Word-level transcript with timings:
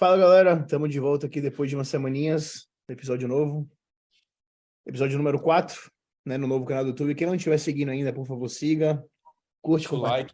Fala 0.00 0.16
galera, 0.16 0.54
estamos 0.54 0.88
de 0.88 0.98
volta 0.98 1.26
aqui 1.26 1.42
depois 1.42 1.68
de 1.68 1.76
umas 1.76 1.86
semaninhas, 1.86 2.66
episódio 2.88 3.28
novo, 3.28 3.70
episódio 4.86 5.18
número 5.18 5.38
4, 5.38 5.92
né, 6.24 6.38
no 6.38 6.46
novo 6.46 6.64
canal 6.64 6.84
do 6.84 6.88
YouTube. 6.92 7.14
Quem 7.14 7.26
não 7.26 7.34
estiver 7.34 7.58
seguindo 7.58 7.90
ainda, 7.90 8.10
por 8.10 8.26
favor, 8.26 8.48
siga, 8.48 9.04
curte, 9.60 9.94
o 9.94 9.98
like. 9.98 10.32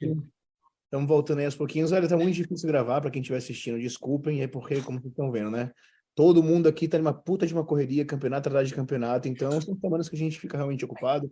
Estamos 0.84 1.08
voltando 1.08 1.40
aí 1.40 1.46
aos 1.46 1.56
pouquinhos. 1.56 1.90
Olha, 1.90 2.08
tá 2.08 2.16
muito 2.16 2.36
difícil 2.36 2.68
gravar 2.68 3.00
para 3.00 3.10
quem 3.10 3.20
estiver 3.20 3.38
assistindo, 3.38 3.76
desculpem, 3.80 4.40
é 4.40 4.46
porque, 4.46 4.80
como 4.82 5.00
vocês 5.00 5.10
estão 5.10 5.32
vendo, 5.32 5.50
né? 5.50 5.72
Todo 6.14 6.44
mundo 6.44 6.68
aqui 6.68 6.86
tá 6.86 6.96
numa 6.96 7.12
puta 7.12 7.44
de 7.44 7.52
uma 7.52 7.64
correria, 7.64 8.06
campeonato 8.06 8.48
atrás 8.48 8.68
de 8.68 8.74
campeonato, 8.76 9.26
então 9.26 9.60
são 9.60 9.76
semanas 9.80 10.08
que 10.08 10.14
a 10.14 10.18
gente 10.20 10.38
fica 10.38 10.56
realmente 10.56 10.84
ocupado, 10.84 11.28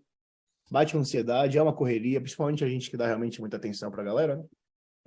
bate 0.68 0.96
uma 0.96 1.02
ansiedade, 1.02 1.56
é 1.56 1.62
uma 1.62 1.72
correria, 1.72 2.20
principalmente 2.20 2.64
a 2.64 2.68
gente 2.68 2.90
que 2.90 2.96
dá 2.96 3.06
realmente 3.06 3.40
muita 3.40 3.58
atenção 3.58 3.92
pra 3.92 4.02
galera, 4.02 4.38
né? 4.38 4.44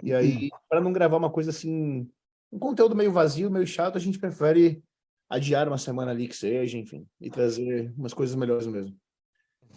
E 0.01 0.13
aí, 0.13 0.49
para 0.69 0.79
não 0.79 0.93
gravar 0.93 1.17
uma 1.17 1.29
coisa 1.29 1.49
assim, 1.49 2.09
um 2.51 2.59
conteúdo 2.59 2.95
meio 2.95 3.11
vazio, 3.11 3.51
meio 3.51 3.67
chato, 3.67 3.95
a 3.97 3.99
gente 3.99 4.19
prefere 4.19 4.81
adiar 5.29 5.67
uma 5.67 5.77
semana 5.77 6.11
ali 6.11 6.27
que 6.27 6.35
seja, 6.35 6.77
enfim, 6.77 7.05
e 7.19 7.29
trazer 7.29 7.93
umas 7.97 8.13
coisas 8.13 8.35
melhores 8.35 8.67
mesmo. 8.67 8.95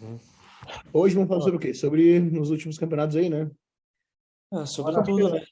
Uhum. 0.00 0.18
Hoje 0.92 1.14
vamos 1.14 1.28
falar 1.28 1.40
sobre 1.40 1.56
o 1.56 1.60
quê? 1.60 1.74
Sobre 1.74 2.20
nos 2.20 2.50
últimos 2.50 2.78
campeonatos 2.78 3.16
aí, 3.16 3.28
né? 3.28 3.50
Ah, 4.52 4.66
sobre 4.66 4.94
Olha, 4.94 5.04
tudo, 5.04 5.30
né? 5.30 5.44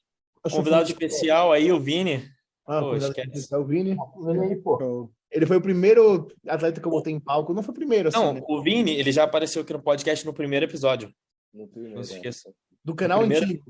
Convidado 0.50 0.86
que- 0.86 0.92
especial 0.92 1.52
aí, 1.52 1.70
o 1.72 1.80
Vini. 1.80 2.28
Ah, 2.66 2.80
Pô, 2.80 2.88
convidado 2.90 3.12
esquece. 3.12 3.28
especial, 3.38 3.62
o 3.62 3.64
Vini. 3.66 3.96
Aí, 4.42 4.56
pô. 4.56 5.10
Ele 5.30 5.46
foi 5.46 5.56
o 5.56 5.60
primeiro 5.62 6.26
atleta 6.46 6.80
que 6.80 6.86
eu 6.86 6.90
botei 6.92 7.12
em 7.12 7.20
palco. 7.20 7.52
Não 7.52 7.62
foi 7.62 7.72
o 7.72 7.76
primeiro, 7.76 8.08
assim, 8.08 8.18
Não, 8.18 8.34
né? 8.34 8.42
o 8.46 8.62
Vini, 8.62 8.92
ele 8.92 9.10
já 9.12 9.24
apareceu 9.24 9.62
aqui 9.62 9.72
no 9.72 9.82
podcast 9.82 10.24
no 10.24 10.32
primeiro 10.32 10.64
episódio. 10.66 11.12
No 11.52 11.66
primeiro, 11.68 11.96
Não 11.96 12.04
se 12.04 12.14
é. 12.14 12.16
esqueça. 12.16 12.52
Do 12.84 12.94
canal 12.94 13.20
primeiro- 13.20 13.44
antigo. 13.44 13.64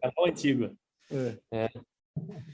Canal 0.00 0.26
antigo. 0.26 0.70
É. 1.12 1.36
É. 1.66 1.70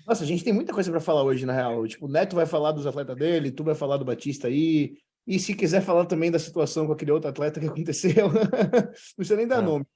Nossa, 0.06 0.24
a 0.24 0.26
gente 0.26 0.44
tem 0.44 0.52
muita 0.52 0.72
coisa 0.72 0.90
pra 0.90 1.00
falar 1.00 1.22
hoje, 1.22 1.44
na 1.44 1.52
real. 1.52 1.86
Tipo, 1.86 2.06
o 2.06 2.08
Neto 2.08 2.36
vai 2.36 2.46
falar 2.46 2.72
dos 2.72 2.86
atletas 2.86 3.16
dele, 3.16 3.50
tu 3.50 3.62
vai 3.64 3.74
falar 3.74 3.96
do 3.96 4.04
Batista 4.04 4.48
aí. 4.48 4.96
E 5.26 5.38
se 5.38 5.54
quiser 5.54 5.82
falar 5.82 6.06
também 6.06 6.30
da 6.30 6.38
situação 6.38 6.86
com 6.86 6.92
aquele 6.92 7.10
outro 7.12 7.28
atleta 7.28 7.60
que 7.60 7.66
aconteceu, 7.66 8.28
não 8.32 8.92
precisa 9.16 9.36
nem 9.36 9.46
dar 9.46 9.58
Ah, 9.58 9.62
nome. 9.62 9.86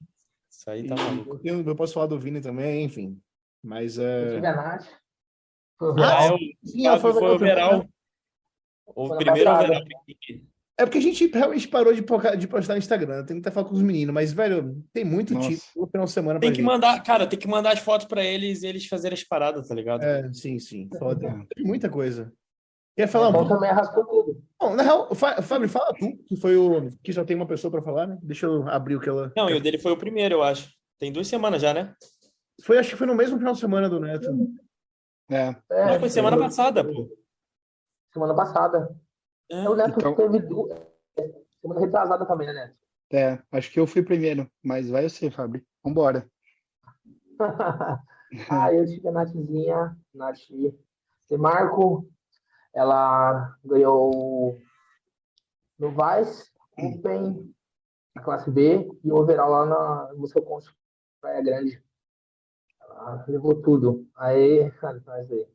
Isso 0.51 0.69
aí 0.69 0.87
tá 0.87 0.95
E 0.95 0.97
maluco. 0.99 1.39
eu, 1.43 1.61
eu 1.65 1.75
posso 1.75 1.93
falar 1.93 2.05
do 2.07 2.19
Vini 2.19 2.39
também, 2.41 2.83
enfim. 2.83 3.19
Mas 3.63 3.97
é. 3.97 4.35
Tive 4.35 4.45
a 4.47 4.55
Nath. 4.55 4.85
Foi 5.79 5.91
o 5.91 5.95
Ah, 6.03 6.27
Ah, 6.33 6.37
Sim, 6.63 6.83
Fábio 6.83 7.01
foi 7.01 7.11
o 7.35 7.39
também, 7.39 7.55
né? 7.55 7.87
O 8.85 9.07
Foi 9.07 9.17
primeiro 9.17 9.49
passada. 9.49 9.83
Que- 10.77 10.83
É 10.83 10.85
porque 10.85 10.97
a 10.97 11.01
gente 11.01 11.27
realmente 11.27 11.67
parou 11.67 11.93
de, 11.93 12.01
poca- 12.01 12.35
de 12.35 12.47
postar 12.47 12.73
no 12.73 12.79
Instagram. 12.79 13.17
Tem 13.25 13.37
que 13.37 13.41
tentar 13.43 13.51
falar 13.51 13.67
com 13.67 13.75
os 13.75 13.81
meninos, 13.81 14.13
mas, 14.13 14.33
velho, 14.33 14.83
tem 14.91 15.05
muito 15.05 15.33
Nossa. 15.33 15.49
título 15.49 15.85
no 15.85 15.87
final 15.91 16.05
de 16.05 16.11
semana 16.11 16.39
pra 16.39 16.47
Tem 16.47 16.51
que 16.51 16.57
gente. 16.61 16.65
mandar, 16.65 17.01
cara, 17.03 17.27
tem 17.27 17.37
que 17.39 17.47
mandar 17.47 17.73
as 17.73 17.79
fotos 17.79 18.07
pra 18.07 18.23
eles 18.23 18.63
e 18.63 18.67
eles 18.67 18.87
fazerem 18.87 19.13
as 19.15 19.23
paradas, 19.23 19.67
tá 19.67 19.75
ligado? 19.75 20.03
É, 20.03 20.31
sim, 20.33 20.57
sim. 20.59 20.89
Foda. 20.97 21.27
É. 21.27 21.45
Tem 21.55 21.65
muita 21.65 21.89
coisa. 21.89 22.31
Quer 22.95 23.07
falar 23.07 23.27
um 23.27 23.29
Então 23.29 23.41
pouco? 23.41 23.55
também 23.55 23.69
arrastou 23.71 24.05
tudo. 24.05 24.43
Bom, 24.59 24.75
na 24.75 24.83
real, 24.83 25.13
Fábio, 25.15 25.67
fala 25.67 25.93
tu, 25.97 26.15
que 26.27 26.35
foi 26.37 26.55
o. 26.55 26.89
que 27.03 27.11
só 27.11 27.23
tem 27.25 27.35
uma 27.35 27.47
pessoa 27.47 27.71
pra 27.71 27.81
falar, 27.81 28.05
né? 28.07 28.17
Deixa 28.21 28.45
eu 28.45 28.67
abrir 28.69 28.95
o 28.95 28.99
que 28.99 29.09
ela. 29.09 29.31
Não, 29.35 29.49
e 29.49 29.55
o 29.55 29.59
dele 29.61 29.79
foi 29.79 29.91
o 29.91 29.97
primeiro, 29.97 30.35
eu 30.35 30.43
acho. 30.43 30.71
Tem 30.99 31.11
duas 31.11 31.27
semanas 31.27 31.61
já, 31.61 31.73
né? 31.73 31.93
Foi, 32.63 32.77
acho 32.77 32.91
que 32.91 32.95
foi 32.95 33.07
no 33.07 33.15
mesmo 33.15 33.37
final 33.37 33.53
de 33.53 33.59
semana 33.59 33.89
do 33.89 33.99
Neto. 33.99 34.27
É, 35.29 35.55
É, 35.71 35.85
Não, 35.93 35.99
foi 35.99 36.09
semana 36.09 36.37
passada, 36.37 36.83
pô. 36.83 37.09
Semana 38.13 38.35
passada. 38.35 38.95
É. 39.49 39.69
O 39.69 39.75
Neto 39.75 39.95
Então- 39.97 40.15
teve 40.15 40.39
duas. 40.39 40.79
Semana 41.61 41.79
retrasada 41.79 42.25
também, 42.25 42.47
né, 42.47 42.53
Neto? 42.53 42.75
é, 43.11 43.39
acho 43.51 43.71
que 43.71 43.79
eu 43.79 43.85
fui 43.85 44.01
primeiro, 44.01 44.49
mas 44.63 44.89
vai 44.89 45.07
você, 45.07 45.29
Fábio. 45.29 45.63
Vambora. 45.83 46.27
ah, 48.49 48.73
eu 48.73 48.85
tive 48.85 49.07
a 49.07 49.11
Nathzinha, 49.11 49.97
Nath 50.13 50.39
Marco. 51.37 52.09
Ela 52.73 53.55
ganhou 53.63 54.59
no 55.77 55.91
Vice, 55.91 56.51
Open, 56.77 57.53
a 58.15 58.21
classe 58.21 58.49
B 58.49 58.89
e 59.03 59.11
o 59.11 59.15
overall 59.15 59.51
lá 59.51 59.65
na, 59.65 60.13
no 60.13 60.27
seu 60.27 60.41
ponto 60.41 60.73
Praia 61.21 61.43
Grande. 61.43 61.83
Ela 62.81 63.23
levou 63.27 63.61
tudo. 63.61 64.07
Aí, 64.15 64.71
cara, 64.71 65.01
mas 65.05 65.31
aí. 65.31 65.47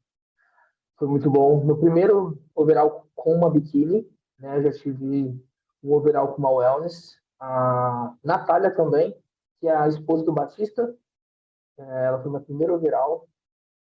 Foi 0.98 1.06
muito 1.06 1.30
bom. 1.30 1.64
No 1.64 1.78
primeiro 1.78 2.42
overall 2.54 3.06
com 3.14 3.34
uma 3.34 3.50
biquíni, 3.50 4.08
né? 4.38 4.58
Eu 4.58 4.64
já 4.64 4.72
tive 4.72 5.40
um 5.82 5.92
overall 5.92 6.34
com 6.34 6.38
uma 6.38 6.50
wellness. 6.50 7.16
A 7.40 8.14
Natália 8.22 8.74
também, 8.74 9.16
que 9.60 9.68
é 9.68 9.76
a 9.76 9.86
esposa 9.86 10.24
do 10.24 10.32
Batista. 10.32 10.96
É, 11.78 12.06
Ela 12.06 12.20
foi 12.20 12.30
minha 12.30 12.42
primeira 12.42 12.74
overall. 12.74 13.28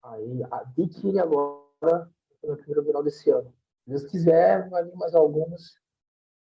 Aí 0.04 0.44
a 0.52 0.64
biquíni 0.66 1.20
agora 1.20 2.12
foi 2.42 2.50
meu 2.50 2.58
primeiro 2.58 2.82
overall 2.82 3.04
desse 3.04 3.30
ano. 3.30 3.50
Se 3.84 3.90
Deus 3.90 4.06
quiser, 4.08 4.70
vai 4.70 4.84
vir 4.84 4.96
mais 4.96 5.16
algumas. 5.16 5.80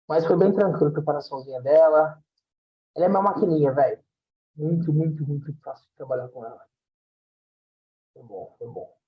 Mas 0.06 0.26
foi 0.26 0.36
bem 0.36 0.52
tranquilo 0.52 0.88
a 0.88 0.92
preparaçãozinha 0.92 1.62
dela. 1.62 2.22
Ela 2.94 3.06
é 3.06 3.08
uma 3.08 3.22
maquininha, 3.22 3.72
velho. 3.72 4.02
Muito, 4.54 4.92
muito, 4.92 5.26
muito 5.26 5.54
fácil 5.62 5.88
de 5.88 5.94
trabalhar 5.94 6.28
com 6.28 6.44
ela. 6.44 6.60
Foi 8.12 8.22
bom, 8.24 8.54
foi 8.58 8.68
bom. 8.68 8.99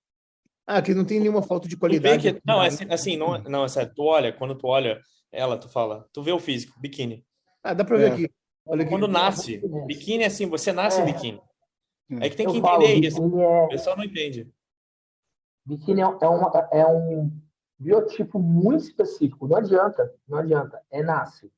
Ah, 0.66 0.80
que 0.80 0.94
não 0.94 1.04
tem 1.04 1.18
nenhuma 1.20 1.42
falta 1.42 1.68
de 1.68 1.76
qualidade. 1.76 2.32
que, 2.34 2.40
não, 2.46 2.62
é 2.62 2.68
assim, 2.68 2.84
assim, 2.90 3.16
não, 3.16 3.34
é- 3.36 3.42
não, 3.48 3.64
é 3.64 3.68
sério, 3.68 3.92
tu 3.94 4.04
olha, 4.04 4.32
quando 4.32 4.54
tu 4.56 4.66
olha 4.68 5.00
ela, 5.30 5.56
tu 5.58 5.68
fala, 5.68 6.08
tu 6.12 6.22
vê 6.22 6.30
o 6.32 6.38
físico, 6.38 6.78
biquíni. 6.80 7.24
Ah, 7.62 7.74
dá 7.74 7.84
pra 7.84 7.96
ver 7.96 8.10
É. 8.10 8.12
aqui. 8.12 8.30
Olha 8.66 8.82
aqui. 8.82 8.90
Quando 8.90 9.08
nasce, 9.08 9.58
biquíni 9.86 10.22
é 10.24 10.26
assim, 10.26 10.46
você 10.48 10.72
nasce 10.72 11.00
É. 11.00 11.04
biquíni. 11.04 11.40
É 12.20 12.28
que 12.28 12.36
tem 12.36 12.46
Eu 12.46 12.52
que 12.52 12.60
falo, 12.60 12.82
entender 12.84 13.08
isso. 13.08 13.22
é, 13.40 13.62
O 13.64 13.68
pessoal 13.68 13.96
não 13.96 14.04
entende. 14.04 14.52
biquíni 15.64 16.00
é, 16.00 16.04
é 16.04 16.28
uma, 16.28 16.68
é 16.72 16.86
um 16.86 17.30
biotipo 17.78 18.38
muito 18.38 18.84
específico. 18.84 19.48
Não 19.48 19.56
adianta, 19.56 20.12
não 20.28 20.38
adianta. 20.38 20.80
É 20.90 21.02
nasce. 21.02 21.50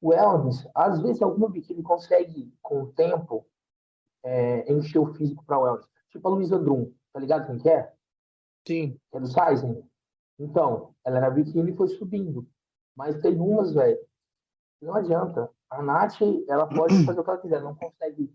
O 0.00 0.12
Elvis, 0.12 0.66
às 0.74 1.00
vezes, 1.02 1.20
alguma 1.22 1.48
biquíni 1.50 1.82
consegue, 1.82 2.52
com 2.62 2.82
o 2.82 2.86
tempo, 2.92 3.46
é, 4.24 4.70
encher 4.72 4.98
o 4.98 5.12
físico 5.14 5.44
para 5.44 5.58
o 5.58 5.66
Elvis. 5.66 5.86
Tipo 6.10 6.28
a 6.28 6.30
Luísa 6.30 6.58
Drum, 6.58 6.92
tá 7.12 7.20
ligado 7.20 7.46
quem 7.46 7.58
que 7.58 7.68
é? 7.68 7.92
Sim. 8.66 8.98
É 9.12 9.20
do 9.20 9.26
Sizen. 9.26 9.82
Então, 10.38 10.94
ela 11.04 11.18
era 11.18 11.30
biquíni 11.30 11.72
e 11.72 11.76
foi 11.76 11.88
subindo. 11.88 12.46
Mas 12.94 13.20
tem 13.20 13.38
umas, 13.38 13.72
velho, 13.72 13.98
não 14.82 14.94
adianta. 14.94 15.50
A 15.70 15.82
Nath, 15.82 16.20
ela 16.48 16.66
pode 16.66 16.94
fazer 17.06 17.20
o 17.20 17.24
que 17.24 17.30
ela 17.30 17.38
quiser, 17.40 17.62
não 17.62 17.74
consegue 17.74 18.32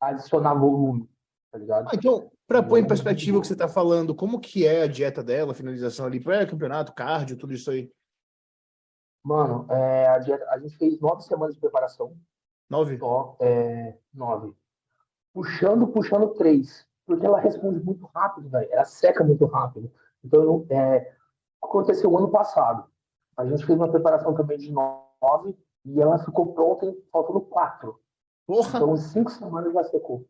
adicionar 0.00 0.54
volume, 0.54 1.08
tá 1.50 1.58
ligado? 1.58 1.88
Ah, 1.88 1.92
então, 1.94 2.30
pra 2.46 2.62
pôr 2.62 2.78
em 2.78 2.86
perspectiva 2.86 3.38
o 3.38 3.40
que 3.40 3.46
você 3.46 3.56
tá 3.56 3.68
falando, 3.68 4.14
como 4.14 4.40
que 4.40 4.66
é 4.66 4.82
a 4.82 4.86
dieta 4.86 5.22
dela, 5.22 5.52
a 5.52 5.54
finalização 5.54 6.06
ali, 6.06 6.20
pré-campeonato, 6.20 6.92
cardio, 6.94 7.36
tudo 7.36 7.52
isso 7.54 7.70
aí? 7.70 7.90
Mano, 9.24 9.66
é, 9.70 10.06
a, 10.08 10.18
dieta- 10.18 10.48
a 10.50 10.58
gente 10.58 10.76
fez 10.76 11.00
nove 11.00 11.22
semanas 11.22 11.54
de 11.54 11.60
preparação, 11.60 12.16
Nove? 12.70 12.98
só 12.98 13.36
é, 13.40 13.96
nove. 14.14 14.52
Puxando, 15.32 15.88
puxando 15.88 16.34
três. 16.34 16.85
Porque 17.06 17.24
ela 17.24 17.38
responde 17.38 17.78
muito 17.82 18.04
rápido, 18.06 18.48
velho. 18.48 18.68
Ela 18.70 18.84
seca 18.84 19.22
muito 19.22 19.46
rápido. 19.46 19.90
Então, 20.24 20.66
é, 20.70 21.14
aconteceu 21.62 22.16
ano 22.16 22.30
passado. 22.30 22.84
A 23.36 23.44
gente 23.46 23.64
fez 23.64 23.78
uma 23.78 23.90
preparação 23.90 24.34
também 24.34 24.58
de 24.58 24.72
nove 24.72 25.56
e 25.84 26.00
ela 26.00 26.18
ficou 26.18 26.52
pronta 26.52 26.86
em 26.86 27.00
faltando 27.12 27.40
quatro. 27.42 28.00
Porra! 28.46 28.76
Então, 28.76 28.94
em 28.94 28.96
cinco 28.96 29.30
semanas 29.30 29.72
já 29.72 29.84
secou. 29.84 30.26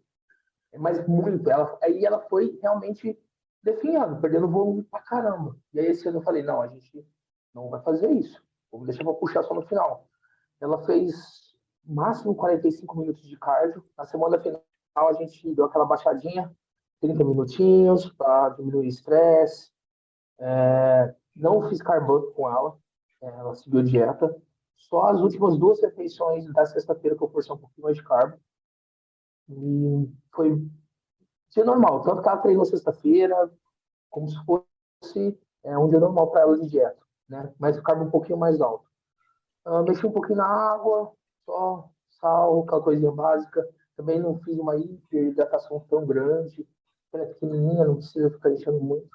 Mas 0.77 1.07
muito. 1.07 1.49
Ela, 1.49 1.79
aí 1.83 2.05
ela 2.05 2.21
foi 2.29 2.59
realmente 2.61 3.19
definhando, 3.63 4.21
perdendo 4.21 4.49
volume 4.49 4.83
pra 4.85 5.01
caramba. 5.01 5.57
E 5.73 5.81
aí 5.81 5.87
esse 5.87 6.07
ano 6.09 6.19
eu 6.19 6.23
falei, 6.23 6.43
não, 6.43 6.61
a 6.61 6.69
gente 6.69 7.07
não 7.55 7.71
vai 7.71 7.81
fazer 7.83 8.11
isso. 8.11 8.43
Vamos 8.71 8.87
deixar 8.87 9.05
pra 9.05 9.15
puxar 9.15 9.43
só 9.43 9.55
no 9.55 9.63
final. 9.63 10.07
Ela 10.61 10.85
fez 10.85 11.55
máximo 11.85 12.35
45 12.35 12.99
minutos 12.99 13.27
de 13.27 13.39
cardio. 13.39 13.85
Na 13.97 14.05
semana 14.05 14.39
final 14.39 14.63
a 14.97 15.13
gente 15.15 15.55
deu 15.55 15.65
aquela 15.65 15.85
baixadinha, 15.85 16.55
30 17.01 17.25
minutinhos 17.25 18.11
para 18.13 18.51
diminuir 18.51 18.87
o 18.87 18.89
estresse. 18.89 19.71
É, 20.39 21.15
não 21.35 21.69
fiz 21.69 21.81
carb 21.83 22.09
up 22.11 22.35
com 22.35 22.49
ela. 22.49 22.79
É, 23.23 23.27
ela 23.27 23.55
seguiu 23.55 23.83
dieta. 23.83 24.35
Só 24.77 25.07
as 25.07 25.21
últimas 25.21 25.59
duas 25.59 25.81
refeições 25.81 26.47
da 26.53 26.67
sexta-feira 26.67 27.17
que 27.17 27.23
eu 27.23 27.29
forcei 27.29 27.55
um 27.55 27.59
pouquinho 27.59 27.85
mais 27.85 27.97
de 27.97 28.05
carbo. 28.05 28.39
E 29.49 30.11
foi 30.33 30.57
dia 31.51 31.65
normal. 31.65 32.03
Tanto 32.03 32.23
que 32.23 32.29
ela 32.29 32.39
treinou 32.39 32.65
sexta-feira, 32.65 33.51
como 34.11 34.29
se 34.29 34.37
fosse 34.45 35.39
é, 35.65 35.77
um 35.79 35.89
dia 35.89 36.01
normal 36.01 36.31
para 36.31 36.43
ela 36.43 36.59
de 36.59 36.69
dieta, 36.69 37.01
né? 37.29 37.53
Mas 37.59 37.77
o 37.77 37.83
carbo 37.83 38.05
um 38.05 38.11
pouquinho 38.11 38.39
mais 38.39 38.61
alto. 38.61 38.87
Ah, 39.65 39.83
mexi 39.83 40.07
um 40.07 40.13
pouquinho 40.13 40.39
na 40.39 40.47
água, 40.47 41.13
só 41.45 41.91
sal, 42.21 42.63
aquela 42.63 42.83
coisinha 42.83 43.11
básica. 43.11 43.69
Também 43.97 44.21
não 44.21 44.39
fiz 44.41 44.59
uma 44.59 44.77
hidratação 44.77 45.81
tão 45.89 46.07
grande. 46.07 46.67
Ela 47.17 47.25
é 47.25 47.33
pequenininha, 47.33 47.85
não 47.87 47.97
precisa 47.97 48.31
ficar 48.31 48.51
enchendo 48.53 48.79
muito. 48.81 49.09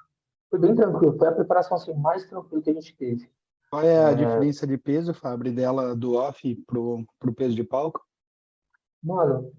Foi 0.50 0.58
bem 0.58 0.74
tranquilo. 0.74 1.16
Foi 1.16 1.28
a 1.28 1.32
preparação 1.32 1.76
assim, 1.76 1.94
mais 1.94 2.24
tranquila 2.26 2.60
que 2.62 2.70
a 2.70 2.74
gente 2.74 2.96
teve. 2.96 3.30
Qual 3.70 3.82
é 3.82 4.04
a 4.04 4.10
É. 4.10 4.14
diferença 4.14 4.66
de 4.66 4.76
peso, 4.76 5.14
Fábio, 5.14 5.52
dela 5.54 5.94
do 5.94 6.14
off 6.14 6.54
pro, 6.66 7.04
pro 7.18 7.32
peso 7.32 7.54
de 7.54 7.64
palco? 7.64 8.04
Mano, 9.02 9.52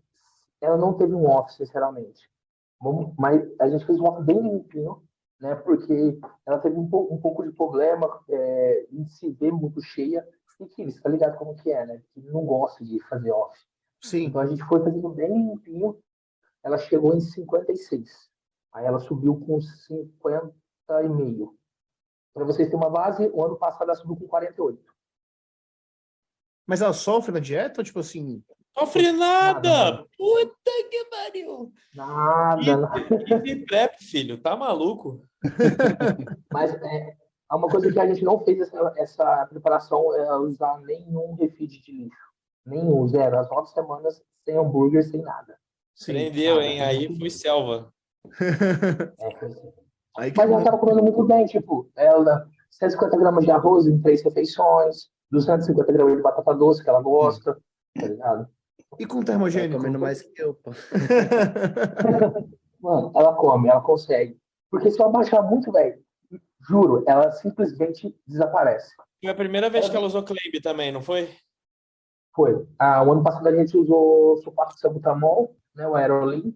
ela 0.61 0.77
não 0.77 0.93
teve 0.93 1.13
um 1.13 1.25
off, 1.25 1.53
sinceramente. 1.53 2.29
Vamos- 2.81 3.13
Mas 3.17 3.41
a 3.59 3.69
gente 3.69 3.85
fez 3.85 3.99
um 3.99 4.05
off 4.05 4.21
bem 4.23 4.41
limpinho. 4.41 5.01
né? 5.41 5.55
Porque 5.55 6.17
ela 6.45 6.57
teve 6.59 6.77
um, 6.79 6.87
pouco, 6.89 7.13
um 7.13 7.17
pouco 7.19 7.43
de 7.43 7.51
problema 7.51 8.07
é, 8.29 8.87
em 8.91 9.05
se 9.05 9.29
ver 9.31 9.51
muito 9.51 9.81
cheia. 9.81 10.25
E 10.59 10.65
que 10.67 10.85
você 10.85 11.01
tá 11.01 11.09
ligado 11.09 11.37
como 11.37 11.53
que 11.55 11.69
é, 11.69 11.85
né? 11.85 12.01
Que 12.13 12.21
não 12.21 12.45
gosta 12.45 12.81
de 12.85 12.97
fazer 13.09 13.31
off. 13.31 13.57
Sim. 14.01 14.25
Então 14.27 14.39
a 14.39 14.45
gente 14.45 14.63
foi 14.63 14.81
fazendo 14.81 15.09
bem 15.09 15.27
limpinho. 15.49 15.97
Ela 16.63 16.77
chegou 16.77 17.13
em 17.13 17.19
56. 17.19 18.29
Aí 18.73 18.85
ela 18.85 18.99
subiu 18.99 19.39
com 19.39 19.59
50,5. 19.59 21.53
Para 22.33 22.45
vocês 22.45 22.67
terem 22.67 22.83
uma 22.83 22.89
base, 22.89 23.29
o 23.31 23.43
ano 23.43 23.55
passado 23.55 23.83
ela 23.83 23.95
subiu 23.95 24.15
com 24.15 24.27
48. 24.27 24.83
Mas 26.65 26.81
ela 26.81 26.93
sofre 26.93 27.31
na 27.31 27.39
dieta 27.39 27.81
ou 27.81 27.85
tipo 27.85 27.99
assim. 27.99 28.43
Sofre 28.77 29.11
nada! 29.11 29.69
Nada. 29.69 30.05
Puta 30.17 30.71
que 30.89 31.05
pariu! 31.05 31.71
Nada, 31.93 32.77
nada. 32.77 32.99
Easy 33.29 33.63
prep, 33.65 34.03
filho, 34.03 34.41
tá 34.41 34.55
maluco? 34.55 35.21
Mas 36.51 36.73
é, 36.73 37.15
é 37.51 37.55
uma 37.55 37.69
coisa 37.69 37.91
que 37.91 37.99
a 37.99 38.07
gente 38.07 38.23
não 38.23 38.43
fez 38.43 38.61
essa, 38.61 38.93
essa 38.97 39.45
preparação 39.47 40.15
é 40.15 40.35
usar 40.37 40.81
nenhum 40.81 41.35
refeed 41.35 41.83
de 41.83 41.91
lixo. 41.91 42.33
Nenhum, 42.65 43.07
zero. 43.07 43.37
As 43.37 43.49
nove 43.49 43.69
semanas 43.69 44.19
sem 44.43 44.57
hambúrguer, 44.57 45.03
sem 45.03 45.21
nada. 45.21 45.55
Sim. 45.93 46.13
Prendeu, 46.13 46.59
hein? 46.59 46.81
Aí 46.81 47.15
foi 47.15 47.29
selva. 47.29 47.92
É, 48.39 49.45
assim. 49.45 49.73
Aí 50.17 50.31
que 50.31 50.37
Mas 50.37 50.51
ela 50.51 50.63
tava 50.63 50.77
comendo 50.77 51.01
muito 51.01 51.23
bem, 51.23 51.45
tipo, 51.45 51.89
ela 51.95 52.47
150 52.71 53.17
gramas 53.17 53.45
de 53.45 53.51
arroz 53.51 53.87
em 53.87 53.99
três 54.01 54.23
refeições, 54.23 55.09
250 55.31 55.91
gramas 55.91 56.17
de 56.17 56.21
batata 56.21 56.53
doce 56.53 56.83
que 56.83 56.89
ela 56.89 57.01
gosta, 57.01 57.57
tá 57.95 58.07
ligado? 58.07 58.47
E 58.99 59.05
com 59.05 59.23
termogênico? 59.23 59.77
comendo 59.77 59.99
mais 59.99 60.21
que 60.21 60.41
eu, 60.41 60.53
pô. 60.53 60.71
Mano, 62.79 63.11
ela 63.15 63.33
come, 63.33 63.69
ela 63.69 63.81
consegue. 63.81 64.37
Porque 64.69 64.91
se 64.91 64.99
eu 64.99 65.07
abaixar 65.07 65.41
muito, 65.41 65.71
velho, 65.71 65.99
juro, 66.67 67.03
ela 67.07 67.31
simplesmente 67.31 68.15
desaparece. 68.27 68.93
Foi 69.21 69.31
a 69.31 69.35
primeira 69.35 69.69
vez 69.69 69.89
que 69.89 69.95
ela 69.95 70.05
usou 70.05 70.23
Claim 70.23 70.61
também, 70.61 70.91
não 70.91 71.01
foi? 71.01 71.29
Foi. 72.35 72.67
Ah, 72.77 73.03
o 73.03 73.11
ano 73.11 73.23
passado 73.23 73.47
a 73.47 73.55
gente 73.55 73.77
usou 73.77 74.37
sulfato 74.37 74.75
de 74.75 74.81
salbutamol, 74.81 75.55
né, 75.75 75.87
o 75.87 75.95
Aerolin. 75.95 76.55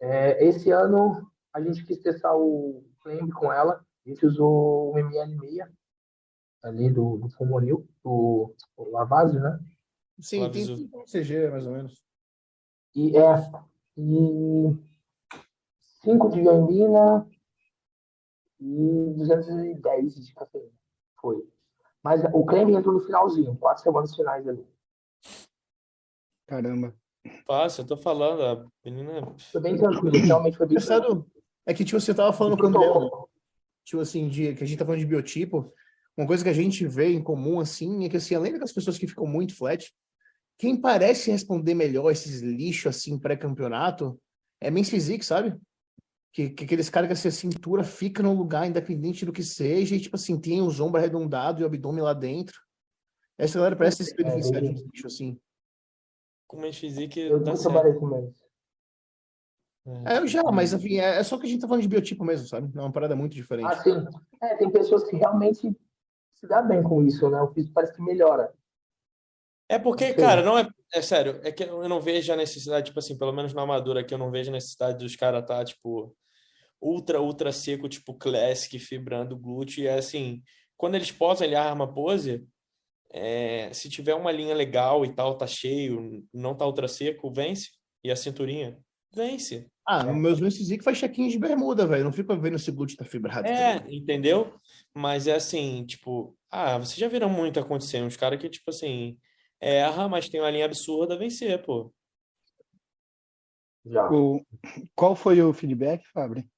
É, 0.00 0.44
esse 0.44 0.70
ano 0.70 1.30
a 1.52 1.60
gente 1.60 1.84
quis 1.84 1.98
testar 1.98 2.34
o 2.36 2.84
Clemb 3.00 3.32
com 3.32 3.52
ela. 3.52 3.84
A 4.04 4.08
gente 4.08 4.24
usou 4.26 4.92
o 4.92 4.94
ML6 4.94 5.68
ali 6.62 6.90
do, 6.90 7.16
do 7.16 7.28
Fumonil, 7.30 7.88
do, 8.04 8.54
do 8.76 8.90
Lavazio, 8.90 9.40
né? 9.40 9.58
Sim, 10.20 10.42
Ela 10.42 10.50
tem 10.50 10.90
um 10.92 11.04
CG, 11.04 11.50
mais 11.50 11.66
ou 11.66 11.72
menos. 11.72 12.02
E 12.94 13.16
é. 13.16 13.50
E 13.98 14.76
5 16.02 16.28
de 16.30 16.42
gambina 16.42 17.26
e 18.60 19.14
210 19.16 20.14
de 20.26 20.34
cafeína. 20.34 20.72
Foi. 21.20 21.46
Mas 22.02 22.22
o 22.32 22.44
creme 22.44 22.74
entrou 22.74 22.94
no 22.94 23.00
finalzinho, 23.00 23.56
quatro 23.56 23.82
semanas 23.82 24.14
finais 24.14 24.46
ali. 24.46 24.66
Caramba. 26.46 26.94
Fácil, 27.46 27.82
eu 27.82 27.86
tô 27.86 27.96
falando, 27.96 28.42
a 28.42 28.66
menina. 28.84 29.34
Foi 29.52 29.60
bem 29.60 29.76
tranquilo, 29.76 30.26
realmente 30.26 30.56
foi 30.56 30.66
bem 30.66 30.78
tranquilo. 30.78 31.26
É 31.66 31.74
que, 31.74 31.84
tipo, 31.84 32.00
você 32.00 32.14
tava 32.14 32.32
falando 32.32 32.56
com 32.56 32.64
o 32.64 32.68
André, 32.68 32.86
né? 32.86 33.10
tipo 33.84 34.00
assim, 34.00 34.28
de, 34.28 34.54
que 34.54 34.64
a 34.64 34.66
gente 34.66 34.78
tá 34.78 34.84
falando 34.84 35.00
de 35.00 35.06
biotipo, 35.06 35.72
uma 36.16 36.26
coisa 36.26 36.42
que 36.42 36.50
a 36.50 36.54
gente 36.54 36.86
vê 36.86 37.12
em 37.12 37.22
comum, 37.22 37.60
assim, 37.60 38.04
é 38.04 38.08
que, 38.08 38.16
assim, 38.16 38.34
além 38.34 38.58
das 38.58 38.72
pessoas 38.72 38.98
que 38.98 39.06
ficam 39.06 39.26
muito 39.26 39.54
flat, 39.54 39.92
quem 40.58 40.80
parece 40.80 41.30
responder 41.30 41.74
melhor 41.74 42.10
esses 42.10 42.40
lixos, 42.40 42.96
assim, 42.96 43.18
pré-campeonato, 43.18 44.18
é 44.60 44.70
Men's 44.70 44.88
Physique, 44.88 45.24
sabe? 45.24 45.54
Que, 46.32 46.50
que 46.50 46.64
aqueles 46.64 46.88
caras 46.88 47.08
que 47.08 47.12
assim, 47.12 47.28
a 47.28 47.30
cintura 47.30 47.84
fica 47.84 48.22
no 48.22 48.32
lugar, 48.32 48.66
independente 48.66 49.26
do 49.26 49.32
que 49.32 49.42
seja, 49.42 49.94
e, 49.94 50.00
tipo 50.00 50.16
assim, 50.16 50.40
tem 50.40 50.62
os 50.62 50.80
ombros 50.80 51.02
arredondados 51.02 51.60
e 51.60 51.64
o 51.64 51.66
abdômen 51.66 52.02
lá 52.02 52.14
dentro. 52.14 52.58
Essa 53.38 53.58
galera 53.58 53.76
parece 53.76 54.04
se 54.04 54.16
beneficiar 54.16 54.62
de 54.62 54.68
uns 54.68 54.82
lixos, 54.82 55.14
assim. 55.14 55.38
Com 56.46 56.58
uma 56.58 56.72
physique 56.72 57.20
Eu 57.20 57.40
dá 57.40 57.52
nunca 57.52 57.56
certo. 57.56 57.72
trabalhei 57.72 57.98
com 57.98 58.16
eles. 58.16 58.46
É, 60.04 60.18
eu 60.18 60.26
já, 60.26 60.42
mas, 60.44 60.72
enfim, 60.72 60.98
é, 60.98 61.18
é 61.18 61.22
só 61.22 61.38
que 61.38 61.46
a 61.46 61.48
gente 61.48 61.60
tá 61.60 61.68
falando 61.68 61.82
de 61.82 61.88
biotipo 61.88 62.24
mesmo, 62.24 62.48
sabe? 62.48 62.76
É 62.76 62.80
uma 62.80 62.90
parada 62.90 63.14
muito 63.14 63.34
diferente. 63.34 63.66
Ah, 63.66 63.82
sim. 63.82 64.04
É, 64.42 64.56
tem 64.56 64.68
pessoas 64.68 65.04
que 65.04 65.16
realmente 65.16 65.76
se 66.34 66.46
dá 66.48 66.60
bem 66.60 66.82
com 66.82 67.04
isso, 67.04 67.28
né? 67.30 67.40
O 67.40 67.52
físico 67.52 67.74
parece 67.74 67.94
que 67.94 68.02
melhora. 68.02 68.52
É 69.68 69.78
porque, 69.78 70.08
Sim. 70.08 70.16
cara, 70.16 70.42
não 70.42 70.58
é. 70.58 70.68
É 70.94 71.02
sério, 71.02 71.40
é 71.42 71.50
que 71.50 71.64
eu 71.64 71.88
não 71.88 72.00
vejo 72.00 72.32
a 72.32 72.36
necessidade, 72.36 72.86
tipo 72.86 72.98
assim, 73.00 73.18
pelo 73.18 73.32
menos 73.32 73.52
na 73.52 73.62
Amadora 73.62 74.00
aqui, 74.00 74.14
eu 74.14 74.18
não 74.18 74.30
vejo 74.30 74.50
a 74.50 74.52
necessidade 74.52 74.98
dos 74.98 75.16
caras 75.16 75.44
tá, 75.44 75.64
tipo, 75.64 76.16
ultra, 76.80 77.20
ultra 77.20 77.50
seco, 77.50 77.88
tipo, 77.88 78.14
classic, 78.14 78.78
fibrando 78.78 79.36
glúteo. 79.36 79.82
E 79.82 79.88
é 79.88 79.98
assim, 79.98 80.42
quando 80.76 80.94
eles 80.94 81.10
posam, 81.10 81.44
ele 81.44 81.56
arma 81.56 81.92
pose. 81.92 82.46
É, 83.10 83.72
se 83.72 83.88
tiver 83.88 84.14
uma 84.14 84.32
linha 84.32 84.54
legal 84.54 85.04
e 85.04 85.12
tal, 85.12 85.36
tá 85.36 85.46
cheio, 85.46 86.24
não 86.32 86.54
tá 86.54 86.66
ultra 86.66 86.88
seco, 86.88 87.30
vence. 87.30 87.70
E 88.04 88.10
a 88.10 88.16
cinturinha, 88.16 88.78
vence. 89.14 89.70
Ah, 89.86 90.02
no 90.02 90.14
meus 90.14 90.40
Men's 90.40 90.56
Physique 90.56 90.82
faz 90.82 90.98
check-in 90.98 91.28
de 91.28 91.38
bermuda, 91.38 91.86
velho. 91.86 92.04
Não 92.04 92.12
fica 92.12 92.36
vendo 92.36 92.58
se 92.58 92.70
o 92.70 92.74
glúteo 92.74 92.96
tá 92.96 93.04
fibrado. 93.04 93.46
É, 93.46 93.76
entendeu? 93.88 94.52
Mas 94.92 95.26
é 95.26 95.34
assim, 95.34 95.84
tipo, 95.86 96.36
ah, 96.50 96.78
vocês 96.78 96.96
já 96.96 97.08
viram 97.08 97.28
muito 97.28 97.60
acontecer, 97.60 98.02
uns 98.02 98.16
caras 98.16 98.40
que, 98.40 98.48
tipo 98.48 98.68
assim, 98.70 99.16
erra, 99.60 100.08
mas 100.08 100.28
tem 100.28 100.40
uma 100.40 100.50
linha 100.50 100.64
absurda, 100.64 101.16
vencer, 101.16 101.62
pô. 101.64 101.92
Já. 103.84 104.10
O, 104.10 104.44
qual 104.96 105.14
foi 105.14 105.40
o 105.40 105.52
feedback, 105.52 106.04
Fabri? 106.12 106.48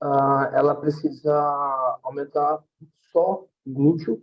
Ah, 0.00 0.50
ela 0.54 0.74
precisa 0.74 1.98
aumentar 2.02 2.62
só 3.12 3.42
o 3.42 3.48
glúteo. 3.66 4.22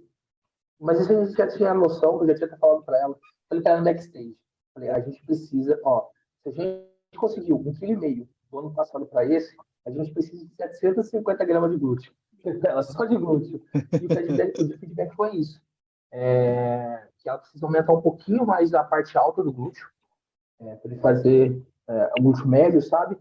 Mas 0.84 1.00
isso 1.00 1.14
a 1.14 1.26
gente 1.26 1.38
já 1.38 1.48
tinha 1.48 1.74
noção, 1.74 2.20
eu 2.20 2.28
já 2.28 2.36
tinha 2.36 2.58
falado 2.58 2.84
para 2.84 3.00
ela. 3.00 3.18
Falei 3.48 3.64
para 3.64 3.72
ela 3.72 3.80
no 3.80 3.86
backstage. 3.86 4.38
Falei, 4.74 4.90
a 4.90 5.00
gente 5.00 5.26
precisa, 5.26 5.80
ó, 5.82 6.10
se 6.42 6.50
a 6.50 6.52
gente 6.52 7.18
conseguiu 7.18 7.56
um 7.56 7.74
quilo 7.74 7.94
e 7.94 7.98
meio 7.98 8.30
do 8.52 8.60
ano 8.60 8.74
passado 8.74 9.06
para 9.06 9.26
esse, 9.26 9.56
a 9.86 9.92
gente 9.92 10.12
precisa 10.12 10.46
de 10.46 10.54
750 10.56 11.46
gramas 11.46 11.72
de 11.72 11.78
glúteo. 11.78 12.14
Ela 12.68 12.84
só 12.84 13.06
de 13.06 13.16
glúteo. 13.16 13.64
E 13.74 14.06
o 14.06 14.10
feedback, 14.10 14.62
o 14.62 14.78
feedback 14.78 15.16
foi 15.16 15.38
isso. 15.38 15.62
É, 16.12 17.08
que 17.18 17.28
ela 17.28 17.40
precisa 17.40 17.66
aumentar 17.66 17.92
um 17.92 18.02
pouquinho 18.02 18.46
mais 18.46 18.72
a 18.76 18.84
parte 18.84 19.18
alta 19.18 19.42
do 19.42 19.52
glúteo, 19.52 19.88
é, 20.60 20.76
para 20.76 20.92
ele 20.92 21.02
fazer 21.02 21.66
é, 21.88 22.12
o 22.20 22.22
glúteo 22.22 22.48
médio, 22.48 22.84
sabe? 22.84 23.18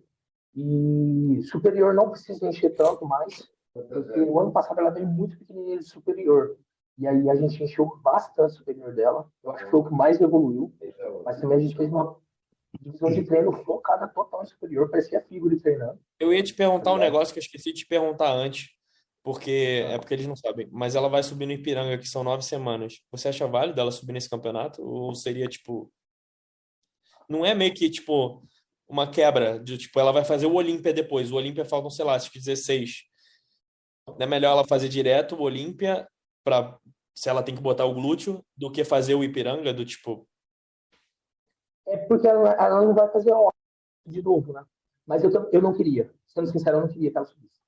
E 0.54 1.40
superior 1.44 1.94
não 1.94 2.10
precisa 2.10 2.46
encher 2.46 2.74
tanto 2.74 3.06
mais, 3.06 3.48
porque 3.72 4.20
o 4.20 4.38
ano 4.38 4.52
passado 4.52 4.78
ela 4.78 4.90
veio 4.90 5.06
muito 5.06 5.38
pequenininha 5.38 5.78
de 5.78 5.84
superior. 5.84 6.58
E 6.98 7.06
aí 7.06 7.30
a 7.30 7.34
gente 7.34 7.62
encheu 7.62 7.86
bastante 8.02 8.52
o 8.52 8.56
superior 8.56 8.94
dela. 8.94 9.30
Eu 9.42 9.50
acho 9.52 9.64
que 9.64 9.70
foi 9.70 9.80
o 9.80 9.84
que 9.84 9.94
mais 9.94 10.20
evoluiu. 10.20 10.74
Mas 11.24 11.40
também 11.40 11.58
a 11.58 11.60
gente 11.60 11.76
fez 11.76 11.88
uma 11.88 12.16
divisão 12.80 13.12
de 13.12 13.24
treino 13.24 13.52
focada 13.64 14.08
total 14.08 14.42
em 14.42 14.46
superior, 14.46 14.90
parecia 14.90 15.20
figura 15.22 15.58
treinando. 15.58 16.00
Eu 16.18 16.32
ia 16.32 16.42
te 16.42 16.54
perguntar 16.54 16.92
um 16.92 16.98
negócio 16.98 17.32
que 17.32 17.38
eu 17.38 17.42
esqueci 17.42 17.72
de 17.72 17.80
te 17.80 17.86
perguntar 17.86 18.32
antes, 18.32 18.70
porque 19.22 19.84
é 19.86 19.98
porque 19.98 20.14
eles 20.14 20.26
não 20.26 20.36
sabem, 20.36 20.68
mas 20.72 20.94
ela 20.94 21.08
vai 21.08 21.22
subir 21.22 21.46
no 21.46 21.52
Ipiranga, 21.52 21.98
que 21.98 22.08
são 22.08 22.24
nove 22.24 22.42
semanas. 22.42 23.02
Você 23.10 23.28
acha 23.28 23.46
válido 23.46 23.80
ela 23.80 23.90
subir 23.90 24.12
nesse 24.12 24.30
campeonato? 24.30 24.82
Ou 24.82 25.14
seria, 25.14 25.46
tipo... 25.46 25.92
Não 27.28 27.46
é 27.46 27.54
meio 27.54 27.72
que, 27.72 27.88
tipo, 27.88 28.42
uma 28.88 29.10
quebra 29.10 29.58
de, 29.58 29.78
tipo, 29.78 29.98
ela 29.98 30.12
vai 30.12 30.24
fazer 30.24 30.46
o 30.46 30.54
Olímpia 30.54 30.92
depois. 30.92 31.30
O 31.30 31.36
Olímpia 31.36 31.64
faltam, 31.64 31.90
sei 31.90 32.04
lá, 32.04 32.14
acho 32.14 32.30
que 32.30 32.38
16. 32.38 33.04
Não 34.08 34.16
é 34.18 34.26
melhor 34.26 34.52
ela 34.52 34.66
fazer 34.66 34.88
direto 34.88 35.36
o 35.36 35.42
Olímpia 35.42 36.06
para 36.44 36.78
se 37.14 37.28
ela 37.28 37.42
tem 37.42 37.54
que 37.54 37.60
botar 37.60 37.84
o 37.84 37.94
glúteo 37.94 38.44
do 38.56 38.70
que 38.70 38.84
fazer 38.84 39.14
o 39.14 39.22
Ipiranga 39.22 39.72
do 39.72 39.84
tipo 39.84 40.26
É 41.86 41.96
porque 41.98 42.26
ela, 42.26 42.52
ela 42.52 42.84
não 42.84 42.94
vai 42.94 43.08
fazer 43.10 43.32
ó 43.32 43.50
de 44.06 44.22
novo, 44.22 44.52
né? 44.52 44.64
Mas 45.06 45.22
eu, 45.22 45.30
eu 45.52 45.62
não 45.62 45.74
queria. 45.74 46.12
Sendo 46.26 46.46
sincero, 46.48 46.78
eu 46.78 46.80
não 46.82 46.88
queria 46.88 47.10
que 47.10 47.16
ela 47.16 47.26
subisse. 47.26 47.60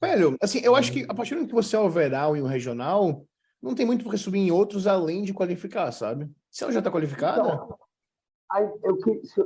Velho, 0.00 0.36
assim, 0.42 0.60
eu 0.60 0.76
acho 0.76 0.92
que 0.92 1.04
a 1.08 1.14
partir 1.14 1.30
do 1.30 1.36
momento 1.36 1.48
que 1.48 1.54
você 1.54 1.74
é 1.74 1.80
overall 1.80 2.36
e 2.36 2.42
um 2.42 2.46
regional, 2.46 3.26
não 3.62 3.74
tem 3.74 3.86
muito 3.86 4.04
por 4.04 4.10
que 4.10 4.18
subir 4.18 4.38
em 4.38 4.50
outros 4.50 4.86
além 4.86 5.22
de 5.22 5.32
qualificar, 5.32 5.90
sabe? 5.90 6.30
Se 6.50 6.62
ela 6.62 6.72
já 6.72 6.82
tá 6.82 6.90
qualificada, 6.90 7.40
Então, 7.40 7.78
aí 8.52 8.70
eu 8.82 8.96
que, 8.98 9.26
se 9.26 9.40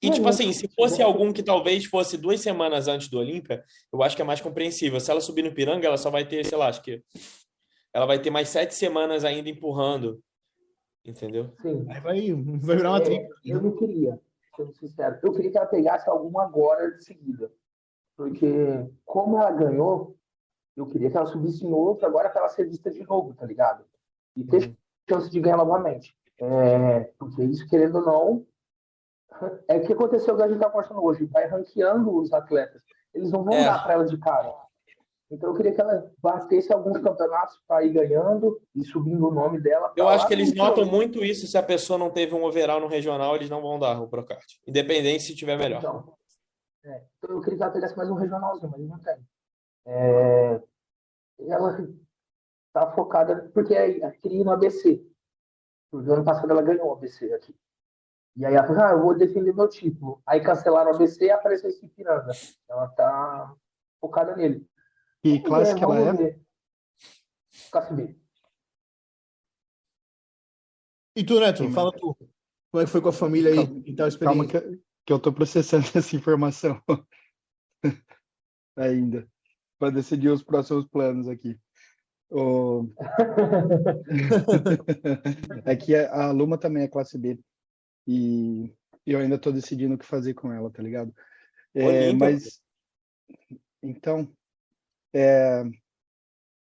E, 0.00 0.10
tipo 0.10 0.22
Uhum. 0.22 0.28
assim, 0.28 0.52
se 0.52 0.68
fosse 0.68 1.02
algum 1.02 1.32
que 1.32 1.42
talvez 1.42 1.84
fosse 1.84 2.16
duas 2.16 2.40
semanas 2.40 2.86
antes 2.86 3.08
do 3.08 3.18
Olímpia, 3.18 3.64
eu 3.92 4.02
acho 4.02 4.14
que 4.14 4.22
é 4.22 4.24
mais 4.24 4.40
compreensível. 4.40 5.00
Se 5.00 5.10
ela 5.10 5.20
subir 5.20 5.42
no 5.42 5.52
Piranga, 5.52 5.86
ela 5.86 5.96
só 5.96 6.08
vai 6.10 6.24
ter, 6.26 6.44
sei 6.46 6.56
lá, 6.56 6.68
acho 6.68 6.82
que 6.82 7.02
ela 7.92 8.06
vai 8.06 8.20
ter 8.20 8.30
mais 8.30 8.48
sete 8.48 8.74
semanas 8.74 9.24
ainda 9.24 9.48
empurrando. 9.48 10.22
Entendeu? 11.04 11.52
sim. 11.62 11.86
aí 11.88 12.00
vai, 12.00 12.32
vai 12.60 12.76
virar 12.76 12.90
uma 12.90 12.98
É, 12.98 13.02
tripa. 13.02 13.34
eu 13.44 13.62
não 13.62 13.72
queria, 13.76 14.20
sendo 14.56 14.72
sincero. 14.74 15.18
Eu 15.22 15.32
queria 15.32 15.50
que 15.50 15.56
ela 15.58 15.66
pegasse 15.66 16.08
alguma 16.08 16.44
agora 16.44 16.90
de 16.92 17.04
seguida. 17.04 17.50
Porque, 18.16 18.46
como 19.04 19.38
ela 19.38 19.50
ganhou, 19.52 20.16
eu 20.76 20.86
queria 20.86 21.10
que 21.10 21.16
ela 21.16 21.26
subisse 21.26 21.64
em 21.64 21.72
outro 21.72 22.06
agora 22.06 22.28
para 22.30 22.42
ela 22.42 22.48
ser 22.50 22.68
vista 22.68 22.90
de 22.90 23.02
novo, 23.04 23.32
tá 23.34 23.46
ligado? 23.46 23.84
E 24.36 24.44
ter 24.44 24.76
chance 25.08 25.30
de 25.30 25.40
ganhar 25.40 25.56
novamente. 25.56 26.14
É, 26.40 27.00
porque 27.18 27.42
isso, 27.44 27.66
querendo 27.68 27.96
ou 27.98 28.04
não, 28.04 28.46
é 29.68 29.76
o 29.76 29.86
que 29.86 29.92
aconteceu 29.92 30.36
que 30.36 30.42
a 30.42 30.46
gente 30.46 30.56
está 30.56 30.70
conversando 30.70 31.02
hoje. 31.02 31.24
Vai 31.26 31.46
ranqueando 31.46 32.14
os 32.14 32.32
atletas. 32.32 32.82
eles 33.14 33.32
não 33.32 33.42
vão 33.42 33.54
É. 33.54 33.64
dar 33.64 33.82
para 33.82 33.94
ela 33.94 34.04
de 34.04 34.16
cara. 34.18 34.54
Então 35.30 35.50
eu 35.50 35.54
queria 35.56 35.74
que 35.74 35.80
ela 35.80 36.10
batesse 36.22 36.72
alguns 36.72 36.98
campeonatos 36.98 37.58
para 37.66 37.84
ir 37.84 37.90
ganhando 37.92 38.60
e 38.74 38.84
subindo 38.84 39.26
o 39.28 39.30
nome 39.32 39.60
dela. 39.60 39.92
Eu 39.96 40.08
acho 40.08 40.26
que 40.26 40.32
eles 40.34 40.50
no 40.54 40.56
notam 40.62 40.86
muito 40.86 41.22
isso. 41.24 41.46
Se 41.46 41.58
a 41.58 41.62
pessoa 41.62 41.98
não 41.98 42.10
teve 42.10 42.34
um 42.34 42.44
overall 42.44 42.80
no 42.80 42.86
regional, 42.86 43.34
eles 43.34 43.50
não 43.50 43.60
vão 43.60 43.78
dar 43.78 44.00
o 44.00 44.08
Procard. 44.08 44.44
Independente 44.66 45.22
se 45.24 45.34
tiver 45.34 45.56
melhor. 45.58 45.78
Então, 45.78 46.14
é, 46.84 47.02
então 47.18 47.36
eu 47.36 47.40
queria 47.42 47.56
que 47.58 47.62
ela 47.62 47.72
pegasse 47.72 47.96
mais 47.96 48.08
um 48.10 48.14
regionalzinho, 48.14 48.70
mas 48.70 48.80
não 48.88 48.98
tem. 49.00 49.16
É, 49.86 50.62
ela 51.48 51.88
tá 52.72 52.92
focada, 52.92 53.50
porque 53.52 53.74
ela 53.74 54.12
queria 54.12 54.40
ir 54.40 54.44
no 54.44 54.52
ABC. 54.52 55.04
Porque 55.90 56.10
ano 56.10 56.24
passado 56.24 56.50
ela 56.50 56.62
ganhou 56.62 56.88
o 56.88 56.92
ABC 56.92 57.32
aqui. 57.34 57.54
E 58.38 58.46
aí 58.46 58.54
ela 58.54 58.64
falou, 58.68 58.82
ah, 58.84 58.90
eu 58.92 59.02
vou 59.02 59.18
defender 59.18 59.52
meu 59.52 59.68
título. 59.68 60.22
Aí 60.24 60.40
cancelaram 60.40 60.92
o 60.92 60.94
ABC 60.94 61.24
e 61.24 61.30
apareceu 61.30 61.68
esse 61.68 61.84
Piranga. 61.88 62.30
Ela 62.70 62.86
tá 62.90 63.52
focada 64.00 64.36
nele. 64.36 64.64
Que 65.24 65.40
classe 65.40 65.74
que 65.74 65.82
ela 65.82 65.98
é? 65.98 66.38
Classe 67.72 67.92
B. 67.92 68.16
E 71.16 71.24
tu, 71.24 71.40
Neto, 71.40 71.64
Sim, 71.64 71.72
fala 71.72 71.90
tu. 71.90 72.16
Como 72.70 72.80
é 72.80 72.84
que 72.84 72.90
foi 72.92 73.00
com 73.00 73.08
a 73.08 73.12
família 73.12 73.50
aí? 73.50 73.56
Calma- 73.56 73.82
E 73.84 73.96
tal 73.96 74.08
Calma 74.20 74.44
experiência? 74.44 74.60
que, 74.60 74.82
que 75.06 75.12
eu 75.12 75.18
tô 75.18 75.32
processando 75.32 75.86
essa 75.98 76.14
informação 76.14 76.80
ainda, 78.78 79.26
para 79.80 79.90
decidir 79.90 80.28
os 80.28 80.44
próximos 80.44 80.86
planos 80.86 81.26
aqui. 81.26 81.58
O... 82.30 82.84
é 85.64 85.74
que 85.74 85.96
a 85.96 86.26
a 86.26 86.30
Luma 86.30 86.56
também 86.56 86.84
é 86.84 86.88
classe 86.88 87.18
B 87.18 87.36
e 88.08 88.74
eu 89.06 89.20
ainda 89.20 89.38
tô 89.38 89.52
decidindo 89.52 89.94
o 89.94 89.98
que 89.98 90.06
fazer 90.06 90.32
com 90.34 90.52
ela, 90.52 90.70
tá 90.70 90.82
ligado? 90.82 91.14
É, 91.74 92.12
mas 92.14 92.60
então, 93.82 94.32
é... 95.14 95.62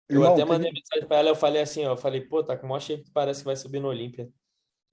Eu 0.08 0.18
irmão, 0.18 0.34
até 0.34 0.46
mandei 0.46 0.72
mensagem 0.72 1.08
pra 1.08 1.18
ela, 1.18 1.30
eu 1.30 1.36
falei 1.36 1.62
assim, 1.62 1.86
ó, 1.86 1.94
eu 1.94 1.98
falei, 1.98 2.22
pô, 2.22 2.44
tá 2.44 2.58
com 2.58 2.66
o 2.66 2.70
maior 2.70 2.82
shape 2.82 3.04
que 3.04 3.12
parece 3.12 3.40
que 3.40 3.46
vai 3.46 3.56
subir 3.56 3.80
no 3.80 3.88
Olímpia. 3.88 4.30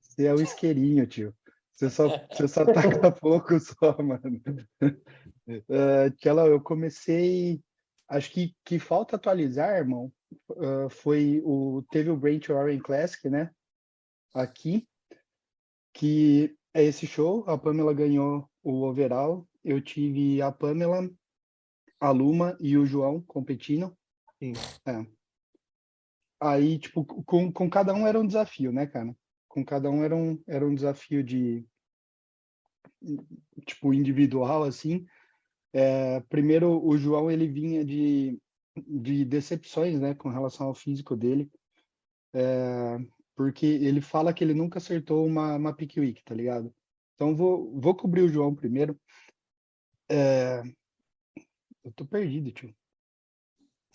Você 0.01 0.27
é 0.27 0.33
o 0.33 0.41
isqueirinho, 0.41 1.07
tio. 1.07 1.35
Você 1.75 1.91
só, 1.91 2.09
você 2.33 2.49
só 2.49 2.65
taca 2.65 3.11
pouco 3.21 3.59
só, 3.61 3.97
mano. 4.03 4.41
Uh, 4.83 6.11
Tchela, 6.19 6.47
eu 6.47 6.61
comecei. 6.61 7.61
Acho 8.09 8.31
que, 8.31 8.55
que 8.65 8.79
falta 8.79 9.17
atualizar, 9.17 9.77
irmão. 9.77 10.13
uh, 10.51 10.89
foi 10.89 11.43
o. 11.45 11.83
Teve 11.91 12.11
o 12.11 12.17
Brent 12.17 12.49
Warren 12.49 12.79
Classic, 12.79 13.29
né? 13.29 13.51
Aqui. 14.35 14.89
Que 15.99 16.57
é 16.73 16.85
esse 16.85 17.09
show. 17.09 17.43
A 17.49 17.59
Pamela 17.59 17.93
ganhou 17.93 18.49
o 18.63 18.85
overall. 18.85 19.49
Eu 19.65 19.81
tive 19.83 20.41
a 20.41 20.53
Pamela, 20.53 21.11
a 21.99 22.11
Luma 22.13 22.57
e 22.61 22.79
o 22.79 22.87
João 22.87 23.21
competindo. 23.21 23.93
Sim. 24.41 24.53
É. 24.87 25.05
Aí, 26.41 26.79
tipo, 26.79 27.05
com, 27.05 27.53
com 27.53 27.69
cada 27.69 27.93
um 27.93 28.07
era 28.07 28.19
um 28.19 28.27
desafio, 28.27 28.71
né, 28.71 28.87
cara? 28.87 29.13
Com 29.49 29.65
cada 29.65 29.91
um 29.91 30.05
era 30.05 30.15
um, 30.15 30.41
era 30.47 30.65
um 30.65 30.73
desafio 30.73 31.25
de, 31.25 31.67
tipo, 33.67 33.93
individual, 33.93 34.63
assim. 34.63 35.05
É, 35.73 36.21
primeiro, 36.29 36.81
o 36.81 36.97
João, 36.97 37.29
ele 37.29 37.49
vinha 37.49 37.85
de, 37.85 38.41
de 38.77 39.25
decepções, 39.25 40.01
né, 40.01 40.15
com 40.15 40.29
relação 40.29 40.69
ao 40.69 40.75
físico 40.75 41.17
dele. 41.17 41.51
É, 42.33 42.99
porque 43.39 43.67
ele 43.67 44.01
fala 44.01 44.35
que 44.35 44.43
ele 44.43 44.53
nunca 44.53 44.79
acertou 44.79 45.25
uma, 45.25 45.55
uma 45.55 45.73
pick 45.73 45.97
week, 45.97 46.25
tá 46.25 46.35
ligado? 46.35 46.75
Então, 47.15 47.37
vou, 47.37 47.73
vou 47.81 47.95
cobrir 47.95 48.23
o 48.23 48.29
João 48.29 48.53
primeiro. 48.53 48.99
É, 50.09 50.61
eu 51.85 51.93
tô 51.93 52.05
perdido, 52.05 52.51
tio. 52.51 52.75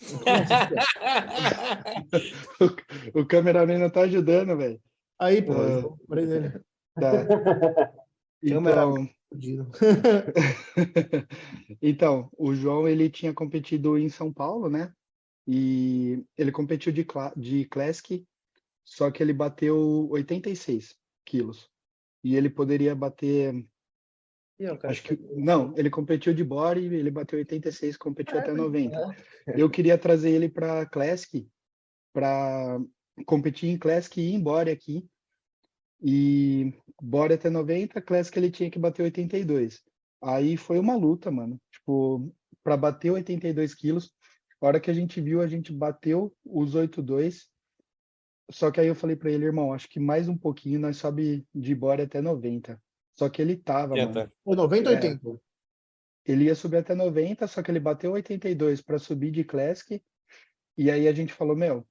O, 3.14 3.20
o 3.20 3.26
cameraman 3.26 3.78
não 3.78 3.90
tá 3.90 4.02
ajudando, 4.02 4.56
velho. 4.56 4.80
Aí, 5.18 5.42
pô, 5.42 5.52
lembrei 6.08 6.26
dele. 6.26 6.60
Tá. 6.94 7.12
Então, 8.46 9.08
Fudido. 9.30 9.70
então, 11.80 12.28
o 12.36 12.54
João 12.54 12.86
ele 12.86 13.08
tinha 13.08 13.32
competido 13.32 13.98
em 13.98 14.10
São 14.10 14.30
Paulo, 14.30 14.68
né? 14.68 14.92
E 15.46 16.22
ele 16.36 16.52
competiu 16.52 16.92
de, 16.92 17.04
cla- 17.04 17.32
de 17.34 17.64
Classic, 17.64 18.22
só 18.84 19.10
que 19.10 19.22
ele 19.22 19.32
bateu 19.32 20.08
86 20.10 20.94
quilos. 21.24 21.70
E 22.22 22.36
ele 22.36 22.48
poderia 22.48 22.94
bater, 22.94 23.54
o 24.58 24.78
cara 24.78 24.92
acho 24.92 25.02
que, 25.02 25.16
não, 25.36 25.74
ele 25.76 25.90
competiu 25.90 26.32
de 26.32 26.44
body, 26.44 26.84
ele 26.84 27.10
bateu 27.10 27.38
86, 27.38 27.96
competiu 27.96 28.38
É, 28.38 28.40
até 28.40 28.52
90. 28.52 29.16
Eu 29.48 29.68
queria 29.68 29.98
trazer 29.98 30.30
ele 30.30 30.48
para 30.48 30.86
Classic, 30.86 31.48
para 32.12 32.80
competir 33.26 33.68
em 33.68 33.78
Classic 33.78 34.20
e 34.20 34.30
ir 34.30 34.34
embora 34.34 34.70
aqui. 34.72 35.06
E 36.00 36.72
bora 37.00 37.34
até 37.34 37.48
90, 37.48 38.00
Classic 38.02 38.38
ele 38.38 38.50
tinha 38.50 38.70
que 38.70 38.78
bater 38.78 39.02
82. 39.02 39.82
Aí 40.22 40.56
foi 40.56 40.78
uma 40.78 40.96
luta, 40.96 41.30
mano. 41.30 41.60
Tipo, 41.70 42.34
para 42.62 42.76
bater 42.76 43.10
82 43.10 43.74
quilos, 43.74 44.12
a 44.60 44.66
hora 44.66 44.80
que 44.80 44.90
a 44.90 44.94
gente 44.94 45.20
viu, 45.20 45.42
a 45.42 45.46
gente 45.46 45.72
bateu 45.72 46.34
os 46.44 46.74
82. 46.74 47.48
Só 48.50 48.70
que 48.70 48.80
aí 48.80 48.86
eu 48.86 48.94
falei 48.94 49.16
para 49.16 49.30
ele, 49.30 49.44
irmão, 49.44 49.72
acho 49.72 49.88
que 49.88 49.98
mais 49.98 50.28
um 50.28 50.36
pouquinho 50.36 50.78
nós 50.80 50.96
sobe 50.96 51.46
de 51.54 51.74
bora 51.74 52.04
até 52.04 52.20
90. 52.20 52.80
Só 53.14 53.28
que 53.28 53.40
ele 53.40 53.56
tava, 53.56 53.96
mano. 53.96 54.12
Tenta. 54.12 54.32
Pô, 54.44 54.54
90 54.54 54.90
ou 54.90 54.96
É. 54.96 54.98
80? 54.98 55.40
Ele 56.26 56.44
ia 56.44 56.54
subir 56.54 56.78
até 56.78 56.94
90, 56.94 57.46
só 57.46 57.62
que 57.62 57.70
ele 57.70 57.80
bateu 57.80 58.12
82 58.12 58.80
para 58.80 58.98
subir 58.98 59.30
de 59.30 59.44
Classic. 59.44 60.02
E 60.76 60.90
aí 60.90 61.06
a 61.06 61.12
gente 61.12 61.32
falou, 61.32 61.54
meu, 61.54 61.86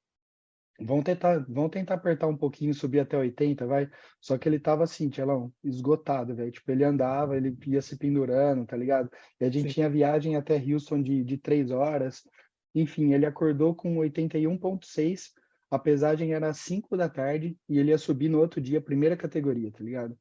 vamos 0.79 1.03
tentar, 1.03 1.45
vamos 1.47 1.71
tentar 1.71 1.95
apertar 1.95 2.27
um 2.27 2.35
pouquinho, 2.35 2.73
subir 2.73 2.99
até 2.99 3.17
80, 3.17 3.65
vai. 3.65 3.89
Só 4.19 4.37
que 4.37 4.49
ele 4.49 4.59
tava 4.59 4.83
assim, 4.83 5.09
Tchelão, 5.09 5.53
esgotado, 5.63 6.35
velho. 6.35 6.51
Tipo, 6.51 6.71
ele 6.71 6.83
andava, 6.83 7.37
ele 7.37 7.55
ia 7.67 7.81
se 7.81 7.97
pendurando, 7.97 8.65
tá 8.65 8.75
ligado? 8.75 9.09
E 9.39 9.45
a 9.45 9.49
gente 9.49 9.67
Sim. 9.67 9.73
tinha 9.75 9.89
viagem 9.89 10.35
até 10.35 10.57
Houston 10.57 11.01
de, 11.01 11.23
de 11.23 11.37
três 11.37 11.69
horas. 11.71 12.23
Enfim, 12.73 13.13
ele 13.13 13.25
acordou 13.25 13.75
com 13.75 13.97
81,6. 13.97 15.31
A 15.73 15.79
pesagem 15.79 16.35
era 16.35 16.49
às 16.49 16.59
5 16.59 16.95
da 16.95 17.09
tarde 17.09 17.57
e 17.67 17.79
ele 17.79 17.89
ia 17.89 17.97
subir 17.97 18.29
no 18.29 18.39
outro 18.39 18.61
dia, 18.61 18.79
primeira 18.79 19.17
categoria, 19.17 19.71
tá 19.71 19.83
ligado? 19.83 20.15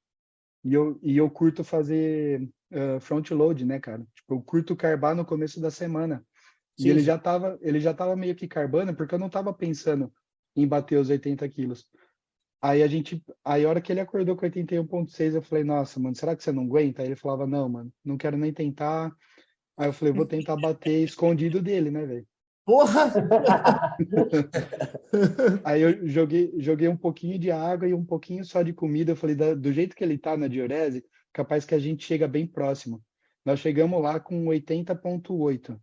E 0.64 0.72
eu, 0.72 0.98
e 1.02 1.18
eu 1.18 1.28
curto 1.28 1.62
fazer 1.62 2.48
uh, 2.70 2.98
front 3.00 3.30
load, 3.32 3.62
né, 3.66 3.78
cara? 3.78 4.02
Tipo, 4.14 4.34
eu 4.36 4.40
curto 4.40 4.74
carbar 4.74 5.14
no 5.14 5.26
começo 5.26 5.60
da 5.60 5.70
semana. 5.70 6.24
Sim, 6.78 6.86
e 6.86 6.90
ele 6.90 7.00
já 7.00 7.18
tava, 7.18 7.58
ele 7.60 7.80
já 7.80 7.92
tava 7.92 8.16
meio 8.16 8.34
que 8.34 8.48
carbando, 8.48 8.96
porque 8.96 9.14
eu 9.14 9.18
não 9.18 9.28
tava 9.28 9.52
pensando 9.52 10.10
em 10.56 10.66
bater 10.66 10.98
os 10.98 11.10
80 11.10 11.46
quilos. 11.50 11.86
Aí 12.58 12.82
a 12.82 12.86
gente, 12.86 13.22
aí 13.44 13.66
a 13.66 13.68
hora 13.68 13.82
que 13.82 13.92
ele 13.92 14.00
acordou 14.00 14.34
com 14.34 14.46
81.6, 14.46 15.34
eu 15.34 15.42
falei, 15.42 15.64
nossa, 15.64 16.00
mano, 16.00 16.16
será 16.16 16.34
que 16.34 16.42
você 16.42 16.50
não 16.50 16.62
aguenta? 16.62 17.02
Aí 17.02 17.08
ele 17.08 17.16
falava, 17.16 17.46
não, 17.46 17.68
mano, 17.68 17.92
não 18.02 18.16
quero 18.16 18.38
nem 18.38 18.54
tentar. 18.54 19.14
Aí 19.76 19.90
eu 19.90 19.92
falei, 19.92 20.14
vou 20.14 20.24
tentar 20.24 20.56
bater 20.56 21.04
escondido 21.04 21.60
dele, 21.60 21.90
né, 21.90 22.06
velho? 22.06 22.26
Porra! 22.64 23.12
Aí 25.64 25.82
eu 25.82 26.06
joguei, 26.06 26.52
joguei 26.58 26.88
um 26.88 26.96
pouquinho 26.96 27.38
de 27.38 27.50
água 27.50 27.88
e 27.88 27.94
um 27.94 28.04
pouquinho 28.04 28.44
só 28.44 28.62
de 28.62 28.72
comida. 28.72 29.12
Eu 29.12 29.16
falei, 29.16 29.34
"Da- 29.34 29.54
do 29.54 29.72
jeito 29.72 29.96
que 29.96 30.04
ele 30.04 30.16
tá 30.16 30.36
na 30.36 30.48
diurese, 30.48 31.04
capaz 31.32 31.64
que 31.64 31.74
a 31.74 31.78
gente 31.78 32.04
chega 32.04 32.28
bem 32.28 32.46
próximo. 32.46 33.02
Nós 33.44 33.58
chegamos 33.58 34.00
lá 34.00 34.20
com 34.20 34.46
80,8. 34.46 35.80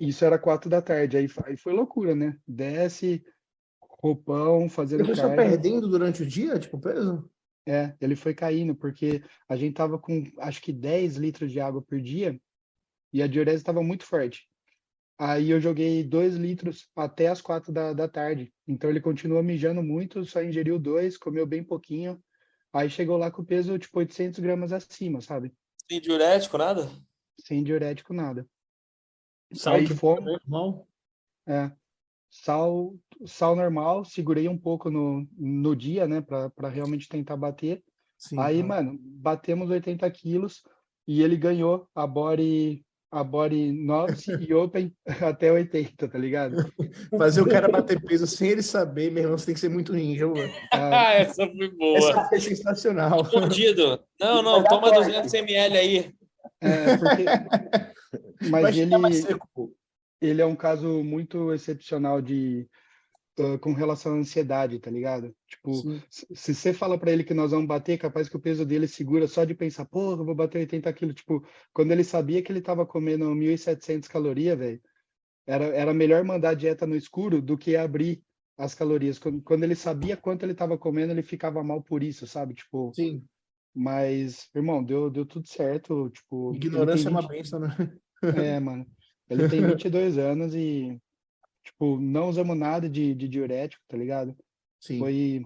Isso 0.00 0.24
era 0.24 0.38
quatro 0.38 0.68
da 0.68 0.82
tarde. 0.82 1.16
Aí, 1.16 1.28
aí 1.44 1.56
foi 1.56 1.72
loucura, 1.72 2.14
né? 2.14 2.36
Desce, 2.48 3.22
roupão, 4.02 4.68
fazendo 4.68 5.04
Ele 5.04 5.14
foi 5.14 5.30
perdendo 5.36 5.88
durante 5.88 6.22
o 6.22 6.26
dia, 6.26 6.58
tipo, 6.58 6.80
peso? 6.80 7.30
É, 7.68 7.94
ele 8.00 8.16
foi 8.16 8.34
caindo, 8.34 8.74
porque 8.74 9.22
a 9.48 9.54
gente 9.54 9.74
tava 9.74 9.98
com 9.98 10.24
acho 10.38 10.60
que 10.62 10.72
10 10.72 11.16
litros 11.16 11.52
de 11.52 11.60
água 11.60 11.82
por 11.82 12.00
dia 12.00 12.40
e 13.12 13.22
a 13.22 13.26
diurese 13.26 13.58
estava 13.58 13.82
muito 13.82 14.04
forte. 14.04 14.49
Aí 15.22 15.50
eu 15.50 15.60
joguei 15.60 16.02
2 16.02 16.36
litros 16.36 16.88
até 16.96 17.26
as 17.26 17.42
4 17.42 17.70
da, 17.70 17.92
da 17.92 18.08
tarde. 18.08 18.54
Então 18.66 18.88
ele 18.88 19.02
continua 19.02 19.42
mijando 19.42 19.82
muito, 19.82 20.24
só 20.24 20.42
ingeriu 20.42 20.78
2, 20.78 21.18
comeu 21.18 21.46
bem 21.46 21.62
pouquinho. 21.62 22.18
Aí 22.72 22.88
chegou 22.88 23.18
lá 23.18 23.30
com 23.30 23.42
o 23.42 23.44
peso 23.44 23.78
tipo 23.78 23.98
800 23.98 24.40
gramas 24.40 24.72
acima, 24.72 25.20
sabe? 25.20 25.52
Sem 25.90 26.00
diurético, 26.00 26.56
nada? 26.56 26.90
Sem 27.38 27.62
diurético, 27.62 28.14
nada. 28.14 28.48
Sal 29.52 29.74
Aí 29.74 29.86
fome, 29.88 30.24
normal. 30.24 30.88
é, 31.46 31.70
sal, 32.30 32.94
sal 33.26 33.54
normal, 33.54 34.06
segurei 34.06 34.48
um 34.48 34.56
pouco 34.56 34.90
no, 34.90 35.28
no 35.36 35.76
dia, 35.76 36.06
né, 36.08 36.22
para 36.22 36.68
realmente 36.70 37.06
tentar 37.06 37.36
bater. 37.36 37.84
Sim, 38.16 38.38
Aí, 38.38 38.62
tá. 38.62 38.68
mano, 38.68 38.98
batemos 39.02 39.68
80 39.68 40.10
quilos 40.12 40.62
e 41.06 41.20
ele 41.20 41.36
ganhou 41.36 41.86
a 41.94 42.06
body, 42.06 42.82
a 43.10 43.24
body 43.24 43.72
Novice 43.72 44.32
e 44.40 44.54
Open 44.54 44.94
até 45.20 45.50
80, 45.50 46.08
tá 46.08 46.18
ligado? 46.18 46.72
Fazer 47.18 47.40
o 47.40 47.48
cara 47.48 47.68
bater 47.68 48.00
peso 48.00 48.26
sem 48.26 48.50
ele 48.50 48.62
saber, 48.62 49.10
meu 49.10 49.24
irmão, 49.24 49.38
você 49.38 49.46
tem 49.46 49.54
que 49.54 49.60
ser 49.60 49.68
muito 49.68 49.92
ninja, 49.92 50.26
mano. 50.26 50.52
Ah, 50.72 51.14
essa 51.18 51.46
foi 51.46 51.70
boa. 51.70 51.98
Essa 51.98 52.28
é 52.32 52.38
sensacional. 52.38 53.22
Escondido. 53.22 54.00
Não, 54.20 54.42
não, 54.42 54.62
toma 54.64 54.92
200 54.92 55.32
ml 55.34 55.76
aí. 55.76 56.14
é, 56.60 56.96
porque 56.96 57.24
mas 58.48 58.76
ele, 58.76 59.12
seco, 59.12 59.48
pô. 59.54 59.72
ele 60.20 60.40
é 60.40 60.46
um 60.46 60.56
caso 60.56 61.04
muito 61.04 61.52
excepcional 61.52 62.22
de 62.22 62.68
uh, 63.40 63.58
com 63.58 63.72
relação 63.72 64.14
à 64.14 64.16
ansiedade, 64.16 64.78
tá 64.78 64.90
ligado? 64.90 65.34
Tipo, 65.46 65.74
Sim. 65.74 66.02
se 66.08 66.54
você 66.54 66.72
fala 66.72 66.98
pra 66.98 67.10
ele 67.10 67.24
que 67.24 67.34
nós 67.34 67.50
vamos 67.50 67.66
bater, 67.66 67.98
capaz 67.98 68.28
que 68.28 68.36
o 68.36 68.40
peso 68.40 68.64
dele 68.64 68.86
segura 68.86 69.26
só 69.26 69.44
de 69.44 69.54
pensar, 69.54 69.88
eu 69.92 70.24
vou 70.24 70.34
bater 70.34 70.58
80 70.58 70.92
quilos. 70.92 71.14
Tipo, 71.14 71.44
quando 71.72 71.92
ele 71.92 72.04
sabia 72.04 72.42
que 72.42 72.52
ele 72.52 72.60
tava 72.60 72.86
comendo 72.86 73.24
1.700 73.34 74.08
calorias, 74.08 74.58
velho, 74.58 74.80
era, 75.46 75.64
era 75.66 75.94
melhor 75.94 76.22
mandar 76.24 76.50
a 76.50 76.54
dieta 76.54 76.86
no 76.86 76.94
escuro 76.94 77.40
do 77.40 77.56
que 77.56 77.76
abrir 77.76 78.22
as 78.56 78.74
calorias. 78.74 79.18
Quando, 79.18 79.42
quando 79.42 79.64
ele 79.64 79.74
sabia 79.74 80.16
quanto 80.16 80.44
ele 80.44 80.54
tava 80.54 80.76
comendo, 80.76 81.12
ele 81.12 81.22
ficava 81.22 81.62
mal 81.64 81.82
por 81.82 82.02
isso, 82.02 82.26
sabe? 82.26 82.54
Tipo, 82.54 82.92
Sim. 82.94 83.24
mas, 83.74 84.48
irmão, 84.54 84.84
deu, 84.84 85.10
deu 85.10 85.24
tudo 85.24 85.48
certo. 85.48 86.10
Tipo, 86.10 86.54
Ignorância 86.54 87.08
é 87.08 87.10
uma 87.10 87.22
20 87.22 87.30
benção, 87.30 87.60
né? 87.60 87.68
É, 88.22 88.60
mano. 88.60 88.86
Ele 89.28 89.48
tem 89.48 89.60
22 89.66 90.18
anos 90.18 90.54
e, 90.54 91.00
tipo, 91.70 91.98
não 92.00 92.28
usamos 92.28 92.56
nada 92.56 92.88
de, 92.88 93.14
de 93.14 93.28
diurético, 93.28 93.82
tá 93.88 93.96
ligado? 93.96 94.36
Sim. 94.80 94.98
Foi, 94.98 95.42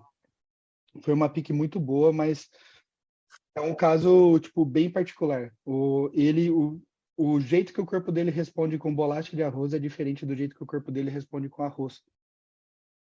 foi 1.01 1.15
uma 1.15 1.29
pique 1.29 1.53
muito 1.53 1.79
boa, 1.79 2.13
mas 2.13 2.49
é 3.57 3.61
um 3.61 3.75
caso, 3.75 4.39
tipo, 4.41 4.65
bem 4.65 4.91
particular. 4.91 5.53
O, 5.65 6.11
ele, 6.13 6.51
o, 6.51 6.81
o 7.17 7.41
jeito 7.41 7.73
que 7.73 7.81
o 7.81 7.87
corpo 7.87 8.11
dele 8.11 8.31
responde 8.31 8.79
com 8.79 8.95
bolacha 8.95 9.35
de 9.37 9.43
arroz 9.43 9.75
é 9.75 9.79
diferente 9.79 10.27
do 10.27 10.35
jeito 10.35 10.57
que 10.57 10.63
o 10.63 10.67
corpo 10.67 10.91
dele 10.91 11.11
responde 11.11 11.49
com 11.49 11.63
arroz. 11.63 12.03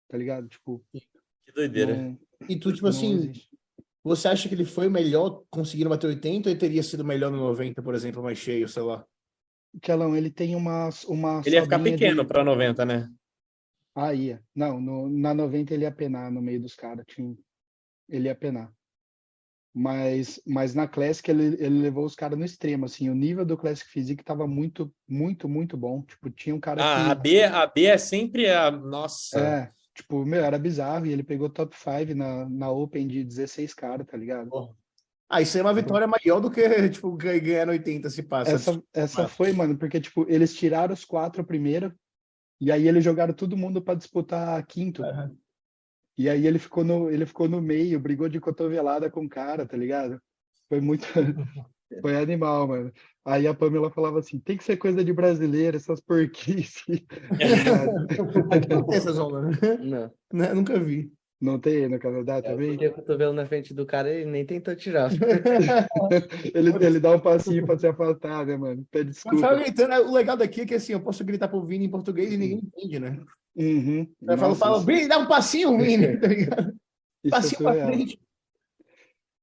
Tá 0.08 0.18
ligado? 0.18 0.48
Tipo, 0.48 0.84
Que 0.92 1.52
doideira. 1.54 1.96
não, 1.96 2.18
E 2.48 2.58
tu, 2.58 2.72
tipo 2.72 2.86
assim, 2.88 3.14
existe. 3.14 3.48
você 4.02 4.26
acha 4.28 4.48
que 4.48 4.54
ele 4.54 4.64
foi 4.64 4.88
o 4.88 4.90
melhor 4.90 5.44
conseguindo 5.50 5.88
bater 5.90 6.08
80 6.08 6.48
ou 6.48 6.52
ele 6.52 6.58
teria 6.60 6.82
sido 6.82 7.04
melhor 7.04 7.30
no 7.30 7.38
90, 7.38 7.80
por 7.82 7.94
exemplo, 7.94 8.22
mais 8.22 8.38
cheio, 8.38 8.68
sei 8.68 8.82
lá? 8.82 9.06
Tchelão, 9.80 10.16
ele 10.16 10.30
tem 10.30 10.56
uma, 10.56 10.88
uma 11.06 11.42
Ele 11.44 11.56
ia 11.56 11.62
ficar 11.62 11.76
sobrinha 11.76 11.96
de- 11.96 12.02
pequeno 12.04 12.26
pra 12.26 12.42
90, 12.44 12.84
né? 12.84 13.08
Ah, 13.94 14.14
ia. 14.14 14.42
Não, 14.54 14.80
no, 14.80 15.08
na 15.08 15.34
90 15.34 15.74
ele 15.74 15.84
ia 15.84 15.92
penar 15.92 16.30
no 16.30 16.40
meio 16.40 16.60
dos 16.60 16.74
caras. 16.74 17.04
Tinha... 17.06 17.36
Ele 18.08 18.28
ia 18.28 18.34
penar. 18.34 18.72
Mas, 19.72 20.40
mas 20.44 20.74
na 20.74 20.88
Classic 20.88 21.30
ele, 21.30 21.56
ele 21.64 21.80
levou 21.80 22.04
os 22.04 22.16
caras 22.16 22.36
no 22.38 22.44
extremo, 22.44 22.86
assim. 22.86 23.08
O 23.08 23.14
nível 23.14 23.44
do 23.44 23.56
Classic 23.56 23.88
Physique 23.88 24.24
tava 24.24 24.46
muito, 24.46 24.92
muito, 25.08 25.48
muito 25.48 25.76
bom. 25.76 26.02
Tipo, 26.02 26.28
tinha 26.30 26.54
um 26.54 26.60
cara 26.60 26.82
Ah, 26.82 27.10
a 27.12 27.16
que... 27.16 27.22
B, 27.22 27.44
a 27.44 27.66
B 27.66 27.84
é 27.84 27.96
sempre 27.98 28.48
a. 28.50 28.70
Nossa. 28.70 29.38
É, 29.40 29.72
tipo, 29.94 30.24
meu, 30.24 30.44
era 30.44 30.58
bizarro. 30.58 31.06
E 31.06 31.12
ele 31.12 31.22
pegou 31.22 31.48
top 31.48 31.76
5 31.76 32.14
na, 32.16 32.48
na 32.48 32.70
Open 32.70 33.06
de 33.06 33.22
16 33.22 33.72
caras, 33.72 34.06
tá 34.06 34.16
ligado? 34.16 34.74
Ah, 35.32 35.40
isso 35.40 35.56
aí 35.56 35.60
é 35.60 35.64
uma 35.64 35.72
vitória 35.72 36.08
maior 36.08 36.40
do 36.40 36.50
que, 36.50 36.60
tipo, 36.90 37.12
ganhar 37.12 37.38
ganhar 37.38 37.66
no 37.66 37.72
80 37.72 38.10
se 38.10 38.24
passa. 38.24 38.50
Essa, 38.50 38.82
essa 38.92 39.28
foi, 39.28 39.52
mano, 39.52 39.78
porque, 39.78 40.00
tipo, 40.00 40.26
eles 40.28 40.52
tiraram 40.52 40.92
os 40.92 41.04
quatro 41.04 41.44
primeiro. 41.44 41.94
E 42.60 42.72
aí 42.72 42.88
eles 42.88 43.04
jogaram 43.04 43.32
todo 43.32 43.56
mundo 43.56 43.80
pra 43.80 43.94
disputar 43.94 44.66
quinto. 44.66 45.04
Aham. 45.04 45.34
E 46.18 46.28
aí 46.28 46.46
ele 46.46 46.58
ficou 46.58 46.84
no, 46.84 47.08
ele 47.08 47.24
ficou 47.24 47.48
no 47.48 47.62
meio, 47.62 48.00
brigou 48.00 48.28
de 48.28 48.40
cotovelada 48.40 49.08
com 49.08 49.24
o 49.24 49.28
cara, 49.28 49.64
tá 49.64 49.76
ligado? 49.76 50.20
Foi 50.68 50.80
muito. 50.80 51.06
Foi 52.02 52.16
animal, 52.16 52.68
mano. 52.68 52.92
Aí 53.24 53.46
a 53.46 53.54
Pamela 53.54 53.90
falava 53.90 54.18
assim: 54.18 54.38
tem 54.38 54.56
que 54.56 54.62
ser 54.62 54.76
coisa 54.76 55.04
de 55.04 55.12
brasileiro, 55.12 55.76
essas 55.76 56.00
porquices. 56.00 56.82
Tá 59.00 59.12
não 59.12 59.42
né? 59.42 59.50
Não. 59.80 60.12
Né? 60.32 60.54
Nunca 60.54 60.78
vi. 60.78 61.12
Não 61.40 61.58
tem 61.58 61.88
no 61.88 61.98
Canadá 61.98 62.36
Eu 62.36 62.42
também? 62.42 62.72
botei 62.72 62.88
o 62.88 62.92
cotovelo 62.92 63.32
na 63.32 63.46
frente 63.46 63.72
do 63.72 63.86
cara 63.86 64.12
e 64.12 64.20
ele 64.20 64.30
nem 64.30 64.44
tentou 64.44 64.76
tirar. 64.76 65.10
Ele, 66.54 66.84
ele 66.84 67.00
dá 67.00 67.12
um 67.12 67.20
passinho 67.20 67.64
pra 67.64 67.78
se 67.78 67.86
afastar, 67.86 68.44
né, 68.44 68.56
mano? 68.56 68.86
Pede 68.90 69.06
Mas 69.06 69.14
desculpa. 69.16 69.38
fala 69.40 69.60
gritando, 69.60 70.08
o 70.08 70.12
legal 70.12 70.36
daqui 70.36 70.62
é 70.62 70.66
que 70.66 70.74
assim, 70.74 70.92
eu 70.92 71.00
posso 71.00 71.24
gritar 71.24 71.48
pro 71.48 71.64
Vini 71.64 71.86
em 71.86 71.90
português 71.90 72.32
e 72.32 72.36
ninguém 72.36 72.58
entende, 72.58 72.98
né? 72.98 73.22
Uhum. 73.56 74.06
Eu 74.22 74.54
falo, 74.56 74.80
Vini, 74.80 75.08
dá 75.08 75.18
um 75.18 75.26
passinho, 75.26 75.78
Vini, 75.78 76.16
tá 76.20 76.26
ligado? 76.28 76.74
é 77.24 77.30
Passinho 77.30 77.62
pra 77.62 77.86
frente. 77.86 78.20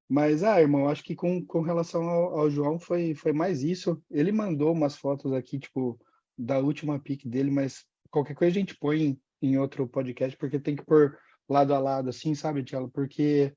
Mas, 0.10 0.44
ah, 0.44 0.62
irmão, 0.62 0.88
acho 0.88 1.04
que 1.04 1.16
com, 1.16 1.44
com 1.44 1.62
relação 1.62 2.04
ao, 2.08 2.40
ao 2.40 2.50
João 2.50 2.80
foi, 2.80 3.14
foi 3.14 3.34
mais 3.34 3.64
isso. 3.64 4.02
Ele 4.10 4.32
mandou 4.32 4.72
umas 4.72 4.96
fotos 4.96 5.34
aqui, 5.34 5.60
tipo, 5.60 6.00
da 6.38 6.60
última 6.60 7.00
pick 7.00 7.28
dele, 7.28 7.52
mas 7.52 7.86
qualquer 8.10 8.36
coisa 8.36 8.56
a 8.56 8.60
gente 8.60 8.78
põe 8.78 9.02
em, 9.02 9.22
em 9.42 9.58
outro 9.58 9.88
podcast, 9.88 10.38
porque 10.38 10.60
tem 10.60 10.76
que 10.76 10.86
pôr 10.86 11.18
lado 11.48 11.74
a 11.74 11.80
lado, 11.80 12.10
assim, 12.10 12.36
sabe, 12.36 12.64
Tiago? 12.64 12.90
Porque 12.90 13.54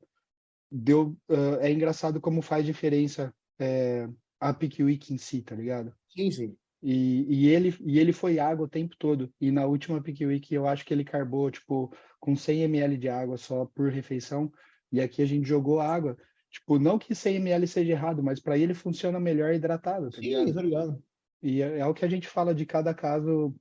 deu, 0.70 1.16
ah, 1.28 1.58
é 1.60 1.70
engraçado 1.70 2.20
como 2.20 2.42
faz 2.42 2.64
diferença 2.64 3.34
é, 3.58 4.08
a 4.38 4.54
pick 4.54 4.80
week 4.80 5.12
em 5.12 5.18
si, 5.18 5.42
tá 5.42 5.54
ligado? 5.54 5.94
Sim, 6.08 6.30
sim. 6.30 6.56
E, 6.82 7.26
e, 7.28 7.48
ele, 7.48 7.76
e 7.82 7.98
ele 7.98 8.12
foi 8.12 8.38
água 8.38 8.64
o 8.64 8.68
tempo 8.68 8.94
todo. 8.98 9.32
E 9.40 9.50
na 9.50 9.66
última 9.66 10.00
Pick 10.00 10.20
Week 10.22 10.54
eu 10.54 10.66
acho 10.66 10.84
que 10.84 10.94
ele 10.94 11.04
carbou, 11.04 11.50
tipo, 11.50 11.92
com 12.18 12.34
100 12.34 12.62
ml 12.62 12.96
de 12.96 13.08
água 13.08 13.36
só 13.36 13.66
por 13.66 13.90
refeição. 13.90 14.50
E 14.90 15.00
aqui 15.00 15.20
a 15.20 15.26
gente 15.26 15.46
jogou 15.46 15.80
água. 15.80 16.16
Tipo, 16.50 16.78
não 16.78 16.98
que 16.98 17.14
100 17.14 17.36
ml 17.36 17.66
seja 17.66 17.92
errado, 17.92 18.22
mas 18.22 18.40
para 18.40 18.58
ele 18.58 18.74
funciona 18.74 19.20
melhor 19.20 19.54
hidratado, 19.54 20.10
tá 20.10 20.20
ligado? 20.20 20.48
Sim, 20.48 20.54
tô 20.54 20.60
ligado. 20.60 21.02
E 21.42 21.62
é, 21.62 21.78
é 21.78 21.86
o 21.86 21.94
que 21.94 22.04
a 22.04 22.08
gente 22.08 22.26
fala 22.26 22.54
de 22.54 22.64
cada 22.64 22.94
caso 22.94 23.54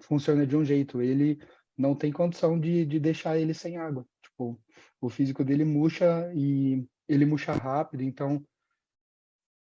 funciona 0.00 0.46
de 0.46 0.56
um 0.56 0.64
jeito. 0.64 1.02
Ele 1.02 1.40
não 1.78 1.94
tem 1.94 2.12
condição 2.12 2.58
de, 2.58 2.84
de 2.84 2.98
deixar 2.98 3.38
ele 3.38 3.54
sem 3.54 3.76
água. 3.78 4.04
Tipo, 4.20 4.60
o 5.00 5.08
físico 5.08 5.44
dele 5.44 5.64
murcha 5.64 6.30
e 6.34 6.84
ele 7.08 7.24
murcha 7.24 7.52
rápido, 7.52 8.02
então 8.02 8.44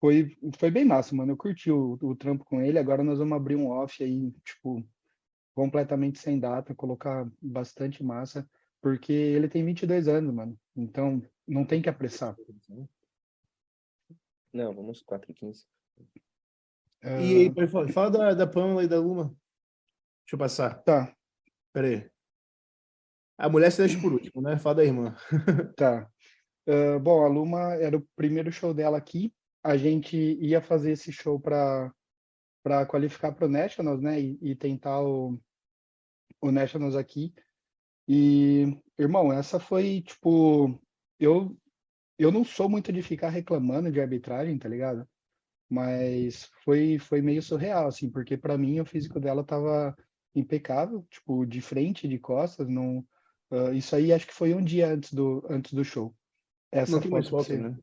foi, 0.01 0.37
foi 0.59 0.71
bem 0.71 0.85
massa, 0.85 1.15
mano. 1.15 1.33
Eu 1.33 1.37
curti 1.37 1.71
o, 1.71 1.99
o 2.01 2.15
trampo 2.15 2.45
com 2.45 2.61
ele. 2.61 2.79
Agora 2.79 3.03
nós 3.03 3.19
vamos 3.19 3.35
abrir 3.37 3.57
um 3.57 3.69
off 3.69 4.03
aí, 4.03 4.31
tipo, 4.45 4.87
completamente 5.55 6.19
sem 6.19 6.39
data, 6.39 6.75
colocar 6.75 7.29
bastante 7.41 8.03
massa, 8.03 8.49
porque 8.81 9.13
ele 9.13 9.49
tem 9.49 9.65
22 9.65 10.07
anos, 10.07 10.33
mano. 10.33 10.59
Então 10.77 11.23
não 11.47 11.65
tem 11.65 11.83
que 11.83 11.89
apressar. 11.89 12.37
Não, 14.53 14.73
vamos 14.73 15.03
4 15.03 15.31
e 15.31 15.35
15. 15.35 15.65
Ah, 17.03 17.21
E 17.21 17.37
aí, 17.37 17.93
fala 17.93 18.11
da, 18.11 18.35
da 18.35 18.47
Pamela 18.47 18.85
e 18.85 18.89
da 18.89 19.01
Luma. 19.01 19.25
Deixa 20.25 20.35
eu 20.35 20.39
passar. 20.39 20.83
tá, 20.83 21.15
Pera 21.75 21.89
aí. 21.89 22.09
A 23.37 23.49
mulher 23.49 23.71
se 23.73 23.79
deixa 23.83 24.01
por 24.01 24.13
último, 24.15 24.41
né? 24.41 24.57
Fala 24.57 24.77
da 24.77 24.85
irmã. 24.85 25.15
tá. 25.77 26.09
Ah, 26.69 26.99
bom, 27.01 27.25
a 27.25 27.29
Luma 27.29 27.75
era 27.75 27.97
o 27.97 28.09
primeiro 28.17 28.51
show 28.53 28.73
dela 28.73 28.97
aqui. 28.97 29.35
A 29.63 29.77
gente 29.77 30.17
ia 30.17 30.63
fazer 30.63 30.93
esse 30.93 31.13
show 31.13 31.39
para 31.39 31.93
para 32.63 32.87
qualificar 32.87 33.33
para 33.33 33.45
o 33.45 33.49
Nationals, 33.49 34.01
né? 34.01 34.19
E, 34.19 34.39
e 34.41 34.55
tentar 34.57 35.03
o, 35.03 35.39
o 36.41 36.51
Nationals 36.51 36.97
aqui. 36.97 37.35
E, 38.09 38.81
irmão, 38.99 39.31
essa 39.33 39.61
foi 39.61 40.01
tipo, 40.01 40.81
eu 41.21 41.57
eu 42.19 42.31
não 42.33 42.45
sou 42.45 42.69
muito 42.69 42.93
de 42.93 43.03
ficar 43.03 43.29
reclamando 43.31 43.91
de 43.93 44.01
arbitragem, 44.01 44.59
tá 44.59 44.69
ligado? 44.69 45.07
Mas 45.69 46.47
foi 46.65 46.99
foi 46.99 47.21
meio 47.21 47.43
surreal 47.43 47.89
assim, 47.89 48.11
porque 48.11 48.37
para 48.37 48.57
mim 48.57 48.81
o 48.81 48.87
físico 48.87 49.21
dela 49.21 49.45
tava 49.45 49.95
impecável, 50.35 51.07
tipo, 51.11 51.45
de 51.47 51.61
frente, 51.61 52.09
de 52.09 52.19
costas, 52.19 52.69
não 52.69 53.07
ah, 53.51 53.73
isso 53.73 53.95
aí 53.95 54.13
acho 54.13 54.27
que 54.27 54.35
foi 54.35 54.55
um 54.55 54.63
dia 54.65 54.89
antes 54.89 55.13
do 55.13 55.45
antes 55.49 55.73
do 55.73 55.85
show. 55.85 56.15
Essa 56.73 56.93
Não 56.93 57.01
tem 57.01 57.11
mais 57.11 57.29
foto 57.29 57.31
foto, 57.31 57.45
você- 57.49 57.59
né? 57.59 57.79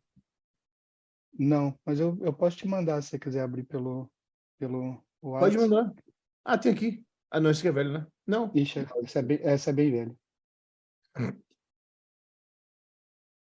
Não, 1.33 1.79
mas 1.85 1.99
eu, 1.99 2.17
eu 2.21 2.33
posso 2.33 2.57
te 2.57 2.67
mandar 2.67 3.01
se 3.01 3.09
você 3.09 3.19
quiser 3.19 3.41
abrir 3.41 3.63
pelo 3.63 4.11
pelo 4.59 5.01
Pode 5.21 5.57
WhatsApp. 5.57 5.69
mandar. 5.69 5.93
Ah, 6.43 6.57
tem 6.57 6.71
aqui. 6.73 7.05
Ah, 7.31 7.39
não, 7.39 7.49
esse 7.49 7.61
aqui 7.61 7.69
é 7.69 7.71
velho, 7.71 7.93
né? 7.93 8.07
Não. 8.27 8.51
Ixi, 8.53 8.79
essa 9.03 9.19
é 9.19 9.21
bem, 9.21 9.39
essa 9.41 9.69
é 9.69 9.73
bem 9.73 9.91
velha. 9.91 10.15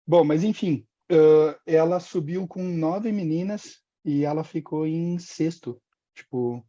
Bom, 0.06 0.24
mas 0.24 0.44
enfim, 0.44 0.86
ãh, 1.10 1.56
ela 1.66 2.00
subiu 2.00 2.46
com 2.46 2.62
nove 2.62 3.12
meninas 3.12 3.82
e 4.04 4.24
ela 4.24 4.44
ficou 4.44 4.86
em 4.86 5.18
sexto. 5.18 5.80
Tipo, 6.14 6.66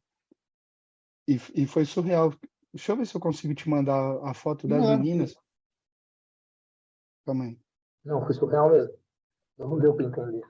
e, 1.27 1.39
e 1.55 1.65
foi 1.65 1.85
surreal. 1.85 2.33
Deixa 2.73 2.91
eu 2.91 2.97
ver 2.97 3.05
se 3.05 3.15
eu 3.15 3.21
consigo 3.21 3.53
te 3.53 3.69
mandar 3.69 4.19
a 4.23 4.33
foto 4.33 4.67
das 4.67 4.81
Não. 4.81 4.97
meninas. 4.97 5.35
Calma 7.25 7.45
aí. 7.45 7.59
Não, 8.03 8.21
foi 8.21 8.33
surreal 8.33 8.71
mesmo. 8.71 8.93
Não 9.57 9.77
deu 9.77 9.93
pra 9.95 10.05
entender. 10.05 10.41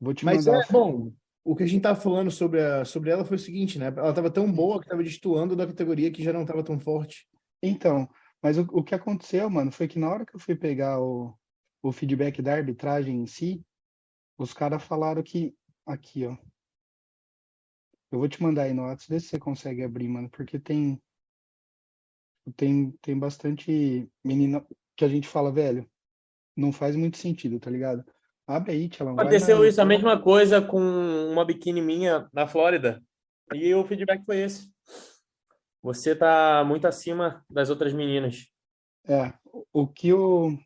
Vou 0.00 0.14
te 0.14 0.24
Mas 0.24 0.46
mandar 0.46 0.64
é 0.64 0.72
bom. 0.72 1.12
O 1.44 1.56
que 1.56 1.62
a 1.62 1.66
gente 1.66 1.82
tava 1.82 2.00
falando 2.00 2.30
sobre, 2.30 2.60
a, 2.60 2.84
sobre 2.84 3.10
ela 3.10 3.24
foi 3.24 3.36
o 3.36 3.40
seguinte, 3.40 3.78
né? 3.78 3.86
Ela 3.86 4.12
tava 4.12 4.30
tão 4.30 4.50
boa 4.50 4.80
que 4.80 4.88
tava 4.88 5.02
destoando 5.02 5.56
da 5.56 5.66
categoria 5.66 6.10
que 6.10 6.22
já 6.22 6.32
não 6.32 6.44
tava 6.44 6.62
tão 6.62 6.78
forte. 6.78 7.28
Então, 7.62 8.08
mas 8.42 8.58
o, 8.58 8.62
o 8.70 8.82
que 8.82 8.94
aconteceu, 8.94 9.48
mano, 9.48 9.72
foi 9.72 9.88
que 9.88 9.98
na 9.98 10.10
hora 10.10 10.26
que 10.26 10.34
eu 10.34 10.40
fui 10.40 10.54
pegar 10.54 11.00
o, 11.00 11.34
o 11.82 11.92
feedback 11.92 12.42
da 12.42 12.54
arbitragem 12.54 13.22
em 13.22 13.26
si, 13.26 13.64
os 14.36 14.52
caras 14.52 14.82
falaram 14.82 15.22
que. 15.22 15.54
Aqui, 15.86 16.26
ó. 16.26 16.36
Eu 18.10 18.18
vou 18.18 18.28
te 18.28 18.42
mandar 18.42 18.62
aí 18.62 18.72
no 18.72 18.82
WhatsApp, 18.82 19.10
vê 19.12 19.20
se 19.20 19.28
você 19.28 19.38
consegue 19.38 19.82
abrir, 19.82 20.08
mano, 20.08 20.28
porque 20.30 20.58
tem. 20.58 21.00
Tem, 22.56 22.90
tem 23.02 23.18
bastante 23.18 24.10
menina 24.24 24.64
que 24.96 25.04
a 25.04 25.08
gente 25.08 25.28
fala, 25.28 25.52
velho, 25.52 25.88
não 26.56 26.72
faz 26.72 26.96
muito 26.96 27.18
sentido, 27.18 27.60
tá 27.60 27.70
ligado? 27.70 28.02
Abre 28.46 28.72
aí, 28.72 28.88
Tchelão. 28.88 29.14
vai 29.14 29.26
Aconteceu 29.26 29.58
na- 29.58 29.68
isso, 29.68 29.82
a 29.82 29.84
mesma 29.84 30.20
coisa 30.20 30.62
com 30.62 30.80
uma 31.30 31.44
biquíni 31.44 31.82
minha 31.82 32.26
na 32.32 32.46
Flórida. 32.46 33.02
E 33.52 33.74
o 33.74 33.84
feedback 33.84 34.24
foi 34.24 34.38
esse. 34.38 34.72
Você 35.82 36.16
tá 36.16 36.64
muito 36.66 36.86
acima 36.86 37.44
das 37.50 37.68
outras 37.68 37.92
meninas. 37.92 38.50
É, 39.06 39.32
o- 39.44 39.66
o 39.72 39.86
que 39.86 40.12
o... 40.14 40.58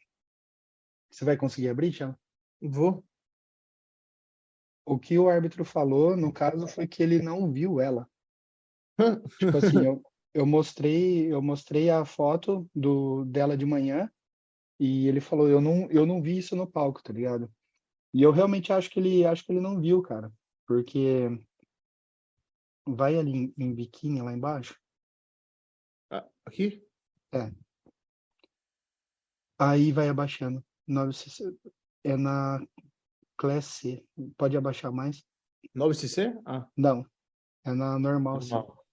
Você 1.10 1.24
vai 1.24 1.36
conseguir 1.36 1.68
abrir, 1.68 1.90
Tchelão? 1.90 2.16
Vou. 2.60 3.04
O 4.84 4.98
que 4.98 5.18
o 5.18 5.28
árbitro 5.28 5.64
falou, 5.64 6.16
no 6.16 6.32
caso, 6.32 6.66
foi 6.66 6.86
que 6.86 7.02
ele 7.02 7.22
não 7.22 7.52
viu 7.52 7.80
ela. 7.80 8.08
Tipo 9.38 9.56
assim, 9.56 9.84
eu, 9.84 10.02
eu 10.34 10.46
mostrei, 10.46 11.32
eu 11.32 11.40
mostrei 11.40 11.90
a 11.90 12.04
foto 12.04 12.68
do 12.74 13.24
dela 13.24 13.56
de 13.56 13.64
manhã 13.64 14.10
e 14.78 15.06
ele 15.06 15.20
falou, 15.20 15.48
eu 15.48 15.60
não, 15.60 15.90
eu 15.90 16.04
não 16.04 16.20
vi 16.20 16.38
isso 16.38 16.56
no 16.56 16.66
palco, 16.66 17.02
tá 17.02 17.12
ligado? 17.12 17.52
E 18.12 18.22
eu 18.22 18.32
realmente 18.32 18.72
acho 18.72 18.90
que 18.90 18.98
ele, 18.98 19.24
acho 19.24 19.44
que 19.44 19.52
ele 19.52 19.60
não 19.60 19.80
viu, 19.80 20.02
cara, 20.02 20.32
porque 20.66 21.28
vai 22.86 23.16
ali 23.16 23.32
em, 23.32 23.54
em 23.56 23.74
biquíni 23.74 24.20
lá 24.20 24.32
embaixo, 24.32 24.76
Aqui? 26.44 26.86
aí 29.58 29.92
vai 29.92 30.08
abaixando. 30.08 30.62
960 30.86 31.72
é 32.04 32.16
na 32.16 32.60
Class 33.42 33.64
C. 33.66 34.06
Pode 34.38 34.56
abaixar 34.56 34.92
mais? 34.92 35.24
9cc? 35.74 36.40
Ah, 36.46 36.64
Não, 36.76 37.04
é 37.64 37.72
na 37.72 37.98
normal. 37.98 38.38
Normal. 38.38 38.84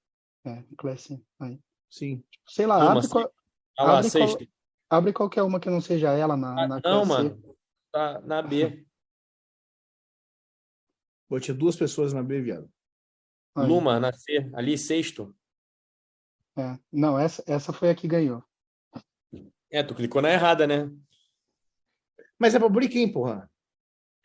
É, 0.43 0.63
Class 0.75 1.01
C. 1.03 1.23
Aí. 1.39 1.61
sim. 1.87 2.23
Sei 2.47 2.65
lá, 2.65 2.77
Uma 2.79 2.91
abre, 2.93 3.03
C. 3.03 3.09
qual- 3.09 3.31
Ah 3.77 3.83
lá, 3.83 3.99
Abre 3.99 4.09
qual- 4.11 4.37
abre 4.89 5.13
qualquer 5.13 5.43
uma 5.43 5.59
que 5.59 5.69
não 5.69 5.79
seja 5.79 6.11
ela 6.13 6.35
na, 6.35 6.63
Ah, 6.63 6.67
na 6.67 6.75
não, 6.77 6.81
Class 6.81 7.07
C. 7.07 7.13
mano. 7.13 7.55
Tá 7.91 8.21
na 8.21 8.41
B. 8.41 8.85
Pô, 11.27 11.39
tinha 11.39 11.55
duas 11.55 11.75
pessoas 11.75 12.11
na 12.11 12.23
B, 12.23 12.41
viado. 12.41 12.67
Aí. 13.55 13.67
Luma, 13.67 13.99
na 13.99 14.11
C. 14.11 14.49
Ali, 14.55 14.77
sexto. 14.79 15.35
É. 16.57 16.77
Não, 16.91 17.19
essa, 17.19 17.43
essa 17.45 17.71
foi 17.71 17.91
a 17.91 17.95
que 17.95 18.07
ganhou. 18.07 18.43
É, 19.71 19.83
tu 19.83 19.93
clicou 19.93 20.21
na 20.23 20.31
errada, 20.31 20.65
né? 20.65 20.89
Mas 22.39 22.55
é 22.55 22.57
pra 22.57 22.67
abrir 22.67 22.89
quem, 22.89 23.11
porra? 23.11 23.48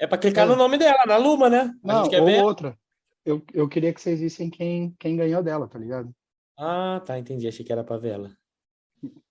É 0.00 0.06
pra 0.06 0.18
clicar 0.18 0.44
É. 0.46 0.48
no 0.48 0.56
nome 0.56 0.76
dela, 0.78 1.06
na 1.06 1.16
Luma, 1.16 1.48
né? 1.48 1.72
A 1.84 1.86
Não, 1.86 2.04
gente 2.04 2.10
quer 2.10 2.20
ou 2.20 2.26
ver. 2.26 2.42
outra. 2.42 2.78
Eu, 3.24 3.42
eu 3.54 3.68
queria 3.68 3.92
que 3.94 4.00
vocês 4.00 4.20
vissem 4.20 4.50
quem, 4.50 4.94
quem 4.98 5.16
ganhou 5.16 5.42
dela, 5.42 5.66
tá 5.68 5.78
ligado? 5.78 6.14
Ah, 6.58 7.00
tá, 7.04 7.18
entendi. 7.18 7.48
Achei 7.48 7.64
que 7.64 7.72
era 7.72 7.82
pra 7.84 7.96
ver 7.96 8.10
ela. 8.14 8.36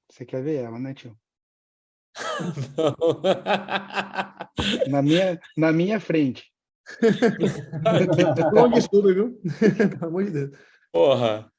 Você 0.10 0.26
quer 0.26 0.41
ver 0.43 0.63
ela, 0.63 0.80
né, 0.80 0.93
tio? 0.93 1.17
Não. 2.78 3.21
Na 4.89 5.02
minha, 5.02 5.39
na 5.58 5.71
minha 5.71 5.99
frente. 5.99 6.52
Long 8.54 8.69
desculpa, 8.71 9.13
viu? 9.13 9.39
Pelo 9.99 10.06
amor 10.06 10.23
de 10.26 10.32
Deus. 10.32 10.58
Porra. 10.91 11.52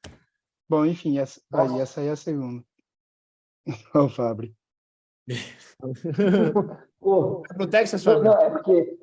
Bom, 0.69 0.85
enfim, 0.85 1.17
essa, 1.19 1.41
aí, 1.53 1.79
essa 1.79 2.01
aí 2.01 2.07
é 2.07 2.11
a 2.11 2.15
segunda. 2.15 2.63
Ô, 3.93 4.07
Fabri. 4.09 4.55
Pô, 7.05 7.43
Pro 7.43 7.69
Texas, 7.69 8.03
não, 8.03 8.13
Fábio. 8.15 8.31
não, 8.31 8.41
é 8.41 8.49
porque 8.49 8.99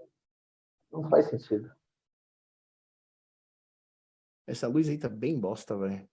não 0.91 1.09
faz 1.09 1.27
sentido. 1.31 1.73
Essa 4.45 4.67
luz 4.67 4.89
aí 4.89 4.99
tá 4.99 5.09
bem 5.09 5.39
bosta, 5.39 5.77
velho. 5.79 6.09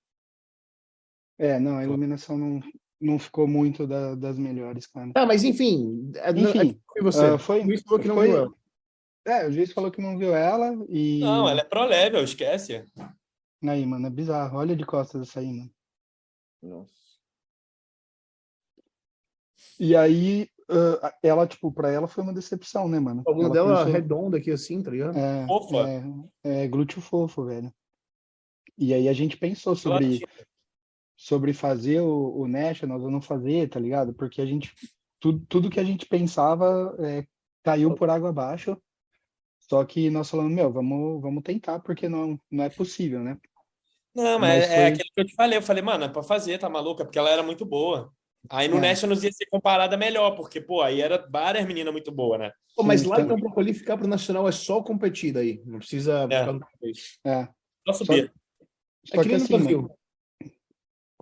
É, 1.40 1.60
não, 1.60 1.78
a 1.78 1.84
iluminação 1.84 2.38
não, 2.38 2.60
não 3.02 3.18
ficou 3.18 3.48
muito 3.48 3.88
da- 3.88 4.14
das 4.14 4.38
melhores, 4.38 4.86
cara. 4.86 5.12
Tá, 5.14 5.26
mas 5.26 5.44
enfim. 5.44 6.12
é- 6.18 6.32
não- 6.32 6.52
Enfim, 6.52 6.80
é- 6.80 6.94
Foi 6.94 7.02
você. 7.02 7.26
ah, 7.26 7.40
foi- 7.40 7.62
O 7.62 7.66
juiz 7.66 7.82
falou 7.82 8.00
que 8.00 8.08
não 8.08 8.16
foi- 8.16 8.28
viu 8.28 8.38
ela. 8.38 8.54
É, 9.26 9.48
o 9.48 9.52
juiz 9.52 9.74
falou 9.74 9.90
que 9.92 10.00
não 10.02 10.16
viu 10.16 10.36
ela 10.36 10.72
e. 10.88 11.22
Não, 11.22 11.50
ela 11.50 11.62
é 11.62 11.64
pro 11.64 11.86
level, 11.86 12.24
esquece. 12.24 12.86
Aí, 13.64 13.84
mano, 13.84 14.06
é 14.06 14.10
bizarro. 14.12 14.60
Olha 14.60 14.76
de 14.76 14.86
costas 14.86 15.28
essa 15.28 15.40
aí, 15.40 15.52
mano. 15.52 15.72
Nossa. 16.62 16.94
E 19.80 19.96
aí, 19.96 20.48
ah, 20.70 21.14
ela, 21.24 21.48
tipo, 21.48 21.72
pra 21.72 21.92
ela 21.92 22.08
foi 22.08 22.24
uma 22.24 22.34
decepção, 22.34 22.88
né, 22.88 23.00
mano? 23.00 23.24
O 23.26 23.32
Ela 23.32 23.50
dela 23.50 23.70
começou- 23.76 23.94
redonda 23.94 24.38
aqui 24.38 24.52
assim, 24.52 24.82
tá 24.84 24.92
ligado? 24.92 25.18
É, 25.18 25.46
Fofa. 25.48 25.76
é, 26.44 26.64
é 26.64 26.68
glúteo 26.68 27.02
fofo, 27.02 27.46
velho. 27.46 27.74
E 28.78 28.94
aí 28.94 29.10
a 29.10 29.14
gente 29.14 29.36
pensou 29.38 29.76
sobre, 29.76 30.26
sobre 31.18 31.54
fazer 31.54 32.02
o, 32.02 32.42
o 32.42 32.48
Nationals 32.48 33.04
ou 33.04 33.12
não 33.12 33.22
fazer, 33.22 33.68
tá 33.70 33.80
ligado? 33.80 34.14
Porque 34.14 34.42
a 34.42 34.46
gente, 34.46 34.74
tudo, 35.20 35.46
tudo 35.50 35.70
que 35.70 35.80
a 35.80 35.84
gente 35.84 36.06
pensava 36.06 36.96
é, 37.00 37.26
caiu 37.64 37.94
por 37.96 38.10
água 38.10 38.30
abaixo. 38.30 38.78
Só 39.60 39.84
que 39.86 40.10
nós 40.10 40.30
falamos, 40.30 40.52
meu, 40.54 40.72
vamos, 40.72 41.22
vamos 41.22 41.44
tentar, 41.44 41.80
porque 41.80 42.08
não, 42.10 42.40
não 42.50 42.64
é 42.64 42.70
possível, 42.70 43.22
né? 43.22 43.38
Não, 44.16 44.40
mas, 44.40 44.62
Mas 44.62 44.70
é 44.72 44.76
foi- 44.76 44.86
aquilo 44.86 45.10
que 45.14 45.22
eu 45.22 45.26
te 45.26 45.36
falei. 45.36 45.58
Eu 45.58 45.62
falei, 45.62 45.84
mano, 45.84 46.04
é 46.06 46.10
pra 46.10 46.24
fazer, 46.24 46.58
tá 46.58 46.68
maluca? 46.70 47.04
Porque 47.06 47.20
ela 47.20 47.30
era 47.30 47.44
muito 47.44 47.66
boa. 47.66 48.12
Aí 48.50 48.68
no 48.68 48.78
É. 48.78 48.82
Nationals 48.82 49.24
ia 49.24 49.32
ser 49.32 49.46
comparada 49.48 49.98
melhor, 49.98 50.32
porque, 50.36 50.62
pô, 50.62 50.82
aí 50.82 51.02
era 51.02 51.28
várias 51.30 51.66
meninas 51.66 51.92
muito 51.92 52.12
boas, 52.12 52.40
né? 52.40 52.52
Pô, 52.76 52.84
mas 52.84 53.02
Sim, 53.02 53.08
lá 53.08 53.16
então- 53.22 53.36
então 53.36 53.40
pra 53.48 53.54
qualificar 53.54 53.98
pro 53.98 54.08
Nacional 54.08 54.48
é 54.48 54.52
só 54.52 54.82
competir 54.82 55.34
daí. 55.34 55.62
Não 55.66 55.80
precisa 55.80 56.20
É. 56.32 56.40
ficar 56.40 56.54
no 56.54 56.60
país. 56.80 57.20
É, 57.26 57.48
Só 57.86 57.94
subir. 57.94 58.32
É 59.12 59.16
só 59.16 59.22
que 59.24 59.24
que 59.24 59.28
nem 59.30 59.38
no 59.38 59.44
assim, 59.44 59.58
Brasil. 59.58 59.98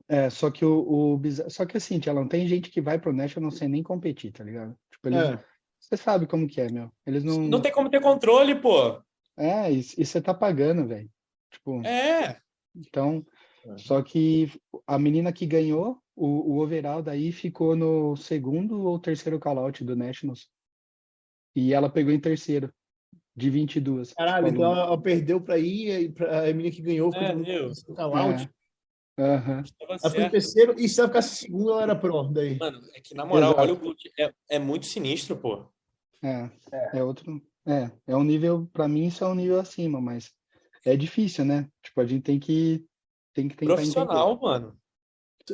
é, 0.08 0.30
só 0.30 0.52
que 0.52 0.64
o, 0.64 1.16
o 1.16 1.22
só 1.50 1.66
que 1.66 1.78
assim, 1.78 2.00
tia, 2.00 2.14
não 2.14 2.28
tem 2.28 2.48
gente 2.48 2.70
que 2.70 2.80
vai 2.82 3.00
pro 3.00 3.12
National 3.14 3.52
sem 3.52 3.68
nem 3.68 3.82
competir, 3.84 4.32
tá 4.32 4.44
ligado? 4.44 4.78
Tipo, 4.92 5.10
eles, 5.10 5.20
É. 5.20 5.44
você 5.80 5.98
sabe 5.98 6.28
como 6.28 6.48
que 6.48 6.62
é, 6.62 6.70
meu. 6.72 6.92
Eles 7.06 7.24
não, 7.24 7.40
Não 7.40 7.62
tem 7.62 7.72
como 7.72 7.90
ter 7.90 8.02
controle, 8.02 8.56
pô. 8.56 9.02
é, 9.38 9.72
e, 9.72 9.80
e 9.98 10.06
você 10.06 10.22
tá 10.22 10.34
pagando, 10.34 10.88
velho. 10.88 11.10
Tipo, 11.52 11.82
É. 11.86 12.40
Então, 12.76 13.26
É. 13.66 13.78
só 13.78 14.02
que 14.04 14.52
a 14.86 15.00
menina 15.00 15.34
que 15.34 15.46
ganhou 15.46 16.00
o, 16.18 16.56
o 16.56 16.64
overall 16.64 17.04
daí 17.04 17.32
ficou 17.32 17.76
no 17.76 18.18
segundo 18.18 18.82
ou 18.82 18.98
terceiro 18.98 19.40
call-out 19.40 19.84
do 19.84 19.96
Nationals. 19.96 20.50
E 21.56 21.74
ela 21.74 21.90
pegou 21.90 22.12
em 22.12 22.20
terceiro, 22.20 22.74
de 23.36 23.50
22. 23.52 24.14
Caralho, 24.14 24.48
tipo, 24.48 24.58
então 24.58 24.72
ela, 24.74 24.88
ela 24.88 25.02
perdeu 25.02 25.40
pra 25.40 25.60
ir, 25.60 26.02
e 26.02 26.10
pra, 26.10 26.50
a 26.50 26.54
menina 26.54 26.72
que 26.72 26.82
ganhou 26.82 27.12
ficou 27.12 27.28
É, 27.28 27.36
no 27.36 27.44
viu? 27.44 27.72
out. 27.98 28.50
É. 29.20 29.38
Tava 29.38 29.66
Ela 29.80 30.12
foi 30.12 30.24
em 30.24 30.30
terceiro, 30.30 30.80
e 30.80 30.90
se 30.90 31.00
ela 31.00 31.10
ficasse 31.10 31.36
segundo, 31.36 31.72
ela 31.72 31.84
era 31.84 31.96
pro 31.96 32.24
daí. 32.24 32.58
Mano, 32.58 32.82
é 32.94 33.00
que 33.02 33.14
na 33.14 33.26
moral, 33.26 33.52
Exato. 33.52 33.62
olha 33.62 33.74
o 33.74 33.78
glúteo. 33.78 34.12
É, 34.20 34.34
é 34.50 34.60
muito 34.60 34.88
sinistro, 34.88 35.38
pô. 35.38 35.68
É, 36.24 36.50
é 36.94 37.04
outro. 37.04 37.42
É, 37.66 37.92
é 38.08 38.16
um 38.16 38.24
nível, 38.24 38.68
pra 38.74 38.88
mim, 38.88 39.06
isso 39.06 39.24
é 39.24 39.28
um 39.28 39.36
nível 39.36 39.60
acima, 39.60 40.02
mas 40.02 40.34
é 40.84 40.96
difícil, 40.96 41.46
né? 41.46 41.70
Tipo, 41.84 42.02
a 42.02 42.06
gente 42.06 42.24
tem 42.24 42.40
que 42.40 42.86
tem 43.34 43.48
que 43.48 43.56
tentar 43.56 43.76
Profissional, 43.76 44.40
mano. 44.40 44.80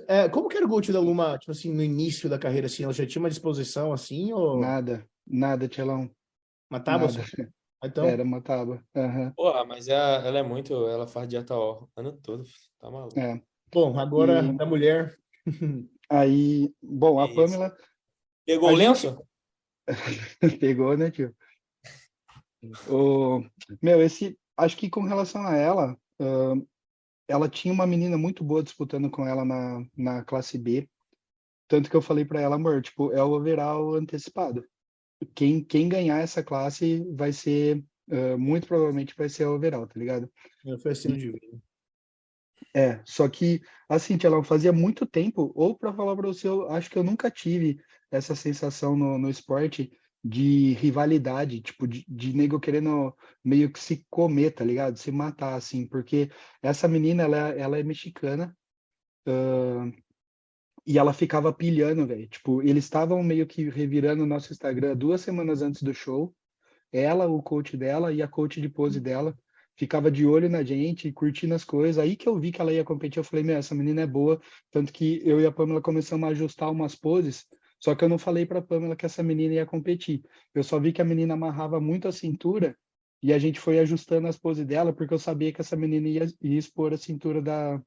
É, 0.07 0.27
como 0.29 0.47
que 0.49 0.57
era 0.57 0.65
o 0.65 0.69
Gold 0.69 0.91
da 0.91 0.99
Luma, 0.99 1.37
tipo 1.37 1.51
assim, 1.51 1.71
no 1.73 1.83
início 1.83 2.29
da 2.29 2.39
carreira, 2.39 2.67
assim? 2.67 2.83
Ela 2.83 2.93
já 2.93 3.05
tinha 3.05 3.21
uma 3.21 3.29
disposição 3.29 3.93
assim, 3.93 4.31
ou. 4.33 4.59
Nada, 4.59 5.07
nada, 5.25 5.67
Tchelão. 5.67 6.09
uma 6.69 6.79
tábua 6.79 7.07
Nada. 7.11 7.23
só? 7.23 7.43
Então, 7.85 8.05
Era 8.05 8.23
uma 8.23 8.41
tábua. 8.41 8.81
Aham. 8.95 9.33
Porra, 9.35 9.65
mas 9.65 9.87
é- 9.89 9.93
ela 9.93 10.39
é 10.39 10.43
muito. 10.43 10.73
Ela 10.87 11.05
faz 11.05 11.27
dieta 11.27 11.53
ó, 11.55 11.85
ano 11.97 12.13
todo. 12.13 12.43
Tá 12.79 12.89
maluco. 12.89 13.19
É. 13.19 13.41
bom, 13.73 13.99
agora 13.99 14.39
E- 14.41 14.53
da 14.57 14.65
mulher. 14.65 15.17
Aí, 16.09 16.73
bom, 16.81 17.19
a 17.19 17.25
Isso. 17.25 17.35
Pamela 17.35 17.75
Pegou 18.45 18.69
A 18.69 18.73
o 18.73 18.75
gente- 18.77 18.87
lenço? 18.87 19.23
Pegou, 20.61 20.97
né, 20.97 21.11
tio? 21.11 21.35
O, 22.89 23.43
meu, 23.81 24.01
esse, 24.01 24.37
acho 24.57 24.77
que 24.77 24.89
com 24.89 25.01
relação 25.03 25.45
a 25.45 25.55
ela, 25.55 25.97
ah, 26.21 26.53
ela 27.27 27.49
tinha 27.49 27.73
uma 27.73 27.87
menina 27.87 28.17
muito 28.17 28.43
boa 28.43 28.63
disputando 28.63 29.09
com 29.09 29.25
ela 29.25 29.45
na, 29.45 29.85
na 29.95 30.23
classe 30.23 30.57
B. 30.57 30.87
Tanto 31.67 31.89
que 31.89 31.95
eu 31.95 32.01
falei 32.01 32.25
pra 32.25 32.41
ela, 32.41 32.55
amor, 32.55 32.81
tipo, 32.81 33.11
é 33.11 33.23
o 33.23 33.31
overall 33.31 33.95
antecipado. 33.95 34.63
Quem, 35.33 35.63
quem 35.63 35.87
ganhar 35.87 36.19
essa 36.19 36.43
classe 36.43 37.03
vai 37.15 37.31
ser, 37.31 37.83
ah, 38.11 38.37
muito 38.37 38.67
provavelmente 38.67 39.15
vai 39.17 39.29
ser 39.29 39.45
o 39.45 39.55
overall, 39.55 39.87
tá 39.87 39.97
ligado? 39.97 40.29
Foi 40.81 40.91
assim 40.91 41.13
de 41.13 41.31
vida. 41.31 41.61
É, 42.75 43.01
só 43.05 43.27
que, 43.29 43.61
assim, 43.87 44.17
tia, 44.17 44.27
ela 44.27 44.43
fazia 44.43 44.71
muito 44.71 45.05
tempo, 45.05 45.51
ou 45.55 45.77
pra 45.77 45.93
falar 45.93 46.15
pra 46.15 46.27
você, 46.27 46.47
eu 46.47 46.69
acho 46.71 46.89
que 46.89 46.97
eu 46.97 47.03
nunca 47.03 47.29
tive 47.29 47.79
essa 48.09 48.35
sensação 48.35 48.95
no, 48.95 49.17
no 49.17 49.29
esporte 49.29 49.91
de 50.23 50.73
rivalidade, 50.73 51.61
tipo, 51.61 51.87
de, 51.87 52.05
de 52.07 52.33
nego 52.33 52.59
querendo 52.59 53.13
meio 53.43 53.71
que 53.71 53.79
se 53.79 54.05
comer, 54.09 54.51
tá 54.51 54.63
ligado? 54.63 54.97
Se 54.97 55.11
matar, 55.11 55.55
assim, 55.55 55.85
porque 55.85 56.31
essa 56.61 56.87
menina, 56.87 57.23
ela, 57.23 57.49
ela 57.49 57.79
é 57.79 57.83
mexicana, 57.83 58.55
ãh, 59.27 59.91
e 60.85 60.97
ela 60.97 61.13
ficava 61.13 61.51
pilhando, 61.53 62.05
velho. 62.05 62.27
Tipo, 62.27 62.61
eles 62.61 62.85
estavam 62.85 63.21
meio 63.23 63.47
que 63.47 63.69
revirando 63.69 64.23
o 64.23 64.27
nosso 64.27 64.51
Instagram 64.51 64.95
duas 64.95 65.21
semanas 65.21 65.61
antes 65.61 65.83
do 65.83 65.93
show, 65.93 66.33
ela, 66.91 67.27
o 67.27 67.41
coach 67.41 67.75
dela 67.75 68.13
e 68.13 68.21
a 68.21 68.27
coach 68.27 68.61
de 68.61 68.69
pose 68.69 68.99
dela, 68.99 69.37
ficava 69.75 70.11
de 70.11 70.25
olho 70.25 70.49
na 70.49 70.63
gente, 70.63 71.11
curtindo 71.11 71.55
as 71.55 71.63
coisas. 71.63 71.97
Aí 71.97 72.15
que 72.15 72.27
eu 72.27 72.39
vi 72.39 72.51
que 72.51 72.61
ela 72.61 72.71
ia 72.71 72.83
competir, 72.83 73.19
eu 73.19 73.23
falei, 73.23 73.43
meu, 73.43 73.57
essa 73.57 73.73
menina 73.75 74.01
é 74.01 74.07
boa. 74.07 74.39
Tanto 74.71 74.93
que 74.93 75.21
eu 75.25 75.41
e 75.41 75.45
a 75.45 75.51
Pamela 75.51 75.81
começamos 75.81 76.27
a 76.27 76.31
ajustar 76.31 76.71
umas 76.71 76.95
poses, 76.95 77.45
Só 77.83 77.93
que 77.95 78.01
eu 78.05 78.07
não 78.07 78.17
falei 78.17 78.45
pra 78.45 78.61
Pamela 78.61 78.95
que 78.95 79.05
essa 79.05 79.21
menina 79.21 79.55
ia 79.55 79.65
competir. 79.65 80.23
Eu 80.55 80.63
só 80.63 80.79
vi 80.79 80.93
que 80.93 81.01
a 81.01 81.05
menina 81.05 81.33
amarrava 81.33 81.81
muito 81.81 82.07
a 82.07 82.13
cintura 82.13 82.77
e 83.21 83.33
a 83.33 83.37
gente 83.37 83.59
foi 83.59 83.77
ajustando 83.79 84.25
as 84.25 84.37
poses 84.37 84.65
dela, 84.65 84.93
porque 84.93 85.13
eu 85.13 85.19
sabia 85.19 85.51
que 85.51 85.59
essa 85.59 85.75
menina 85.75 86.07
ia, 86.07 86.25
ia 86.41 86.57
expor 86.57 86.93
a 86.93 86.97
cintura 86.97 87.41
da, 87.41 87.81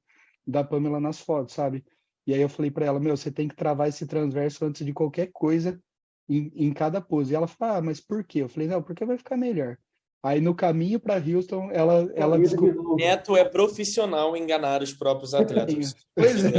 da 0.47 0.63
Pamela 0.63 1.01
nas 1.01 1.19
fotos, 1.21 1.55
sabe? 1.55 1.83
E 2.27 2.35
aí 2.35 2.41
eu 2.43 2.49
falei 2.49 2.71
pra 2.71 2.85
ela, 2.85 3.01
meu, 3.01 3.17
você 3.17 3.33
tem 3.33 3.49
que 3.49 3.57
travar 3.57 3.89
esse 3.89 4.07
transverso 4.07 4.67
antes 4.67 4.85
de 4.85 4.93
qualquer 4.93 5.31
coisa 5.33 5.81
em, 6.29 6.53
em 6.55 6.73
cada 6.75 7.01
pose. 7.01 7.33
E 7.33 7.37
ela 7.37 7.47
falou, 7.49 7.77
ah, 7.77 7.81
mas 7.83 7.99
por 7.99 8.23
quê? 8.23 8.43
Eu 8.43 8.49
falei, 8.51 8.69
não, 8.69 8.83
porque 8.83 9.03
vai 9.05 9.17
ficar 9.17 9.37
melhor. 9.39 9.79
Aí 10.27 10.41
no 10.41 10.57
caminho 10.57 10.99
para 10.99 11.23
Houston, 11.25 11.71
ela, 11.71 12.11
ela 12.17 12.37
descobriu. 12.37 12.97
Neto 12.97 13.37
é 13.37 13.45
profissional 13.45 14.37
em 14.37 14.43
enganar 14.43 14.83
os 14.83 14.93
próprios 14.93 15.33
atletas. 15.33 15.95
Pois 16.17 16.45
é. 16.45 16.51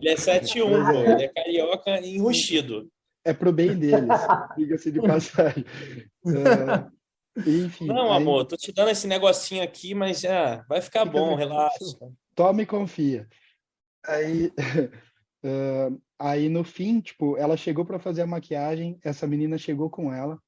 Ele 0.00 0.08
é 0.08 0.14
7-1, 0.14 0.92
pô. 0.92 1.10
Ele 1.10 1.24
é 1.24 1.28
carioca 1.28 1.98
enrustido. 2.06 2.88
É 3.24 3.32
pro 3.32 3.52
bem 3.52 3.76
deles, 3.76 4.08
diga-se 4.56 4.92
de 4.92 5.00
passagem. 5.02 5.64
É, 6.24 7.40
enfim. 7.44 7.86
Não, 7.86 8.12
aí- 8.12 8.22
amor, 8.22 8.44
tô 8.44 8.56
te 8.56 8.72
dando 8.72 8.90
esse 8.90 9.08
negocinho 9.08 9.64
aqui, 9.64 9.94
mas 9.94 10.22
é, 10.22 10.62
vai 10.68 10.80
ficar 10.80 11.04
Fica 11.04 11.18
bom, 11.18 11.34
relaxa. 11.34 11.78
toma 12.36 12.62
e 12.62 12.66
confia. 12.66 13.26
Aí, 14.06 14.52
eh, 15.42 15.90
aí 16.20 16.48
no 16.48 16.62
fim, 16.62 17.00
tipo, 17.00 17.36
ela 17.36 17.56
chegou 17.56 17.84
para 17.84 17.98
fazer 17.98 18.22
a 18.22 18.26
maquiagem, 18.28 18.96
essa 19.02 19.26
menina 19.26 19.58
chegou 19.58 19.90
com 19.90 20.12
ela. 20.12 20.38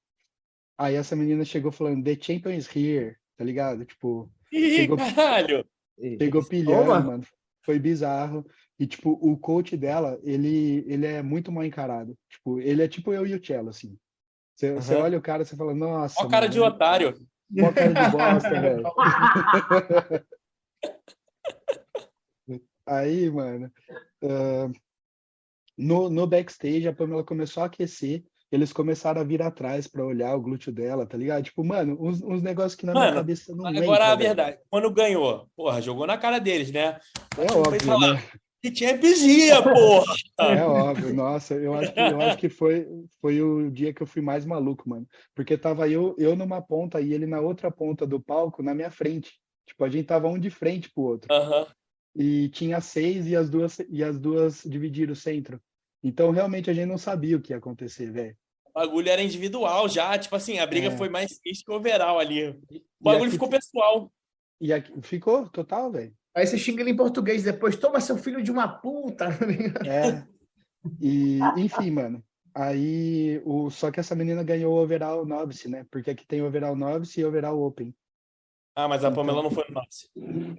Aí 0.79 0.95
essa 0.97 1.15
menina 1.15 1.45
chegou 1.45 1.71
falando, 1.71 2.03
The 2.05 2.17
champion 2.21 2.53
is 2.53 2.69
here, 2.75 3.17
tá 3.37 3.45
ligado? 3.45 3.85
Tipo, 3.85 4.31
Ih, 4.53 4.77
Chegou- 4.77 4.97
caralho! 4.97 5.65
pegou 6.19 6.45
pilhando, 6.45 6.87
Toma. 6.87 7.01
mano. 7.01 7.25
Foi 7.65 7.79
bizarro. 7.79 8.45
E, 8.79 8.87
tipo, 8.87 9.13
o 9.23 9.37
coach 9.39 9.77
dela, 9.77 10.19
ele, 10.25 10.85
ele 10.89 11.07
é 11.07 11.23
muito 11.23 11.51
mal 11.53 11.65
encarado. 11.65 12.19
Tipo, 12.29 12.61
ele 12.61 12.83
é 12.83 12.89
tipo 12.89 13.13
eu 13.13 13.25
e 13.27 13.35
o 13.35 13.45
Cello, 13.45 13.69
assim. 13.71 13.97
Você 14.57 14.69
Aham. 14.95 15.03
olha 15.03 15.19
o 15.19 15.23
cara, 15.23 15.45
você 15.45 15.57
fala, 15.57 15.73
nossa. 15.75 16.21
Ó, 16.23 16.29
cara 16.29 16.49
de 16.49 16.61
otário. 16.61 17.15
Mó 17.51 17.73
cara 17.73 17.93
de 17.93 18.11
bosta, 18.11 18.61
velho. 18.61 18.83
Aí, 22.87 23.31
mano, 23.31 23.73
ah, 24.23 24.71
no, 25.77 26.11
no 26.11 26.27
backstage, 26.27 26.87
a 26.87 26.93
Pamela 26.93 27.25
começou 27.25 27.63
a 27.63 27.67
aquecer, 27.67 28.25
eles 28.55 28.73
começaram 28.73 29.21
a 29.21 29.25
vir 29.25 29.43
atrás 29.43 29.87
pra 29.87 30.05
olhar 30.05 30.35
o 30.35 30.40
glúteo 30.40 30.73
dela, 30.73 31.07
tá 31.07 31.17
ligado? 31.17 31.45
Tipo, 31.45 31.64
mano, 31.64 31.97
uns, 32.01 32.23
uns 32.23 32.43
negócios 32.43 32.75
que 32.75 32.87
na 32.87 32.93
minha 32.93 33.07
Mano, 33.07 33.17
cabeça 33.17 33.55
não 33.55 33.67
Agora 33.67 33.85
entra, 33.85 34.07
a 34.12 34.14
verdade, 34.17 34.59
quando 34.71 34.90
ganhou, 34.93 35.49
porra, 35.57 35.83
jogou 35.83 36.07
na 36.07 36.17
cara 36.17 36.38
deles, 36.38 36.71
né? 36.71 36.99
É 37.37 37.49
Foi 37.49 37.61
óbvio, 37.61 37.81
falar, 37.83 38.14
né? 38.14 38.23
Que 38.62 38.75
Champions 38.75 39.19
ia, 39.21 39.62
porra! 39.62 40.14
É 40.38 40.64
óbvio, 40.64 41.12
nossa, 41.12 41.55
eu 41.55 41.75
acho 41.75 41.93
que, 41.93 42.01
eu 42.01 42.21
acho 42.23 42.38
que 42.38 42.49
foi, 42.49 42.87
foi 43.21 43.43
o 43.43 43.71
dia 43.71 43.93
que 43.93 44.03
eu 44.03 44.07
fui 44.07 44.23
mais 44.23 44.47
maluco, 44.47 44.88
mano. 44.88 45.07
Porque 45.35 45.59
tava 45.59 45.87
eu, 45.88 46.14
eu 46.19 46.35
numa 46.35 46.62
ponta 46.62 46.99
e 47.01 47.12
ele 47.12 47.27
na 47.27 47.40
outra 47.40 47.71
ponta 47.71 48.07
do 48.07 48.19
palco, 48.19 48.62
na 48.62 48.75
minha 48.75 48.90
frente. 48.90 49.33
Tipo, 49.67 49.85
a 49.85 49.88
gente 49.90 50.07
tava 50.07 50.29
um 50.29 50.38
de 50.38 50.49
frente 50.49 50.90
pro 50.90 51.03
outro. 51.05 51.33
Aham. 51.33 51.67
e 52.17 52.49
tinha 52.51 52.81
seis 52.81 53.27
e 53.27 53.35
as 53.37 53.51
duas 53.51 53.79
e 53.90 54.03
as 54.03 54.19
duas 54.19 54.62
dividiram 54.64 55.12
o 55.12 55.17
centro. 55.17 55.61
Então 56.03 56.31
realmente 56.31 56.71
a 56.71 56.75
gente 56.75 56.87
não 56.87 56.99
sabia 56.99 57.37
o 57.37 57.40
que 57.40 57.53
ia 57.53 57.57
acontecer, 57.59 58.11
velho. 58.12 58.37
O 58.75 58.81
bagulho 58.81 59.09
era 59.09 59.23
individual 59.23 59.89
já, 59.89 60.19
tipo 60.19 60.35
assim, 60.35 60.59
a 60.59 60.67
briga 60.67 60.89
É. 60.89 60.97
foi 60.97 61.09
mais 61.09 61.39
triste 61.39 61.65
que 61.65 61.71
o 61.71 61.77
overall 61.77 62.19
ali. 62.19 62.49
O 62.49 62.55
bagulho 63.01 63.25
aqui- 63.27 63.33
ficou 63.33 63.49
pessoal. 63.49 64.11
E 64.61 64.73
aqui, 64.73 64.93
ficou 65.03 65.49
total, 65.49 65.93
velho. 65.93 66.13
Aí 66.35 66.45
você 66.47 66.59
xinga 66.59 66.83
ele 66.83 66.91
em 66.91 66.97
português 66.97 67.45
depois, 67.45 67.77
toma 67.77 68.01
seu 68.01 68.17
filho 68.19 68.43
de 68.43 68.51
uma 68.51 68.67
puta. 68.67 69.29
É. 69.89 70.27
E 71.01 71.39
enfim, 71.57 71.91
mano. 71.93 72.23
Aí 72.53 73.41
o 73.45 73.71
só 73.71 73.91
que 73.91 74.01
essa 74.01 74.15
menina 74.15 74.43
ganhou 74.43 74.75
o 74.75 74.83
overall 74.83 75.25
novice, 75.25 75.69
né? 75.69 75.87
Porque 75.91 76.11
aqui 76.11 76.27
tem 76.27 76.43
overall 76.43 76.75
novice 76.77 77.21
e 77.21 77.25
overall 77.25 77.61
open. 77.63 77.95
Ah, 78.77 78.89
mas 78.89 79.05
a 79.05 79.09
Então. 79.09 79.25
Pamela 79.25 79.43
não 79.43 79.51
foi 79.51 79.65
no 79.69 79.75
nosso. 79.75 80.09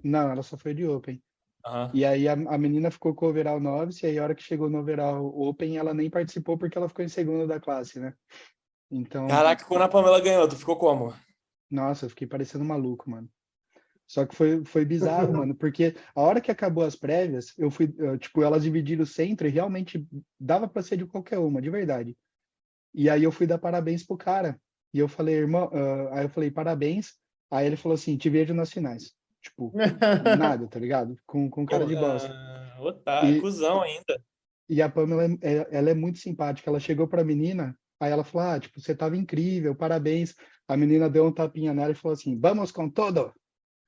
Não, 0.04 0.32
ela 0.32 0.42
só 0.42 0.58
foi 0.58 0.74
de 0.74 0.86
open. 0.88 1.22
Aham. 1.66 1.92
E 1.94 2.06
aí 2.06 2.28
a, 2.28 2.34
a 2.34 2.58
menina 2.58 2.92
ficou 2.92 3.14
com 3.16 3.26
o 3.26 3.30
overall 3.30 3.60
novice 3.60 4.06
e 4.06 4.10
aí 4.10 4.20
a 4.20 4.24
hora 4.24 4.36
que 4.36 4.44
chegou 4.44 4.70
no 4.70 4.80
overall 4.80 5.26
open, 5.40 5.78
ela 5.78 5.94
nem 5.94 6.10
participou 6.10 6.58
porque 6.58 6.78
ela 6.78 6.88
ficou 6.88 7.04
em 7.04 7.10
segundo 7.10 7.48
da 7.48 7.60
classe, 7.60 8.00
né? 8.00 8.14
Então, 8.92 9.28
Caraca, 9.28 9.66
quando 9.66 9.82
a 9.82 9.90
Pamela 9.90 10.22
ganhou, 10.22 10.48
tu 10.48 10.56
ficou 10.56 10.78
como? 10.78 11.14
Nossa, 11.70 12.06
eu 12.06 12.10
fiquei 12.10 12.28
parecendo 12.28 12.64
maluco, 12.64 13.10
mano. 13.10 13.28
Só 14.08 14.26
que 14.26 14.36
foi, 14.36 14.64
foi 14.64 14.86
bizarro, 14.86 15.34
mano, 15.34 15.56
porque 15.56 15.96
a 16.14 16.22
hora 16.22 16.40
que 16.40 16.52
acabou 16.52 16.84
as 16.84 16.96
prévias, 16.96 17.54
eu 17.58 17.72
fui, 17.72 17.94
eu, 17.98 18.18
tipo, 18.18 18.44
elas 18.44 18.64
dividiram 18.64 19.04
o 19.04 19.08
centro 19.08 19.48
e 19.48 19.52
realmente 19.52 20.08
dava 20.40 20.68
pra 20.68 20.84
ser 20.84 20.98
de 20.98 21.06
qualquer 21.06 21.40
uma, 21.40 21.62
de 21.62 21.70
verdade. 21.70 22.16
E 22.94 23.10
aí 23.10 23.24
eu 23.24 23.32
fui 23.32 23.48
dar 23.48 23.58
parabéns 23.58 24.06
pro 24.06 24.16
cara. 24.16 24.60
E 24.94 25.00
eu 25.00 25.08
falei, 25.08 25.36
irmão, 25.36 25.70
ah, 25.74 26.20
aí 26.20 26.26
eu 26.26 26.30
falei, 26.30 26.52
parabéns. 26.52 27.16
Aí 27.52 27.66
ele 27.66 27.76
falou 27.76 27.96
assim, 27.96 28.16
te 28.16 28.30
vejo 28.30 28.54
nas 28.54 28.72
finais. 28.72 29.14
Tipo, 29.46 29.72
nada, 30.40 30.68
tá 30.68 30.80
ligado? 30.80 31.16
Com, 31.26 31.48
com 31.50 31.66
cara 31.66 31.86
de 31.86 31.96
bosta. 31.96 32.30
Ah, 32.32 32.78
otário, 32.82 33.38
E- 33.38 33.42
cuzão 33.42 33.82
ainda. 33.84 34.20
E 34.68 34.82
a 34.82 34.90
Pamela, 34.90 35.24
é- 35.26 35.38
é- 35.42 35.68
ela 35.72 35.92
é 35.92 35.94
muito 35.94 36.18
simpática. 36.18 36.68
Ela 36.70 36.80
chegou 36.80 37.08
pra 37.08 37.24
menina, 37.24 37.78
aí 38.00 38.12
ela 38.12 38.24
falou, 38.24 38.48
ah, 38.48 38.60
tipo, 38.60 38.82
você 38.82 38.96
tava 38.96 39.16
incrível, 39.16 39.76
parabéns. 39.76 40.36
A 40.68 40.76
menina 40.76 41.08
deu 41.08 41.26
um 41.28 41.32
tapinha 41.32 41.74
nela 41.76 41.92
e 41.92 41.96
falou 41.96 42.14
assim, 42.16 42.40
vamos 42.40 42.72
com 42.72 42.90
todo! 42.90 43.32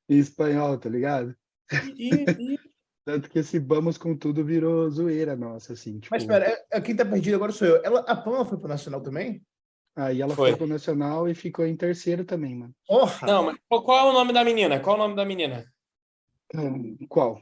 Em 0.08 0.20
espanhol, 0.20 0.78
tá 0.78 0.88
ligado? 0.90 1.36
Tanto 3.04 3.30
que 3.30 3.40
esse 3.40 3.58
vamos 3.58 3.98
com 3.98 4.16
tudo 4.16 4.46
virou 4.46 4.88
zoeira 4.92 5.36
nossa, 5.36 5.74
assim. 5.74 6.00
Tipo, 6.00 6.14
Mas 6.14 6.22
espera, 6.24 6.46
é- 6.46 6.66
é, 6.74 6.82
quem 6.82 6.96
tá 6.96 7.04
perdido 7.04 7.36
agora 7.36 7.52
sou 7.52 7.68
eu. 7.68 7.84
Ela, 7.84 8.02
a 8.02 8.16
Pamela 8.16 8.46
foi 8.46 8.60
pro 8.60 8.68
Nacional 8.68 9.02
também? 9.02 9.42
Aí 9.98 10.22
ela 10.22 10.36
Foi. 10.36 10.52
foi 10.52 10.58
pro 10.60 10.68
Nacional 10.68 11.28
e 11.28 11.34
ficou 11.34 11.66
em 11.66 11.76
terceiro 11.76 12.24
também, 12.24 12.56
mano. 12.56 12.74
Porra! 12.88 13.26
Não, 13.26 13.44
mas 13.46 13.58
qual, 13.68 14.08
é 14.08 14.12
o 14.12 14.14
nome 14.14 14.32
da 14.32 14.44
menina? 14.44 14.80
Qual 14.80 14.96
é 14.96 15.00
o 15.00 15.02
nome 15.02 15.16
da 15.16 15.26
menina? 15.26 15.66
Hum, 16.54 16.96
Qual? 17.10 17.42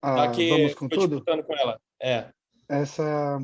Ah, 0.00 0.28
que 0.28 0.48
vamos 0.48 0.74
com 0.74 0.88
tudo? 0.88 1.24
com 1.24 1.54
ela. 1.56 1.80
É. 2.00 2.28
Essa 2.68 3.40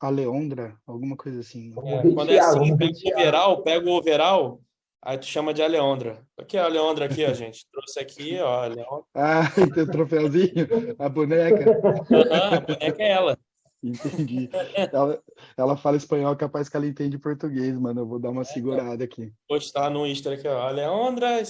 a 0.00 0.08
Leondra, 0.08 0.74
alguma 0.86 1.14
coisa 1.14 1.40
assim. 1.40 1.74
É, 1.84 2.14
Quando 2.14 2.32
é 2.32 2.38
assim, 2.38 2.74
pega 2.76 2.90
o 2.90 2.94
Thiago. 2.94 3.20
overall, 3.20 3.62
pega 3.62 3.86
o 3.86 3.92
overall, 3.92 4.60
aí 5.02 5.18
tu 5.18 5.26
chama 5.26 5.52
de 5.52 5.62
Aleondra. 5.62 6.26
Aqui 6.38 6.56
é 6.56 6.60
a 6.60 6.64
Aleondra 6.64 7.04
aqui, 7.04 7.24
ó, 7.24 7.34
gente. 7.34 7.66
Trouxe 7.70 8.00
aqui, 8.00 8.38
ó, 8.40 8.48
a 8.48 8.64
Aleondra. 8.64 9.04
Ah, 9.14 9.50
tem 9.74 9.82
o 9.84 9.90
troféuzinho, 9.90 10.66
a 10.98 11.08
boneca. 11.08 11.70
A 11.70 12.60
boneca 12.60 13.02
é 13.02 13.10
ela. 13.10 13.38
Entendi. 13.84 14.48
Ela, 14.92 15.22
ela 15.58 15.76
fala 15.76 15.96
espanhol, 15.98 16.34
capaz 16.36 16.68
que 16.70 16.76
ela 16.76 16.86
entende 16.86 17.18
português, 17.18 17.78
mano. 17.78 18.00
Eu 18.00 18.06
vou 18.06 18.18
dar 18.18 18.30
uma 18.30 18.42
segurada 18.44 19.04
aqui. 19.04 19.30
Postar 19.46 19.90
no 19.90 20.06
Insta 20.06 20.32
aqui, 20.32 20.48
ó. 20.48 20.58
Aleondra 20.68 21.42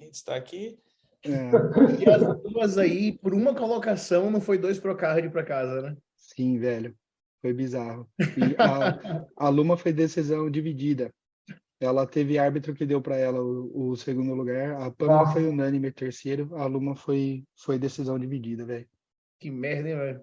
está 0.00 0.34
aqui. 0.34 0.78
É, 1.24 1.50
E 2.02 2.08
as 2.08 2.42
duas 2.42 2.78
aí, 2.78 3.12
por 3.18 3.34
uma 3.34 3.54
colocação, 3.54 4.30
não 4.30 4.40
foi 4.40 4.56
dois 4.58 4.78
pro 4.78 4.96
card 4.96 5.28
pra 5.30 5.44
casa, 5.44 5.82
né? 5.82 5.96
sim, 6.16 6.58
velho. 6.58 6.96
Foi 7.42 7.52
bizarro. 7.52 8.08
E 8.20 8.56
a, 8.58 9.26
a 9.36 9.48
Luma 9.50 9.76
foi 9.76 9.92
decisão 9.92 10.48
dividida. 10.50 11.12
Ela 11.80 12.06
teve 12.06 12.38
árbitro 12.38 12.72
que 12.74 12.86
deu 12.86 13.02
para 13.02 13.16
ela 13.16 13.40
o, 13.42 13.90
o 13.90 13.96
segundo 13.96 14.32
lugar. 14.34 14.80
A 14.80 14.90
Pamela 14.90 15.22
Ah. 15.22 15.32
foi 15.32 15.46
unânime 15.46 15.90
terceiro. 15.92 16.48
A 16.56 16.64
Luma 16.66 16.94
foi, 16.96 17.44
foi 17.56 17.78
decisão 17.78 18.18
dividida, 18.18 18.64
velho. 18.64 18.86
Que 19.40 19.50
merda, 19.50 19.88
hein, 19.90 19.96
velho? 19.96 20.22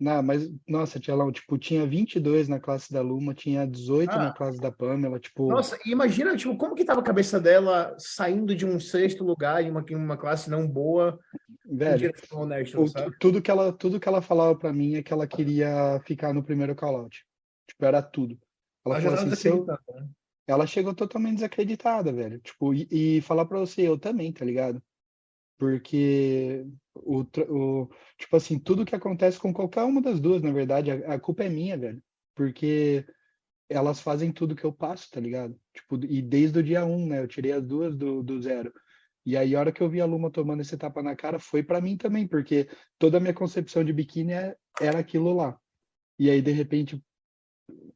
Não, 0.00 0.22
mas, 0.22 0.50
nossa, 0.66 0.98
Tchelão, 0.98 1.30
tipo, 1.30 1.58
tinha 1.58 1.86
22 1.86 2.48
na 2.48 2.58
classe 2.58 2.90
da 2.90 3.02
Luma, 3.02 3.34
tinha 3.34 3.66
18 3.66 4.08
na 4.16 4.28
Ah. 4.28 4.32
classe 4.32 4.58
da 4.58 4.72
Pamela, 4.72 5.20
tipo, 5.20 5.46
Nossa, 5.50 5.78
imagina, 5.84 6.34
tipo, 6.34 6.56
como 6.56 6.74
que 6.74 6.86
tava 6.86 7.00
a 7.00 7.04
cabeça 7.04 7.38
dela 7.38 7.94
saindo 7.98 8.54
de 8.56 8.64
um 8.64 8.80
sexto 8.80 9.22
lugar 9.22 9.62
em 9.62 9.70
uma, 9.70 9.84
em 9.90 9.94
uma 9.94 10.16
classe 10.16 10.48
não 10.48 10.66
boa, 10.66 11.20
velho, 11.66 12.10
honesta, 12.32 12.80
o- 12.80 12.88
tudo 13.20 13.42
que 13.42 13.50
ela, 13.50 13.72
tudo 13.74 14.00
que 14.00 14.08
ela 14.08 14.22
falava 14.22 14.56
pra 14.56 14.72
mim 14.72 14.94
é 14.94 15.02
que 15.02 15.12
ela 15.12 15.26
queria 15.26 16.00
ficar 16.06 16.32
no 16.32 16.42
primeiro 16.42 16.74
call-out. 16.74 17.22
Tipo, 17.68 17.84
era 17.84 18.00
tudo. 18.00 18.38
Ela 18.86 19.00
falou 19.02 19.18
assim, 19.18 19.34
se 19.36 19.48
eu, 19.48 19.60
desacreditando, 19.66 20.00
né? 20.00 20.08
ela 20.46 20.66
chegou 20.66 20.94
totalmente 20.94 21.34
desacreditada, 21.34 22.10
velho. 22.10 22.40
Tipo, 22.40 22.72
e, 22.72 22.88
e 22.90 23.20
falar 23.20 23.44
pra 23.44 23.58
você, 23.58 23.82
eu 23.86 23.98
também, 23.98 24.32
tá 24.32 24.46
ligado? 24.46 24.82
Porque 25.60 26.66
o, 26.96 27.20
o, 27.22 27.90
tipo 28.18 28.36
assim, 28.36 28.58
tudo 28.58 28.86
que 28.86 28.96
acontece 28.96 29.38
com 29.38 29.52
qualquer 29.52 29.84
uma 29.84 30.02
das 30.02 30.18
duas, 30.20 30.42
na 30.42 30.52
verdade, 30.52 30.90
a, 30.90 31.16
a 31.16 31.20
culpa 31.20 31.44
é 31.44 31.50
minha, 31.50 31.78
velho. 31.78 32.02
Porque 32.34 33.06
elas 33.68 34.00
fazem 34.00 34.32
tudo 34.32 34.56
que 34.56 34.64
eu 34.64 34.72
passo, 34.72 35.10
tá 35.10 35.20
ligado? 35.20 35.60
Tipo, 35.74 36.04
e 36.06 36.22
desde 36.22 36.58
o 36.60 36.62
dia 36.62 36.84
um, 36.86 37.06
né? 37.06 37.20
Eu 37.20 37.28
tirei 37.28 37.52
as 37.52 37.64
duas 37.64 37.96
do, 37.96 38.22
do 38.22 38.40
zero. 38.42 38.72
E 39.26 39.36
aí, 39.36 39.54
a 39.56 39.60
hora 39.60 39.72
que 39.72 39.82
eu 39.82 39.88
vi 39.90 40.00
a 40.00 40.06
Luma 40.06 40.30
tomando 40.30 40.62
esse 40.62 40.76
tapa 40.78 41.02
na 41.02 41.16
cara, 41.16 41.38
foi 41.38 41.62
pra 41.62 41.80
mim 41.80 41.96
também, 41.96 42.26
porque 42.26 42.68
toda 42.98 43.18
a 43.18 43.20
minha 43.20 43.34
concepção 43.34 43.84
de 43.84 43.92
biquíni 43.92 44.32
é- 44.32 44.56
era 44.80 44.98
aquilo 45.00 45.34
lá. 45.34 45.60
E 46.18 46.30
aí, 46.30 46.42
de 46.42 46.52
repente, 46.52 47.02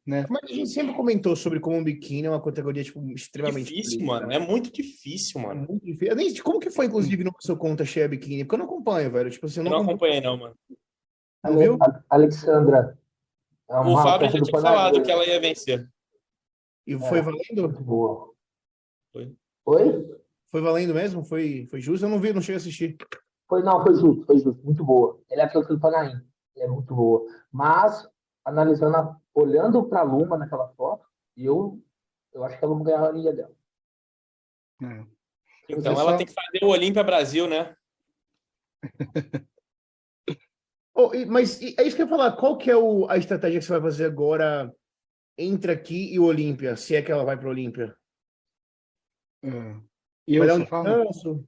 né? 0.05 0.25
Mas 0.29 0.43
a 0.43 0.53
gente 0.53 0.69
sempre 0.69 0.93
comentou 0.93 1.35
sobre 1.35 1.59
como 1.59 1.79
o 1.79 1.83
biquíni 1.83 2.27
é 2.27 2.29
uma 2.29 2.41
categoria, 2.41 2.83
tipo, 2.83 2.99
extremamente 3.11 3.73
Difícil, 3.73 4.05
mano. 4.05 4.27
né? 4.27 4.35
É 4.35 4.39
muito 4.39 4.71
difícil, 4.71 5.39
É 5.41 5.43
mano. 5.43 5.65
muito 5.67 5.83
difícil. 5.85 6.07
Eu 6.09 6.15
nem- 6.15 6.35
Como 6.41 6.59
que 6.59 6.69
foi, 6.69 6.85
inclusive, 6.85 7.23
no 7.23 7.33
seu 7.39 7.57
conta 7.57 7.83
cheia 7.85 8.07
biquíni? 8.07 8.43
Porque 8.43 8.55
eu 8.55 8.59
não 8.59 8.65
acompanho, 8.65 9.11
velho. 9.11 9.29
Tipo 9.31 9.45
assim, 9.47 9.59
eu 9.61 9.65
Eu 9.65 9.71
não, 9.71 9.77
não 9.83 9.89
acompanho. 9.89 10.13
acompanhei, 10.13 10.21
não, 10.21 10.37
mano. 10.37 10.55
Não 11.43 11.57
viu? 11.57 11.77
Ale- 11.81 12.03
Alexandra, 12.09 12.97
É 13.67 13.79
O 13.79 13.95
Fábio 13.97 14.29
já 14.29 14.39
tinha 14.43 14.61
falado 14.61 15.01
que 15.01 15.11
ela 15.11 15.25
ia 15.25 15.39
vencer. 15.39 15.89
E 16.85 16.95
foi 16.99 17.17
É. 17.17 17.21
valendo? 17.23 17.63
Muito 17.63 17.83
boa. 17.83 18.31
Foi. 19.11 19.35
Oi? 19.65 20.19
Foi 20.51 20.61
valendo 20.61 20.93
mesmo? 20.93 21.23
Foi, 21.23 21.65
foi 21.71 21.81
justo? 21.81 22.05
Eu 22.05 22.09
não 22.09 22.19
vi, 22.19 22.31
não 22.31 22.41
cheguei 22.41 22.55
a 22.55 22.57
assistir. 22.57 22.95
Foi, 23.49 23.63
não, 23.63 23.81
foi 23.83 23.95
justo, 23.95 24.23
foi 24.23 24.37
justo. 24.37 24.63
Muito 24.63 24.85
boa. 24.85 25.19
Ela 25.31 25.41
é 25.41 25.45
atleta 25.45 25.73
do 25.73 25.79
Panaim. 25.79 26.21
Ela 26.55 26.65
é 26.65 26.67
muito 26.67 26.93
boa. 26.93 27.25
Mas, 27.51 28.07
analisando, 28.45 28.97
a- 28.97 29.17
olhando 29.35 29.83
para 29.87 29.99
a 29.99 30.03
Luma 30.03 30.37
naquela 30.37 30.69
foto, 30.69 31.05
eu, 31.35 31.83
eu 32.33 32.43
acho 32.43 32.57
que 32.57 32.63
a 32.65 32.67
Luma 32.67 32.85
ganharia 32.85 33.33
dela. 33.33 33.53
É. 34.81 35.05
Então 35.69 35.91
ela 35.99 36.11
só- 36.11 36.17
tem 36.17 36.25
que 36.25 36.33
fazer 36.33 36.63
o 36.63 36.69
Olímpia 36.69 37.03
Brasil, 37.03 37.47
né? 37.47 37.75
Oh, 40.97 41.13
e- 41.13 41.25
mas 41.25 41.59
e- 41.61 41.75
é 41.77 41.83
isso 41.83 41.93
que 41.93 42.01
eu 42.01 42.05
ia 42.05 42.09
falar. 42.09 42.37
Qual 42.37 42.57
que 42.57 42.71
é 42.71 42.77
o, 42.77 43.05
a 43.09 43.17
estratégia 43.17 43.59
que 43.59 43.65
você 43.65 43.73
vai 43.73 43.81
fazer 43.81 44.05
agora 44.05 44.73
entre 45.37 45.69
aqui 45.69 46.13
e 46.13 46.17
o 46.17 46.23
Olímpia? 46.23 46.77
Se 46.77 46.95
é 46.95 47.01
que 47.01 47.11
ela 47.11 47.25
vai 47.25 47.35
para 47.37 47.47
o 47.47 47.49
Olímpia? 47.49 47.93
É. 49.43 49.49
E 50.25 50.35
eu 50.35 50.39
Vai 50.39 50.47
dar 50.47 50.55
um 50.55 50.59
descanso? 50.59 51.45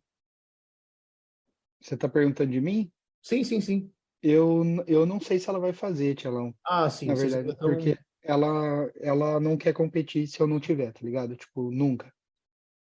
você 1.80 1.96
tá 1.96 2.10
perguntando 2.10 2.52
de 2.52 2.60
mim? 2.60 2.92
Sim, 3.22 3.46
sim, 3.46 3.62
sim. 3.62 3.90
Eu, 4.22 4.64
eu 4.88 5.06
não 5.06 5.20
sei 5.20 5.40
se 5.40 5.50
ela 5.50 5.60
vai 5.60 5.74
fazer, 5.74 6.16
Tielão, 6.16 6.54
Ah, 6.66 6.90
sim. 6.90 7.08
na 7.08 7.14
verdade, 7.16 7.56
porque 7.60 7.98
ela, 8.24 8.92
ela 9.00 9.40
não 9.40 9.56
quer 9.56 9.74
competir 9.74 10.28
se 10.28 10.40
eu 10.40 10.48
não 10.48 10.60
tiver, 10.60 10.92
tá 10.92 11.00
ligado? 11.04 11.36
Tipo, 11.36 11.72
nunca. 11.72 12.12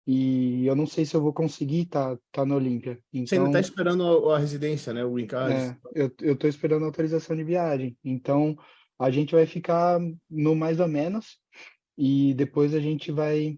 E 0.08 0.66
eu 0.68 0.76
não 0.76 0.86
sei 0.86 1.04
se 1.04 1.16
eu 1.16 1.22
vou 1.22 1.34
conseguir 1.34 1.88
tá, 1.88 2.18
tá 2.32 2.46
na 2.46 2.56
Olímpia. 2.56 3.00
Você 3.12 3.36
ainda 3.36 3.48
Então, 3.48 3.48
está 3.48 3.60
esperando 3.60 4.30
a, 4.30 4.36
a 4.36 4.40
residência, 4.40 4.94
né? 4.94 5.04
O 5.04 5.14
green 5.14 5.26
card. 5.26 5.60
é, 5.60 5.76
eu, 5.96 6.12
eu 6.22 6.38
tô 6.38 6.48
esperando 6.48 6.84
a 6.84 6.86
autorização 6.86 7.36
de 7.36 7.44
viagem. 7.44 7.98
Então, 8.04 8.56
a 9.00 9.10
gente 9.10 9.34
vai 9.34 9.48
ficar 9.48 10.00
no 10.30 10.56
mais 10.56 10.80
ou 10.80 10.88
menos 10.88 11.40
e 11.98 12.34
depois 12.36 12.74
a 12.76 12.80
gente 12.80 13.12
vai 13.12 13.58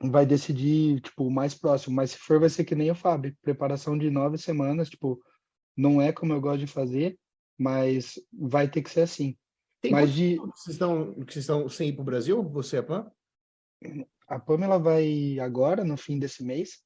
vai 0.00 0.24
decidir, 0.24 1.00
tipo, 1.00 1.24
o 1.26 1.30
mais 1.30 1.54
próximo. 1.54 1.96
Mas 1.96 2.12
se 2.12 2.18
for, 2.18 2.38
vai 2.38 2.48
ser 2.48 2.64
que 2.64 2.74
nem 2.74 2.90
o 2.90 2.94
Fábio, 2.94 3.36
preparação 3.42 3.98
de 3.98 4.10
nove 4.10 4.38
semanas, 4.38 4.88
tipo, 4.88 5.20
não 5.78 6.02
é 6.02 6.12
como 6.12 6.32
eu 6.32 6.40
gosto 6.40 6.58
de 6.58 6.66
fazer, 6.66 7.16
mas 7.56 8.20
vai 8.32 8.68
ter 8.68 8.82
que 8.82 8.90
ser 8.90 9.02
assim. 9.02 9.38
Tem 9.80 9.92
mas 9.92 10.12
de- 10.12 10.36
vocês 10.36 10.74
estão, 10.74 11.14
que 11.14 11.32
vocês 11.32 11.44
estão 11.44 11.68
sem 11.68 11.90
ir 11.90 11.92
para 11.92 12.02
o 12.02 12.04
Brasil? 12.04 12.42
Você 12.50 12.76
e 12.76 12.78
a 12.80 12.82
Pan? 12.82 13.12
A 14.26 14.40
Pamela 14.40 14.76
vai 14.76 15.38
agora, 15.38 15.84
no 15.84 15.96
fim 15.96 16.18
desse 16.18 16.44
mês, 16.44 16.82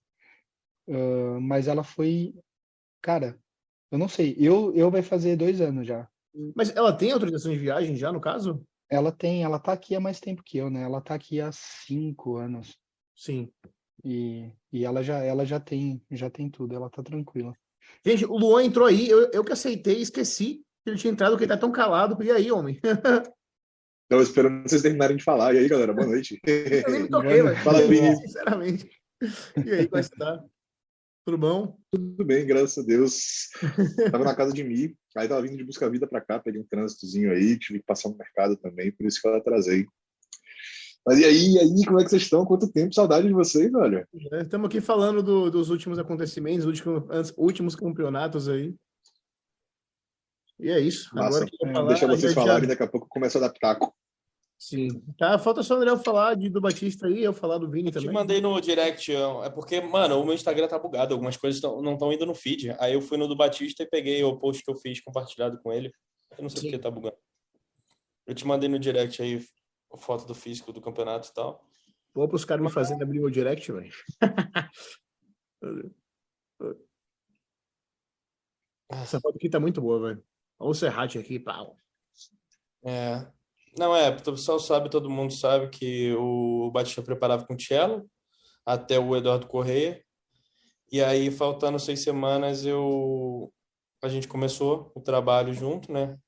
ah, 0.90 1.40
mas 1.40 1.68
ela 1.68 1.82
foi, 1.82 2.34
cara, 3.00 3.40
eu 3.90 3.98
não 3.98 4.08
sei, 4.08 4.36
eu, 4.38 4.74
eu 4.74 4.90
vai 4.90 5.02
fazer 5.02 5.36
dois 5.36 5.60
anos 5.62 5.86
já. 5.86 6.06
Mas 6.54 6.74
ela 6.76 6.94
tem 6.94 7.12
autorização 7.12 7.50
de 7.50 7.58
viagem 7.58 7.96
já, 7.96 8.12
no 8.12 8.20
caso? 8.20 8.62
Ela 8.90 9.10
tem, 9.10 9.42
ela 9.42 9.58
tá 9.58 9.72
aqui 9.72 9.94
há 9.94 10.00
mais 10.00 10.20
tempo 10.20 10.42
que 10.44 10.58
eu, 10.58 10.68
né? 10.68 10.82
Ela 10.82 11.00
tá 11.00 11.14
aqui 11.14 11.40
há 11.40 11.50
cinco 11.50 12.36
anos 12.36 12.78
Sim. 13.16 13.50
e, 14.04 14.52
e 14.70 14.84
ela 14.84 15.02
já, 15.02 15.18
ela 15.22 15.46
já 15.46 15.58
tem, 15.58 16.02
já 16.10 16.28
tem 16.28 16.50
tudo, 16.50 16.74
ela 16.74 16.90
tá 16.90 17.02
tranquila. 17.02 17.54
Gente, 18.04 18.24
o 18.24 18.36
Luan 18.36 18.64
entrou 18.64 18.86
aí, 18.86 19.08
eu, 19.08 19.30
eu 19.32 19.44
que 19.44 19.52
aceitei, 19.52 20.00
esqueci 20.00 20.62
que 20.84 20.90
ele 20.90 20.98
tinha 20.98 21.12
entrado, 21.12 21.32
porque 21.32 21.44
ele 21.44 21.52
tá 21.52 21.56
tão 21.56 21.70
calado. 21.70 22.22
E 22.22 22.30
aí, 22.30 22.50
homem? 22.50 22.80
Tava 24.08 24.22
esperando 24.22 24.68
vocês 24.68 24.82
terminarem 24.82 25.16
de 25.16 25.24
falar. 25.24 25.54
E 25.54 25.58
aí, 25.58 25.68
galera, 25.68 25.92
boa 25.92 26.06
noite. 26.06 26.40
Eu 26.44 26.90
nem 26.90 27.02
me 27.02 27.08
toquei, 27.10 27.42
velho. 27.42 27.56
Fala, 27.62 27.86
Vini. 27.86 28.16
Sinceramente. 28.16 28.90
E 29.64 29.70
aí, 29.70 29.88
como 29.88 30.00
é 30.00 30.02
que 30.02 30.16
tá? 30.16 30.44
Tudo 31.24 31.38
bom? 31.38 31.78
Tudo 31.92 32.24
bem, 32.24 32.44
graças 32.44 32.76
a 32.78 32.86
Deus. 32.86 33.48
Tava 34.10 34.24
na 34.24 34.34
casa 34.34 34.52
de 34.52 34.64
mim, 34.64 34.92
aí 35.16 35.28
tava 35.28 35.42
vindo 35.42 35.56
de 35.56 35.62
busca 35.62 35.88
vida 35.88 36.04
pra 36.04 36.20
cá, 36.20 36.40
peguei 36.40 36.60
um 36.60 36.66
trânsitozinho 36.66 37.30
aí, 37.30 37.56
tive 37.56 37.78
que 37.78 37.86
passar 37.86 38.08
no 38.08 38.16
mercado 38.16 38.56
também, 38.56 38.90
por 38.90 39.06
isso 39.06 39.22
que 39.22 39.28
eu 39.28 39.34
atrasei. 39.36 39.86
Mas 41.06 41.18
e 41.18 41.24
aí, 41.24 41.52
e 41.54 41.58
aí, 41.58 41.84
como 41.84 41.98
é 42.00 42.04
que 42.04 42.10
vocês 42.10 42.22
estão? 42.22 42.44
Quanto 42.44 42.70
tempo? 42.70 42.94
Saudade 42.94 43.26
de 43.26 43.32
vocês, 43.34 43.70
velho. 43.72 44.06
Estamos 44.40 44.66
aqui 44.68 44.80
falando 44.80 45.22
do- 45.22 45.50
dos 45.50 45.68
últimos 45.68 45.98
acontecimentos, 45.98 46.64
últimos, 46.64 47.02
últimos 47.36 47.74
campeonatos 47.74 48.48
aí. 48.48 48.72
E 50.60 50.70
é 50.70 50.78
isso. 50.78 51.10
Massa. 51.14 51.38
Agora 51.38 51.46
que 51.50 51.56
falar, 51.72 51.88
Deixa 51.88 52.06
vocês 52.06 52.32
já- 52.34 52.40
falarem, 52.40 52.68
daqui 52.68 52.82
a 52.84 52.86
pouco 52.86 53.06
eu 53.06 53.10
começo 53.10 53.36
a 53.36 53.40
adaptar. 53.40 53.76
Sim. 54.56 55.02
Tá, 55.18 55.36
falta 55.40 55.60
só 55.64 55.74
o 55.74 55.78
André 55.78 55.96
falar 56.04 56.36
de, 56.36 56.48
do 56.48 56.60
Batista 56.60 57.08
aí, 57.08 57.24
eu 57.24 57.32
falar 57.32 57.58
do 57.58 57.68
Vini 57.68 57.90
Te 57.90 57.94
também. 57.94 58.12
mandei 58.12 58.40
no 58.40 58.60
direct, 58.60 59.10
é 59.12 59.50
porque, 59.50 59.80
mano, 59.80 60.20
o 60.20 60.24
meu 60.24 60.34
Instagram 60.34 60.68
tá 60.68 60.78
bugado, 60.78 61.14
algumas 61.14 61.36
coisas 61.36 61.60
tão- 61.60 61.82
não 61.82 61.94
estão 61.94 62.12
indo 62.12 62.24
no 62.24 62.32
feed. 62.34 62.72
Aí 62.78 62.92
eu 62.94 63.00
fui 63.02 63.18
no 63.18 63.26
do 63.26 63.34
Batista 63.34 63.82
e 63.82 63.86
peguei 63.90 64.22
o 64.22 64.36
post 64.36 64.62
que 64.64 64.70
eu 64.70 64.76
fiz 64.76 65.00
compartilhado 65.00 65.58
com 65.60 65.72
ele. 65.72 65.90
Eu 66.38 66.42
não 66.44 66.48
sei 66.48 66.60
Sim. 66.60 66.70
porque 66.70 66.78
tá 66.82 66.88
bugando. 66.92 67.16
Eu 68.24 68.36
te 68.36 68.46
mandei 68.46 68.68
no 68.68 68.78
direct 68.78 69.20
aí 69.20 69.44
foto 69.98 70.26
do 70.26 70.34
físico 70.34 70.72
do 70.72 70.80
campeonato 70.80 71.28
e 71.28 71.34
tal. 71.34 71.62
Vou 72.14 72.28
para 72.28 72.36
os 72.36 72.44
caras 72.44 72.64
me 72.64 72.70
fazendo 72.70 73.02
abrir 73.02 73.20
o 73.20 73.30
direct, 73.30 73.72
velho. 73.72 73.92
Essa 78.90 79.20
foto 79.20 79.36
aqui 79.36 79.48
tá 79.48 79.58
muito 79.58 79.80
boa, 79.80 80.08
velho. 80.08 80.22
Olha 80.58 80.70
o 80.70 80.74
Serrate 80.74 81.18
aqui, 81.18 81.38
pau. 81.38 81.76
É. 82.84 83.26
Não, 83.78 83.96
é, 83.96 84.10
o 84.10 84.22
pessoal 84.22 84.58
sabe, 84.58 84.90
todo 84.90 85.08
mundo 85.08 85.32
sabe 85.32 85.70
que 85.70 86.12
o 86.14 86.70
Batista 86.70 87.02
preparava 87.02 87.46
com 87.46 87.54
o 87.54 87.60
Cello 87.60 88.06
até 88.66 88.98
o 88.98 89.16
Eduardo 89.16 89.46
Correia. 89.46 90.04
E 90.90 91.02
aí, 91.02 91.30
faltando 91.30 91.78
seis 91.78 92.02
semanas, 92.02 92.66
eu 92.66 93.50
a 94.02 94.08
gente 94.08 94.28
começou 94.28 94.92
o 94.94 95.00
trabalho 95.00 95.54
junto, 95.54 95.90
né? 95.92 96.18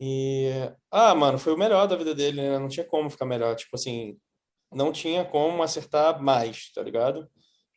E 0.00 0.50
ah, 0.90 1.14
mano, 1.14 1.38
foi 1.38 1.52
o 1.52 1.58
melhor 1.58 1.86
da 1.86 1.96
vida 1.96 2.14
dele, 2.14 2.40
né? 2.40 2.58
Não 2.58 2.68
tinha 2.68 2.86
como 2.86 3.10
ficar 3.10 3.26
melhor, 3.26 3.54
tipo 3.54 3.76
assim, 3.76 4.18
não 4.72 4.92
tinha 4.92 5.24
como 5.24 5.62
acertar 5.62 6.22
mais, 6.22 6.72
tá 6.72 6.82
ligado? 6.82 7.28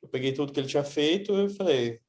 Eu 0.02 0.08
peguei 0.08 0.32
tudo 0.32 0.54
que 0.54 0.60
ele 0.60 0.68
tinha 0.68 0.84
feito 0.84 1.34
e 1.34 1.50
falei, 1.50 2.00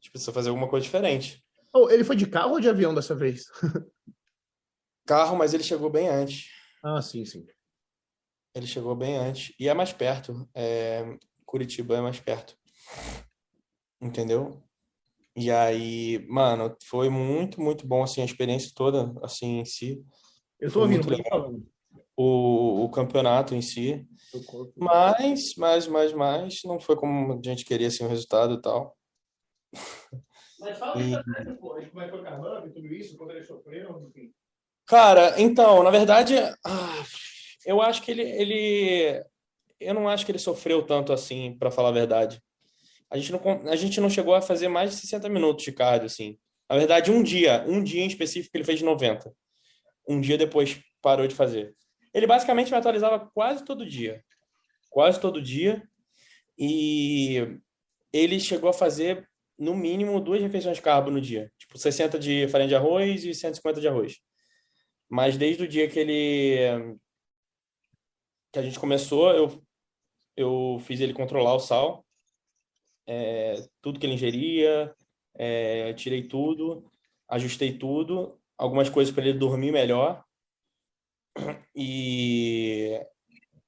tipo, 0.00 0.12
precisa 0.12 0.32
fazer 0.32 0.48
alguma 0.48 0.68
coisa 0.68 0.84
diferente. 0.84 1.44
Oh, 1.74 1.90
ele 1.90 2.04
foi 2.04 2.16
de 2.16 2.26
carro 2.26 2.52
ou 2.52 2.60
de 2.60 2.68
avião 2.68 2.94
dessa 2.94 3.14
vez? 3.14 3.44
Carro, 5.04 5.36
mas 5.36 5.52
ele 5.52 5.64
chegou 5.64 5.90
bem 5.90 6.08
antes. 6.08 6.46
Ah, 6.82 7.02
sim, 7.02 7.24
sim. 7.24 7.44
Ele 8.54 8.66
chegou 8.66 8.94
bem 8.94 9.16
antes. 9.16 9.52
E 9.58 9.68
é 9.68 9.74
mais 9.74 9.92
perto. 9.92 10.48
É... 10.54 11.18
Curitiba 11.44 11.96
é 11.96 12.00
mais 12.00 12.20
perto. 12.20 12.56
Entendeu? 14.00 14.62
E 15.34 15.50
aí, 15.50 16.26
mano, 16.28 16.76
foi 16.84 17.08
muito, 17.08 17.60
muito 17.60 17.86
bom, 17.86 18.02
assim, 18.02 18.20
a 18.20 18.24
experiência 18.24 18.70
toda, 18.74 19.12
assim, 19.24 19.60
em 19.60 19.64
si. 19.64 20.04
Eu 20.60 20.68
tô 20.68 20.74
Foi 20.74 20.82
ouvindo, 20.82 21.06
muito 21.08 21.28
falando. 21.28 21.66
O, 22.16 22.84
o 22.84 22.90
campeonato 22.90 23.54
em 23.54 23.62
si. 23.62 24.06
Mas, 24.76 25.54
mas, 25.56 25.86
mas, 25.86 26.12
mas, 26.12 26.60
não 26.64 26.78
foi 26.80 26.96
como 26.96 27.34
a 27.34 27.40
gente 27.42 27.64
queria, 27.64 27.88
assim, 27.88 28.04
o 28.04 28.08
resultado 28.08 28.54
e 28.54 28.60
tal. 28.62 28.96
Mas 30.58 30.78
fala 30.78 30.92
E- 30.96 31.14
aí, 31.14 31.56
pô, 31.58 31.68
como 31.70 31.78
é 31.78 32.04
que 32.04 32.10
foi 32.10 32.20
o 32.20 32.22
caramba, 32.22 32.70
tudo 32.72 32.86
isso, 32.86 33.16
quando 33.16 33.30
ele 33.32 33.44
sofreu, 33.44 34.02
enfim. 34.08 34.32
Cara, 34.86 35.40
então, 35.40 35.82
na 35.82 35.90
verdade, 35.90 36.34
ah, 36.64 37.02
eu 37.64 37.80
acho 37.80 38.02
que 38.02 38.10
ele, 38.10 38.22
ele. 38.22 39.24
Eu 39.80 39.94
não 39.94 40.08
acho 40.08 40.24
que 40.26 40.32
ele 40.32 40.38
sofreu 40.38 40.84
tanto 40.86 41.12
assim, 41.12 41.56
pra 41.58 41.70
falar 41.70 41.88
a 41.88 41.92
verdade. 41.92 42.40
A 43.12 43.18
gente 43.18 43.30
não, 43.30 43.40
a 43.70 43.76
gente 43.76 44.00
não 44.00 44.08
chegou 44.08 44.34
a 44.34 44.40
fazer 44.40 44.68
mais 44.68 44.90
de 44.90 44.96
60 44.96 45.28
minutos 45.28 45.62
de 45.64 45.70
cardio, 45.70 46.06
assim. 46.06 46.38
Na 46.66 46.78
verdade, 46.78 47.10
um 47.10 47.22
dia, 47.22 47.62
um 47.68 47.84
dia 47.84 48.02
em 48.02 48.06
específico, 48.06 48.56
ele 48.56 48.64
fez 48.64 48.80
90. 48.80 49.30
Um 50.08 50.18
dia 50.18 50.38
depois 50.38 50.80
parou 51.02 51.26
de 51.26 51.34
fazer. 51.34 51.76
Ele 52.14 52.26
basicamente 52.26 52.70
me 52.70 52.78
atualizava 52.78 53.30
quase 53.34 53.66
todo 53.66 53.86
dia. 53.86 54.24
Quase 54.88 55.20
todo 55.20 55.42
dia. 55.42 55.86
E 56.58 57.58
ele 58.10 58.40
chegou 58.40 58.70
a 58.70 58.72
fazer, 58.72 59.28
no 59.58 59.76
mínimo, 59.76 60.18
duas 60.18 60.40
refeições 60.40 60.78
de 60.78 60.82
carbo 60.82 61.10
no 61.10 61.20
dia. 61.20 61.52
Tipo, 61.58 61.76
60 61.76 62.18
de 62.18 62.48
farinha 62.48 62.68
de 62.68 62.74
arroz 62.74 63.26
e 63.26 63.34
150 63.34 63.78
de 63.78 63.88
arroz. 63.88 64.20
Mas 65.06 65.36
desde 65.36 65.64
o 65.64 65.68
dia 65.68 65.86
que 65.86 65.98
ele 65.98 66.96
que 68.50 68.58
a 68.58 68.62
gente 68.62 68.80
começou, 68.80 69.30
eu 69.32 69.62
eu 70.34 70.78
fiz 70.86 70.98
ele 70.98 71.12
controlar 71.12 71.54
o 71.54 71.60
sal, 71.60 72.06
é, 73.06 73.66
tudo 73.80 73.98
que 73.98 74.06
ele 74.06 74.14
ingeria, 74.14 74.94
é, 75.34 75.92
tirei 75.94 76.22
tudo, 76.22 76.90
ajustei 77.28 77.76
tudo, 77.76 78.38
algumas 78.56 78.88
coisas 78.88 79.12
para 79.12 79.24
ele 79.24 79.38
dormir 79.38 79.72
melhor. 79.72 80.24
E 81.74 83.00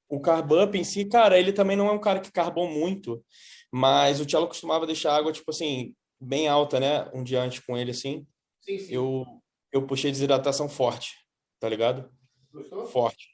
o 0.09 0.21
carb 0.21 0.53
up 0.53 0.79
em 0.79 0.85
si, 0.85 1.07
cara, 1.07 1.39
ele 1.39 1.53
também 1.53 1.77
não 1.77 1.89
é 1.89 1.93
um 1.93 2.01
cara 2.01 2.21
que 2.21 2.31
carbou 2.31 2.69
muito, 2.69 3.25
mas 3.73 4.21
o 4.21 4.27
Tchelo 4.27 4.47
costumava 4.47 4.87
deixar 4.87 5.13
a 5.13 5.17
água 5.17 5.33
tipo 5.33 5.51
assim 5.51 5.95
bem 6.21 6.47
alta, 6.47 6.79
né? 6.79 7.11
Um 7.15 7.25
dia 7.25 7.41
antes 7.41 7.61
com 7.61 7.77
ele 7.77 7.91
assim, 7.91 8.27
Sim, 8.61 8.79
sim. 8.79 8.95
eu 8.95 9.25
eu 9.73 9.87
puxei 9.87 10.11
desidratação 10.13 10.69
forte, 10.69 11.17
tá 11.59 11.69
ligado? 11.69 12.09
Gostou? 12.53 12.87
forte. 12.87 13.27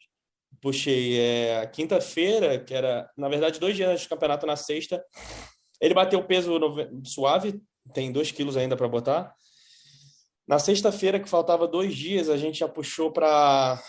Puxei 0.62 1.20
é, 1.20 1.66
quinta-feira, 1.66 2.58
que 2.58 2.72
era, 2.72 3.10
na 3.16 3.28
verdade, 3.28 3.60
dois 3.60 3.76
dias 3.76 3.90
antes 3.90 4.06
do 4.06 4.08
campeonato, 4.08 4.46
na 4.46 4.56
sexta. 4.56 5.04
Ele 5.80 5.94
bateu 5.94 6.22
peso 6.24 6.58
suave, 7.04 7.60
tem 7.94 8.12
dois 8.12 8.30
quilos 8.30 8.56
ainda 8.56 8.76
para 8.76 8.88
botar. 8.88 9.34
Na 10.46 10.58
sexta-feira, 10.58 11.20
que 11.20 11.28
faltava 11.28 11.66
dois 11.66 11.94
dias, 11.94 12.28
a 12.28 12.36
gente 12.36 12.58
já 12.58 12.68
puxou 12.68 13.12
para 13.12 13.80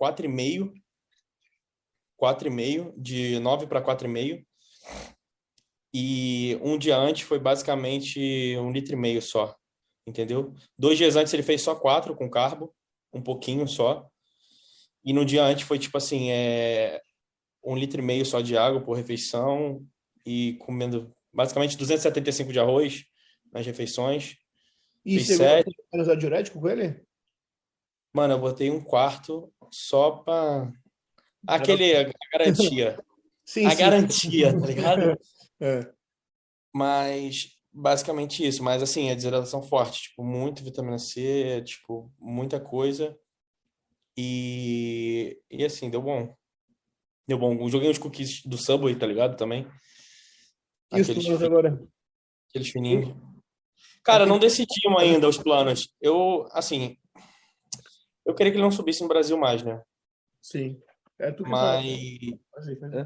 4,5. 0.00 0.72
4,5, 2.20 2.94
de 2.96 3.38
9 3.40 3.66
para 3.66 3.82
4,5. 3.82 4.44
E 5.94 6.58
um 6.62 6.76
dia 6.76 6.96
antes 6.96 7.26
foi 7.26 7.38
basicamente 7.38 8.56
um 8.58 8.70
litro 8.70 8.94
e 8.94 8.96
meio 8.96 9.22
só, 9.22 9.54
entendeu? 10.06 10.54
Dois 10.78 10.98
dias 10.98 11.16
antes 11.16 11.32
ele 11.32 11.42
fez 11.42 11.62
só 11.62 11.74
quatro 11.74 12.14
com 12.14 12.28
carbo, 12.28 12.74
um 13.12 13.22
pouquinho 13.22 13.66
só. 13.66 14.06
E 15.04 15.12
no 15.12 15.24
dia 15.24 15.44
antes 15.44 15.66
foi 15.66 15.78
tipo 15.78 15.96
assim, 15.96 16.30
é 16.30 17.00
um 17.64 17.76
litro 17.76 18.00
e 18.00 18.04
meio 18.04 18.24
só 18.26 18.40
de 18.40 18.56
água 18.56 18.80
por 18.80 18.96
refeição 18.96 19.86
e 20.24 20.54
comendo 20.60 21.14
basicamente 21.36 21.76
275 21.76 22.50
de 22.50 22.58
arroz 22.58 23.04
nas 23.52 23.66
refeições. 23.66 24.36
E 25.04 25.22
você 25.22 25.36
sete. 25.36 25.76
vai 25.92 26.00
usar 26.00 26.14
diurético 26.16 26.58
com 26.58 26.68
ele? 26.68 27.04
Mano, 28.12 28.34
eu 28.34 28.40
botei 28.40 28.70
um 28.70 28.80
quarto 28.82 29.52
só 29.70 30.12
pra. 30.12 30.72
Aquele, 31.46 31.94
a 31.94 32.10
garantia. 32.32 32.98
Sim, 33.44 33.64
A 33.66 33.70
sim. 33.70 33.76
garantia, 33.76 34.58
tá 34.58 34.66
ligado? 34.66 35.18
É. 35.58 35.90
Mas 36.70 37.56
basicamente 37.72 38.46
isso. 38.46 38.62
Mas 38.62 38.82
assim, 38.82 39.10
a 39.10 39.14
desidratação 39.14 39.62
forte, 39.62 40.02
tipo, 40.02 40.22
muito 40.22 40.62
vitamina 40.62 40.98
C, 40.98 41.62
tipo, 41.64 42.12
muita 42.18 42.60
coisa. 42.60 43.16
E, 44.14 45.40
e 45.50 45.64
assim, 45.64 45.88
deu 45.88 46.02
bom. 46.02 46.36
Deu 47.26 47.38
bom. 47.38 47.66
Joguei 47.70 47.88
uns 47.88 47.96
cookies 47.96 48.42
do 48.44 48.58
Subway, 48.58 48.94
tá 48.96 49.06
ligado? 49.06 49.34
Também. 49.34 49.66
E 50.92 51.00
os 51.00 51.10
Aqueles, 51.10 51.24
planos 51.24 51.42
agora? 51.42 51.88
aqueles 52.48 52.70
fininhos. 52.70 53.14
Cara, 54.02 54.24
não 54.24 54.38
decidimos 54.38 55.00
ainda 55.00 55.28
os 55.28 55.38
planos. 55.38 55.92
Eu, 56.00 56.46
assim, 56.52 56.96
eu 58.24 58.34
queria 58.34 58.52
que 58.52 58.56
ele 58.56 58.64
não 58.64 58.70
subisse 58.70 59.02
no 59.02 59.08
Brasil 59.08 59.36
mais, 59.36 59.62
né? 59.62 59.82
Sim. 60.40 60.80
É 61.18 61.32
tu 61.32 61.44
que. 61.44 61.50
Mas, 61.50 61.84
aí. 61.84 62.38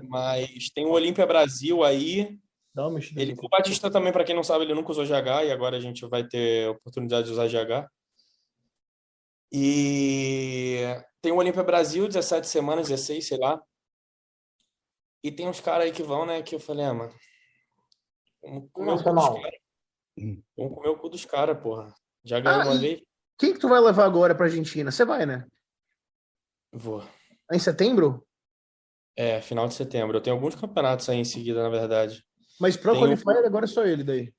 mas 0.09 0.71
tem 0.75 0.87
o 0.87 0.91
Olímpia 0.91 1.27
Brasil 1.27 1.83
aí. 1.85 2.39
Dá 2.75 2.87
uma 2.87 2.97
mexida. 2.97 3.21
Ele, 3.21 3.35
o 3.41 3.49
Batista 3.49 3.91
também, 3.91 4.13
para 4.13 4.25
quem 4.25 4.35
não 4.35 4.43
sabe, 4.43 4.65
ele 4.65 4.75
nunca 4.75 4.91
usou 4.91 5.05
GH 5.05 5.47
e 5.47 5.53
agora 5.53 5.77
a 5.77 5.81
gente 5.81 6.07
vai 6.07 6.27
ter 6.27 6.69
oportunidade 6.69 7.27
de 7.27 7.33
usar 7.33 7.49
GH. 7.49 7.89
E 9.53 10.85
tem 11.21 11.33
o 11.33 11.37
Olímpia 11.37 11.63
Brasil, 11.63 12.07
17 12.07 12.47
semanas, 12.47 12.89
16, 12.89 13.27
sei 13.27 13.39
lá. 13.39 13.61
E 15.23 15.31
tem 15.31 15.49
uns 15.49 15.61
caras 15.61 15.87
aí 15.87 15.93
que 15.93 16.03
vão, 16.03 16.25
né? 16.25 16.43
Que 16.43 16.55
eu 16.55 16.61
falei, 16.61 16.85
ah, 16.85 16.95
mano. 16.95 17.13
Vamos 18.43 18.69
comer 18.73 18.93
o 18.93 18.97
cu 18.97 18.97
dos 18.97 19.15
Nacional. 19.15 19.43
caras. 19.43 19.61
Vamos 20.57 20.75
comer 20.75 20.89
o 20.89 20.97
cu 20.99 21.09
dos 21.09 21.25
caras, 21.25 21.61
porra. 21.63 21.95
Já 22.25 22.41
ganhou 22.41 22.61
Ah, 22.61 22.65
uma 22.67 22.79
vez? 22.79 23.01
Quem 23.39 23.53
que 23.55 23.59
tu 23.59 23.69
vai 23.69 23.81
levar 23.81 24.05
agora 24.05 24.35
pra 24.35 24.47
Argentina? 24.47 24.91
Você 24.91 25.05
vai, 25.05 25.25
né? 25.27 25.47
Vou. 26.73 27.03
Em 27.53 27.59
setembro? 27.59 28.27
É, 29.17 29.41
final 29.41 29.67
de 29.67 29.75
setembro. 29.75 30.17
Eu 30.17 30.21
tenho 30.21 30.37
alguns 30.37 30.55
campeonatos 30.55 31.09
aí 31.09 31.19
em 31.19 31.25
seguida, 31.25 31.63
na 31.63 31.69
verdade. 31.69 32.25
Mas 32.61 32.77
Pro 32.77 32.93
Tem 32.93 33.01
o- 33.03 33.05
Qualifier 33.07 33.45
agora 33.45 33.65
é 33.65 33.69
só 33.69 33.85
ele 33.85 34.05
daí. 34.05 34.33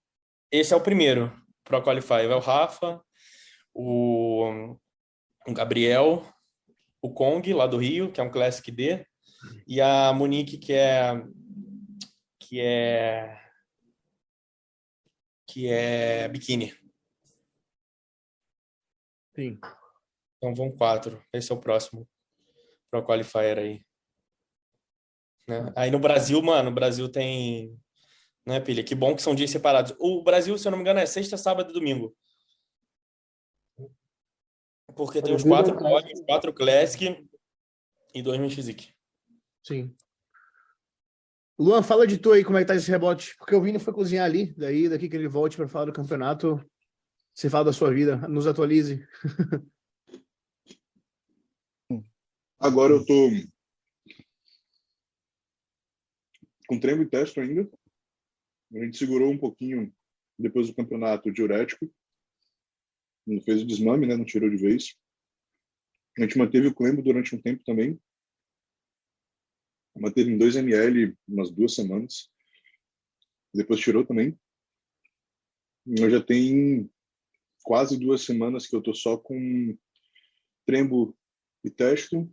Esse 0.52 0.74
é 0.74 0.78
o 0.78 0.82
primeiro 0.82 1.32
Pro 1.64 1.82
Qualify. 1.84 2.28
Vai 2.28 2.34
o 2.36 2.40
Rafa, 2.40 3.02
o, 3.74 4.76
o 5.48 5.54
Gabriel, 5.54 6.24
o 7.02 7.12
Kong, 7.14 7.54
lá 7.54 7.66
do 7.68 7.78
Rio, 7.78 8.12
que 8.12 8.22
é 8.22 8.24
um 8.24 8.32
Classic 8.32 8.70
D, 8.72 9.06
e 9.68 9.82
a 9.82 10.14
Monique, 10.14 10.58
que 10.58 10.74
é 10.74 11.14
que 12.40 12.60
é 12.60 13.41
que 15.52 15.68
é 15.68 16.30
biquíni. 16.30 16.74
Sim. 19.36 19.60
Então 20.38 20.56
vão 20.56 20.72
quatro. 20.72 21.22
Esse 21.34 21.52
é 21.52 21.56
o 21.56 21.60
próximo 21.60 22.08
Pro 22.90 23.04
Qualifier 23.04 23.58
aí. 23.60 23.86
Né? 25.48 25.74
Aí 25.76 25.92
no 25.92 26.00
Brasil, 26.00 26.42
mano, 26.42 26.70
o 26.70 26.74
Brasil 26.74 27.10
tem. 27.10 27.78
Né, 28.46 28.60
pilha? 28.60 28.84
Que 28.84 28.96
bom 28.96 29.16
que 29.16 29.22
são 29.22 29.36
dias 29.36 29.52
separados. 29.52 29.94
O 30.00 30.24
Brasil, 30.24 30.58
se 30.58 30.68
eu 30.68 30.72
não 30.72 30.78
me 30.78 30.84
engano, 30.84 31.00
é 31.00 31.06
sexta, 31.06 31.38
sábado 31.38 31.70
e 31.70 31.74
domingo. 31.74 32.16
Porque 34.96 35.22
tem 35.22 35.36
os 35.36 35.44
quatro 35.44 35.76
é 35.76 36.26
quatro 36.26 36.54
Classic 36.54 37.30
e 38.14 38.22
dois 38.22 38.54
Physique. 38.54 38.94
Sim. 39.64 39.96
Luan, 41.60 41.84
fala 41.84 42.08
de 42.08 42.18
tu 42.18 42.32
aí, 42.32 42.44
como 42.44 42.58
é 42.58 42.62
que 42.62 42.68
tá 42.68 42.76
esse 42.76 42.90
rebote? 42.90 43.36
Porque 43.38 43.56
o 43.56 43.62
Vini 43.62 43.78
foi 43.80 43.94
cozinhar 43.94 44.26
ali, 44.26 44.54
daí 44.58 44.90
daqui 44.90 45.08
que 45.08 45.16
ele 45.16 45.28
volte 45.28 45.56
para 45.56 45.68
falar 45.68 45.86
do 45.86 45.94
campeonato, 45.94 46.60
você 47.34 47.50
fala 47.50 47.66
da 47.66 47.74
sua 47.74 47.94
vida, 47.94 48.18
nos 48.28 48.48
atualize. 48.48 49.06
Agora 52.60 52.94
eu 52.94 53.06
tô 53.06 53.30
com 56.68 56.80
treino 56.80 57.04
e 57.04 57.10
teste 57.10 57.40
ainda. 57.40 57.70
A 58.74 58.80
gente 58.86 58.98
segurou 58.98 59.32
um 59.32 59.38
pouquinho 59.38 59.94
depois 60.38 60.68
do 60.68 60.76
campeonato 60.76 61.32
diurético. 61.32 61.92
Não 63.26 63.42
fez 63.42 63.62
o 63.62 63.66
desmame, 63.66 64.08
né? 64.08 64.16
Não 64.16 64.24
tirou 64.24 64.50
de 64.50 64.58
vez. 64.58 64.96
A 66.18 66.22
gente 66.22 66.38
manteve 66.38 66.68
o 66.68 66.74
clembo 66.74 67.02
durante 67.02 67.36
um 67.36 67.42
tempo 67.42 67.64
também. 67.64 68.00
Manteve 69.96 70.32
em 70.32 70.38
2 70.38 70.56
ml 70.56 71.16
umas 71.28 71.52
duas 71.52 71.76
semanas. 71.76 72.32
Depois 73.54 73.80
tirou 73.80 74.06
também. 74.06 74.40
Eu 75.86 76.10
já 76.10 76.22
tem 76.22 76.90
quase 77.64 77.98
duas 77.98 78.24
semanas 78.24 78.68
que 78.68 78.76
eu 78.76 78.82
tô 78.82 78.94
só 78.94 79.18
com 79.18 79.78
trembo 80.66 81.18
e 81.64 81.70
testo 81.70 82.32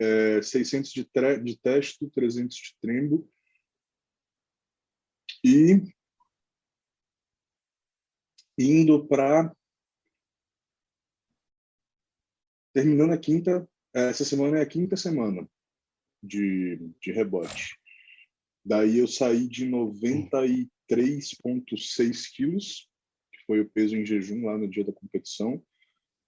é, 0.00 0.40
600 0.40 0.92
de, 0.92 1.08
de 1.42 1.58
testo, 1.58 2.08
300 2.10 2.56
de 2.56 2.76
trembo. 2.80 3.28
E 5.44 5.82
indo 8.56 9.06
para. 9.06 9.54
Terminando 12.72 13.12
a 13.12 13.18
quinta, 13.18 13.68
essa 13.92 14.24
semana 14.24 14.58
é 14.58 14.62
a 14.62 14.66
quinta 14.66 14.96
semana 14.96 15.48
de, 16.22 16.78
de 17.00 17.12
rebote. 17.12 17.78
Daí 18.64 18.98
eu 18.98 19.06
saí 19.06 19.46
de 19.48 19.66
93,6 19.66 22.32
quilos, 22.34 22.88
que 23.32 23.38
foi 23.46 23.60
o 23.60 23.70
peso 23.70 23.96
em 23.96 24.04
jejum 24.04 24.46
lá 24.46 24.58
no 24.58 24.68
dia 24.68 24.84
da 24.84 24.92
competição. 24.92 25.62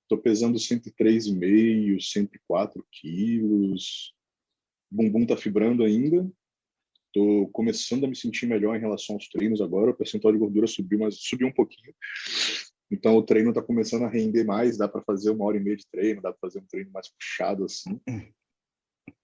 Tô 0.08 0.16
pesando 0.18 0.58
103,5, 0.58 2.00
104 2.00 2.86
quilos. 2.90 4.14
Bumbum 4.90 5.26
tá 5.26 5.36
fibrando 5.36 5.84
ainda. 5.84 6.28
Tô 7.12 7.48
começando 7.52 8.04
a 8.04 8.08
me 8.08 8.16
sentir 8.16 8.46
melhor 8.46 8.76
em 8.76 8.80
relação 8.80 9.16
aos 9.16 9.28
treinos 9.28 9.60
agora. 9.60 9.90
O 9.90 9.96
percentual 9.96 10.32
de 10.32 10.38
gordura 10.38 10.66
subiu, 10.66 11.00
mas 11.00 11.16
subiu 11.20 11.48
um 11.48 11.52
pouquinho. 11.52 11.94
Então 12.90 13.16
o 13.16 13.22
treino 13.22 13.52
tá 13.52 13.62
começando 13.62 14.04
a 14.04 14.08
render 14.08 14.44
mais. 14.44 14.76
Dá 14.76 14.88
para 14.88 15.02
fazer 15.02 15.30
uma 15.30 15.44
hora 15.44 15.56
e 15.56 15.60
meia 15.60 15.76
de 15.76 15.86
treino, 15.88 16.22
dá 16.22 16.32
para 16.32 16.40
fazer 16.40 16.60
um 16.60 16.66
treino 16.66 16.90
mais 16.90 17.08
puxado 17.08 17.64
assim. 17.64 18.00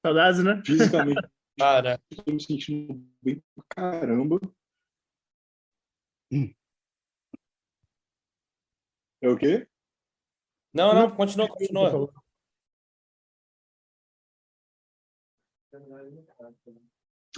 Saudades, 0.05 0.43
né? 0.43 0.63
Fisicamente, 0.65 1.21
Cara, 1.59 1.99
tô 2.15 2.33
me 2.33 2.41
sentindo 2.41 3.03
bem 3.23 3.43
pra 3.55 3.65
caramba. 3.71 4.39
É 9.23 9.29
o 9.29 9.37
quê? 9.39 9.67
não, 10.75 10.95
não, 10.95 11.17
continua, 11.17 11.49
continua. 11.49 12.13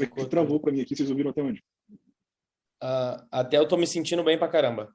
É 0.00 0.06
que 0.06 0.26
travou 0.28 0.60
para 0.60 0.72
mim 0.72 0.80
aqui, 0.80 0.96
vocês 0.96 1.10
ouviram 1.10 1.30
até 1.30 1.42
onde? 1.42 1.64
Ah, 2.82 3.26
até 3.30 3.56
eu 3.56 3.68
tô 3.68 3.76
me 3.76 3.86
sentindo 3.86 4.24
bem 4.24 4.38
pra 4.38 4.48
caramba. 4.48 4.92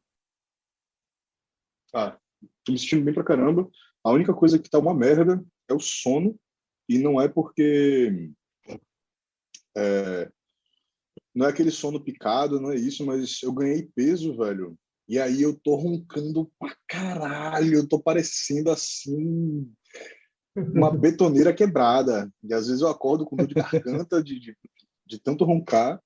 Ah, 1.94 2.18
tô 2.66 2.72
me 2.72 2.80
sentindo 2.80 3.06
bem 3.06 3.14
pra 3.14 3.24
caramba. 3.24 3.70
A 4.04 4.12
única 4.12 4.34
coisa 4.34 4.60
que 4.60 4.70
tá 4.70 4.80
uma 4.80 4.94
merda 4.94 5.44
é 5.70 5.74
o 5.74 5.80
sono. 5.80 6.38
E 6.88 6.98
não 6.98 7.20
é 7.20 7.28
porque. 7.28 8.32
é, 9.76 10.32
não 11.34 11.46
é 11.48 11.50
aquele 11.50 11.72
sono 11.72 12.04
picado, 12.04 12.60
não 12.60 12.72
é 12.72 12.76
isso, 12.76 13.06
mas 13.06 13.42
eu 13.42 13.52
ganhei 13.52 13.90
peso, 13.96 14.38
velho. 14.38 14.78
E 15.08 15.20
aí 15.20 15.42
eu 15.42 15.54
tô 15.54 15.76
roncando 15.76 16.50
pra 16.60 16.76
caralho. 16.88 17.74
Eu 17.76 17.88
tô 17.88 18.00
parecendo 18.00 18.72
assim. 18.72 19.72
Uma 20.56 20.92
betoneira 20.96 21.54
quebrada. 21.54 22.32
E 22.44 22.54
às 22.54 22.68
vezes 22.68 22.82
eu 22.82 22.88
acordo 22.88 23.26
com 23.26 23.36
dor 23.36 23.48
de 23.48 23.54
garganta 23.54 24.24
de, 24.24 24.40
de, 24.40 24.58
de 25.06 25.20
tanto 25.20 25.44
roncar. 25.44 26.02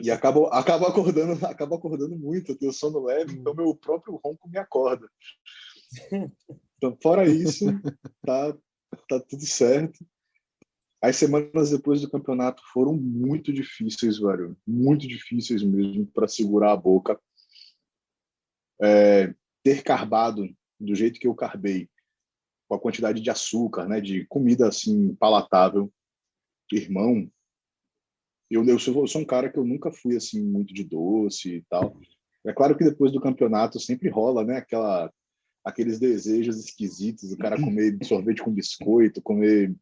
E 0.00 0.10
acabo, 0.10 0.46
acabo 0.46 0.86
acordando, 0.86 1.44
acabo 1.46 1.74
acordando 1.74 2.16
muito, 2.18 2.52
eu 2.52 2.58
tenho 2.58 2.72
sono 2.72 3.04
leve, 3.04 3.34
então 3.34 3.54
meu 3.54 3.74
próprio 3.74 4.20
ronco 4.22 4.48
me 4.48 4.58
acorda. 4.58 5.08
Então, 6.78 6.98
fora 7.00 7.24
isso, 7.24 7.66
tá, 8.26 8.56
tá 9.08 9.20
tudo 9.20 9.44
certo. 9.46 10.04
As 11.02 11.16
semanas 11.16 11.70
depois 11.70 12.00
do 12.00 12.10
campeonato 12.10 12.62
foram 12.72 12.94
muito 12.94 13.52
difíceis, 13.52 14.18
velho. 14.18 14.56
Muito 14.66 15.06
difíceis 15.06 15.62
mesmo 15.62 16.06
para 16.06 16.28
segurar 16.28 16.72
a 16.72 16.76
boca. 16.76 17.20
é, 18.80 19.34
ter 19.62 19.82
carbado 19.82 20.48
do 20.78 20.94
jeito 20.94 21.20
que 21.20 21.26
eu 21.26 21.34
carbei, 21.34 21.88
com 22.68 22.74
a 22.74 22.80
quantidade 22.80 23.20
de 23.20 23.30
açúcar, 23.30 23.86
né, 23.86 24.00
de 24.00 24.26
comida 24.26 24.68
assim 24.68 25.14
palatável, 25.14 25.92
irmão, 26.72 27.30
eu, 28.50 28.64
eu, 28.66 28.78
sou, 28.78 29.02
eu 29.02 29.06
sou 29.06 29.22
um 29.22 29.26
cara 29.26 29.50
que 29.50 29.58
eu 29.58 29.64
nunca 29.64 29.90
fui 29.90 30.16
assim 30.16 30.42
muito 30.42 30.74
de 30.74 30.84
doce 30.84 31.56
e 31.56 31.62
tal. 31.62 31.98
É 32.44 32.52
claro 32.52 32.76
que 32.76 32.84
depois 32.84 33.12
do 33.12 33.20
campeonato 33.20 33.78
sempre 33.78 34.08
rola, 34.08 34.44
né, 34.44 34.56
aquela 34.56 35.12
aqueles 35.64 35.98
desejos 35.98 36.58
esquisitos, 36.58 37.32
o 37.32 37.38
cara 37.38 37.56
comer 37.62 37.98
sorvete 38.04 38.42
com 38.42 38.52
biscoito, 38.52 39.22
comer 39.22 39.74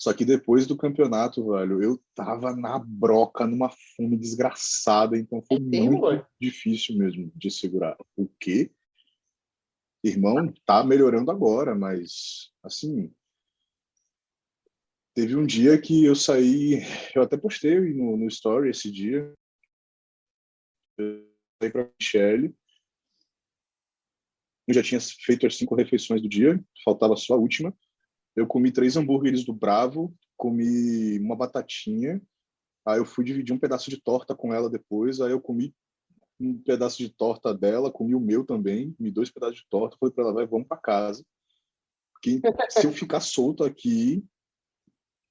só 0.00 0.14
que 0.14 0.24
depois 0.24 0.66
do 0.66 0.78
campeonato, 0.78 1.46
velho, 1.52 1.82
eu 1.82 2.02
tava 2.14 2.56
na 2.56 2.78
broca, 2.78 3.46
numa 3.46 3.68
fome 3.68 4.16
desgraçada, 4.16 5.14
então 5.14 5.42
foi 5.42 5.58
muito 5.58 6.26
difícil 6.40 6.96
mesmo 6.96 7.30
de 7.36 7.50
segurar. 7.50 7.98
O 8.16 8.26
quê? 8.40 8.72
Irmão, 10.02 10.50
tá 10.64 10.82
melhorando 10.82 11.30
agora, 11.30 11.74
mas 11.74 12.50
assim, 12.62 13.12
teve 15.14 15.36
um 15.36 15.44
dia 15.44 15.78
que 15.78 16.06
eu 16.06 16.14
saí, 16.14 16.82
eu 17.14 17.20
até 17.20 17.36
postei 17.36 17.78
no, 17.92 18.16
no 18.16 18.26
story 18.28 18.70
esse 18.70 18.90
dia, 18.90 19.30
eu 20.96 21.30
saí 21.62 21.70
para 21.70 21.90
Michelle, 22.00 22.56
eu 24.70 24.74
já 24.74 24.82
tinha 24.82 25.00
feito 25.00 25.46
as 25.46 25.56
cinco 25.56 25.74
refeições 25.74 26.22
do 26.22 26.28
dia, 26.28 26.62
faltava 26.84 27.16
só 27.16 27.34
a 27.34 27.38
última, 27.38 27.74
eu 28.36 28.46
comi 28.46 28.70
três 28.70 28.96
hambúrgueres 28.96 29.44
do 29.44 29.52
Bravo, 29.52 30.14
comi 30.36 31.18
uma 31.18 31.36
batatinha, 31.36 32.22
aí 32.86 32.98
eu 32.98 33.04
fui 33.04 33.24
dividir 33.24 33.52
um 33.54 33.58
pedaço 33.58 33.90
de 33.90 34.00
torta 34.00 34.34
com 34.34 34.54
ela 34.54 34.70
depois, 34.70 35.20
aí 35.20 35.32
eu 35.32 35.40
comi 35.40 35.74
um 36.38 36.58
pedaço 36.58 36.98
de 36.98 37.08
torta 37.10 37.52
dela, 37.52 37.90
comi 37.90 38.14
o 38.14 38.20
meu 38.20 38.44
também, 38.44 38.92
comi 38.92 39.10
dois 39.10 39.30
pedaços 39.30 39.56
de 39.56 39.66
torta, 39.68 39.96
falei 39.98 40.14
para 40.14 40.24
ela, 40.24 40.32
vai, 40.32 40.46
vamos 40.46 40.66
para 40.66 40.78
casa. 40.78 41.24
Porque 42.14 42.40
se 42.70 42.86
eu 42.86 42.92
ficar 42.92 43.20
solto 43.20 43.64
aqui, 43.64 44.24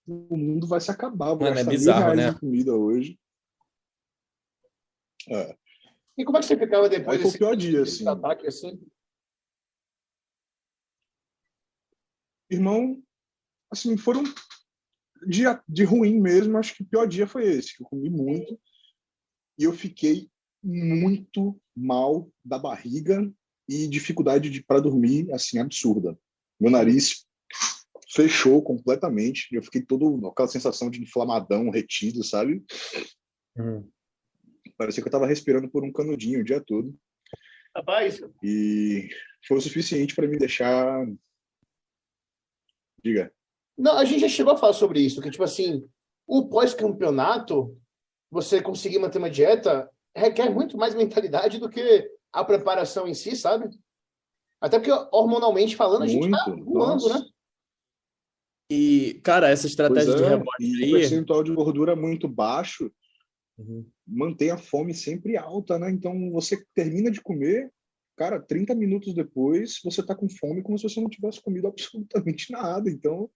o 0.06 0.36
mundo 0.36 0.68
vai 0.68 0.82
se 0.82 0.92
acabar. 0.92 1.34
Vou 1.34 1.42
Mano, 1.42 1.60
é 1.60 1.64
bizarro, 1.64 2.16
né? 2.16 2.34
comida 2.34 2.76
hoje. 2.76 3.20
É. 5.28 5.56
E 6.18 6.26
como 6.26 6.38
é 6.38 6.42
que 6.42 6.48
você 6.48 6.58
ficava 6.58 6.90
depois 6.90 7.18
Aí 7.18 7.22
foi 7.22 7.32
o 7.32 7.38
pior 7.38 7.56
dia, 7.56 7.84
assim. 7.84 8.08
ataque 8.08 8.48
assim? 8.48 8.80
Irmão, 12.50 13.02
assim, 13.72 13.96
foram 13.98 14.24
dia 15.28 15.62
de 15.68 15.84
ruim 15.84 16.20
mesmo, 16.20 16.58
acho 16.58 16.76
que 16.76 16.84
o 16.84 16.86
pior 16.86 17.08
dia 17.08 17.28
foi 17.28 17.46
esse, 17.46 17.76
que 17.76 17.84
eu 17.84 17.88
comi 17.88 18.10
muito 18.10 18.60
e 19.58 19.64
eu 19.64 19.74
fiquei 19.74 20.30
muito 20.64 21.60
mal 21.76 22.32
da 22.44 22.58
barriga 22.58 23.32
e 23.68 23.88
dificuldade 23.88 24.64
para 24.64 24.80
dormir, 24.80 25.32
assim, 25.34 25.60
absurda. 25.60 26.18
Meu 26.60 26.72
nariz 26.72 27.26
fechou 28.12 28.62
completamente, 28.64 29.48
eu 29.52 29.62
fiquei 29.62 29.82
todo 29.82 30.28
aquela 30.28 30.48
sensação 30.48 30.90
de 30.90 31.02
inflamadão, 31.02 31.70
retido, 31.70 32.24
sabe? 32.24 32.64
Parecia 34.78 35.04
que 35.04 35.08
eu 35.08 35.12
estava 35.12 35.28
respirando 35.28 35.70
por 35.70 35.84
um 35.84 35.92
canudinho 35.92 36.40
o 36.40 36.44
dia 36.44 36.62
todo. 36.62 36.98
Rapaz, 37.76 38.20
E 38.44 39.10
foi 39.48 39.58
o 39.58 39.62
suficiente 39.62 40.16
para 40.16 40.28
me 40.28 40.38
deixar. 40.38 41.06
Diga. 43.04 43.32
não, 43.78 43.98
a 43.98 44.06
gente 44.06 44.22
já 44.22 44.30
chegou 44.30 44.54
a 44.54 44.58
falar 44.58 44.74
sobre 44.74 45.00
isso, 45.02 45.22
que 45.22 45.30
tipo 45.32 45.44
assim, 45.44 45.88
o 46.28 46.48
pós-campeonato, 46.48 47.78
você 48.30 48.62
conseguir 48.62 49.00
manter 49.00 49.18
uma 49.18 49.30
dieta 49.30 49.90
requer 50.16 50.50
muito 50.50 50.78
mais 50.78 50.94
mentalidade 50.96 51.60
do 51.60 51.70
que 51.70 52.10
a 52.34 52.44
preparação 52.44 53.08
em 53.08 53.14
si, 53.14 53.36
sabe? 53.36 53.70
Até 54.62 54.78
porque 54.80 54.92
hormonalmente 55.12 55.76
falando, 55.76 56.04
a 56.04 56.08
gente 56.08 56.30
tá 56.30 56.46
Muito. 56.48 56.66
voando, 56.66 57.04
Nossa. 57.04 57.20
né? 57.20 57.26
E, 58.72 59.20
cara, 59.24 59.50
essa 59.50 59.66
estratégia 59.68 60.14
de 60.16 60.24
é, 60.24 60.28
rebote 60.30 60.64
e 60.64 60.82
o 60.82 60.86
aí. 60.86 60.92
percentual 60.92 61.44
de 61.44 61.54
gordura 61.54 61.96
muito 61.96 62.28
baixo 62.28 62.92
Uhum. 63.58 63.86
mantém 64.08 64.52
a 64.52 64.58
fome 64.58 64.94
sempre 64.94 65.36
alta, 65.36 65.78
né? 65.78 65.92
Então 65.92 66.32
você 66.32 66.64
termina 66.74 67.12
de 67.12 67.20
comer, 67.20 67.70
cara, 68.20 68.38
30 68.38 68.76
minutos 68.76 69.14
depois 69.14 69.80
você 69.82 70.06
tá 70.06 70.14
com 70.14 70.28
fome 70.28 70.62
como 70.62 70.78
se 70.78 70.84
você 70.84 71.00
não 71.00 71.10
tivesse 71.10 71.42
comido 71.42 71.68
absolutamente 71.72 72.52
nada. 72.52 72.90
Então, 72.90 73.32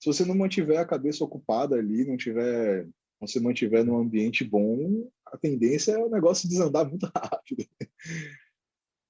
se 0.00 0.06
você 0.06 0.24
não 0.24 0.36
mantiver 0.36 0.78
a 0.78 0.86
cabeça 0.86 1.24
ocupada 1.24 1.74
ali, 1.74 2.06
não 2.06 2.16
tiver, 2.16 2.88
se 3.26 3.40
mantiver 3.40 3.84
num 3.84 3.98
ambiente 3.98 4.44
bom, 4.44 5.10
a 5.26 5.36
tendência 5.36 5.92
é 5.92 5.98
o 5.98 6.08
negócio 6.08 6.48
desandar 6.48 6.88
muito 6.88 7.10
rápido. 7.12 7.66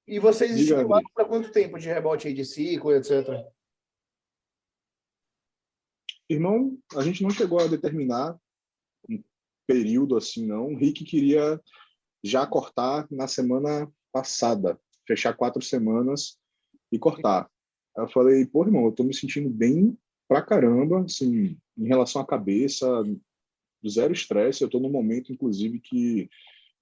E 0.09 0.18
vocês 0.18 0.57
Diga, 0.57 0.76
estimularam 0.76 1.11
para 1.12 1.26
quanto 1.26 1.53
tempo 1.53 1.78
de 1.78 1.88
rebote 1.88 2.28
aí 2.28 2.32
de 2.32 2.47
ciclo, 2.47 2.94
etc? 2.94 3.26
Irmão, 6.26 6.78
a 6.94 7.03
gente 7.03 7.22
não 7.22 7.28
chegou 7.28 7.61
a 7.61 7.66
determinar 7.66 8.38
um 9.11 9.22
período 9.66 10.16
assim, 10.16 10.47
não. 10.47 10.72
O 10.72 10.76
Rick 10.76 11.05
queria 11.05 11.61
já 12.24 12.47
cortar 12.47 13.07
na 13.11 13.28
semana 13.28 13.92
passada, 14.11 14.80
fechar 15.07 15.34
quatro 15.34 15.62
semanas 15.62 16.38
e 16.90 16.98
cortar. 16.98 17.48
Aí 17.96 18.04
eu 18.04 18.09
falei, 18.09 18.44
pô, 18.46 18.64
irmão, 18.64 18.84
eu 18.86 18.92
tô 18.92 19.04
me 19.04 19.14
sentindo 19.14 19.48
bem 19.48 19.96
pra 20.28 20.42
caramba, 20.42 21.02
assim, 21.02 21.57
em 21.76 21.86
relação 21.86 22.20
à 22.20 22.26
cabeça, 22.26 22.86
zero 23.88 24.12
estresse. 24.12 24.62
Eu 24.62 24.68
tô 24.68 24.78
num 24.80 24.90
momento, 24.90 25.32
inclusive, 25.32 25.80
que 25.80 26.28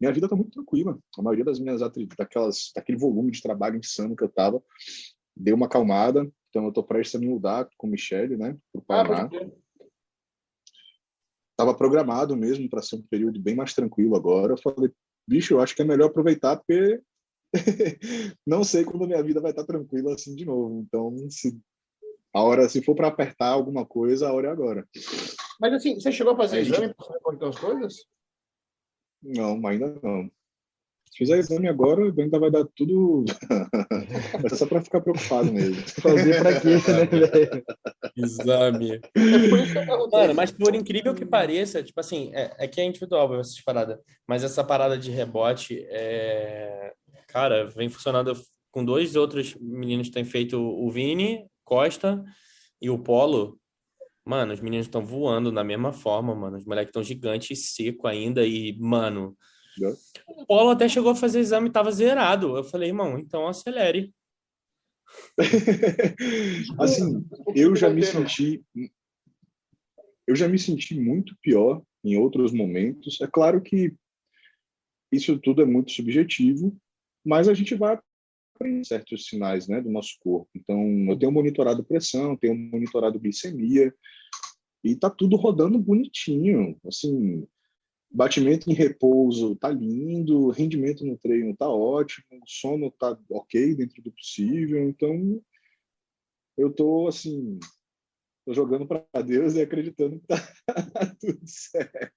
minha 0.01 0.13
vida 0.13 0.29
tá 0.29 0.35
muito 0.35 0.51
tranquila. 0.51 0.99
A 1.17 1.23
maioria 1.23 1.45
das 1.45 1.61
minhas 1.61 1.81
daquelas, 2.19 2.73
daquele 2.75 2.99
volume 2.99 3.31
de 3.31 3.43
trabalho 3.43 3.79
insano 3.79 4.17
que 4.17 4.25
eu 4.25 4.29
tava, 4.29 4.63
deu 5.37 5.57
uma 5.57 5.67
acalmada. 5.67 6.31
Então 6.51 6.65
eu 6.67 6.73
tô 6.73 6.83
prestes 6.83 7.17
a 7.17 7.19
me 7.19 7.27
mudar 7.27 7.69
com 7.77 7.87
o 7.87 7.91
Michele, 7.91 8.37
né, 8.37 8.57
pro 8.73 8.83
Ah, 8.83 8.85
Paraná 8.87 9.29
crer. 9.29 9.53
estava 11.51 11.75
programado 11.77 12.37
mesmo 12.37 12.69
para 12.69 12.83
ser 12.83 12.97
um 12.97 13.03
período 13.03 13.41
bem 13.41 13.55
mais 13.57 13.75
tranquilo 13.75 14.15
agora. 14.15 14.53
Eu 14.53 14.59
falei, 14.59 14.91
bicho, 15.27 15.55
eu 15.55 15.61
acho 15.61 15.75
que 15.75 15.83
é 15.83 15.85
melhor 15.85 16.07
aproveitar 16.07 16.57
porque 16.57 17.01
não 18.47 18.65
sei 18.65 18.85
quando 18.85 19.07
minha 19.07 19.23
vida 19.23 19.41
vai 19.41 19.51
estar 19.51 19.65
tranquila 19.65 20.15
assim 20.15 20.35
de 20.35 20.45
novo. 20.45 20.85
Então, 20.87 21.15
se 21.31 21.59
a 22.35 22.43
hora, 22.43 22.69
se 22.69 22.83
for 22.83 22.95
para 22.95 23.09
apertar 23.09 23.49
alguma 23.49 23.87
coisa, 23.87 24.29
a 24.29 24.33
hora 24.33 24.49
é 24.49 24.51
agora. 24.51 24.87
Mas 25.61 25.73
assim, 25.73 25.95
você 25.95 26.11
chegou 26.11 26.33
a 26.33 26.37
fazer 26.37 26.59
Aí, 26.59 26.63
exame 26.63 26.95
para 26.95 27.33
estão 27.33 27.49
as 27.49 27.59
coisas? 27.59 27.95
Não, 29.23 29.65
ainda 29.67 29.99
não. 30.03 30.31
Se 31.11 31.19
fizer 31.19 31.39
exame 31.39 31.69
agora, 31.69 32.03
ainda 32.03 32.41
vai 32.41 32.51
dar 32.51 32.65
tudo. 32.75 33.25
é 34.45 34.49
só 34.49 34.67
para 34.67 34.83
ficar 34.83 35.01
preocupado 35.01 35.53
mesmo. 35.53 35.77
Fazer 36.03 36.41
pra 36.41 36.61
quê, 36.61 36.71
né, 36.71 37.07
velho? 37.07 37.65
Exame. 38.17 38.95
É 38.97 39.49
por 39.49 39.59
isso 39.61 39.73
que 39.73 39.79
eu 39.79 39.87
perguntei. 39.87 40.19
Mano, 40.19 40.35
mas 40.35 40.51
por 40.51 40.75
incrível 40.75 41.15
que 41.15 41.25
pareça, 41.25 41.85
tipo 41.85 42.01
assim, 42.01 42.33
é, 42.35 42.53
é 42.59 42.67
que 42.67 42.81
é 42.81 42.85
individual 42.85 43.39
essas 43.39 43.61
paradas, 43.61 44.01
mas 44.27 44.43
essa 44.43 44.65
parada 44.65 44.99
de 44.99 45.13
rebote, 45.13 45.87
é... 45.89 46.93
cara, 47.35 47.67
vem 47.67 47.89
funcionando 47.89 48.33
com 48.71 48.85
dois 48.85 49.17
outros 49.17 49.57
meninos 49.57 50.07
que 50.07 50.15
têm 50.15 50.25
feito 50.25 50.57
o 50.57 50.89
Vini, 50.89 51.45
Costa 51.65 52.25
e 52.81 52.89
o 52.89 52.97
Polo. 52.97 53.61
Mano, 54.25 54.55
os 54.55 54.61
meninos 54.61 54.87
estão 54.87 55.05
voando 55.05 55.51
da 55.51 55.65
mesma 55.65 55.93
forma, 55.93 56.33
mano. 56.33 56.57
Os 56.57 56.65
moleques 56.65 56.91
estão 56.91 57.03
gigantes 57.03 57.51
e 57.51 57.61
seco 57.61 58.07
ainda 58.07 58.47
e, 58.47 58.79
mano, 58.79 59.37
o 60.29 60.47
Polo 60.47 60.71
até 60.71 60.89
chegou 60.89 61.11
a 61.11 61.17
fazer 61.17 61.41
exame 61.41 61.69
e 61.69 61.73
tava 61.73 61.91
zerado. 61.91 62.57
Eu 62.57 62.63
falei, 62.63 62.91
irmão, 62.91 63.19
então 63.19 63.49
acelere. 63.49 64.15
assim, 66.79 67.27
eu 67.55 67.75
já 67.75 67.91
me 67.91 68.03
senti 68.03 68.65
eu 70.27 70.35
já 70.35 70.49
me 70.49 70.59
senti 70.59 70.99
muito 70.99 71.37
pior 71.43 71.83
em 72.03 72.17
outros 72.17 72.53
momentos. 72.53 73.21
É 73.21 73.27
claro 73.27 73.61
que 73.61 73.93
isso 75.13 75.37
tudo 75.39 75.63
é 75.63 75.65
muito 75.65 75.93
subjetivo, 75.93 76.75
mas 77.25 77.49
a 77.49 77.55
gente 77.55 77.75
vai 77.75 77.99
aprender 78.55 78.85
certos 78.85 79.27
sinais, 79.27 79.67
né, 79.67 79.81
do 79.81 79.91
nosso 79.91 80.17
corpo. 80.21 80.49
Então, 80.55 80.81
eu 81.09 81.19
tenho 81.19 81.33
monitorado 81.33 81.85
pressão, 81.85 82.37
tenho 82.37 82.55
monitorado 82.55 83.19
glicemia 83.19 83.93
e 84.83 84.95
tá 84.95 85.11
tudo 85.11 85.37
rodando 85.37 85.79
bonitinho. 85.79 86.79
Assim, 86.87 87.47
batimento 88.11 88.71
em 88.71 88.75
repouso 88.75 89.57
tá 89.57 89.71
lindo, 89.71 90.51
rendimento 90.51 91.05
no 91.05 91.17
treino 91.19 91.57
tá 91.57 91.69
ótimo, 91.69 92.27
sono 92.47 92.91
tá 92.91 93.19
ok 93.31 93.75
dentro 93.75 94.03
do 94.03 94.13
possível. 94.13 94.89
Então, 94.89 95.43
eu 96.57 96.73
tô 96.73 97.09
assim, 97.09 97.59
tô 98.47 98.55
jogando 98.55 98.87
para 98.87 99.23
Deus 99.23 99.55
e 99.55 99.63
acreditando 99.63 100.21
que 100.21 100.27
tá 100.27 100.37
tudo 101.21 101.41
certo. 101.45 102.15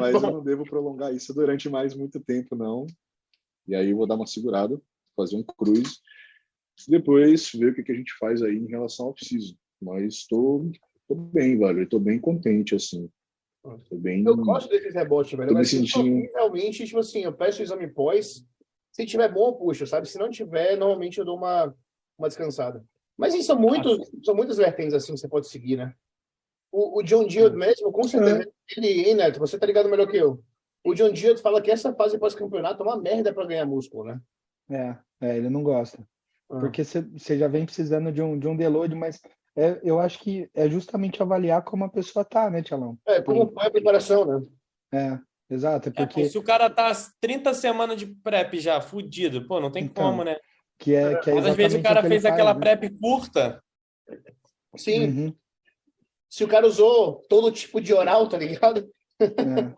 Mas 0.00 0.14
eu 0.14 0.32
não 0.32 0.42
devo 0.42 0.64
prolongar 0.64 1.14
isso 1.14 1.34
durante 1.34 1.68
mais 1.68 1.94
muito 1.94 2.18
tempo, 2.18 2.56
não. 2.56 2.86
E 3.68 3.74
aí 3.74 3.90
eu 3.90 3.96
vou 3.96 4.06
dar 4.06 4.14
uma 4.14 4.26
segurada, 4.26 4.80
fazer 5.16 5.36
um 5.36 5.42
cruise. 5.42 5.98
Depois 6.88 7.50
ver 7.52 7.72
o 7.72 7.74
que, 7.74 7.82
que 7.82 7.92
a 7.92 7.94
gente 7.94 8.12
faz 8.18 8.42
aí 8.42 8.56
em 8.56 8.66
relação 8.66 9.06
ao 9.06 9.14
preciso. 9.14 9.56
Mas 9.80 10.26
tô, 10.26 10.70
tô 11.08 11.14
bem, 11.14 11.58
velho. 11.58 11.88
Tô 11.88 11.98
bem 11.98 12.18
contente, 12.18 12.74
assim. 12.74 13.10
Foi 13.88 13.98
bem. 13.98 14.24
Eu 14.24 14.36
gosto 14.36 14.68
desses 14.68 14.94
rebotes, 14.94 15.36
velho. 15.36 15.48
Tô 15.48 15.54
Mas 15.54 15.70
sentindo- 15.70 16.30
realmente, 16.34 16.84
tipo 16.84 16.98
assim, 16.98 17.24
eu 17.24 17.32
peço 17.32 17.60
o 17.60 17.64
exame 17.64 17.88
pós. 17.88 18.44
Se 18.92 19.04
tiver 19.04 19.32
bom, 19.32 19.48
eu 19.48 19.52
puxo, 19.54 19.86
sabe? 19.86 20.08
Se 20.08 20.18
não 20.18 20.30
tiver, 20.30 20.76
normalmente 20.76 21.18
eu 21.18 21.24
dou 21.24 21.36
uma, 21.36 21.74
uma 22.16 22.28
descansada. 22.28 22.84
Mas 23.16 23.34
isso 23.34 23.46
são, 23.46 23.58
muitos, 23.58 24.10
são 24.22 24.34
muitas 24.34 24.58
vertentes 24.58 24.94
assim 24.94 25.14
que 25.14 25.20
você 25.20 25.28
pode 25.28 25.48
seguir, 25.48 25.76
né? 25.76 25.94
O, 26.70 27.00
o 27.00 27.02
John 27.02 27.26
Deere 27.26 27.56
mesmo, 27.56 27.90
com 27.90 28.04
certeza, 28.04 28.50
ele, 28.76 29.08
hein, 29.08 29.14
Neto? 29.14 29.38
Você 29.38 29.58
tá 29.58 29.66
ligado 29.66 29.88
melhor 29.88 30.06
que 30.06 30.16
eu. 30.16 30.42
O 30.86 30.94
John 30.94 31.12
Deere 31.12 31.38
fala 31.38 31.60
que 31.60 31.70
essa 31.70 31.92
fase 31.94 32.16
pós-campeonato 32.16 32.82
é 32.82 32.86
uma 32.86 32.96
merda 32.96 33.34
pra 33.34 33.44
ganhar 33.44 33.66
músculo, 33.66 34.04
né? 34.04 34.20
É, 34.70 34.96
é, 35.20 35.36
ele 35.36 35.50
não 35.50 35.62
gosta. 35.62 35.98
Ah. 36.48 36.60
Porque 36.60 36.84
você 36.84 37.36
já 37.36 37.48
vem 37.48 37.64
precisando 37.64 38.12
de 38.12 38.22
um, 38.22 38.38
de 38.38 38.46
um 38.46 38.56
deload, 38.56 38.94
mas 38.94 39.20
é, 39.56 39.80
eu 39.82 39.98
acho 39.98 40.20
que 40.20 40.48
é 40.54 40.68
justamente 40.68 41.20
avaliar 41.20 41.62
como 41.62 41.84
a 41.84 41.88
pessoa 41.88 42.24
tá, 42.24 42.48
né, 42.48 42.62
Tchalão? 42.62 42.96
É, 43.04 43.20
como 43.20 43.50
foi 43.52 43.66
a 43.66 43.70
preparação, 43.70 44.24
né? 44.24 44.46
É, 44.92 45.54
exato, 45.54 45.88
é 45.88 45.92
É, 45.92 46.06
porque 46.06 46.28
se 46.28 46.38
o 46.38 46.42
cara 46.42 46.70
tá 46.70 46.92
30 47.20 47.52
semanas 47.52 47.96
de 47.96 48.06
prep 48.06 48.60
já, 48.60 48.80
fudido, 48.80 49.46
pô, 49.48 49.58
não 49.58 49.72
tem 49.72 49.84
Então, 49.84 50.04
como, 50.04 50.22
né? 50.22 50.36
que 50.78 50.94
é, 50.94 51.16
que 51.16 51.30
é 51.30 51.34
Mas 51.34 51.46
às 51.46 51.56
vezes 51.56 51.80
o 51.80 51.82
cara 51.82 52.02
fez 52.02 52.22
faz, 52.22 52.32
aquela 52.34 52.54
né? 52.54 52.60
prep 52.60 52.90
curta. 53.00 53.60
Sim, 54.76 55.06
Uhum, 55.06 55.34
se 56.28 56.44
o 56.44 56.48
cara 56.48 56.66
usou 56.66 57.22
todo 57.28 57.50
tipo 57.50 57.80
de 57.80 57.94
oral, 57.94 58.28
tá 58.28 58.36
ligado? 58.38 58.88
é. 59.20 59.74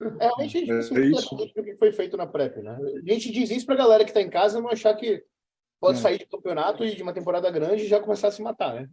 É, 0.00 0.24
realmente 0.26 0.58
a 0.58 0.74
É, 0.74 0.78
é 0.78 0.80
isso. 1.06 1.34
o 1.34 1.52
que 1.52 1.76
foi 1.76 1.92
feito 1.92 2.16
na 2.16 2.26
PrEP, 2.26 2.58
né? 2.62 2.76
A 2.76 3.12
gente 3.12 3.30
diz 3.32 3.50
isso 3.50 3.64
pra 3.66 3.74
galera 3.76 4.04
que 4.04 4.12
tá 4.12 4.20
em 4.20 4.28
casa 4.30 4.60
não 4.60 4.68
achar 4.68 4.94
que 4.94 5.24
pode 5.80 5.98
É. 5.98 6.02
sair 6.02 6.18
de 6.18 6.26
campeonato 6.26 6.84
e 6.84 6.94
de 6.94 7.02
uma 7.02 7.14
temporada 7.14 7.50
grande 7.50 7.84
e 7.84 7.88
já 7.88 8.00
começar 8.00 8.28
a 8.28 8.32
se 8.32 8.42
matar, 8.42 8.74
né? 8.74 8.90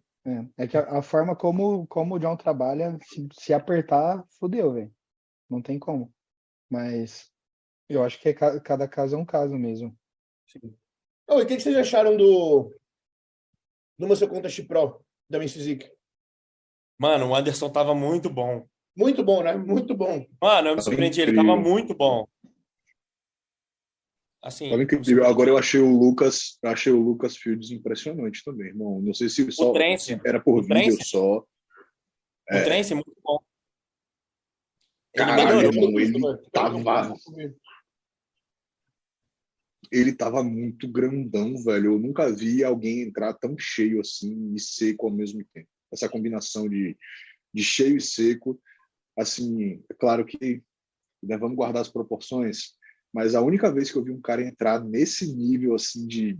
É, 0.57 0.63
é 0.63 0.67
que 0.67 0.77
a, 0.77 0.99
a 0.99 1.01
forma 1.01 1.35
como, 1.35 1.85
como 1.87 2.15
o 2.15 2.19
John 2.19 2.37
trabalha, 2.37 2.97
se, 3.03 3.27
se 3.33 3.53
apertar, 3.53 4.23
fodeu, 4.39 4.71
velho. 4.73 4.93
Não 5.49 5.61
tem 5.61 5.77
como. 5.77 6.13
Mas 6.69 7.29
eu 7.89 8.01
acho 8.03 8.19
que 8.21 8.29
é 8.29 8.33
ca- 8.33 8.59
cada 8.61 8.87
caso 8.87 9.15
é 9.15 9.19
um 9.19 9.25
caso 9.25 9.55
mesmo. 9.55 9.93
Ô, 11.29 11.39
e 11.39 11.43
o 11.43 11.45
que, 11.47 11.57
que 11.57 11.61
vocês 11.61 11.75
acharam 11.75 12.15
do 12.15 12.73
do 13.99 14.07
Muscle 14.07 14.27
Contest 14.29 14.63
Pro 14.65 15.03
da 15.29 15.37
Miss 15.39 15.53
Physique? 15.53 15.91
Mano, 16.97 17.27
o 17.29 17.35
Anderson 17.35 17.69
tava 17.69 17.93
muito 17.93 18.29
bom. 18.29 18.65
Muito 18.95 19.23
bom, 19.23 19.41
né? 19.43 19.55
Muito 19.55 19.95
bom. 19.95 20.25
Mano, 20.41 20.69
eu 20.69 20.75
me 20.75 20.81
surpreendi, 20.81 21.21
ele 21.21 21.35
tava 21.35 21.55
muito 21.55 21.95
bom. 21.95 22.27
Assim. 24.43 24.69
Agora 25.25 25.49
eu 25.49 25.57
achei 25.57 25.79
o 25.79 25.97
Lucas, 25.97 26.59
achei 26.65 26.91
o 26.91 26.99
Lucas 27.01 27.37
Fields 27.37 27.71
impressionante 27.71 28.43
também, 28.43 28.67
irmão. 28.67 29.01
Não 29.01 29.13
sei 29.13 29.29
se 29.29 29.49
só 29.51 29.71
Trance. 29.71 30.19
era 30.25 30.39
por 30.39 30.59
O 30.59 30.61
vídeo 30.61 30.95
Trance. 30.97 31.05
só. 31.05 31.37
o 31.39 31.47
é. 32.49 32.63
Trance 32.63 32.93
muito 32.93 33.15
bom. 33.23 33.39
Ele 35.15 35.25
Caralho, 35.25 35.57
melhorou. 35.57 35.99
irmão, 36.01 36.33
ele 36.33 36.49
tava, 36.51 37.13
ele 39.91 40.13
tava 40.15 40.43
muito 40.43 40.87
grandão, 40.91 41.55
velho. 41.63 41.93
Eu 41.93 41.99
nunca 41.99 42.29
vi 42.29 42.63
alguém 42.63 43.01
entrar 43.01 43.33
tão 43.35 43.55
cheio 43.57 44.01
assim 44.01 44.53
e 44.53 44.59
seco 44.59 45.05
ao 45.07 45.13
mesmo 45.13 45.41
tempo. 45.53 45.69
Essa 45.91 46.09
combinação 46.09 46.67
de, 46.67 46.97
de 47.53 47.63
cheio 47.63 47.95
e 47.95 48.01
seco, 48.01 48.59
assim, 49.17 49.83
é 49.89 49.93
claro 49.93 50.25
que 50.25 50.61
né, 51.21 51.37
vamos 51.37 51.55
guardar 51.55 51.81
as 51.81 51.89
proporções, 51.89 52.73
mas 53.13 53.35
a 53.35 53.41
única 53.41 53.71
vez 53.71 53.91
que 53.91 53.97
eu 53.97 54.03
vi 54.03 54.11
um 54.11 54.21
cara 54.21 54.41
entrar 54.45 54.83
nesse 54.83 55.33
nível 55.35 55.75
assim 55.75 56.05
de 56.07 56.37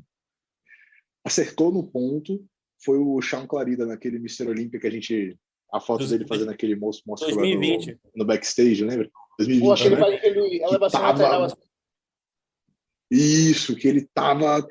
acertou 1.25 1.71
no 1.71 1.85
ponto 1.87 2.45
foi 2.83 2.97
o 2.97 3.21
Sean 3.21 3.47
Clarida 3.47 3.85
naquele 3.85 4.17
Mr. 4.17 4.47
Olímpia 4.49 4.79
que 4.79 4.87
a 4.87 4.91
gente 4.91 5.37
a 5.71 5.79
foto 5.79 5.99
Dos- 5.99 6.09
dele 6.11 6.27
fazendo 6.27 6.51
aquele 6.51 6.75
moço 6.75 7.01
mostra 7.07 7.33
2020. 7.33 7.91
no, 7.93 7.99
no 8.17 8.25
backstage, 8.25 8.83
lembra? 8.83 9.09
2020, 9.39 9.65
Pô, 9.67 9.73
aquele, 9.73 9.95
né? 9.95 10.15
aquele 10.17 10.63
elevação 10.63 10.99
tava- 11.01 11.11
lateral 11.23 11.43
assim. 11.45 11.55
Isso, 13.09 13.75
que 13.75 13.87
ele 13.87 14.07
tava. 14.13 14.67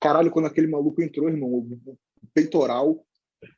Caralho, 0.00 0.30
quando 0.30 0.46
aquele 0.46 0.66
maluco 0.66 1.02
entrou, 1.02 1.28
irmão, 1.28 1.50
o 1.50 1.80
peitoral, 2.34 3.04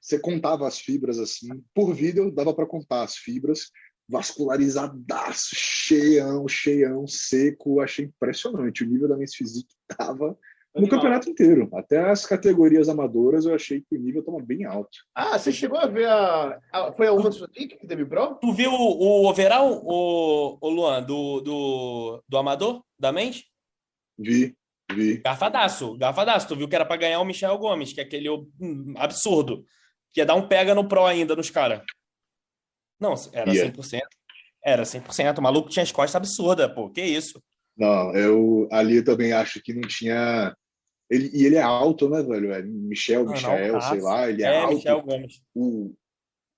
você 0.00 0.18
contava 0.18 0.66
as 0.66 0.78
fibras 0.78 1.18
assim. 1.18 1.48
Por 1.74 1.94
vídeo, 1.94 2.30
dava 2.30 2.52
para 2.54 2.66
contar 2.66 3.02
as 3.02 3.16
fibras, 3.16 3.70
vascularizadaço, 4.08 5.50
cheião, 5.54 6.46
cheião, 6.48 7.06
seco. 7.06 7.80
Achei 7.80 8.06
impressionante. 8.06 8.84
O 8.84 8.86
nível 8.88 9.08
da 9.08 9.16
Men's 9.16 9.34
Physique 9.34 9.74
tava 9.96 10.36
no 10.74 10.82
Animal. 10.82 10.90
campeonato 10.98 11.30
inteiro. 11.30 11.68
Até 11.74 11.98
as 12.10 12.24
categorias 12.26 12.88
amadoras, 12.88 13.44
eu 13.44 13.54
achei 13.54 13.80
que 13.80 13.96
o 13.96 14.00
nível 14.00 14.22
tava 14.22 14.38
bem 14.40 14.64
alto. 14.64 14.98
Ah, 15.14 15.38
você 15.38 15.50
chegou 15.52 15.78
a 15.78 15.86
ver 15.86 16.06
a. 16.08 16.60
a- 16.72 16.92
foi 16.92 17.06
a 17.08 17.12
Women's 17.12 17.38
Physique 17.38 17.76
que 17.78 17.86
teve 17.86 18.04
Pro? 18.04 18.34
Tu 18.36 18.52
viu 18.52 18.70
o, 18.72 18.98
o 19.24 19.28
overall, 19.28 19.82
o, 19.84 20.58
o 20.60 20.68
Luan, 20.70 21.02
do, 21.02 21.40
do, 21.40 22.22
do 22.28 22.36
Amador, 22.38 22.82
da 22.98 23.10
mente? 23.12 23.46
Vi, 24.18 24.54
vi. 24.94 25.18
Garfadaço, 25.18 25.96
garfadaço. 25.96 26.48
Tu 26.48 26.56
viu 26.56 26.68
que 26.68 26.74
era 26.74 26.84
pra 26.84 26.96
ganhar 26.96 27.20
o 27.20 27.24
Michel 27.24 27.56
Gomes, 27.58 27.92
que 27.92 28.00
é 28.00 28.04
aquele 28.04 28.28
hum, 28.30 28.94
absurdo. 28.96 29.64
Que 30.12 30.20
ia 30.20 30.26
dar 30.26 30.34
um 30.34 30.46
pega 30.48 30.74
no 30.74 30.88
Pro 30.88 31.04
ainda 31.06 31.36
nos 31.36 31.50
caras. 31.50 31.82
Não, 32.98 33.14
era 33.32 33.52
Ia. 33.54 33.72
100%. 33.72 34.00
Era 34.62 34.82
100%. 34.82 35.38
O 35.38 35.42
maluco 35.42 35.70
tinha 35.70 35.82
as 35.82 35.92
costas 35.92 36.16
absurdas, 36.16 36.72
pô. 36.74 36.90
Que 36.90 37.02
isso? 37.02 37.42
Não, 37.76 38.14
eu 38.14 38.68
ali 38.70 38.96
eu 38.96 39.04
também 39.04 39.32
acho 39.32 39.60
que 39.62 39.72
não 39.72 39.82
tinha. 39.88 40.54
Ele, 41.08 41.30
e 41.32 41.46
ele 41.46 41.56
é 41.56 41.62
alto, 41.62 42.08
né, 42.08 42.22
velho? 42.22 42.52
É 42.52 42.62
Michel, 42.62 43.26
Michael, 43.26 43.76
altaço. 43.76 43.94
sei 43.94 44.00
lá, 44.02 44.28
ele 44.28 44.42
é, 44.42 44.46
É, 44.46 44.60
alto. 44.60 44.74
Michel 44.74 45.02
Gomes. 45.02 45.42
o, 45.54 45.94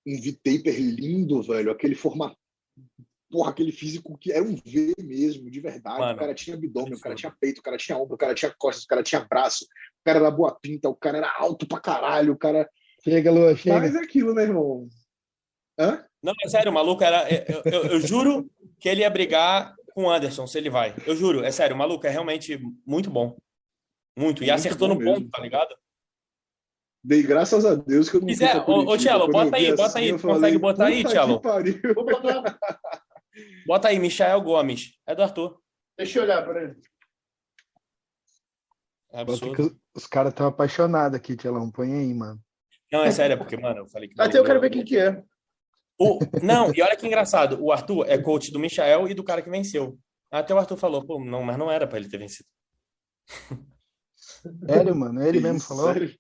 um 0.07 0.21
V-taper 0.21 0.79
lindo, 0.81 1.43
velho. 1.43 1.71
Aquele 1.71 1.95
formato. 1.95 2.37
Porra, 3.33 3.51
aquele 3.51 3.73
físico 3.73 4.19
que 4.19 4.31
era 4.31 4.45
um 4.45 4.55
V 4.55 4.93
mesmo, 5.03 5.51
de 5.51 5.59
verdade. 5.59 5.99
Mano, 5.99 6.13
o 6.13 6.19
cara 6.19 6.35
tinha 6.35 6.55
abdômen, 6.55 6.93
o 6.93 7.01
cara 7.01 7.15
tinha 7.15 7.33
peito, 7.41 7.61
o 7.61 7.63
cara 7.63 7.79
tinha 7.79 7.97
ombro, 7.97 8.15
o 8.15 8.19
cara 8.19 8.35
tinha 8.35 8.55
costas, 8.59 8.85
o 8.85 8.87
cara 8.87 9.03
tinha 9.03 9.25
braço, 9.25 9.65
o 9.65 10.05
cara 10.05 10.19
era 10.19 10.31
boa 10.31 10.55
pinta, 10.61 10.87
o 10.91 10.95
cara 10.95 11.17
era 11.17 11.35
alto 11.39 11.67
pra 11.67 11.81
caralho, 11.81 12.35
o 12.35 12.37
cara. 12.37 12.69
Chega, 13.03 13.31
Lua, 13.33 13.57
chega. 13.57 13.79
Mas 13.81 13.97
aquilo, 13.97 14.35
né, 14.35 14.43
irmão? 14.43 14.87
Hã? 15.79 16.05
Não, 16.23 16.35
é 16.45 16.49
sério, 16.51 16.71
o 16.71 16.75
maluco 16.75 17.03
era. 17.03 17.27
Eu, 17.51 17.63
eu- 17.65 17.85
eu 17.93 18.01
juro 18.01 18.51
que 18.79 18.87
ele 18.87 19.01
ia 19.01 19.09
brigar 19.09 19.75
com 19.95 20.05
o 20.05 20.11
Anderson, 20.11 20.47
se 20.47 20.59
ele 20.59 20.69
vai. 20.69 20.95
Eu 21.07 21.17
juro, 21.17 21.43
é 21.43 21.51
sério, 21.51 21.75
o 21.75 21.79
maluco 21.79 22.07
é 22.07 22.11
realmente 22.11 22.61
muito 22.87 23.09
bom. 23.11 23.35
Muito. 24.15 24.45
E 24.45 24.47
Muito 24.49 24.55
acertou 24.55 24.89
no 24.89 24.97
ponto, 24.99 25.21
mesmo. 25.21 25.31
tá 25.31 25.41
ligado? 25.41 25.75
Dei 27.03 27.23
graças 27.23 27.65
a 27.65 27.75
Deus 27.75 28.11
que 28.11 28.17
eu 28.17 28.21
não 28.21 28.29
Quiser, 28.29 28.57
ô-. 28.69 28.97
Tchelo, 28.99 29.27
bota 29.29 29.57
aí, 29.57 29.71
bota 29.71 29.85
assim, 29.87 29.99
aí, 30.01 30.11
consegue 30.13 30.21
falei, 30.21 30.59
botar 30.59 30.85
aí, 30.87 31.03
"Puta 31.03 32.59
que 33.33 33.41
Tchelo?" 33.41 33.51
pariu. 33.51 33.53
Vou 33.53 33.53
botar. 33.53 33.67
Bota 33.67 33.89
aí, 33.89 33.99
Michael 33.99 34.41
Gomes. 34.43 34.99
É 35.07 35.15
do 35.15 35.23
Arthur. 35.23 35.61
Deixa 35.97 36.19
eu 36.19 36.23
olhar, 36.25 36.45
peraí. 36.45 36.75
É 39.13 39.25
Bota 39.25 39.41
que 39.41 39.49
absurdo. 39.51 39.81
os, 39.95 40.07
caras 40.07 40.33
estão 40.33 40.47
apaixonados 40.47 41.17
aqui, 41.17 41.37
Tchelão. 41.37 41.71
Põe 41.71 41.93
aí, 41.93 42.15
mano. 42.15 42.41
Não, 42.91 43.05
é 43.05 43.11
sério, 43.11 43.35
é 43.35 43.37
porque, 43.37 43.57
mano, 43.57 43.81
eu 43.81 43.89
falei 43.89 44.09
que. 44.09 44.21
Até 44.21 44.39
eu 44.39 44.45
quero 44.45 44.61
ver 44.61 44.71
quem 44.71 44.85
que 44.85 44.97
é. 44.99 45.23
O- 45.99 46.19
Não, 46.43 46.73
e 46.75 46.83
olha 46.83 46.97
que 46.97 47.07
engraçado. 47.07 47.63
O 47.63 47.71
Arthur 47.71 48.07
é 48.09 48.19
coach 48.19 48.51
do 48.51 48.59
Michael 48.59 49.09
e 49.09 49.15
do 49.15 49.23
cara 49.25 49.43
que 49.43 49.51
venceu. 49.51 49.99
Até 50.31 50.55
o 50.55 50.59
Arthur 50.59 50.77
falou, 50.79 51.05
pô, 51.05 51.23
não, 51.23 51.43
mas 51.43 51.59
não 51.59 51.71
era 51.71 51.87
pra 51.87 51.99
ele 51.99 52.09
ter 52.09 52.17
vencido. 52.19 52.49
Sério, 54.67 54.97
mano? 54.97 55.23
Ele 55.23 55.41
mesmo 55.41 55.61
falou? 55.61 55.93
sério. 55.93 56.19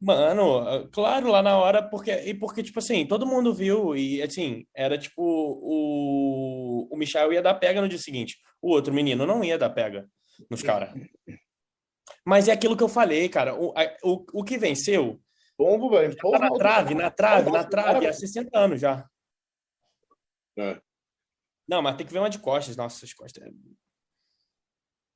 Mano, 0.00 0.88
claro, 0.90 1.28
lá 1.30 1.42
na 1.42 1.58
hora, 1.58 1.82
porque, 1.82 2.10
e 2.10 2.32
porque, 2.32 2.62
tipo 2.62 2.78
assim, 2.78 3.04
todo 3.06 3.26
mundo 3.26 3.52
viu, 3.52 3.94
e 3.94 4.22
assim, 4.22 4.66
era 4.74 4.96
tipo, 4.96 5.22
o, 5.22 6.88
o 6.90 6.96
Michel 6.96 7.32
ia 7.34 7.42
dar 7.42 7.54
pega 7.54 7.82
no 7.82 7.88
dia 7.88 7.98
seguinte. 7.98 8.38
O 8.62 8.70
outro 8.70 8.94
menino 8.94 9.26
não 9.26 9.44
ia 9.44 9.58
dar 9.58 9.68
pega 9.70 10.08
nos 10.50 10.62
caras. 10.62 10.90
Mas 12.24 12.48
é 12.48 12.52
aquilo 12.52 12.76
que 12.76 12.82
eu 12.82 12.88
falei, 12.88 13.28
cara. 13.28 13.54
O, 13.54 13.72
a- 13.76 13.96
o, 14.02 14.24
o 14.40 14.44
que 14.44 14.56
venceu 14.56 15.20
Bombo, 15.58 15.90
velho. 15.90 16.14
tá 16.16 16.22
Porra, 16.22 16.38
na 16.38 16.50
trave, 16.54 16.94
na 16.94 17.10
trave, 17.10 17.50
na 17.50 17.64
trave, 17.64 18.06
há 18.06 18.12
60 18.14 18.58
anos 18.58 18.80
já. 18.80 19.06
É. 20.58 20.80
Não, 21.68 21.82
mas 21.82 21.96
tem 21.96 22.06
que 22.06 22.12
ver 22.12 22.18
uma 22.20 22.30
de 22.30 22.38
costas. 22.38 22.74
Nossa, 22.76 23.04
as 23.04 23.12
costas. 23.12 23.44
é- 23.44 23.50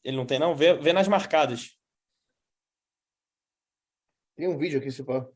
Ele 0.05 0.17
não 0.19 0.27
tem, 0.27 0.39
não? 0.39 0.55
Vê, 0.55 0.75
vê 0.75 0.93
nas 0.93 1.09
marcadas. 1.09 1.71
Tem 4.37 4.49
um 4.49 4.59
vídeo 4.59 4.79
aqui, 4.81 4.91
se 4.91 5.05
pá. 5.05 5.27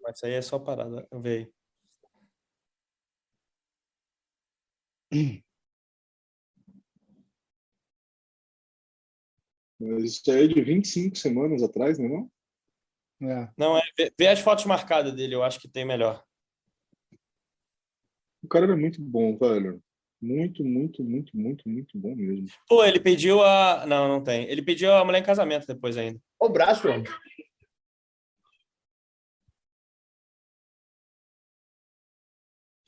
Mas 0.00 0.16
isso 0.16 0.26
aí 0.26 0.32
é 0.32 0.42
só 0.42 0.58
parada. 0.58 1.06
Vê 1.20 1.52
aí. 5.12 5.44
Mas 9.78 10.04
isso 10.04 10.30
aí 10.30 10.44
é 10.44 10.46
de 10.46 10.62
25 10.62 11.16
semanas 11.16 11.62
atrás, 11.62 11.98
não 11.98 12.06
é? 12.06 12.08
não? 13.20 13.30
É. 13.30 13.52
Não, 13.56 13.78
é, 13.78 14.28
as 14.28 14.40
fotos 14.40 14.64
marcadas 14.64 15.14
dele, 15.14 15.34
eu 15.34 15.42
acho 15.42 15.60
que 15.60 15.68
tem 15.68 15.84
melhor. 15.84 16.24
O 18.42 18.48
cara 18.48 18.66
era 18.66 18.76
muito 18.76 19.00
bom, 19.00 19.36
velho. 19.36 19.82
Muito, 20.22 20.64
muito, 20.64 21.02
muito, 21.02 21.36
muito, 21.36 21.68
muito 21.68 21.98
bom 21.98 22.14
mesmo. 22.14 22.46
Pô, 22.68 22.84
ele 22.84 23.00
pediu 23.00 23.42
a. 23.42 23.84
Não, 23.86 24.06
não 24.06 24.22
tem. 24.22 24.44
Ele 24.48 24.62
pediu 24.62 24.92
a 24.92 25.04
mulher 25.04 25.18
em 25.18 25.24
casamento 25.24 25.66
depois 25.66 25.96
ainda. 25.96 26.20
O 26.38 26.48
braço, 26.48 26.86
mano. 26.86 27.02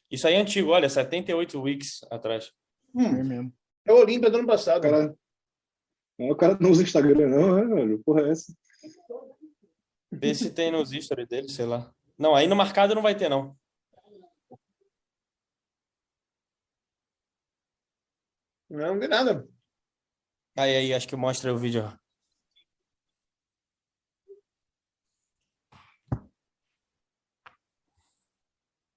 Isso 0.09 0.29
aí 0.29 0.35
é 0.35 0.41
antigo, 0.41 0.71
olha, 0.71 0.89
78 0.89 1.61
weeks 1.61 2.05
atrás. 2.09 2.53
É 2.97 3.23
mesmo. 3.25 3.53
É 3.85 3.93
o 3.93 3.97
Olímpia 3.97 4.31
do 4.31 4.39
ano 4.39 4.47
passado. 4.47 4.79
O 4.79 4.83
cara, 4.83 5.17
É, 6.21 6.33
o 6.33 6.37
cara 6.37 6.57
não 6.61 6.71
usa 6.71 6.85
Instagram, 6.85 7.29
não, 7.29 7.57
né, 7.57 7.75
velho? 7.75 8.03
Porra, 8.05 8.23
é 8.23 8.31
essa? 8.31 8.57
Vê 10.13 10.33
se 10.33 10.53
tem 10.53 10.71
nos 10.71 10.91
stories 10.91 11.27
dele, 11.27 11.49
sei 11.49 11.67
lá. 11.67 11.93
Não, 12.17 12.37
aí 12.37 12.47
no 12.47 12.55
marcado 12.55 12.95
não 12.95 13.03
vai 13.03 13.17
ter, 13.17 13.29
não. 13.29 13.57
Não, 18.75 18.95
não 18.95 18.99
tem 19.01 19.09
nada. 19.09 19.49
Aí, 20.57 20.77
aí, 20.77 20.95
acho 20.95 21.07
que 21.07 21.15
mostra 21.15 21.55
o 21.55 21.59
vídeo. 21.59 21.85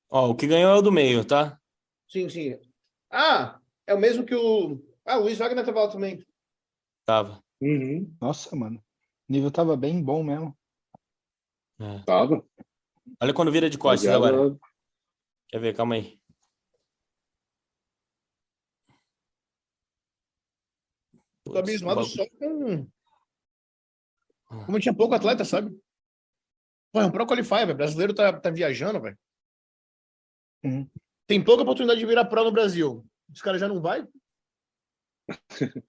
ó. 0.10 0.30
O 0.30 0.36
que 0.36 0.48
ganhou 0.48 0.72
é 0.72 0.76
o 0.76 0.82
do 0.82 0.92
meio, 0.92 1.24
tá? 1.24 1.60
Sim, 2.08 2.28
sim. 2.28 2.60
Ah, 3.12 3.60
é 3.86 3.94
o 3.94 4.00
mesmo 4.00 4.26
que 4.26 4.34
o. 4.34 4.82
Ah, 5.06 5.18
o 5.20 5.24
Luiz 5.24 5.38
Wagner 5.38 5.64
tava 5.64 5.84
lá 5.84 5.92
também. 5.92 6.26
Tava. 7.06 7.44
Uhum, 7.62 8.16
Nossa, 8.20 8.56
mano. 8.56 8.84
O 9.30 9.34
nível 9.34 9.52
tava 9.52 9.78
bem 9.78 10.04
bom 10.04 10.24
mesmo. 10.24 10.58
É. 11.80 12.00
tava. 12.04 12.44
Olha 13.22 13.34
quando 13.34 13.52
vira 13.52 13.70
de 13.70 13.78
costas 13.78 14.10
Rapaziada, 14.10 14.38
agora. 14.38 14.60
Quer 15.50 15.60
ver? 15.60 15.76
Calma 15.76 15.96
aí. 15.96 16.20
Tô 21.54 21.60
abismado 21.60 22.04
só 22.04 22.26
com. 22.38 22.88
Como 24.66 24.80
tinha 24.80 24.96
pouco 24.96 25.14
atleta, 25.14 25.44
sabe? 25.44 25.78
Pô, 26.92 27.02
é 27.02 27.06
um 27.06 27.12
Pro 27.12 27.28
Qualifier, 27.28 27.66
velho. 27.66 27.78
Brasileiro 27.78 28.14
tá, 28.14 28.40
tá 28.40 28.50
viajando, 28.50 29.02
velho. 29.02 29.18
Uhum. 30.64 30.90
Tem 31.28 31.44
pouca 31.44 31.64
oportunidade 31.64 32.00
de 32.00 32.06
virar 32.06 32.26
Pro 32.26 32.44
no 32.44 32.52
Brasil. 32.52 33.06
Os 33.30 33.42
caras 33.42 33.60
já 33.60 33.68
não 33.68 33.82
vai? 33.82 34.08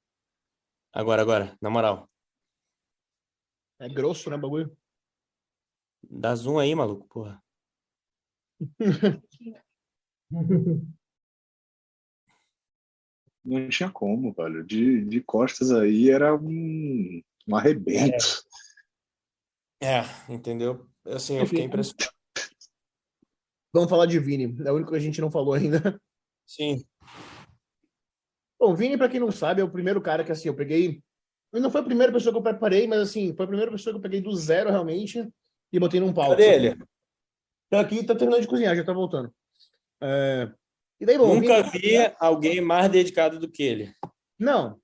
Agora, 0.92 1.22
agora, 1.22 1.56
na 1.60 1.70
moral. 1.70 2.10
É 3.78 3.88
grosso, 3.88 4.28
né, 4.30 4.36
bagulho? 4.36 4.76
Dá 6.02 6.34
zoom 6.34 6.58
aí, 6.58 6.74
maluco, 6.74 7.06
porra. 7.06 7.40
Não 13.44 13.68
tinha 13.68 13.90
como, 13.90 14.32
velho. 14.32 14.64
De, 14.64 15.04
de 15.04 15.20
costas 15.20 15.70
aí 15.70 16.10
era 16.10 16.34
um, 16.34 17.22
um 17.46 17.56
arrebento. 17.56 18.42
É, 19.80 20.02
entendeu? 20.28 20.88
Assim, 21.06 21.38
eu 21.38 21.46
fiquei 21.46 21.64
impressionado. 21.64 22.12
Vamos 23.72 23.88
falar 23.88 24.06
de 24.06 24.18
Vini. 24.18 24.56
É 24.64 24.72
o 24.72 24.74
único 24.74 24.90
que 24.90 24.96
a 24.96 25.00
gente 25.00 25.20
não 25.20 25.30
falou 25.30 25.54
ainda. 25.54 26.00
Sim, 26.46 26.84
Bom, 28.58 28.74
Vini, 28.74 28.98
pra 28.98 29.08
quem 29.08 29.20
não 29.20 29.30
sabe, 29.30 29.60
é 29.60 29.64
o 29.64 29.70
primeiro 29.70 30.00
cara 30.00 30.24
que, 30.24 30.32
assim, 30.32 30.48
eu 30.48 30.54
peguei. 30.54 31.00
Ele 31.52 31.62
não 31.62 31.70
foi 31.70 31.80
a 31.80 31.84
primeira 31.84 32.12
pessoa 32.12 32.32
que 32.32 32.38
eu 32.38 32.42
preparei, 32.42 32.86
mas, 32.88 33.00
assim, 33.00 33.32
foi 33.34 33.44
a 33.44 33.48
primeira 33.48 33.70
pessoa 33.70 33.92
que 33.92 33.98
eu 33.98 34.02
peguei 34.02 34.20
do 34.20 34.34
zero, 34.34 34.70
realmente, 34.70 35.26
e 35.72 35.78
botei 35.78 36.00
num 36.00 36.12
palco. 36.12 36.32
cadê 36.32 36.54
ele? 36.54 36.84
Tá 37.70 37.80
aqui, 37.80 38.04
tá 38.04 38.14
terminando 38.16 38.42
de 38.42 38.48
cozinhar, 38.48 38.74
já 38.74 38.84
tá 38.84 38.92
voltando. 38.92 39.32
É, 40.02 40.52
E 41.00 41.06
daí, 41.06 41.16
bom, 41.16 41.34
Nunca 41.34 41.62
vi 41.62 41.94
alguém 42.18 42.60
mais 42.60 42.90
dedicado 42.90 43.38
do 43.38 43.48
que 43.48 43.62
ele. 43.62 43.92
Não. 44.38 44.80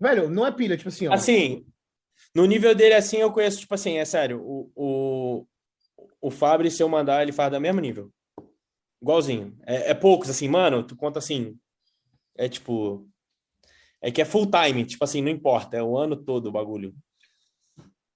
Velho, 0.00 0.30
não 0.30 0.46
é 0.46 0.52
pilha, 0.52 0.76
tipo 0.76 0.88
assim, 0.88 1.08
ó. 1.08 1.12
Assim, 1.12 1.66
no 2.34 2.46
nível 2.46 2.74
dele, 2.74 2.94
assim, 2.94 3.18
eu 3.18 3.32
conheço, 3.32 3.60
tipo 3.60 3.74
assim, 3.74 3.98
é 3.98 4.04
sério, 4.04 4.40
o, 4.42 4.70
o, 4.74 5.46
o 6.20 6.30
Fabri, 6.30 6.70
se 6.70 6.82
eu 6.82 6.88
mandar, 6.88 7.22
ele 7.22 7.32
faz 7.32 7.50
do 7.50 7.60
mesmo 7.60 7.80
nível. 7.80 8.12
Igualzinho. 9.02 9.56
É, 9.66 9.90
é 9.90 9.94
poucos, 9.94 10.30
assim, 10.30 10.48
mano, 10.48 10.84
tu 10.84 10.94
conta 10.96 11.18
assim, 11.18 11.58
é 12.36 12.48
tipo, 12.48 13.08
é 14.00 14.10
que 14.10 14.22
é 14.22 14.24
full 14.24 14.50
time, 14.50 14.84
tipo 14.84 15.02
assim, 15.04 15.20
não 15.20 15.30
importa, 15.30 15.76
é 15.76 15.82
o 15.82 15.96
ano 15.96 16.16
todo 16.16 16.46
o 16.46 16.52
bagulho. 16.52 16.94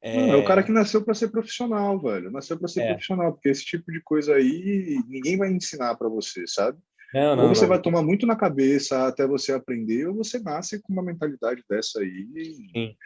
É... 0.01 0.29
é 0.29 0.37
o 0.37 0.45
cara 0.45 0.63
que 0.63 0.71
nasceu 0.71 1.03
para 1.03 1.15
ser 1.15 1.31
profissional, 1.31 1.99
velho. 1.99 2.31
Nasceu 2.31 2.59
para 2.59 2.69
ser 2.69 2.83
É. 2.83 2.89
profissional, 2.89 3.33
porque 3.33 3.49
esse 3.49 3.65
tipo 3.65 3.91
de 3.91 4.03
coisa 4.03 4.35
aí 4.35 4.99
ninguém 5.09 5.39
vai 5.39 5.51
ensinar 5.51 5.95
para 5.97 6.11
você, 6.11 6.47
sabe? 6.47 6.79
Não, 7.15 7.37
não, 7.37 7.45
ou 7.45 7.55
você 7.55 7.63
não. 7.63 7.69
vai 7.69 7.81
tomar 7.81 8.03
muito 8.03 8.27
na 8.27 8.35
cabeça 8.37 9.07
até 9.07 9.27
você 9.27 9.53
aprender, 9.53 10.07
ou 10.09 10.15
você 10.17 10.39
nasce 10.41 10.83
com 10.83 10.93
uma 10.93 11.03
mentalidade 11.03 11.63
dessa 11.71 12.01
aí. 12.01 12.27
Sim. 12.75 12.97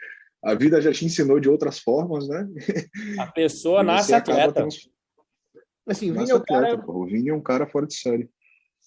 A 0.43 0.55
vida 0.55 0.81
já 0.81 0.91
te 0.91 1.05
ensinou 1.05 1.39
de 1.39 1.47
outras 1.49 1.79
formas, 1.79 2.27
né? 2.27 2.47
A 3.19 3.27
pessoa 3.27 3.83
nasce 3.83 4.13
atleta. 4.13 4.53
trans- 4.53 4.89
Assim, 5.87 6.07
o 6.11 6.13
Vini 6.13 6.19
Nasce 6.21 6.31
é 6.31 6.35
o 6.35 6.43
cara. 6.43 6.67
atleta, 6.67 6.83
pô. 6.85 7.03
O 7.03 7.05
Vini 7.05 7.29
é 7.29 7.33
um 7.33 7.41
cara 7.41 7.67
fora 7.67 7.85
de 7.87 7.93
série. 7.95 8.29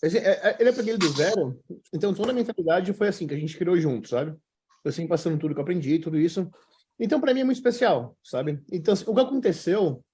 É- 0.03 0.09
é- 0.51 0.57
Ele 0.59 0.71
eu 0.71 0.75
peguei 0.75 0.93
ele 0.95 0.99
do 0.99 1.09
zero, 1.11 1.61
então 1.95 2.13
toda 2.15 2.31
a 2.33 2.35
mentalidade 2.35 2.93
foi 2.93 3.07
assim, 3.09 3.27
que 3.27 3.35
a 3.35 3.39
gente 3.39 3.57
criou 3.57 3.77
junto, 3.77 4.09
sabe? 4.09 4.37
Eu 4.85 4.91
sempre 4.91 5.11
passando 5.11 5.39
tudo 5.39 5.55
que 5.55 5.61
eu 5.61 5.63
aprendi, 5.63 5.99
tudo 6.01 6.19
isso. 6.19 6.51
Então, 6.99 7.21
pra 7.21 7.33
mim 7.35 7.41
é 7.41 7.45
muito 7.45 7.57
especial, 7.59 8.17
sabe? 8.23 8.61
Então, 8.73 8.95
assim, 8.95 9.05
o 9.07 9.15
que 9.15 9.21
aconteceu 9.21 10.05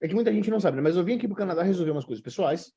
é 0.00 0.08
que 0.08 0.14
muita 0.14 0.32
gente 0.32 0.50
não 0.50 0.58
sabe, 0.58 0.76
né? 0.76 0.82
Mas 0.82 0.96
eu 0.96 1.04
vim 1.04 1.14
aqui 1.14 1.26
pro 1.28 1.36
Canadá 1.36 1.62
resolver 1.62 1.90
umas 1.92 2.04
coisas 2.04 2.22
pessoais. 2.22 2.72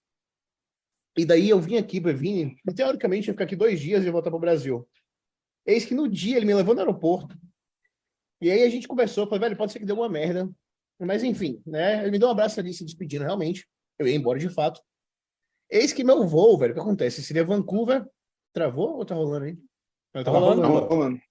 E 1.17 1.25
daí 1.25 1.49
eu 1.49 1.59
vim 1.59 1.77
aqui 1.77 2.01
para 2.01 2.11
Vini, 2.11 2.57
e 2.67 2.73
teoricamente 2.73 3.27
ia 3.27 3.33
ficar 3.33 3.45
aqui 3.45 3.55
dois 3.55 3.79
dias 3.79 4.03
e 4.03 4.09
voltar 4.09 4.29
pro 4.29 4.39
Brasil. 4.39 4.87
Eis 5.65 5.85
que 5.85 5.95
no 5.95 6.07
dia 6.07 6.37
ele 6.37 6.45
me 6.45 6.53
levou 6.53 6.73
no 6.73 6.81
aeroporto. 6.81 7.37
E 8.41 8.51
aí 8.51 8.63
a 8.63 8.69
gente 8.69 8.87
conversou, 8.87 9.25
falei, 9.25 9.39
velho, 9.39 9.57
pode 9.57 9.71
ser 9.71 9.79
que 9.79 9.85
dê 9.85 9.91
alguma 9.91 10.09
merda. 10.09 10.49
Mas 10.99 11.23
enfim, 11.23 11.61
né? 11.65 12.01
Ele 12.01 12.11
me 12.11 12.19
deu 12.19 12.27
um 12.27 12.31
abraço 12.31 12.59
ali 12.59 12.73
se 12.73 12.85
despedindo, 12.85 13.23
realmente. 13.23 13.67
Eu 13.97 14.07
ia 14.07 14.15
embora 14.15 14.37
de 14.37 14.49
fato. 14.49 14.81
Eis 15.69 15.91
que 15.91 16.03
meu 16.03 16.27
voo, 16.27 16.57
velho, 16.57 16.71
o 16.71 16.75
que 16.75 16.81
acontece? 16.81 17.23
Seria 17.23 17.43
Vancouver. 17.43 18.05
Travou 18.53 18.97
ou 18.97 19.05
tá 19.05 19.15
rolando 19.15 19.45
aí? 19.45 19.57
Tá 20.23 20.31
rolando, 20.31 20.61
mano. 20.61 20.97
mano. 20.97 21.21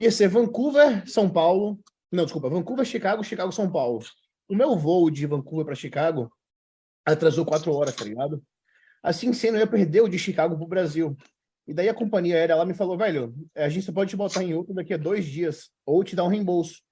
Ia 0.00 0.10
ser 0.10 0.28
Vancouver, 0.28 1.06
São 1.08 1.28
Paulo. 1.28 1.78
Não, 2.10 2.24
desculpa, 2.24 2.48
Vancouver, 2.48 2.84
Chicago, 2.84 3.22
Chicago, 3.22 3.52
São 3.52 3.70
Paulo. 3.70 4.00
O 4.48 4.54
meu 4.54 4.76
voo 4.76 5.10
de 5.10 5.26
Vancouver 5.26 5.66
para 5.66 5.74
Chicago 5.74 6.32
atrasou 7.04 7.44
quatro 7.44 7.72
horas, 7.74 7.94
tá 7.94 8.04
ligado? 8.04 8.42
Assim 9.02 9.32
sendo, 9.32 9.56
eu 9.56 9.60
ia 9.60 9.66
perder 9.66 10.02
o 10.02 10.08
de 10.08 10.18
Chicago 10.18 10.56
pro 10.56 10.66
Brasil. 10.66 11.16
E 11.66 11.72
daí 11.72 11.88
a 11.88 11.94
companhia 11.94 12.36
aérea 12.36 12.56
lá 12.56 12.64
me 12.64 12.74
falou, 12.74 12.98
velho, 12.98 13.34
a 13.54 13.68
gente 13.68 13.86
só 13.86 13.92
pode 13.92 14.10
te 14.10 14.16
botar 14.16 14.42
em 14.42 14.54
outro 14.54 14.74
daqui 14.74 14.92
a 14.92 14.96
dois 14.96 15.24
dias, 15.24 15.70
ou 15.86 16.02
te 16.02 16.16
dar 16.16 16.24
um 16.24 16.28
reembolso. 16.28 16.82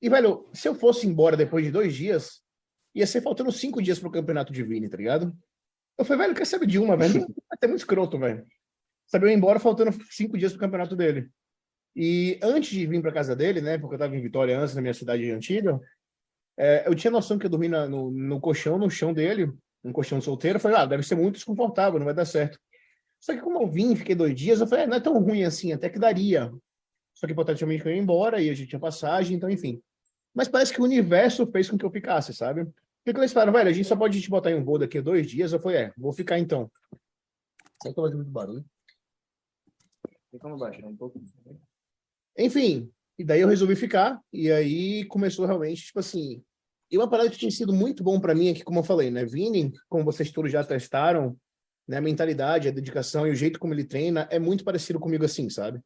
E, 0.00 0.08
velho, 0.08 0.48
se 0.52 0.68
eu 0.68 0.74
fosse 0.74 1.06
embora 1.06 1.36
depois 1.36 1.64
de 1.64 1.70
dois 1.70 1.94
dias, 1.94 2.40
ia 2.94 3.06
ser 3.06 3.20
faltando 3.20 3.52
cinco 3.52 3.80
dias 3.80 3.98
pro 3.98 4.10
campeonato 4.10 4.52
de 4.52 4.62
Vini, 4.62 4.88
tá 4.88 4.96
ligado? 4.96 5.32
Eu 5.96 6.04
falei, 6.04 6.22
velho, 6.26 6.34
quer 6.34 6.46
saber 6.46 6.66
de 6.66 6.78
uma, 6.78 6.96
velho? 6.96 7.26
Até 7.50 7.66
muito 7.66 7.80
escroto, 7.80 8.18
velho. 8.18 8.44
Sabe, 9.06 9.26
eu 9.26 9.28
ia 9.28 9.36
embora 9.36 9.60
faltando 9.60 9.92
cinco 10.10 10.36
dias 10.38 10.52
pro 10.52 10.60
campeonato 10.60 10.96
dele. 10.96 11.30
E 11.94 12.38
antes 12.42 12.70
de 12.70 12.86
vir 12.86 13.02
para 13.02 13.12
casa 13.12 13.36
dele, 13.36 13.60
né, 13.60 13.76
porque 13.78 13.94
eu 13.94 13.98
estava 13.98 14.16
em 14.16 14.22
Vitória 14.22 14.58
antes, 14.58 14.74
na 14.74 14.80
minha 14.80 14.94
cidade 14.94 15.30
antiga, 15.30 15.78
é, 16.56 16.88
eu 16.88 16.94
tinha 16.94 17.10
noção 17.10 17.38
que 17.38 17.44
eu 17.46 17.50
dormi 17.50 17.68
na- 17.68 17.86
no, 17.86 18.10
no 18.10 18.40
colchão, 18.40 18.78
no 18.78 18.90
chão 18.90 19.12
dele, 19.12 19.52
um 19.84 19.92
colchão 19.92 20.20
solteiro. 20.20 20.56
Eu 20.56 20.60
falei, 20.60 20.78
ah, 20.78 20.86
deve 20.86 21.02
ser 21.02 21.14
muito 21.14 21.34
desconfortável, 21.34 21.98
não 21.98 22.06
vai 22.06 22.14
dar 22.14 22.24
certo. 22.24 22.58
Só 23.20 23.34
que 23.34 23.40
como 23.40 23.62
eu 23.62 23.68
vim, 23.68 23.94
fiquei 23.94 24.14
dois 24.14 24.34
dias, 24.34 24.60
eu 24.60 24.66
falei, 24.66 24.84
ah, 24.84 24.88
não 24.88 24.96
é 24.96 25.00
tão 25.00 25.18
ruim 25.18 25.44
assim, 25.44 25.72
até 25.72 25.88
que 25.88 25.98
daria. 25.98 26.52
Só 27.14 27.26
que 27.26 27.32
hipoteticamente 27.32 27.84
eu 27.84 27.92
ia 27.92 28.00
embora 28.00 28.40
e 28.40 28.50
a 28.50 28.54
gente 28.54 28.68
tinha 28.68 28.80
passagem, 28.80 29.36
então 29.36 29.48
enfim. 29.50 29.80
Mas 30.34 30.48
parece 30.48 30.72
que 30.72 30.80
o 30.80 30.84
universo 30.84 31.46
fez 31.46 31.68
com 31.68 31.76
que 31.76 31.84
eu 31.84 31.90
ficasse, 31.90 32.32
sabe? 32.34 32.66
Porque 33.04 33.18
eles 33.18 33.32
falaram, 33.32 33.52
velho, 33.52 33.68
a 33.68 33.72
gente 33.72 33.86
só 33.86 33.96
pode 33.96 34.20
te 34.20 34.30
botar 34.30 34.50
em 34.50 34.54
um 34.54 34.64
voo 34.64 34.78
daqui 34.78 34.98
a 34.98 35.02
dois 35.02 35.28
dias. 35.28 35.52
Eu 35.52 35.60
falei, 35.60 35.78
é, 35.78 35.92
vou 35.96 36.12
ficar 36.12 36.38
então. 36.38 36.70
Será 37.82 37.92
que 37.92 38.00
eu 38.00 38.16
muito 38.16 38.30
barulho? 38.30 38.64
Tem 40.30 40.40
como 40.40 40.56
baixar 40.56 40.86
um 40.86 40.96
pouco? 40.96 41.20
Enfim, 42.38 42.90
e 43.18 43.24
daí 43.24 43.40
eu 43.40 43.48
resolvi 43.48 43.76
ficar, 43.76 44.20
e 44.32 44.50
aí 44.50 45.04
começou 45.04 45.44
realmente, 45.44 45.84
tipo 45.86 45.98
assim. 45.98 46.42
E 46.92 46.98
uma 46.98 47.08
parada 47.08 47.30
que 47.30 47.38
tinha 47.38 47.50
sido 47.50 47.72
muito 47.72 48.04
bom 48.04 48.20
para 48.20 48.34
mim 48.34 48.50
aqui, 48.50 48.62
como 48.62 48.80
eu 48.80 48.84
falei, 48.84 49.10
né? 49.10 49.24
Vini, 49.24 49.72
como 49.88 50.04
vocês 50.04 50.30
todos 50.30 50.52
já 50.52 50.62
testaram, 50.62 51.34
né? 51.88 51.96
A 51.96 52.02
mentalidade, 52.02 52.68
a 52.68 52.70
dedicação 52.70 53.26
e 53.26 53.30
o 53.30 53.34
jeito 53.34 53.58
como 53.58 53.72
ele 53.72 53.84
treina 53.84 54.28
é 54.30 54.38
muito 54.38 54.62
parecido 54.62 55.00
comigo 55.00 55.24
assim, 55.24 55.48
sabe? 55.48 55.80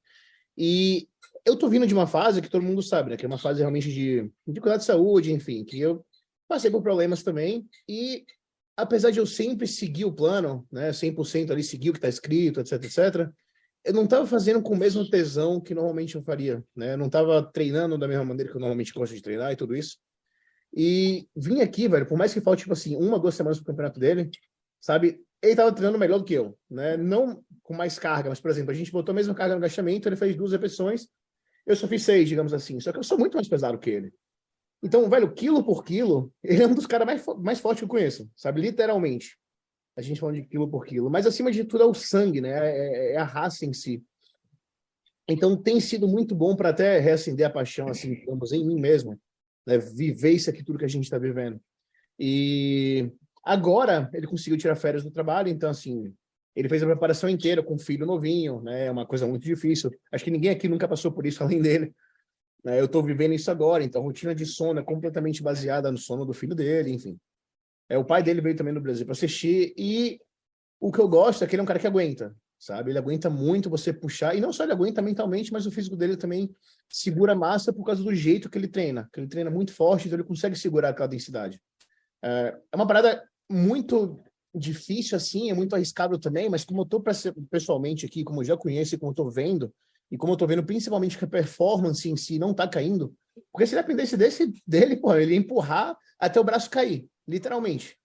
E 0.59 1.09
eu 1.45 1.55
tô 1.55 1.69
vindo 1.69 1.87
de 1.87 1.95
uma 1.95 2.09
fase 2.09 2.43
que 2.43 2.51
todo 2.51 2.65
mundo 2.65 2.83
sabe, 2.83 3.11
né? 3.11 3.17
Que 3.17 3.25
é 3.25 3.29
uma 3.29 3.39
fase 3.39 3.61
realmente 3.61 3.93
de, 3.93 4.29
de 4.45 4.61
cuidar 4.61 4.79
de 4.79 4.85
saúde, 4.85 5.33
enfim, 5.33 5.65
que 5.65 5.79
eu 5.79 6.05
passei 6.49 6.73
por 6.73 6.83
problemas 6.83 7.23
também. 7.23 7.69
E 7.89 8.25
apesar 8.77 9.13
de 9.13 9.21
eu 9.21 9.27
sempre 9.27 9.69
seguir 9.69 10.07
o 10.07 10.13
plano, 10.13 10.67
né? 10.73 10.91
100% 10.91 11.53
ali 11.53 11.63
seguir 11.63 11.91
o 11.91 11.93
que 11.93 12.01
tá 12.01 12.09
escrito, 12.09 12.59
etc, 12.59 12.83
etc 12.85 13.33
eu 13.87 13.93
não 13.93 14.03
estava 14.03 14.27
fazendo 14.27 14.61
com 14.61 14.75
o 14.75 14.77
mesmo 14.77 15.09
tesão 15.09 15.61
que 15.61 15.73
normalmente 15.73 16.17
eu 16.17 16.23
faria, 16.23 16.63
né? 16.75 16.95
Eu 16.95 16.99
não 16.99 17.07
estava 17.07 17.41
treinando 17.41 17.97
da 17.97 18.09
mesma 18.09 18.25
maneira 18.25 18.51
que 18.51 18.57
eu 18.57 18.61
normalmente 18.61 18.93
gosto 18.93 19.15
de 19.15 19.23
treinar 19.23 19.53
e 19.53 19.57
tudo 19.57 19.77
isso. 19.77 19.99
E 20.77 21.27
vim 21.35 21.63
aqui, 21.63 21.89
velho, 21.89 22.05
por 22.05 22.19
mais 22.19 22.35
que 22.35 22.41
falte, 22.41 22.61
tipo 22.61 22.75
assim, 22.75 22.97
uma, 22.97 23.19
duas 23.19 23.35
semanas 23.35 23.57
pro 23.57 23.69
campeonato 23.69 23.99
dele, 23.99 24.31
sabe? 24.79 25.25
Ele 25.43 25.53
estava 25.53 25.73
treinando 25.73 25.99
melhor 25.99 26.19
do 26.19 26.25
que 26.25 26.35
eu, 26.35 26.57
né? 26.71 26.99
Não 26.99 27.43
com 27.63 27.73
mais 27.73 27.99
carga, 27.99 28.29
mas, 28.29 28.41
por 28.41 28.51
exemplo, 28.51 28.73
a 28.73 28.75
gente 28.75 28.93
botou 28.93 29.13
a 29.13 29.17
mesma 29.17 29.35
carga 29.35 29.55
no 29.55 29.59
agachamento, 29.59 30.07
ele 30.07 30.17
fez 30.17 30.37
duas 30.37 30.53
repetições, 30.53 31.09
eu 31.67 31.75
só 31.75 31.89
fiz 31.89 32.03
seis, 32.03 32.29
digamos 32.29 32.53
assim. 32.53 32.79
Só 32.79 32.93
que 32.93 32.99
eu 32.99 33.03
sou 33.03 33.19
muito 33.19 33.35
mais 33.35 33.49
pesado 33.49 33.79
que 33.79 33.89
ele. 33.89 34.13
Então, 34.83 35.09
velho, 35.09 35.33
quilo 35.33 35.65
por 35.65 35.83
quilo, 35.83 36.31
ele 36.45 36.63
é 36.63 36.67
um 36.67 36.75
dos 36.75 36.87
caras 36.87 37.07
mais, 37.07 37.25
mais 37.43 37.59
fortes 37.59 37.81
que 37.81 37.85
eu 37.85 37.89
conheço, 37.89 38.31
sabe? 38.37 38.61
Literalmente. 38.61 39.39
A 39.97 40.03
gente 40.03 40.21
falando 40.21 40.37
de 40.37 40.43
quilo 40.43 40.69
por 40.69 40.85
quilo. 40.85 41.09
Mas 41.09 41.27
acima 41.27 41.51
de 41.51 41.65
tudo 41.65 41.83
é 41.85 41.87
o 41.87 41.95
sangue, 41.95 42.43
né? 42.43 42.51
É, 42.51 43.13
é 43.15 43.17
a 43.17 43.25
raça 43.25 43.65
em 43.65 43.73
si. 43.73 44.05
Então 45.27 45.61
tem 45.61 45.81
sido 45.81 46.07
muito 46.07 46.35
bom 46.35 46.55
para 46.55 46.69
até 46.69 46.99
reacender 47.01 47.47
a 47.47 47.51
paixão, 47.51 47.89
assim, 47.89 48.15
digamos, 48.15 48.53
em 48.53 48.65
mim 48.65 48.79
mesmo. 48.79 49.19
Né? 49.67 49.79
Viver 49.79 50.31
isso 50.31 50.49
aqui, 50.49 50.65
tudo 50.65 50.79
que 50.79 50.85
a 50.85 50.89
gente 50.89 51.05
está 51.05 51.19
vivendo. 51.19 51.61
E 52.19 53.11
agora 53.45 54.09
ele 54.15 54.27
conseguiu 54.27 54.59
tirar 54.59 54.77
férias 54.77 55.03
do 55.03 55.11
trabalho, 55.11 55.49
então, 55.49 55.71
assim, 55.71 56.15
ele 56.55 56.69
fez 56.69 56.83
a 56.83 56.87
preparação 56.87 57.29
inteira 57.29 57.63
com 57.63 57.75
um 57.75 57.79
filho 57.79 58.07
novinho, 58.07 58.63
né? 58.63 58.87
É 58.87 58.91
uma 58.91 59.05
coisa 59.05 59.27
muito 59.27 59.45
difícil. 59.45 59.91
Acho 60.11 60.25
que 60.25 60.31
ninguém 60.31 60.51
aqui 60.51 60.69
nunca 60.69 60.89
passou 60.89 61.13
por 61.13 61.27
isso 61.27 61.43
além 61.45 61.61
dele. 61.61 61.95
Né? 62.65 62.81
Eu 62.81 62.87
estou 62.87 63.03
vivendo 63.03 63.35
isso 63.35 63.51
agora, 63.51 63.85
então 63.85 64.01
a 64.01 64.05
rotina 64.05 64.35
de 64.35 64.47
sono 64.47 64.81
é 64.81 64.83
completamente 64.83 65.43
baseada 65.43 65.93
no 65.93 65.99
sono 65.99 66.25
do 66.25 66.33
filho 66.33 66.55
dele, 66.55 66.91
enfim. 66.91 67.19
É, 67.89 67.99
o 67.99 68.05
pai 68.05 68.23
dele 68.23 68.41
veio 68.41 68.57
também 68.57 68.73
no 68.73 68.81
Brasil 68.81 69.05
para 69.05 69.13
assistir 69.13 69.73
e 69.77 70.19
o 70.81 70.91
que 70.91 70.99
eu 70.99 71.09
gosto 71.09 71.45
é 71.45 71.47
que 71.47 71.55
ele 71.55 71.61
é 71.61 71.63
um 71.63 71.67
cara 71.67 71.79
que 71.79 71.87
aguenta, 71.87 72.35
sabe? 72.59 72.91
Ele 72.91 72.99
aguenta 72.99 73.29
muito 73.29 73.71
você 73.71 73.93
puxar, 73.93 74.37
e 74.37 74.41
não 74.41 74.53
só 74.53 74.65
ele 74.65 74.73
aguenta 74.73 75.03
mentalmente, 75.03 75.53
mas 75.53 75.67
o 75.67 75.71
físico 75.71 75.97
dele 75.97 76.17
também 76.17 76.55
segura 76.89 77.35
massa 77.35 77.73
por 77.73 77.85
causa 77.85 78.03
do 78.03 78.15
jeito 78.15 78.49
que 78.49 78.59
ele 78.59 78.69
treina, 78.69 79.09
que 79.13 79.21
ele 79.21 79.29
treina 79.29 79.51
muito 79.51 79.73
forte, 79.73 80.07
então 80.07 80.19
ele 80.19 80.27
consegue 80.27 80.57
segurar 80.57 80.91
aquela 80.91 81.09
densidade. 81.09 81.61
É, 82.23 82.57
é 82.73 82.77
uma 82.77 82.87
parada 82.87 83.23
muito 83.51 84.23
difícil 84.55 85.17
assim, 85.17 85.51
é 85.51 85.55
muito 85.55 85.75
arriscado 85.75 86.19
também, 86.19 86.49
mas 86.49 86.65
como 86.65 86.81
eu 86.81 86.87
tô 86.87 87.03
pessoalmente 87.51 88.07
aqui, 88.07 88.25
como 88.25 88.41
eu 88.41 88.45
já 88.45 88.57
conheço 88.57 88.95
e 88.95 88.99
como 88.99 89.13
eu 89.13 89.15
tô 89.15 89.31
vendo, 89.31 89.73
e 90.11 90.17
como 90.17 90.33
eu 90.33 90.37
tô 90.37 90.47
vendo 90.47 90.65
principalmente 90.65 91.19
que 91.19 91.25
a 91.25 91.29
performance 91.29 92.09
em 92.09 92.17
si 92.17 92.39
não 92.39 92.55
tá 92.55 92.67
caindo, 92.67 93.15
porque 93.53 93.67
se 93.67 93.75
dependesse 93.75 94.17
desse, 94.17 94.53
dele, 94.67 94.97
pô, 94.97 95.15
ele 95.15 95.33
ia 95.33 95.39
empurrar 95.39 95.97
até 96.19 96.41
o 96.41 96.45
braço 96.45 96.71
cair, 96.71 97.07
literalmente, 97.29 97.99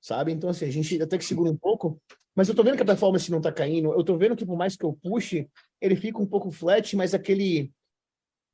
sabe? 0.00 0.32
Então, 0.32 0.48
assim, 0.48 0.64
a 0.64 0.70
gente 0.70 1.00
até 1.02 1.18
que 1.18 1.24
segura 1.24 1.50
um 1.50 1.56
pouco, 1.56 2.00
mas 2.38 2.48
eu 2.48 2.54
tô 2.54 2.62
vendo 2.62 2.76
que 2.76 2.82
a 2.84 2.86
performance 2.86 3.28
não 3.32 3.40
tá 3.40 3.50
caindo, 3.50 3.92
eu 3.92 4.04
tô 4.04 4.16
vendo 4.16 4.36
que 4.36 4.46
por 4.46 4.56
mais 4.56 4.76
que 4.76 4.84
eu 4.84 4.92
puxe, 4.92 5.50
ele 5.80 5.96
fica 5.96 6.22
um 6.22 6.26
pouco 6.26 6.52
flat, 6.52 6.94
mas 6.94 7.12
aquele 7.12 7.72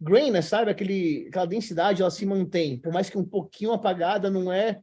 grain, 0.00 0.30
né, 0.30 0.40
sabe? 0.40 0.70
Aquele, 0.70 1.26
aquela 1.28 1.44
densidade, 1.44 2.00
ela 2.00 2.10
se 2.10 2.24
mantém, 2.24 2.78
por 2.80 2.90
mais 2.90 3.10
que 3.10 3.18
um 3.18 3.24
pouquinho 3.26 3.72
apagada, 3.72 4.30
não 4.30 4.50
é 4.50 4.80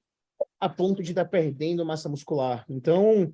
a 0.59 0.69
ponto 0.69 1.01
de 1.01 1.13
estar 1.13 1.23
tá 1.23 1.29
perdendo 1.31 1.83
massa 1.83 2.07
muscular. 2.07 2.63
Então, 2.69 3.33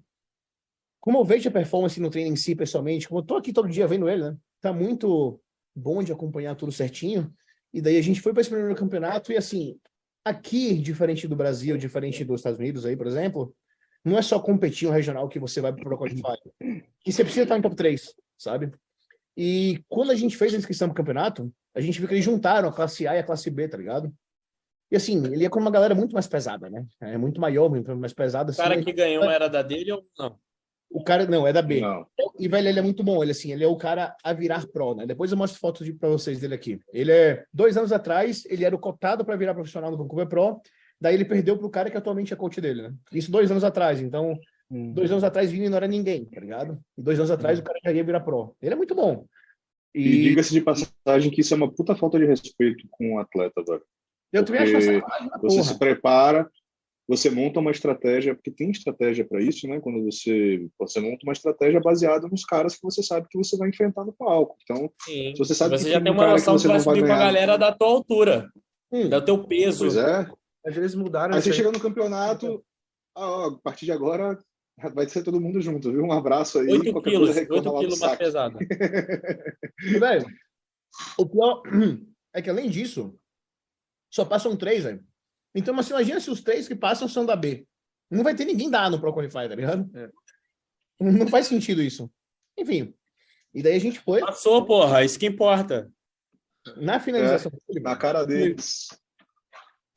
como 1.01 1.17
eu 1.17 1.25
vejo 1.25 1.49
a 1.49 1.51
performance 1.51 1.99
no 1.99 2.09
treino 2.09 2.31
em 2.31 2.37
si, 2.37 2.55
pessoalmente, 2.55 3.05
como 3.05 3.19
eu 3.19 3.25
tô 3.25 3.35
aqui 3.35 3.51
todo 3.51 3.67
dia 3.67 3.87
vendo 3.87 4.07
ele, 4.07 4.23
né? 4.23 4.37
Tá 4.61 4.71
muito 4.71 5.37
bom 5.75 6.01
de 6.01 6.13
acompanhar 6.13 6.55
tudo 6.55 6.71
certinho. 6.71 7.29
E 7.73 7.81
daí 7.81 7.97
a 7.97 8.01
gente 8.01 8.21
foi 8.21 8.31
para 8.31 8.39
esse 8.39 8.49
primeiro 8.49 8.73
campeonato 8.73 9.33
e 9.33 9.35
assim, 9.35 9.77
aqui, 10.23 10.75
diferente 10.75 11.27
do 11.27 11.35
Brasil, 11.35 11.77
diferente 11.77 12.23
dos 12.23 12.39
Estados 12.39 12.57
Unidos 12.57 12.85
aí, 12.85 12.95
por 12.95 13.05
exemplo, 13.05 13.53
não 14.07 14.17
é 14.17 14.21
só 14.21 14.39
competir 14.39 14.87
um 14.87 14.91
regional 14.91 15.27
que 15.27 15.39
você 15.39 15.59
vai 15.59 15.73
para 15.73 15.93
o 15.93 15.97
Qualify. 15.97 16.37
E 17.05 17.11
você 17.11 17.23
precisa 17.23 17.43
estar 17.43 17.57
em 17.57 17.61
top 17.61 17.75
3, 17.75 18.13
sabe? 18.37 18.71
E 19.35 19.83
quando 19.89 20.11
a 20.11 20.15
gente 20.15 20.37
fez 20.37 20.53
a 20.53 20.57
inscrição 20.57 20.87
para 20.87 20.93
o 20.93 20.95
campeonato, 20.95 21.53
a 21.75 21.81
gente 21.81 21.99
viu 21.99 22.07
que 22.07 22.13
eles 22.13 22.25
juntaram 22.25 22.69
a 22.69 22.73
classe 22.73 23.07
A 23.07 23.15
e 23.15 23.19
a 23.19 23.23
classe 23.23 23.51
B, 23.51 23.67
tá 23.67 23.77
ligado? 23.77 24.11
E 24.89 24.95
assim, 24.95 25.23
ele 25.25 25.43
ia 25.43 25.49
com 25.49 25.59
uma 25.59 25.69
galera 25.69 25.93
muito 25.93 26.13
mais 26.13 26.27
pesada, 26.27 26.69
né? 26.69 26.85
É 27.01 27.17
muito 27.17 27.41
maior, 27.41 27.69
muito 27.69 27.93
mais 27.97 28.13
pesada. 28.13 28.51
O 28.51 28.55
cara 28.55 28.75
assim, 28.75 28.83
que 28.83 28.93
ganhou 28.93 29.29
era 29.29 29.49
da 29.49 29.61
dele 29.61 29.91
ou 29.91 30.03
não? 30.17 30.39
O 30.89 31.03
cara, 31.03 31.25
não, 31.25 31.45
é 31.45 31.51
da 31.51 31.61
B. 31.61 31.81
Não. 31.81 32.07
E, 32.39 32.47
velho, 32.47 32.69
ele 32.69 32.79
é 32.79 32.81
muito 32.81 33.03
bom. 33.03 33.21
Ele, 33.21 33.31
assim, 33.31 33.51
ele 33.51 33.63
é 33.63 33.67
o 33.67 33.75
cara 33.75 34.15
a 34.23 34.31
virar 34.31 34.65
pro, 34.67 34.95
né? 34.95 35.05
Depois 35.05 35.29
eu 35.29 35.37
mostro 35.37 35.59
fotos 35.59 35.85
de, 35.85 35.91
pra 35.91 36.07
vocês 36.07 36.39
dele 36.39 36.55
aqui. 36.55 36.79
Ele 36.93 37.11
é, 37.11 37.43
dois 37.53 37.75
anos 37.75 37.91
atrás, 37.91 38.45
ele 38.45 38.63
era 38.63 38.73
o 38.73 38.79
cotado 38.79 39.25
para 39.25 39.35
virar 39.35 39.53
profissional 39.53 39.91
no 39.91 39.97
Vancouver 39.97 40.29
Pro. 40.29 40.61
Daí 40.99 41.13
ele 41.13 41.25
perdeu 41.25 41.57
pro 41.57 41.69
cara 41.69 41.89
que 41.89 41.97
atualmente 41.97 42.33
é 42.33 42.35
coach 42.35 42.59
dele, 42.59 42.83
né? 42.83 42.93
Isso 43.11 43.31
dois 43.31 43.49
anos 43.51 43.63
atrás. 43.63 44.01
Então, 44.01 44.37
hum. 44.69 44.93
dois 44.93 45.11
anos 45.11 45.23
atrás, 45.23 45.51
Vini 45.51 45.69
não 45.69 45.77
era 45.77 45.87
ninguém, 45.87 46.25
tá 46.25 46.39
ligado? 46.39 46.79
E 46.97 47.01
dois 47.01 47.19
anos 47.19 47.31
atrás, 47.31 47.59
hum. 47.59 47.61
o 47.61 47.65
cara 47.65 47.79
já 47.83 47.91
ia 47.91 48.03
virar 48.03 48.21
pro. 48.21 48.55
Ele 48.61 48.73
é 48.73 48.77
muito 48.77 48.95
bom. 48.95 49.25
E, 49.93 50.01
e 50.01 50.21
diga-se 50.23 50.53
de 50.53 50.61
passagem 50.61 51.31
que 51.31 51.41
isso 51.41 51.53
é 51.53 51.57
uma 51.57 51.71
puta 51.71 51.95
falta 51.95 52.19
de 52.19 52.25
respeito 52.25 52.87
com 52.91 53.15
o 53.15 53.19
atleta, 53.19 53.63
velho. 53.67 53.83
Eu 54.33 54.43
também 54.43 54.61
acho 54.61 54.75
essa 54.75 55.01
Você 55.41 55.63
se 55.63 55.79
prepara, 55.79 56.49
você 57.07 57.29
monta 57.29 57.59
uma 57.59 57.71
estratégia, 57.71 58.35
porque 58.35 58.51
tem 58.51 58.69
estratégia 58.69 59.25
para 59.25 59.41
isso, 59.41 59.67
né? 59.67 59.79
Quando 59.79 60.03
você, 60.03 60.67
você 60.77 60.99
monta 60.99 61.23
uma 61.23 61.31
estratégia 61.31 61.79
baseada 61.79 62.27
nos 62.27 62.43
caras 62.43 62.75
que 62.75 62.83
você 62.83 63.01
sabe 63.01 63.27
que 63.29 63.37
você 63.37 63.55
vai 63.55 63.69
enfrentar 63.69 64.03
no 64.03 64.11
palco. 64.11 64.57
Então, 64.63 64.91
Sim. 65.01 65.33
se 65.33 65.39
você 65.39 65.55
sabe 65.55 65.77
você 65.77 65.85
que 65.85 65.91
já 65.91 66.01
tem 66.01 66.11
uma 66.11 66.27
noção 66.27 66.55
que, 66.55 66.61
você 66.61 66.67
vai 66.67 66.79
subir 66.79 67.05
com 67.05 67.13
a 67.13 67.17
galera 67.17 67.57
da 67.57 67.71
tua 67.71 67.87
altura, 67.87 68.49
hum. 68.91 69.09
do 69.09 69.23
teu 69.23 69.43
peso. 69.45 69.85
Pois 69.85 69.95
é. 69.95 70.29
Às 70.67 70.75
vezes 70.75 70.95
mudaram. 70.95 71.33
Aí 71.33 71.41
você 71.41 71.53
chega 71.53 71.71
no 71.71 71.79
campeonato, 71.79 72.63
ah, 73.15 73.47
a 73.47 73.57
partir 73.63 73.85
de 73.85 73.93
agora 73.93 74.37
vai 74.93 75.07
ser 75.07 75.23
todo 75.23 75.39
mundo 75.39 75.61
junto, 75.61 75.91
viu? 75.91 76.03
Um 76.03 76.11
abraço 76.11 76.59
aí. 76.59 76.67
8 76.67 77.01
quilos, 77.01 77.37
8 77.37 77.47
quilos 77.47 77.99
mais 77.99 78.17
pesado. 78.17 78.59
velho, 79.99 80.25
o 81.17 81.25
pior 81.25 81.63
é 82.35 82.41
que 82.41 82.49
além 82.49 82.69
disso, 82.69 83.17
só 84.13 84.25
passam 84.25 84.57
três, 84.57 84.83
velho. 84.83 85.03
Então, 85.55 85.73
mas 85.73 85.89
imagina 85.89 86.19
se 86.19 86.29
os 86.29 86.41
três 86.41 86.67
que 86.67 86.75
passam 86.75 87.07
são 87.07 87.25
da 87.25 87.35
B. 87.35 87.65
Não 88.11 88.23
vai 88.23 88.35
ter 88.35 88.45
ninguém 88.45 88.69
da 88.69 88.83
A 88.83 88.89
no 88.89 88.99
Pro 88.99 89.13
Qualify, 89.13 89.49
tá 89.49 89.55
ligado? 89.55 89.89
É. 89.97 90.09
Não 90.99 91.27
faz 91.27 91.47
sentido 91.47 91.81
isso. 91.81 92.11
Enfim. 92.57 92.93
E 93.53 93.63
daí 93.63 93.75
a 93.75 93.79
gente 93.79 93.99
foi. 93.99 94.19
Passou, 94.19 94.65
porra, 94.65 95.03
isso 95.03 95.17
que 95.17 95.25
importa. 95.25 95.89
Na 96.75 96.99
finalização. 96.99 97.51
É, 97.75 97.79
na 97.79 97.95
cara 97.95 98.25
deles. 98.25 98.87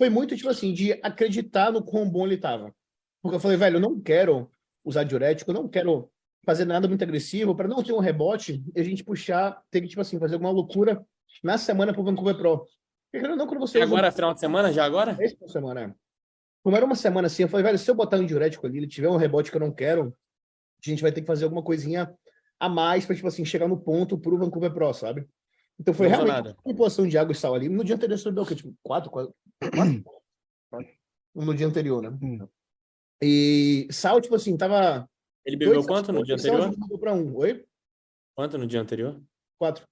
Foi 0.01 0.09
muito, 0.09 0.35
tipo 0.35 0.49
assim, 0.49 0.73
de 0.73 0.95
acreditar 1.03 1.71
no 1.71 1.85
quão 1.85 2.09
bom 2.09 2.25
ele 2.25 2.39
tava. 2.39 2.75
Porque 3.23 3.37
eu 3.37 3.41
falei, 3.41 3.59
velho, 3.59 3.77
eu 3.77 3.81
não 3.81 4.01
quero 4.01 4.51
usar 4.83 5.05
diurético, 5.05 5.51
eu 5.51 5.55
não 5.55 5.69
quero 5.69 6.11
fazer 6.43 6.65
nada 6.65 6.89
muito 6.89 7.05
agressivo 7.05 7.55
para 7.55 7.69
não 7.69 7.83
ter 7.83 7.93
um 7.93 7.99
rebote 7.99 8.65
e 8.75 8.81
a 8.81 8.83
gente 8.83 9.05
puxar, 9.05 9.63
ter 9.71 9.83
que, 9.83 9.89
tipo 9.89 10.01
assim, 10.01 10.19
fazer 10.19 10.37
alguma 10.37 10.51
loucura 10.51 11.05
na 11.45 11.59
semana 11.59 11.93
pro 11.93 12.03
Vancouver 12.03 12.35
Pro. 12.35 12.67
Não, 13.13 13.47
quando 13.47 13.61
você 13.61 13.83
agora, 13.83 14.07
usa... 14.07 14.17
final 14.17 14.33
de 14.33 14.41
semana? 14.41 14.73
Já 14.73 14.87
agora? 14.87 15.19
Esse 15.21 15.35
final 15.35 15.49
de 15.49 15.53
semana, 15.53 15.81
é. 15.83 15.95
Como 16.65 16.75
era 16.75 16.87
uma 16.87 16.95
semana 16.95 17.27
assim, 17.27 17.43
eu 17.43 17.49
falei, 17.51 17.65
velho, 17.65 17.79
se 17.79 17.91
eu 17.91 17.95
botar 17.95 18.17
um 18.17 18.25
diurético 18.25 18.67
ali, 18.67 18.79
ele 18.79 18.89
tiver 18.89 19.11
um 19.11 19.19
rebote 19.19 19.51
que 19.51 19.57
eu 19.59 19.61
não 19.61 19.71
quero, 19.71 20.17
a 20.83 20.89
gente 20.89 21.03
vai 21.03 21.13
ter 21.13 21.21
que 21.21 21.27
fazer 21.27 21.45
alguma 21.45 21.63
coisinha 21.63 22.11
a 22.59 22.71
mais 22.71 23.05
para 23.05 23.15
tipo 23.15 23.29
assim, 23.29 23.45
chegar 23.45 23.69
no 23.69 23.79
ponto 23.79 24.17
pro 24.17 24.39
Vancouver 24.39 24.73
Pro, 24.73 24.95
sabe? 24.95 25.29
Então 25.81 25.95
foi 25.95 26.09
não 26.11 26.25
realmente 26.25 26.49
uma 26.49 26.55
população 26.63 27.09
de 27.09 27.17
água 27.17 27.33
e 27.33 27.35
sal 27.35 27.55
ali. 27.55 27.69
No 27.69 27.83
dia 27.83 27.97
anterior 27.97 28.19
você 28.19 28.31
deu 28.31 28.43
o 28.43 28.47
quê? 28.47 28.55
Tipo, 28.55 28.75
quatro, 28.83 29.11
quatro, 29.11 29.35
quatro? 29.59 30.05
No 31.35 31.55
dia 31.55 31.67
anterior, 31.67 32.03
né? 32.03 32.11
Hum. 32.23 32.47
E 33.23 33.89
sal, 33.91 34.21
tipo 34.21 34.35
assim, 34.35 34.57
tava... 34.57 35.09
Ele 35.45 35.57
bebeu 35.57 35.83
quanto 35.85 36.13
no 36.13 36.23
dia 36.23 36.35
anterior? 36.35 36.71
Para 37.01 37.15
um. 37.15 37.35
Oi? 37.37 37.65
Quanto 38.37 38.59
no 38.59 38.67
dia 38.67 38.81
anterior? 38.81 39.19
Quatro. 39.59 39.85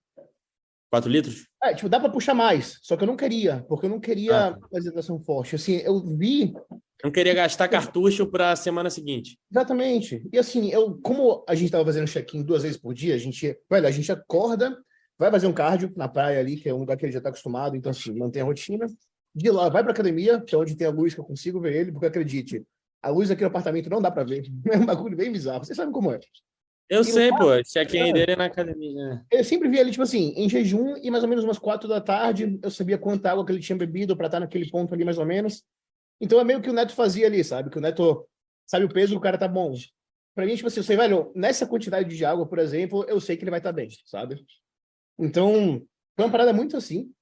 4 0.90 1.10
litros? 1.10 1.46
É, 1.62 1.74
tipo, 1.74 1.88
dá 1.88 2.00
para 2.00 2.08
puxar 2.08 2.34
mais, 2.34 2.78
só 2.82 2.96
que 2.96 3.02
eu 3.02 3.06
não 3.06 3.16
queria, 3.16 3.64
porque 3.68 3.86
eu 3.86 3.90
não 3.90 4.00
queria 4.00 4.48
ah. 4.48 4.58
fazer 4.70 4.88
hidratação 4.88 5.20
forte. 5.20 5.54
Assim, 5.54 5.76
eu 5.76 6.00
vi. 6.16 6.54
Não 7.04 7.10
queria 7.10 7.34
gastar 7.34 7.68
cartucho 7.68 8.26
para 8.26 8.52
a 8.52 8.56
semana 8.56 8.90
seguinte. 8.90 9.38
Exatamente. 9.50 10.26
E 10.32 10.38
assim, 10.38 10.70
eu, 10.70 10.98
como 11.02 11.44
a 11.48 11.54
gente 11.54 11.66
estava 11.66 11.84
fazendo 11.84 12.08
check-in 12.08 12.42
duas 12.42 12.62
vezes 12.62 12.78
por 12.78 12.94
dia, 12.94 13.14
a 13.14 13.18
gente, 13.18 13.56
velho, 13.70 13.86
a 13.86 13.90
gente 13.90 14.10
acorda, 14.10 14.76
vai 15.18 15.30
fazer 15.30 15.46
um 15.46 15.52
cardio 15.52 15.92
na 15.96 16.08
praia 16.08 16.38
ali, 16.38 16.56
que 16.56 16.68
é 16.68 16.74
um 16.74 16.78
lugar 16.78 16.96
que 16.96 17.04
ele 17.04 17.12
já 17.12 17.18
está 17.18 17.30
acostumado, 17.30 17.76
então 17.76 17.90
assim, 17.90 18.12
mantém 18.12 18.42
a 18.42 18.44
rotina. 18.44 18.86
De 19.34 19.50
lá, 19.50 19.68
vai 19.68 19.82
para 19.82 19.92
academia, 19.92 20.40
que 20.40 20.54
é 20.54 20.58
onde 20.58 20.76
tem 20.76 20.86
a 20.86 20.90
luz 20.90 21.14
que 21.14 21.20
eu 21.20 21.24
consigo 21.24 21.60
ver 21.60 21.74
ele, 21.74 21.92
porque 21.92 22.06
acredite, 22.06 22.64
a 23.02 23.10
luz 23.10 23.30
aqui 23.30 23.42
no 23.42 23.48
apartamento 23.48 23.90
não 23.90 24.00
dá 24.00 24.10
para 24.10 24.24
ver. 24.24 24.44
É 24.72 24.76
um 24.76 24.86
bagulho 24.86 25.16
bem 25.16 25.30
bizarro. 25.30 25.64
Vocês 25.64 25.76
sabem 25.76 25.92
como 25.92 26.12
é. 26.12 26.20
Eu 26.88 27.02
e 27.02 27.04
sei, 27.04 27.30
pô. 27.30 27.62
Check-in 27.62 28.10
é. 28.10 28.12
dele 28.12 28.32
é 28.32 28.36
na 28.36 28.46
academia. 28.46 29.24
Eu 29.30 29.44
sempre 29.44 29.68
via 29.68 29.80
ele, 29.80 29.90
tipo 29.90 30.02
assim, 30.02 30.32
em 30.36 30.48
jejum 30.48 30.96
e 30.96 31.10
mais 31.10 31.22
ou 31.22 31.28
menos 31.28 31.44
umas 31.44 31.58
quatro 31.58 31.88
da 31.88 32.00
tarde. 32.00 32.58
Eu 32.62 32.70
sabia 32.70 32.96
quanta 32.96 33.30
água 33.30 33.44
que 33.44 33.52
ele 33.52 33.60
tinha 33.60 33.76
bebido 33.76 34.16
para 34.16 34.26
estar 34.26 34.40
naquele 34.40 34.70
ponto 34.70 34.94
ali, 34.94 35.04
mais 35.04 35.18
ou 35.18 35.26
menos. 35.26 35.62
Então 36.20 36.40
é 36.40 36.44
meio 36.44 36.60
que 36.60 36.70
o 36.70 36.72
Neto 36.72 36.94
fazia 36.94 37.26
ali, 37.26 37.44
sabe? 37.44 37.70
Que 37.70 37.78
o 37.78 37.80
Neto 37.80 38.26
sabe 38.66 38.86
o 38.86 38.92
peso, 38.92 39.16
o 39.16 39.20
cara 39.20 39.38
tá 39.38 39.46
bom. 39.46 39.74
Pra 40.34 40.46
mim, 40.46 40.54
tipo 40.54 40.68
assim, 40.68 40.80
eu 40.80 40.84
sei, 40.84 40.96
velho, 40.96 41.30
nessa 41.34 41.66
quantidade 41.66 42.16
de 42.16 42.24
água, 42.24 42.46
por 42.46 42.58
exemplo, 42.58 43.04
eu 43.08 43.20
sei 43.20 43.36
que 43.36 43.44
ele 43.44 43.50
vai 43.50 43.60
estar 43.60 43.70
tá 43.70 43.76
bem, 43.76 43.88
sabe? 44.06 44.44
Então, 45.18 45.82
foi 46.16 46.24
uma 46.24 46.32
parada 46.32 46.52
muito 46.52 46.76
assim. 46.76 47.12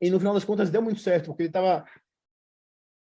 E 0.00 0.10
no 0.10 0.18
final 0.18 0.34
das 0.34 0.44
contas 0.44 0.70
deu 0.70 0.82
muito 0.82 1.00
certo, 1.00 1.26
porque 1.26 1.44
ele 1.44 1.52
tava 1.52 1.84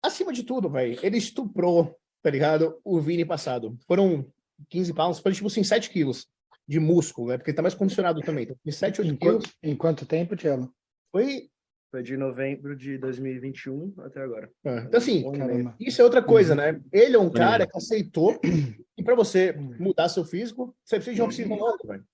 acima 0.03 0.33
de 0.33 0.43
tudo, 0.43 0.69
velho. 0.69 0.99
Ele 1.03 1.17
estuprou, 1.17 1.95
tá 2.23 2.29
ligado? 2.29 2.79
O 2.83 2.99
Vini 2.99 3.25
passado. 3.25 3.77
Foram 3.87 4.25
15 4.69 4.93
pounds, 4.93 5.19
foi 5.19 5.33
tipo 5.33 5.47
assim, 5.47 5.63
7 5.63 5.89
quilos 5.89 6.27
de 6.67 6.79
músculo, 6.79 7.29
né? 7.29 7.37
Porque 7.37 7.51
ele 7.51 7.55
tá 7.55 7.61
mais 7.61 7.75
condicionado 7.75 8.21
também. 8.21 8.43
Então, 8.43 8.57
7, 8.65 9.01
8 9.01 9.13
em 9.13 9.15
quilos. 9.15 9.45
Quanto, 9.45 9.55
em 9.63 9.75
quanto 9.75 10.05
tempo, 10.05 10.35
Tiago? 10.35 10.73
Foi. 11.11 11.49
Foi 11.89 12.03
de 12.03 12.17
novembro 12.17 12.75
de 12.75 12.97
2021 12.97 13.93
até 13.99 14.21
agora. 14.21 14.51
É. 14.65 14.79
Então, 14.79 14.97
assim, 14.97 15.31
Caramba. 15.31 15.75
isso 15.79 16.01
é 16.01 16.03
outra 16.03 16.21
coisa, 16.21 16.53
né? 16.53 16.81
Ele 16.91 17.15
é 17.15 17.19
um 17.19 17.29
cara 17.29 17.65
que 17.65 17.77
aceitou 17.77 18.37
e 18.97 19.03
para 19.03 19.15
você 19.15 19.53
mudar 19.53 20.09
seu 20.09 20.25
físico, 20.25 20.75
você 20.83 20.97
precisa 20.97 21.15
de 21.15 21.21
um 21.21 21.25
off-season 21.25 21.55
longo, 21.55 21.87
velho. 21.87 22.05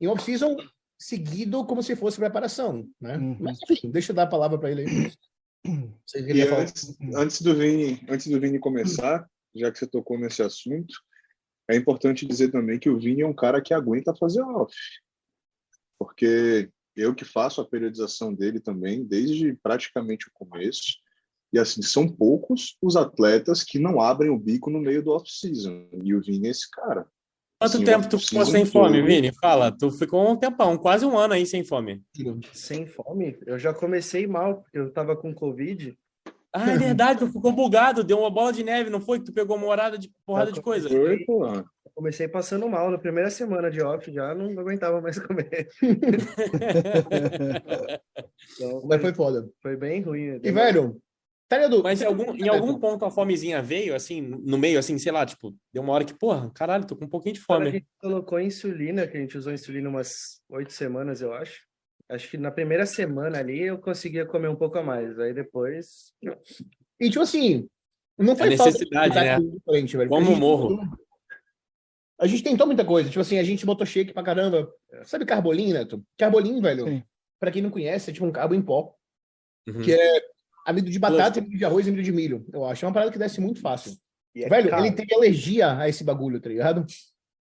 E 0.00 0.08
um 0.08 0.10
off-season 0.10 0.56
seguido 1.04 1.66
como 1.66 1.82
se 1.82 1.94
fosse 1.94 2.16
preparação, 2.16 2.88
né? 2.98 3.18
Uhum. 3.18 3.36
Mas, 3.38 3.58
enfim, 3.70 3.90
deixa 3.90 4.12
eu 4.12 4.16
dar 4.16 4.22
a 4.22 4.28
palavra 4.28 4.58
para 4.58 4.70
ele 4.70 4.82
aí. 4.82 5.12
Antes, 6.58 6.96
antes, 7.14 7.40
do 7.40 7.54
Vini, 7.54 7.98
antes 8.06 8.26
do 8.26 8.38
Vini 8.38 8.58
começar, 8.58 9.26
já 9.54 9.72
que 9.72 9.78
você 9.78 9.86
tocou 9.86 10.18
nesse 10.18 10.42
assunto, 10.42 10.94
é 11.70 11.74
importante 11.74 12.26
dizer 12.26 12.50
também 12.50 12.78
que 12.78 12.90
o 12.90 12.98
Vini 12.98 13.22
é 13.22 13.26
um 13.26 13.34
cara 13.34 13.62
que 13.62 13.72
aguenta 13.72 14.14
fazer 14.14 14.42
off. 14.42 14.74
Porque 15.98 16.70
eu 16.94 17.14
que 17.14 17.24
faço 17.24 17.62
a 17.62 17.66
periodização 17.66 18.34
dele 18.34 18.60
também, 18.60 19.04
desde 19.04 19.54
praticamente 19.54 20.28
o 20.28 20.32
começo, 20.34 20.98
e 21.50 21.58
assim, 21.58 21.80
são 21.80 22.06
poucos 22.06 22.76
os 22.82 22.94
atletas 22.94 23.62
que 23.62 23.78
não 23.78 24.02
abrem 24.02 24.30
o 24.30 24.38
bico 24.38 24.68
no 24.68 24.80
meio 24.80 25.02
do 25.02 25.12
off-season. 25.12 25.88
E 26.02 26.14
o 26.14 26.20
Vini 26.20 26.48
é 26.48 26.50
esse 26.50 26.70
cara. 26.70 27.06
Quanto 27.58 27.84
tempo 27.84 28.08
tu 28.08 28.18
ficou 28.18 28.44
sem 28.44 28.66
fome, 28.66 29.00
Vini? 29.02 29.32
Fala, 29.40 29.72
tu 29.72 29.90
ficou 29.90 30.30
um 30.30 30.36
tempão, 30.36 30.76
quase 30.76 31.06
um 31.06 31.16
ano 31.16 31.34
aí 31.34 31.46
sem 31.46 31.64
fome. 31.64 32.02
Sem 32.52 32.86
fome? 32.86 33.38
Eu 33.46 33.58
já 33.58 33.72
comecei 33.72 34.26
mal, 34.26 34.62
porque 34.62 34.78
eu 34.78 34.92
tava 34.92 35.16
com 35.16 35.34
Covid. 35.34 35.96
Ah, 36.52 36.70
é 36.70 36.78
verdade, 36.78 37.18
tu 37.18 37.26
ficou 37.26 37.50
bugado, 37.50 38.04
deu 38.04 38.20
uma 38.20 38.30
bola 38.30 38.52
de 38.52 38.62
neve, 38.62 38.88
não 38.88 39.00
foi? 39.00 39.18
Que 39.18 39.24
tu 39.24 39.32
pegou 39.32 39.56
uma 39.56 39.66
horada 39.66 39.98
de 39.98 40.08
porrada 40.24 40.52
de 40.52 40.60
coisa. 40.60 40.88
Foi, 40.88 41.18
pô. 41.24 41.64
Comecei 41.94 42.28
passando 42.28 42.68
mal. 42.68 42.90
Na 42.90 42.98
primeira 42.98 43.30
semana 43.30 43.70
de 43.70 43.80
off 43.82 44.12
já 44.12 44.34
não 44.34 44.46
aguentava 44.58 45.00
mais 45.00 45.18
comer. 45.18 45.68
Então, 48.56 48.82
Mas 48.84 49.00
foi 49.00 49.14
foda. 49.14 49.48
foi 49.60 49.76
bem 49.76 50.02
ruim. 50.02 50.40
E, 50.42 50.52
velho, 50.52 51.00
tá? 51.58 51.82
Mas 51.82 52.02
em 52.02 52.04
algum, 52.06 52.34
em 52.34 52.48
algum 52.48 52.78
ponto 52.78 53.04
a 53.04 53.10
fomezinha 53.10 53.62
veio, 53.62 53.94
assim, 53.94 54.20
no 54.20 54.56
meio, 54.58 54.78
assim, 54.78 54.98
sei 54.98 55.12
lá, 55.12 55.24
tipo, 55.24 55.54
deu 55.72 55.82
uma 55.82 55.92
hora 55.92 56.04
que, 56.04 56.14
porra, 56.14 56.50
caralho, 56.54 56.86
tô 56.86 56.96
com 56.96 57.04
um 57.04 57.08
pouquinho 57.08 57.34
de 57.34 57.40
Quando 57.44 57.62
a 57.62 57.64
fome. 57.66 57.70
gente 57.78 57.86
colocou 57.98 58.40
insulina, 58.40 59.06
que 59.06 59.16
a 59.16 59.20
gente 59.20 59.36
usou 59.38 59.52
insulina 59.52 59.88
umas 59.88 60.40
oito 60.50 60.72
semanas, 60.72 61.20
eu 61.20 61.32
acho. 61.32 61.62
Acho 62.08 62.30
que 62.30 62.36
na 62.36 62.50
primeira 62.50 62.84
semana 62.84 63.38
ali 63.38 63.62
eu 63.62 63.78
conseguia 63.78 64.26
comer 64.26 64.48
um 64.48 64.56
pouco 64.56 64.76
a 64.78 64.82
mais. 64.82 65.18
Aí 65.18 65.32
depois. 65.32 66.12
E, 67.00 67.08
tipo 67.08 67.22
assim, 67.22 67.66
não 68.18 68.36
foi 68.36 68.56
falta 68.56 68.72
necessidade, 68.72 69.14
de 69.14 69.20
né? 69.20 69.38
diferente, 69.40 69.96
velho. 69.96 70.10
Como 70.10 70.32
A 70.32 70.36
morro. 70.36 70.68
tentou- 70.80 70.98
A 72.20 72.26
gente 72.26 72.42
tentou 72.42 72.66
muita 72.66 72.84
coisa. 72.84 73.08
Tipo 73.08 73.20
assim, 73.22 73.38
a 73.38 73.42
gente 73.42 73.64
botou 73.66 73.86
shake 73.86 74.12
pra 74.12 74.22
caramba. 74.22 74.70
Sabe 75.04 75.24
carbolim, 75.24 75.72
Neto? 75.72 76.04
Carbolim, 76.18 76.60
velho. 76.60 76.84
Sim. 76.86 77.02
Pra 77.40 77.50
quem 77.50 77.62
não 77.62 77.70
conhece, 77.70 78.10
é 78.10 78.12
tipo 78.12 78.24
um 78.26 78.30
carbo 78.32 78.54
em 78.54 78.62
pó. 78.62 78.94
Uhum. 79.66 79.82
Que 79.82 79.92
é 79.94 80.20
amido 80.64 80.90
de 80.90 80.98
batata, 80.98 81.40
amido 81.40 81.56
de 81.56 81.64
arroz 81.64 81.86
e 81.86 81.90
amido 81.90 82.02
de 82.02 82.12
milho. 82.12 82.46
Eu 82.52 82.64
acho. 82.64 82.84
É 82.84 82.88
uma 82.88 82.94
parada 82.94 83.12
que 83.12 83.18
desce 83.18 83.40
muito 83.40 83.60
fácil. 83.60 83.96
E 84.34 84.44
é 84.44 84.48
velho, 84.48 84.70
caro. 84.70 84.84
ele 84.84 84.94
tem 84.94 85.06
alergia 85.16 85.78
a 85.78 85.88
esse 85.88 86.02
bagulho, 86.02 86.40
tá 86.40 86.48
ligado? 86.48 86.84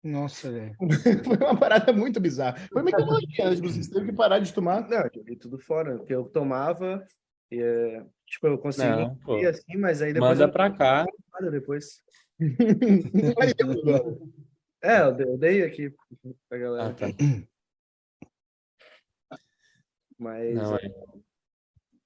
Nossa, 0.02 0.50
velho. 0.50 0.74
Foi 1.24 1.36
uma 1.36 1.56
parada 1.56 1.92
muito 1.92 2.18
bizarra. 2.18 2.56
Foi 2.72 2.82
meio 2.82 2.96
que 2.96 3.02
uma 3.02 3.14
alergia, 3.14 3.50
né? 3.50 3.54
Tipo, 3.54 3.68
vocês 3.68 3.88
teve 3.88 4.06
que 4.06 4.12
parar 4.12 4.40
de 4.40 4.52
tomar. 4.52 4.88
Não, 4.88 4.98
eu 4.98 5.10
joguei 5.14 5.36
tudo 5.36 5.58
fora, 5.58 5.98
porque 5.98 6.14
eu 6.14 6.24
tomava. 6.24 7.04
E, 7.50 7.60
é, 7.60 8.04
tipo, 8.26 8.46
eu 8.48 8.58
conseguia 8.58 9.16
Não, 9.26 9.38
ir 9.38 9.46
assim, 9.46 9.76
mas 9.76 10.02
aí 10.02 10.12
depois 10.12 10.32
Manda 10.32 10.44
eu 10.44 10.52
pra 10.52 10.70
cá. 10.70 11.06
nada 11.32 11.50
depois. 11.50 12.02
É, 14.84 15.02
eu 15.02 15.14
dei, 15.14 15.26
eu 15.28 15.38
dei 15.38 15.62
aqui 15.62 15.94
pra 16.48 16.58
galera. 16.58 16.88
Ah, 16.88 16.92
tá. 16.92 17.06
Mas 20.18 20.56
Não, 20.56 20.76
é. 20.76 20.92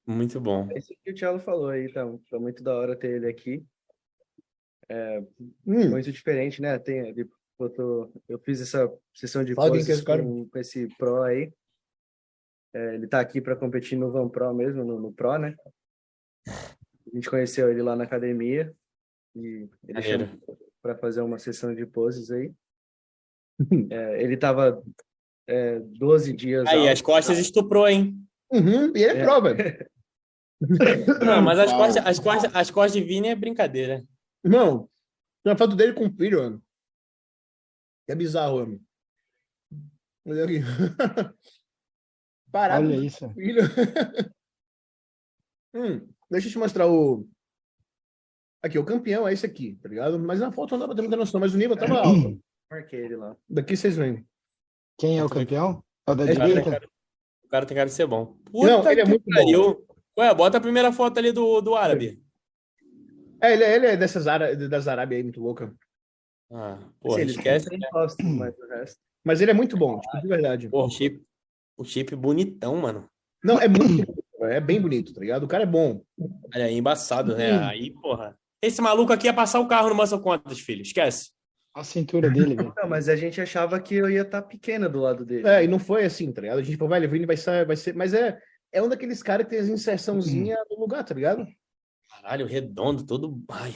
Muito 0.06 0.40
bom. 0.40 0.68
é 0.70 0.78
isso 0.78 0.94
que 1.04 1.10
o 1.10 1.14
Thiago 1.14 1.38
falou 1.40 1.68
aí, 1.68 1.92
tá, 1.92 2.02
tá 2.30 2.38
muito 2.38 2.62
da 2.62 2.74
hora 2.74 2.94
ter 2.96 3.16
ele 3.16 3.26
aqui. 3.28 3.64
Hum, 5.66 5.90
Muito 5.90 6.12
diferente, 6.12 6.62
né? 6.62 6.78
Tem, 6.78 7.08
ele 7.08 7.28
botou, 7.58 8.12
eu 8.28 8.38
fiz 8.38 8.60
essa 8.60 8.88
sessão 9.14 9.42
de 9.44 9.52
é 9.52 9.54
poses 9.56 10.00
cara. 10.02 10.22
com, 10.22 10.48
com 10.48 10.58
esse 10.58 10.86
Pro 10.96 11.22
aí. 11.22 11.52
É, 12.74 12.94
ele 12.94 13.06
tá 13.08 13.20
aqui 13.20 13.40
para 13.40 13.56
competir 13.56 13.98
no 13.98 14.10
Van 14.12 14.28
Pro 14.28 14.54
mesmo, 14.54 14.84
no, 14.84 15.00
no 15.00 15.12
Pro, 15.12 15.38
né? 15.38 15.56
A 16.46 17.14
gente 17.14 17.28
conheceu 17.28 17.70
ele 17.70 17.82
lá 17.82 17.96
na 17.96 18.04
academia 18.04 18.72
e 19.34 19.68
ele 19.88 20.02
chamou 20.02 20.28
para 20.82 20.94
fazer 20.96 21.20
uma 21.22 21.38
sessão 21.38 21.74
de 21.74 21.84
poses 21.84 22.30
aí. 22.30 22.52
É, 23.90 24.22
ele 24.22 24.36
tava 24.36 24.82
é, 25.48 25.80
12 25.80 26.32
dias 26.32 26.66
Aí, 26.68 26.78
out. 26.80 26.90
as 26.90 27.00
costas 27.02 27.38
estuprou, 27.38 27.88
hein? 27.88 28.22
uhum, 28.52 28.92
e 28.94 29.02
ele 29.02 29.18
é, 29.18 29.20
É. 29.20 29.24
pró, 29.24 29.40
velho. 29.40 29.56
Não, 30.60 31.42
mas 31.42 31.58
as 31.58 31.72
costas, 31.72 32.06
as, 32.06 32.18
costas, 32.18 32.54
as 32.54 32.70
costas 32.70 32.92
de 32.92 33.02
Vini 33.02 33.28
é 33.28 33.34
brincadeira. 33.34 34.04
Irmão, 34.44 34.88
tem 35.42 35.52
uma 35.52 35.58
foto 35.58 35.76
dele 35.76 35.92
com 35.92 36.06
o 36.06 36.12
filho, 36.12 36.38
mano. 36.38 36.62
É 38.08 38.14
bizarro, 38.14 38.58
mano. 38.60 38.80
Olha 40.26 40.44
aqui. 40.46 40.60
Parado 42.50 42.86
Olha 42.86 42.96
isso. 42.96 43.28
filho. 43.30 43.62
hum, 45.74 46.08
deixa 46.30 46.48
eu 46.48 46.52
te 46.52 46.58
mostrar 46.58 46.88
o. 46.88 47.28
Aqui, 48.62 48.78
o 48.78 48.84
campeão 48.84 49.28
é 49.28 49.32
esse 49.32 49.44
aqui, 49.46 49.78
tá 49.82 49.88
ligado? 49.88 50.18
Mas 50.18 50.40
na 50.40 50.50
foto 50.50 50.72
não 50.72 50.80
dá 50.80 50.86
pra 50.86 50.96
ter 50.96 51.02
muita 51.02 51.16
noção, 51.16 51.40
mas 51.40 51.54
o 51.54 51.58
nível 51.58 51.76
tava 51.76 51.98
alto. 51.98 52.40
Marquei 52.70 53.04
ele 53.04 53.16
lá. 53.16 53.36
Daqui 53.48 53.76
vocês 53.76 53.96
veem. 53.96 54.26
Quem 54.98 55.18
é 55.18 55.24
o 55.24 55.28
campeão? 55.28 55.84
É 56.06 56.10
o 56.10 56.14
da 56.14 56.24
Esse 56.24 56.32
O 56.32 56.36
cara, 56.36 56.46
tem 56.46 56.54
direita? 56.56 56.70
cara, 56.70 56.90
o 57.44 57.48
cara 57.48 57.66
tem 57.66 57.76
cara 57.76 57.88
de 57.88 57.94
ser 57.94 58.06
bom. 58.06 58.36
Não, 58.52 58.90
ele 58.90 59.00
é 59.00 59.04
muito 59.04 59.24
bom. 59.24 59.86
Ué, 60.18 60.34
bota 60.34 60.58
a 60.58 60.60
primeira 60.60 60.92
foto 60.92 61.18
ali 61.18 61.32
do, 61.32 61.60
do 61.60 61.74
árabe. 61.74 62.22
É, 63.40 63.52
ele, 63.52 63.64
é- 63.64 63.74
ele 63.76 63.86
é 63.86 63.96
dessas 63.96 64.26
Ara... 64.26 64.54
das 64.68 64.88
Arábia 64.88 65.16
aí, 65.18 65.22
muito 65.22 65.40
louca. 65.40 65.74
Ah, 66.50 66.78
porra, 67.00 67.16
Sim, 67.16 67.20
ele 67.22 67.30
esquece. 67.32 67.68
gosto, 67.92 68.24
mas 68.24 68.56
o 68.58 68.66
resto. 68.68 69.00
Mas 69.24 69.40
ele 69.40 69.50
é 69.50 69.54
muito 69.54 69.76
bom, 69.76 69.98
tipo, 70.00 70.20
de 70.20 70.28
verdade. 70.28 70.68
Porra, 70.68 70.86
o 70.86 70.90
chip, 70.90 71.22
o 71.76 71.84
chip 71.84 72.14
bonitão, 72.14 72.76
mano. 72.76 73.08
Não, 73.42 73.60
é 73.60 73.66
muito 73.68 74.06
é 74.42 74.60
bem 74.60 74.80
bonito, 74.80 75.12
tá 75.12 75.20
ligado? 75.20 75.44
O 75.44 75.48
cara 75.48 75.64
é 75.64 75.66
bom. 75.66 76.02
Olha 76.54 76.66
aí, 76.66 76.76
embaçado, 76.76 77.36
né? 77.36 77.52
Aí, 77.64 77.90
porra. 77.90 78.38
Esse 78.62 78.80
maluco 78.80 79.12
aqui 79.12 79.26
ia 79.26 79.34
passar 79.34 79.60
o 79.60 79.68
carro 79.68 79.88
no 79.88 79.94
Muscle 79.94 80.20
Contas, 80.20 80.58
filho. 80.58 80.82
Esquece. 80.82 81.30
A 81.74 81.84
cintura 81.84 82.30
dele, 82.30 82.54
velho. 82.54 82.72
Não, 82.76 82.88
mas 82.88 83.08
a 83.08 83.16
gente 83.16 83.40
achava 83.40 83.78
que 83.80 83.94
eu 83.94 84.08
ia 84.08 84.22
estar 84.22 84.42
pequena 84.42 84.88
do 84.88 85.00
lado 85.00 85.24
dele. 85.24 85.46
É, 85.46 85.64
e 85.64 85.68
não 85.68 85.78
foi 85.78 86.04
assim, 86.04 86.32
tá 86.32 86.40
ligado? 86.40 86.58
A 86.58 86.62
gente 86.62 86.76
falou, 86.76 86.90
velho, 86.90 87.06
o 87.06 87.10
Vini 87.10 87.26
vai 87.26 87.36
ser, 87.36 87.66
vai 87.66 87.76
ser. 87.76 87.94
Mas 87.94 88.14
é, 88.14 88.38
é 88.72 88.82
um 88.82 88.88
daqueles 88.88 89.22
caras 89.22 89.46
que 89.46 89.50
tem 89.50 89.60
as 89.60 89.68
inserçãozinha 89.68 90.56
no 90.70 90.80
lugar, 90.80 91.04
tá 91.04 91.14
ligado? 91.14 91.46
Caralho, 92.08 92.46
redondo, 92.46 93.04
todo. 93.04 93.42
Ai. 93.50 93.74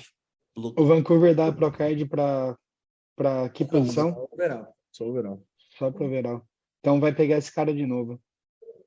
O 0.56 0.84
Vancouver 0.84 1.34
dá 1.34 1.52
Procard 1.52 2.04
pra, 2.06 2.56
pra 3.16 3.48
que 3.48 3.64
posição? 3.64 4.12
Só 4.12 4.28
o 4.30 4.36
verão. 4.36 4.68
Só 4.90 5.04
o 5.08 5.12
verão. 5.12 5.42
Só 5.78 5.90
pro 5.90 6.06
overall. 6.06 6.42
Então 6.80 7.00
vai 7.00 7.14
pegar 7.14 7.38
esse 7.38 7.52
cara 7.54 7.72
de 7.72 7.86
novo. 7.86 8.20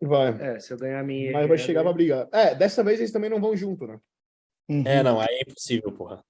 Vai. 0.02 0.56
É, 0.56 0.60
se 0.60 0.74
eu 0.74 0.78
ganhar 0.78 1.00
a 1.00 1.04
minha. 1.04 1.32
Mas 1.32 1.48
vai 1.48 1.58
chegar 1.58 1.84
pra 1.84 1.94
brigar. 1.94 2.28
É, 2.32 2.54
dessa 2.54 2.84
vez 2.84 3.00
eles 3.00 3.12
também 3.12 3.30
não 3.30 3.40
vão 3.40 3.56
junto, 3.56 3.88
né? 3.88 4.00
Uhum. 4.70 4.84
É, 4.86 5.02
não, 5.02 5.20
aí 5.20 5.28
é 5.30 5.42
impossível, 5.42 5.92
porra. 5.92 6.24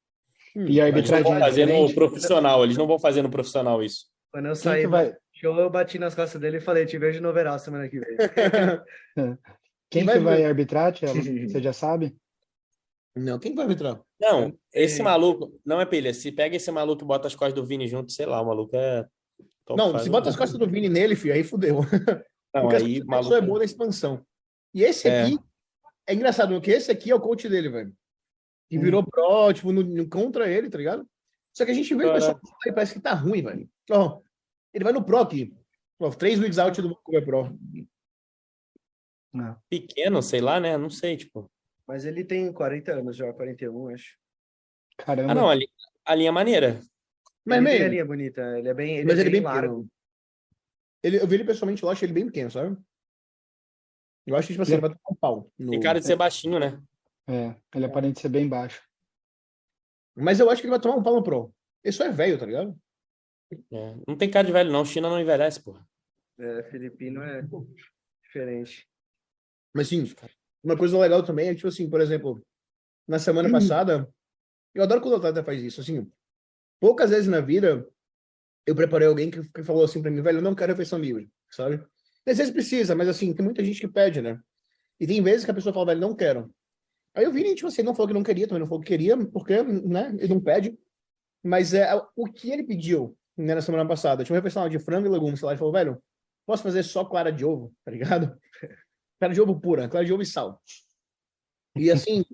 E 0.55 0.59
a 0.80 0.88
Eles 0.88 1.09
não 1.09 1.17
arbitragem 1.17 1.24
vão 1.24 1.36
é 1.36 1.39
fazer 1.39 1.65
no 1.65 1.93
profissional, 1.93 2.63
eles 2.63 2.78
não 2.78 2.86
vão 2.86 2.99
fazer 2.99 3.21
no 3.24 3.30
profissional 3.30 3.84
isso. 3.84 4.05
Quando 4.32 4.47
eu 4.47 4.53
do 4.53 4.89
vai, 4.89 5.15
show, 5.34 5.59
eu 5.59 5.69
bati 5.69 5.97
nas 5.97 6.13
costas 6.13 6.39
dele 6.39 6.57
e 6.57 6.61
falei: 6.61 6.86
te 6.86 6.97
vejo 6.97 7.21
no 7.21 7.30
overall 7.30 7.57
semana 7.57 7.89
que 7.89 7.99
vem. 7.99 8.17
quem 9.93 10.03
vai 10.05 10.17
que 10.17 10.23
vai 10.23 10.43
arbitrar, 10.45 10.93
Thiago? 10.93 11.13
Você 11.49 11.61
já 11.61 11.73
sabe? 11.73 12.15
não, 13.15 13.37
quem 13.37 13.53
vai 13.53 13.71
entrar? 13.71 14.01
Não, 14.19 14.57
esse 14.73 15.01
É. 15.01 15.03
maluco, 15.03 15.59
não 15.65 15.79
é 15.79 15.85
pilha. 15.85 16.13
Se 16.13 16.31
pega 16.31 16.55
esse 16.55 16.71
maluco 16.71 17.03
e 17.03 17.05
bota 17.07 17.27
as 17.27 17.35
costas 17.35 17.53
do 17.53 17.65
Vini 17.65 17.87
junto, 17.87 18.11
sei 18.11 18.25
lá, 18.25 18.41
o 18.41 18.45
maluco 18.47 18.75
é. 18.75 19.07
top 19.65 19.77
Não, 19.77 19.99
se 19.99 20.09
bota 20.09 20.29
as 20.29 20.35
costas 20.35 20.57
do 20.59 20.67
Vini 20.67 20.89
nele, 20.89 21.15
filho, 21.15 21.33
aí 21.33 21.43
fudeu. 21.43 21.81
Não, 22.53 22.61
Porque 22.63 22.75
aí, 22.75 23.01
a 23.01 23.05
maluco. 23.05 23.29
pessoa 23.29 23.37
é 23.37 23.41
boa 23.41 23.59
na 23.59 23.65
expansão. 23.65 24.25
E 24.73 24.83
esse 24.83 25.07
É. 25.07 25.23
aqui, 25.23 25.39
é 26.07 26.13
engraçado, 26.13 26.53
porque 26.53 26.71
esse 26.71 26.91
aqui 26.91 27.11
é 27.11 27.15
o 27.15 27.19
coach 27.19 27.47
dele, 27.49 27.69
velho. 27.69 27.93
Que 28.69 28.77
virou 28.79 29.03
pro, 29.03 29.53
tipo, 29.53 29.71
no, 29.71 29.83
no- 29.83 30.09
contra 30.09 30.49
ele, 30.49 30.69
tá 30.69 30.77
ligado? 30.77 31.07
Só 31.55 31.65
que 31.65 31.71
a 31.71 31.73
gente 31.73 31.93
vê 31.93 32.05
o 32.05 32.13
pessoal 32.13 32.39
aí, 32.65 32.71
parece 32.73 32.93
que 32.95 32.99
tá 32.99 33.13
ruim, 33.13 33.41
velho. 33.43 33.69
Ó, 33.91 34.21
ele 34.73 34.83
vai 34.83 34.93
no 34.93 35.03
pro 35.03 35.19
aqui. 35.19 35.53
Ó, 35.99 36.09
três 36.09 36.39
weeks 36.39 36.57
out 36.57 36.81
do 36.81 36.89
Vancouver 36.89 37.23
Pro. 37.25 37.57
Pequeno, 39.69 40.21
sei 40.21 40.41
lá, 40.41 40.59
né? 40.59 40.77
Não 40.77 40.89
sei, 40.89 41.17
tipo. 41.17 41.49
Mas 41.88 42.05
ele 42.05 42.23
tem 42.23 42.51
40 42.53 42.93
anos 42.93 43.15
já, 43.17 43.31
41, 43.34 43.89
acho. 43.89 44.17
Caramba. 44.97 45.31
Ah, 45.31 45.36
não, 45.36 45.49
a, 45.49 45.55
li- 45.55 45.69
a 46.05 46.15
linha 46.15 46.29
é 46.29 46.31
maneira. 46.31 46.79
Mas, 47.45 47.57
ele 47.59 47.67
tem 47.67 47.75
a 47.75 47.79
meio, 47.79 47.91
linha 47.91 48.05
bonita, 48.05 48.57
ele 48.59 48.69
é 48.69 48.73
bem, 48.73 48.97
ele 48.97 49.05
mas 49.05 49.17
é 49.17 49.21
ele 49.21 49.29
é 49.29 49.31
bem 49.31 49.41
bem 49.41 49.51
largo. 49.51 49.73
pequeno. 49.84 49.91
Ele, 51.03 51.17
eu 51.17 51.27
vi 51.27 51.36
ele 51.36 51.43
pessoalmente, 51.43 51.84
eu 51.84 51.89
acho 51.89 52.05
ele 52.05 52.13
bem 52.13 52.25
pequeno, 52.25 52.49
sabe? 52.51 52.77
Eu 54.25 54.36
acho 54.38 54.47
que, 54.47 54.53
tipo 54.53 54.61
assim, 54.63 54.73
Ele- 54.73 54.81
ele 54.86 54.88
vai 54.88 54.97
tomar 54.97 55.11
um 55.11 55.15
pau. 55.15 55.51
no- 55.59 55.71
Tem 55.71 55.79
cara 55.81 55.99
de 55.99 56.05
ser 56.07 56.15
baixinho, 56.15 56.59
né? 56.59 56.81
É, 57.27 57.55
ele 57.75 57.86
aparenta 57.86 58.21
ser 58.21 58.29
bem 58.29 58.47
baixo. 58.47 58.81
Mas 60.15 60.39
eu 60.39 60.49
acho 60.49 60.61
que 60.61 60.67
ele 60.67 60.71
vai 60.71 60.79
tomar 60.79 60.95
um 60.95 61.03
pau 61.03 61.15
no 61.15 61.23
Pro. 61.23 61.53
Ele 61.84 61.91
só 61.91 62.05
é 62.05 62.11
velho, 62.11 62.38
tá 62.39 62.45
ligado? 62.45 62.77
É, 63.71 63.95
Não 64.07 64.15
tem 64.15 64.29
cara 64.31 64.45
de 64.47 64.53
velho, 64.53 64.71
não. 64.71 64.86
China 64.86 65.09
não 65.09 65.19
envelhece, 65.19 65.61
porra. 65.61 65.86
É, 66.39 66.63
filipino 66.63 67.21
é 67.21 67.43
diferente. 68.23 68.88
Mas 69.74 69.88
sim, 69.88 70.09
uma 70.63 70.78
coisa 70.78 70.97
legal 70.97 71.24
também 71.24 71.49
é, 71.49 71.55
tipo 71.55 71.67
assim, 71.67 71.89
por 71.89 71.99
exemplo, 71.99 72.45
na 73.07 73.19
semana 73.19 73.49
passada, 73.51 74.07
eu 74.74 74.84
adoro 74.84 75.01
quando 75.01 75.13
o 75.13 75.17
atleta 75.17 75.43
faz 75.43 75.61
isso, 75.61 75.82
assim, 75.82 76.09
poucas 76.80 77.09
vezes 77.09 77.28
na 77.28 77.41
vida 77.41 77.88
eu 78.65 78.76
preparei 78.76 79.07
alguém 79.07 79.30
que, 79.30 79.41
que 79.51 79.63
falou 79.63 79.84
assim 79.84 80.01
pra 80.01 80.09
mim, 80.09 80.21
velho, 80.21 80.38
eu 80.38 80.41
não 80.41 80.55
quero 80.55 80.71
refeição 80.71 80.99
livre, 80.99 81.30
sabe? 81.49 81.84
Às 82.26 82.38
vezes 82.38 82.53
precisa, 82.53 82.95
mas 82.95 83.09
assim, 83.09 83.34
tem 83.34 83.43
muita 83.43 83.63
gente 83.63 83.82
que 83.82 83.88
pede, 83.88 84.21
né? 84.21 84.39
E 84.99 85.05
tem 85.05 85.21
vezes 85.21 85.43
que 85.43 85.51
a 85.51 85.53
pessoa 85.53 85.74
fala, 85.74 85.88
velho, 85.88 85.99
não 85.99 86.15
quero. 86.15 86.53
Aí 87.13 87.26
eu 87.26 87.32
vi, 87.32 87.53
tipo 87.53 87.67
assim, 87.67 87.84
não 87.84 87.93
falou 87.93 88.07
que 88.07 88.13
não 88.13 88.24
queria, 88.24 88.47
também 88.47 88.61
não 88.61 88.67
falou 88.67 88.82
que 88.82 88.88
queria, 88.88 89.17
porque, 89.28 89.61
né, 89.61 90.15
ele 90.17 90.34
não 90.34 90.41
pede. 90.41 90.78
Mas 91.43 91.74
é 91.74 91.89
o 92.15 92.26
que 92.26 92.51
ele 92.51 92.63
pediu 92.63 93.17
né, 93.38 93.53
na 93.53 93.61
semana 93.61 93.88
passada. 93.88 94.24
Tinha 94.24 94.34
uma 94.34 94.39
refeição 94.39 94.67
de 94.69 94.80
frango 94.80 95.07
e 95.07 95.09
legumes 95.09 95.41
lá. 95.41 95.51
Ele 95.51 95.59
falou, 95.59 95.74
velho, 95.74 96.01
posso 96.45 96.63
fazer 96.63 96.84
só 96.84 97.03
clara 97.03 97.32
de 97.32 97.43
ovo, 97.43 97.74
tá 97.84 97.91
ligado? 97.91 98.38
Clara 99.24 99.34
de 99.34 99.41
ovo 99.41 99.57
pura, 99.57 99.88
clara 99.88 100.05
de 100.05 100.11
ovo 100.11 100.21
e 100.21 100.26
sal. 100.26 100.61
E 101.78 101.89
assim, 101.89 102.26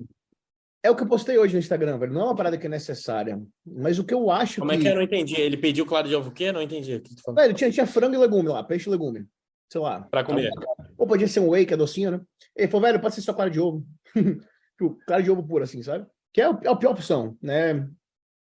é 0.82 0.90
o 0.90 0.96
que 0.96 1.04
eu 1.04 1.08
postei 1.08 1.38
hoje 1.38 1.54
no 1.54 1.60
Instagram, 1.60 2.00
velho. 2.00 2.12
Não 2.12 2.22
é 2.22 2.24
uma 2.24 2.36
parada 2.36 2.58
que 2.58 2.66
é 2.66 2.70
necessária. 2.70 3.40
Mas 3.64 4.00
o 4.00 4.04
que 4.04 4.12
eu 4.12 4.32
acho 4.32 4.60
Como 4.60 4.72
que... 4.72 4.78
é 4.78 4.82
que 4.82 4.88
é? 4.88 4.92
Eu 4.92 4.96
não 4.96 5.04
entendi. 5.04 5.40
Ele 5.40 5.56
pediu 5.56 5.86
claro 5.86 6.08
de 6.08 6.16
ovo 6.16 6.30
o 6.30 6.34
quê? 6.34 6.52
Não 6.52 6.64
entendi. 6.64 6.96
O 6.96 7.02
que 7.02 7.14
tu 7.14 7.22
falou? 7.22 7.40
Velho, 7.40 7.54
tinha, 7.54 7.70
tinha 7.70 7.86
frango 7.86 8.16
e 8.16 8.18
legume 8.18 8.50
lá, 8.50 8.64
peixe 8.64 8.90
e 8.90 8.92
legume. 8.92 9.28
Sei 9.72 9.80
lá. 9.80 10.02
Pra 10.10 10.24
comer. 10.24 10.50
Ou 10.98 11.06
podia 11.06 11.28
ser 11.28 11.42
um 11.42 11.50
whey, 11.50 11.64
que 11.64 11.76
é 11.76 11.78
docinho, 11.78 12.10
né? 12.10 12.22
Ele 12.56 12.68
falou, 12.68 12.88
velho, 12.88 13.00
pode 13.00 13.14
ser 13.14 13.22
só 13.22 13.34
clara 13.34 13.52
de 13.52 13.60
ovo. 13.60 13.86
Tipo, 14.80 14.98
clara 15.06 15.22
de 15.22 15.30
ovo 15.30 15.46
pura, 15.46 15.66
assim, 15.66 15.84
sabe? 15.84 16.08
Que 16.34 16.42
é 16.42 16.46
a, 16.46 16.60
é 16.64 16.70
a 16.70 16.76
pior 16.76 16.94
opção, 16.94 17.38
né? 17.40 17.88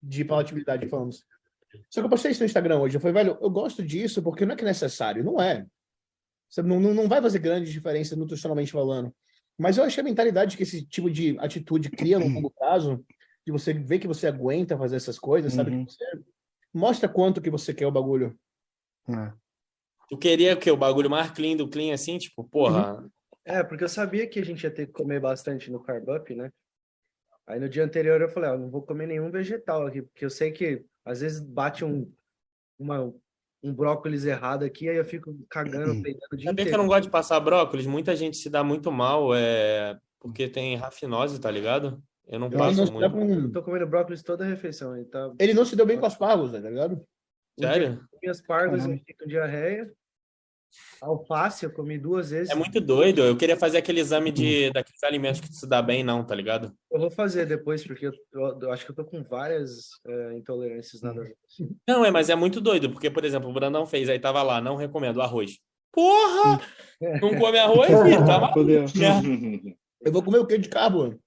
De 0.01 0.25
palatabilidade, 0.25 0.87
falamos. 0.87 1.23
Só 1.89 2.01
que 2.01 2.05
eu 2.05 2.09
postei 2.09 2.31
isso 2.31 2.39
no 2.39 2.45
Instagram 2.47 2.79
hoje. 2.79 2.95
Eu 2.95 3.01
falei, 3.01 3.23
velho, 3.23 3.37
eu 3.39 3.49
gosto 3.51 3.83
disso 3.83 4.23
porque 4.23 4.47
não 4.47 4.53
é 4.53 4.55
que 4.55 4.63
é 4.63 4.67
necessário. 4.67 5.23
Não 5.23 5.39
é. 5.39 5.63
Você 6.51 6.61
não, 6.61 6.81
não, 6.81 7.07
vai 7.07 7.21
fazer 7.21 7.39
grandes 7.39 7.71
diferenças 7.71 8.17
nutricionalmente 8.17 8.73
falando. 8.73 9.15
Mas 9.57 9.77
eu 9.77 9.85
achei 9.85 10.01
a 10.01 10.03
mentalidade 10.03 10.57
que 10.57 10.63
esse 10.63 10.85
tipo 10.85 11.09
de 11.09 11.39
atitude 11.39 11.89
cria 11.89 12.19
no 12.19 12.27
longo 12.27 12.51
prazo, 12.51 13.03
de 13.45 13.51
você 13.51 13.73
ver 13.73 13.99
que 13.99 14.07
você 14.07 14.27
aguenta 14.27 14.77
fazer 14.77 14.97
essas 14.97 15.17
coisas, 15.17 15.53
sabe? 15.53 15.71
Uhum. 15.71 15.85
Que 15.85 15.93
você 15.93 16.05
mostra 16.73 17.07
quanto 17.07 17.41
que 17.41 17.49
você 17.49 17.73
quer 17.73 17.87
o 17.87 17.91
bagulho. 17.91 18.37
É. 19.07 19.31
Tu 20.09 20.17
queria 20.17 20.53
o 20.53 20.57
quê? 20.57 20.69
O 20.69 20.77
bagulho 20.77 21.09
mais 21.09 21.31
clean 21.31 21.55
do 21.55 21.69
clean, 21.69 21.93
assim? 21.93 22.17
Tipo, 22.17 22.43
porra. 22.43 23.09
É, 23.45 23.63
porque 23.63 23.85
eu 23.85 23.89
sabia 23.89 24.27
que 24.27 24.39
a 24.39 24.45
gente 24.45 24.63
ia 24.63 24.71
ter 24.71 24.87
que 24.87 24.93
comer 24.93 25.21
bastante 25.21 25.71
no 25.71 25.81
Carb 25.81 26.07
Up, 26.09 26.35
né? 26.35 26.51
Aí 27.47 27.59
no 27.59 27.69
dia 27.69 27.83
anterior 27.83 28.21
eu 28.21 28.29
falei, 28.29 28.49
ó, 28.49 28.57
não 28.57 28.69
vou 28.69 28.81
comer 28.81 29.07
nenhum 29.07 29.31
vegetal 29.31 29.87
aqui, 29.87 30.01
porque 30.01 30.25
eu 30.25 30.29
sei 30.29 30.51
que 30.51 30.85
às 31.05 31.21
vezes 31.21 31.39
bate 31.39 31.83
um, 31.83 32.11
uma, 32.77 33.13
um 33.63 33.73
brócolis 33.73 34.25
errado 34.25 34.63
aqui, 34.63 34.89
aí 34.89 34.97
eu 34.97 35.05
fico 35.05 35.35
cagando, 35.49 36.01
peidando 36.01 36.25
o 36.31 36.37
dia 36.37 36.49
Sabia 36.49 36.65
que 36.65 36.73
eu 36.73 36.77
não 36.77 36.87
gosto 36.87 37.03
de 37.03 37.09
passar 37.09 37.39
brócolis? 37.39 37.85
Muita 37.85 38.15
gente 38.15 38.37
se 38.37 38.49
dá 38.49 38.63
muito 38.63 38.91
mal, 38.91 39.35
é... 39.35 39.97
porque 40.19 40.47
tem 40.47 40.75
rafinose, 40.75 41.39
tá 41.39 41.51
ligado? 41.51 42.01
Eu 42.27 42.39
não 42.39 42.47
Ele 42.47 42.57
passo 42.57 42.85
não, 42.85 42.91
muito. 42.93 43.11
com- 43.11 43.29
Eu 43.29 43.51
tô 43.51 43.63
comendo 43.63 43.87
brócolis 43.87 44.23
toda 44.23 44.43
a 44.43 44.47
refeição, 44.47 44.95
ele 44.95 45.05
tá... 45.05 45.31
ele 45.39 45.53
não 45.53 45.65
se 45.65 45.75
deu 45.75 45.85
bem 45.85 45.99
com 45.99 46.05
as 46.05 46.17
parvos, 46.17 46.51
né, 46.51 46.61
tá 46.61 46.69
ligado? 46.69 47.03
Sério? 47.59 48.07
Comi 48.11 48.29
aspargos, 48.29 48.85
eu 48.85 48.91
fiquei 48.93 49.15
com 49.15 49.27
diarreia. 49.27 49.91
Alface, 51.01 51.65
eu 51.65 51.71
comi 51.71 51.97
duas 51.97 52.29
vezes. 52.31 52.49
É 52.51 52.55
muito 52.55 52.79
doido. 52.79 53.21
Eu 53.21 53.35
queria 53.37 53.57
fazer 53.57 53.77
aquele 53.77 53.99
exame 53.99 54.31
de 54.31 54.69
daqueles 54.71 55.03
alimentos 55.03 55.41
que 55.41 55.49
tu 55.49 55.55
se 55.55 55.67
dá 55.67 55.81
bem, 55.81 56.03
não, 56.03 56.23
tá 56.25 56.35
ligado? 56.35 56.73
Eu 56.91 56.99
vou 56.99 57.09
fazer 57.11 57.45
depois, 57.45 57.83
porque 57.85 58.07
eu, 58.07 58.13
eu- 58.33 58.59
eu 58.61 58.71
acho 58.71 58.85
que 58.85 58.91
eu 58.91 58.95
tô 58.95 59.03
com 59.05 59.23
várias 59.23 59.89
é, 60.07 60.37
intolerâncias 60.37 61.01
nada. 61.01 61.21
Não, 61.87 62.05
é, 62.05 62.11
mas 62.11 62.29
é 62.29 62.35
muito 62.35 62.61
doido, 62.61 62.91
porque, 62.91 63.09
por 63.09 63.25
exemplo, 63.25 63.49
o 63.49 63.53
Brandão 63.53 63.85
fez, 63.85 64.07
aí 64.09 64.19
tava 64.19 64.41
lá, 64.43 64.61
não 64.61 64.75
recomendo 64.75 65.21
arroz. 65.21 65.57
Porra! 65.91 66.59
Não 67.21 67.35
come 67.37 67.57
arroz, 67.57 67.87
filho? 67.89 68.23
Tá 68.25 68.39
maluco? 68.39 69.75
Eu 70.01 70.11
vou 70.11 70.23
comer 70.23 70.37
o 70.37 70.45
quê 70.45 70.57
de 70.57 70.69
carbo? 70.69 71.19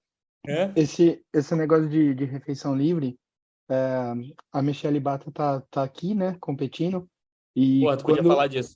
É. 0.47 0.71
Esse, 0.75 1.21
esse 1.33 1.53
negócio 1.55 1.89
de, 1.89 2.15
de 2.15 2.23
refeição 2.23 2.75
livre, 2.75 3.17
é, 3.69 4.13
a 4.51 4.61
Michelle 4.61 4.99
Bata 4.99 5.29
tá, 5.31 5.61
tá 5.69 5.83
aqui, 5.83 6.15
né, 6.15 6.37
competindo. 6.39 7.07
E 7.55 7.81
Porra, 7.81 7.97
tu 7.97 8.05
podia 8.05 8.23
quando, 8.23 8.27
falar 8.31 8.47
disso. 8.47 8.75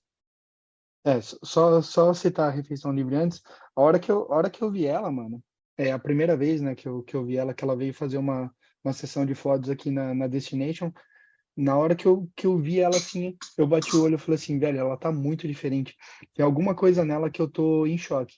É, 1.10 1.22
só, 1.22 1.82
só 1.82 2.14
citar 2.14 2.50
a 2.50 2.52
refeição 2.52 2.92
livre 2.92 3.16
antes. 3.16 3.42
A 3.76 3.82
hora 3.82 4.00
que 4.00 4.12
eu, 4.12 4.28
hora 4.30 4.50
que 4.50 4.62
eu 4.62 4.70
vi 4.70 4.86
ela, 4.86 5.12
mano, 5.12 5.44
é 5.76 5.92
a 5.92 5.98
primeira 5.98 6.38
vez, 6.38 6.62
né, 6.62 6.76
que 6.76 6.88
eu, 6.88 7.02
que 7.02 7.16
eu 7.16 7.26
vi 7.26 7.36
ela, 7.36 7.52
que 7.52 7.64
ela 7.64 7.76
veio 7.76 7.94
fazer 7.94 8.20
uma, 8.20 8.54
uma 8.84 8.94
sessão 8.94 9.26
de 9.26 9.34
fotos 9.34 9.72
aqui 9.72 9.90
na, 9.90 10.14
na 10.14 10.28
Destination. 10.28 10.92
Na 11.58 11.76
hora 11.76 11.96
que 11.96 12.06
eu, 12.06 12.30
que 12.36 12.46
eu 12.46 12.60
vi 12.60 12.80
ela 12.80 12.96
assim, 12.96 13.36
eu 13.58 13.66
bati 13.66 13.96
o 13.96 14.04
olho 14.04 14.16
e 14.16 14.18
falei 14.20 14.36
assim, 14.36 14.60
velho, 14.60 14.78
ela 14.78 14.96
tá 14.98 15.12
muito 15.12 15.48
diferente. 15.48 15.96
Tem 16.36 16.46
alguma 16.46 16.76
coisa 16.76 17.04
nela 17.04 17.30
que 17.32 17.42
eu 17.42 17.50
tô 17.50 17.88
em 17.88 17.98
choque. 17.98 18.36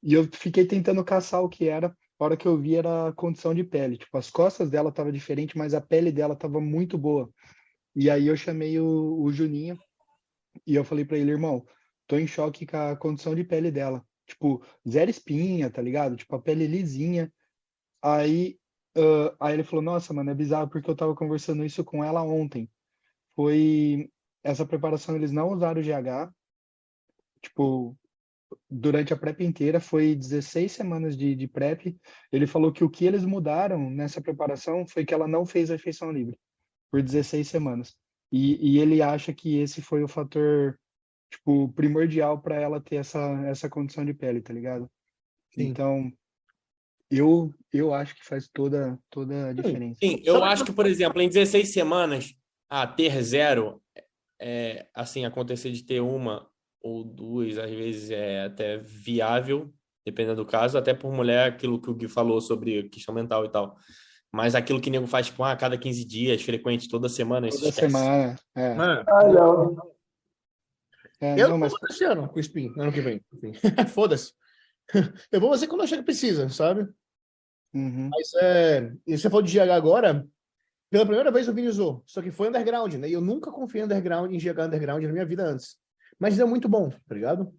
E 0.00 0.14
eu 0.14 0.28
fiquei 0.32 0.64
tentando 0.64 1.04
caçar 1.04 1.42
o 1.42 1.48
que 1.48 1.68
era. 1.68 1.88
A 2.18 2.24
hora 2.24 2.36
que 2.36 2.46
eu 2.46 2.56
vi 2.56 2.76
era 2.76 3.08
a 3.08 3.12
condição 3.12 3.52
de 3.52 3.64
pele. 3.64 3.98
Tipo, 3.98 4.16
as 4.16 4.30
costas 4.30 4.70
dela 4.70 4.92
tava 4.92 5.10
diferente, 5.10 5.58
mas 5.58 5.74
a 5.74 5.80
pele 5.80 6.12
dela 6.12 6.36
tava 6.36 6.60
muito 6.60 6.96
boa. 6.96 7.28
E 7.94 8.08
aí 8.08 8.28
eu 8.28 8.36
chamei 8.36 8.78
o, 8.78 9.20
o 9.20 9.32
Juninho 9.32 9.76
e 10.66 10.74
eu 10.74 10.84
falei 10.84 11.04
pra 11.04 11.18
ele, 11.18 11.32
irmão, 11.32 11.66
tô 12.08 12.18
em 12.18 12.26
choque 12.26 12.66
com 12.66 12.76
a 12.76 12.96
condição 12.96 13.34
de 13.34 13.44
pele 13.44 13.70
dela. 13.70 14.04
Tipo, 14.26 14.64
zero 14.88 15.10
espinha, 15.10 15.70
tá 15.70 15.80
ligado? 15.80 16.16
Tipo, 16.16 16.36
a 16.36 16.42
pele 16.42 16.66
lisinha. 16.66 17.32
Aí, 18.02 18.58
ah, 18.96 19.36
aí 19.40 19.54
ele 19.54 19.64
falou, 19.64 19.82
nossa, 19.84 20.12
mano, 20.12 20.30
é 20.30 20.34
bizarro 20.34 20.68
porque 20.68 20.90
eu 20.90 20.96
tava 20.96 21.14
conversando 21.14 21.64
isso 21.64 21.84
com 21.84 22.02
ela 22.02 22.22
ontem. 22.22 22.68
Foi 23.36 24.10
essa 24.42 24.66
preparação, 24.66 25.14
eles 25.14 25.30
não 25.30 25.52
usaram 25.52 25.80
o 25.80 25.84
GH. 25.84 26.32
Tipo, 27.42 27.96
durante 28.68 29.12
a 29.12 29.16
prep 29.16 29.44
inteira, 29.44 29.80
foi 29.80 30.14
16 30.14 30.72
semanas 30.72 31.16
de, 31.16 31.34
de 31.34 31.46
prep. 31.46 31.96
Ele 32.32 32.46
falou 32.46 32.72
que 32.72 32.82
o 32.84 32.90
que 32.90 33.04
eles 33.04 33.24
mudaram 33.24 33.90
nessa 33.90 34.20
preparação 34.20 34.86
foi 34.86 35.04
que 35.04 35.14
ela 35.14 35.28
não 35.28 35.46
fez 35.46 35.68
refeição 35.68 36.10
livre 36.10 36.38
por 36.90 37.02
16 37.02 37.46
semanas. 37.46 37.94
E, 38.32 38.74
e 38.74 38.78
ele 38.78 39.00
acha 39.02 39.32
que 39.32 39.58
esse 39.58 39.80
foi 39.82 40.02
o 40.02 40.08
fator 40.08 40.78
tipo, 41.30 41.68
primordial 41.72 42.40
para 42.40 42.56
ela 42.56 42.80
ter 42.80 42.96
essa, 42.96 43.20
essa 43.46 43.68
condição 43.68 44.04
de 44.04 44.14
pele, 44.14 44.40
tá 44.40 44.52
ligado? 44.52 44.90
Sim. 45.50 45.68
Então, 45.68 46.12
eu, 47.10 47.54
eu 47.72 47.94
acho 47.94 48.14
que 48.14 48.24
faz 48.24 48.48
toda, 48.48 48.98
toda 49.10 49.48
a 49.48 49.52
diferença. 49.52 49.98
Sim, 50.02 50.20
eu 50.24 50.42
acho 50.44 50.64
que, 50.64 50.72
por 50.72 50.86
exemplo, 50.86 51.20
em 51.20 51.28
16 51.28 51.72
semanas, 51.72 52.34
ah, 52.68 52.86
ter 52.86 53.22
zero, 53.22 53.82
é, 54.40 54.86
assim, 54.94 55.24
acontecer 55.24 55.70
de 55.70 55.82
ter 55.82 56.00
uma 56.00 56.48
ou 56.82 57.02
duas, 57.04 57.58
às 57.58 57.70
vezes 57.70 58.10
é 58.10 58.44
até 58.44 58.78
viável, 58.78 59.72
dependendo 60.04 60.44
do 60.44 60.46
caso, 60.46 60.78
até 60.78 60.94
por 60.94 61.12
mulher, 61.12 61.48
aquilo 61.48 61.80
que 61.80 61.90
o 61.90 61.94
Gui 61.94 62.08
falou 62.08 62.40
sobre 62.40 62.84
questão 62.84 63.14
mental 63.14 63.44
e 63.44 63.48
tal. 63.48 63.76
Mas 64.30 64.54
aquilo 64.54 64.80
que 64.80 64.90
o 64.90 64.92
nego 64.92 65.06
faz, 65.06 65.26
tipo, 65.26 65.42
ah, 65.42 65.52
a 65.52 65.56
cada 65.56 65.78
15 65.78 66.04
dias, 66.04 66.42
frequente, 66.42 66.88
toda 66.88 67.08
semana, 67.08 67.48
isso 67.48 67.60
Toda 67.60 67.72
semana. 67.72 68.36
É, 68.54 68.74
Mano, 68.74 69.04
Ah, 69.08 69.28
não. 69.28 69.97
É, 71.20 71.40
eu 71.40 71.48
não, 71.48 71.58
mas 71.58 71.72
vou 71.72 71.80
esse 71.90 72.04
ano 72.04 72.28
com 72.28 72.36
o 72.36 72.40
Spin, 72.40 72.72
ano 72.78 72.92
que 72.92 73.00
vem. 73.00 73.20
Foda-se. 73.92 74.32
Eu 75.30 75.40
vou 75.40 75.50
fazer 75.50 75.66
quando 75.66 75.82
achar 75.82 75.98
que 75.98 76.02
precisa, 76.02 76.48
sabe? 76.48 76.88
uhum, 77.74 78.08
Mas 78.10 78.32
é, 78.40 78.90
você 79.06 79.28
falou 79.28 79.42
de 79.42 79.52
GH 79.52 79.70
agora, 79.70 80.26
pela 80.90 81.04
primeira 81.04 81.30
vez 81.30 81.48
o 81.48 81.52
Vini 81.52 81.68
usou, 81.68 82.02
só 82.06 82.22
que 82.22 82.30
foi 82.30 82.48
underground, 82.48 82.94
né? 82.94 83.08
E 83.08 83.12
eu 83.12 83.20
nunca 83.20 83.52
confiei 83.52 83.82
em 83.82 83.84
underground, 83.84 84.32
em 84.32 84.38
GH 84.38 84.58
underground 84.60 85.04
na 85.04 85.12
minha 85.12 85.26
vida 85.26 85.44
antes. 85.44 85.76
Mas 86.18 86.36
deu 86.36 86.48
muito 86.48 86.68
bom, 86.68 86.88
tá 86.90 87.14
ligado? 87.14 87.52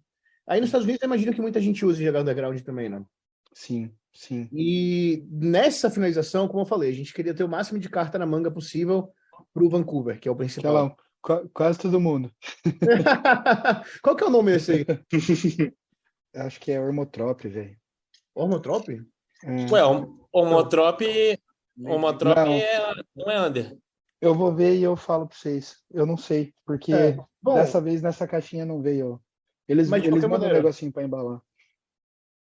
Aí 0.46 0.60
nos 0.60 0.68
Estados 0.68 0.84
Unidos 0.84 1.02
eu 1.02 1.06
imagino 1.06 1.32
que 1.32 1.40
muita 1.40 1.60
gente 1.60 1.84
usa 1.84 2.02
GH 2.02 2.16
underground 2.20 2.60
também, 2.62 2.88
né? 2.88 3.04
sim, 3.52 3.92
sim. 4.12 4.48
E 4.52 5.24
nessa 5.30 5.90
finalização, 5.90 6.48
como 6.48 6.62
eu 6.62 6.66
falei, 6.66 6.90
a 6.90 6.94
gente 6.94 7.14
queria 7.14 7.34
ter 7.34 7.44
o 7.44 7.48
máximo 7.48 7.78
de 7.78 7.88
carta 7.88 8.18
na 8.18 8.26
manga 8.26 8.50
possível 8.50 9.12
pro 9.52 9.68
Vancouver, 9.68 10.18
que 10.18 10.28
é 10.28 10.32
o 10.32 10.36
principal. 10.36 10.72
Telão, 10.72 10.96
qua- 11.22 11.48
quase 11.52 11.78
todo 11.78 12.00
mundo. 12.00 12.30
Qual 14.02 14.16
que 14.16 14.24
é 14.24 14.26
o 14.26 14.30
nome 14.30 14.52
desse 14.52 14.72
aí? 14.72 14.86
Acho 16.34 16.60
que 16.60 16.70
é 16.72 16.80
Ormotrop, 16.80 17.46
velho. 17.48 17.76
Ormotrop? 18.34 18.88
É, 19.44 19.66
Ué, 19.72 19.84
o 19.84 20.28
Homotrop, 20.32 21.00
Homotrop 21.78 22.36
Não. 22.36 22.52
é, 22.52 22.94
não 23.16 23.30
é 23.30 23.40
under. 23.48 23.76
eu 24.20 24.34
vou 24.34 24.54
ver 24.54 24.76
e 24.76 24.82
eu 24.82 24.96
falo 24.96 25.26
pra 25.26 25.36
vocês. 25.36 25.76
Eu 25.90 26.06
não 26.06 26.16
sei, 26.16 26.52
porque 26.64 26.92
É, 26.92 27.16
Bom, 27.42 27.54
dessa 27.54 27.80
vez 27.80 28.00
nessa 28.02 28.28
caixinha 28.28 28.64
não 28.66 28.80
veio. 28.82 29.20
Eles, 29.66 29.88
Mas 29.88 30.02
eles 30.02 30.14
mandam 30.14 30.28
um 30.28 30.32
maneira- 30.32 30.54
negocinho 30.54 30.92
pra 30.92 31.02
embalar. 31.02 31.40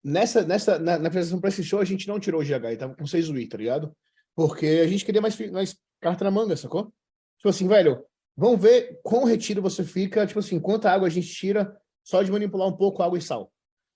nessa, 0.03 0.43
nessa, 0.43 0.79
na, 0.79 0.97
na 0.97 1.07
apresentação 1.07 1.39
pra 1.39 1.49
esse 1.49 1.63
show, 1.63 1.79
a 1.79 1.85
gente 1.85 2.07
não 2.07 2.19
tirou 2.19 2.41
o 2.41 2.43
GH, 2.43 2.71
e 2.71 2.77
tava 2.77 2.95
com 2.95 3.05
6 3.05 3.29
UI, 3.29 3.47
tá 3.47 3.57
ligado? 3.57 3.95
Porque 4.35 4.65
a 4.83 4.87
gente 4.87 5.03
queria 5.05 5.21
mais, 5.21 5.37
mais 5.51 5.77
carta 6.01 6.23
na 6.23 6.31
manga, 6.31 6.55
sacou? 6.55 6.93
Tipo 7.37 7.49
assim, 7.49 7.67
velho, 7.67 8.03
vamos 8.35 8.61
ver 8.61 8.99
quão 9.03 9.23
retiro 9.23 9.61
você 9.61 9.83
fica, 9.83 10.25
tipo 10.25 10.39
assim, 10.39 10.59
quanta 10.59 10.91
água 10.91 11.07
a 11.07 11.11
gente 11.11 11.27
tira 11.27 11.75
só 12.03 12.21
de 12.21 12.31
manipular 12.31 12.67
um 12.67 12.75
pouco 12.75 13.01
água 13.01 13.17
e 13.17 13.21
sal, 13.21 13.51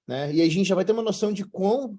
né? 0.07 0.33
E 0.33 0.41
aí 0.41 0.47
a 0.47 0.51
gente 0.51 0.67
já 0.67 0.75
vai 0.75 0.85
ter 0.85 0.91
uma 0.91 1.03
noção 1.03 1.31
de 1.31 1.43
quão 1.45 1.97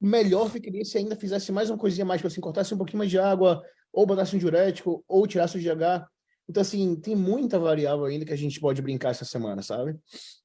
melhor 0.00 0.50
ficaria 0.50 0.84
se 0.84 0.98
ainda 0.98 1.16
fizesse 1.16 1.50
mais 1.50 1.70
uma 1.70 1.78
coisinha 1.78 2.04
mais, 2.04 2.20
tipo 2.20 2.28
assim, 2.28 2.40
cortasse 2.40 2.74
um 2.74 2.78
pouquinho 2.78 2.98
mais 2.98 3.10
de 3.10 3.18
água, 3.18 3.62
ou 3.92 4.06
botasse 4.06 4.36
um 4.36 4.38
diurético, 4.38 5.04
ou 5.08 5.26
tirasse 5.26 5.56
o 5.56 5.60
GH. 5.60 6.06
Então, 6.48 6.60
assim, 6.60 6.94
tem 6.96 7.16
muita 7.16 7.58
variável 7.58 8.04
ainda 8.04 8.24
que 8.24 8.32
a 8.32 8.36
gente 8.36 8.60
pode 8.60 8.80
brincar 8.80 9.10
essa 9.10 9.24
semana, 9.24 9.62
sabe? 9.62 9.98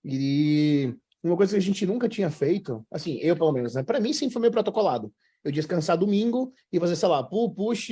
E 0.03 0.95
uma 1.23 1.37
coisa 1.37 1.53
que 1.53 1.57
a 1.57 1.61
gente 1.61 1.85
nunca 1.85 2.09
tinha 2.09 2.31
feito, 2.31 2.85
assim, 2.89 3.17
eu 3.19 3.35
pelo 3.35 3.51
menos, 3.51 3.75
né? 3.75 3.83
Para 3.83 3.99
mim 3.99 4.13
sempre 4.13 4.33
foi 4.33 4.41
meio 4.41 4.51
protocolado. 4.51 5.13
Eu 5.43 5.51
descansar 5.51 5.97
domingo 5.97 6.53
e 6.71 6.79
fazer, 6.79 6.95
sei 6.95 7.09
lá, 7.09 7.21
pull, 7.23 7.53
push, 7.53 7.89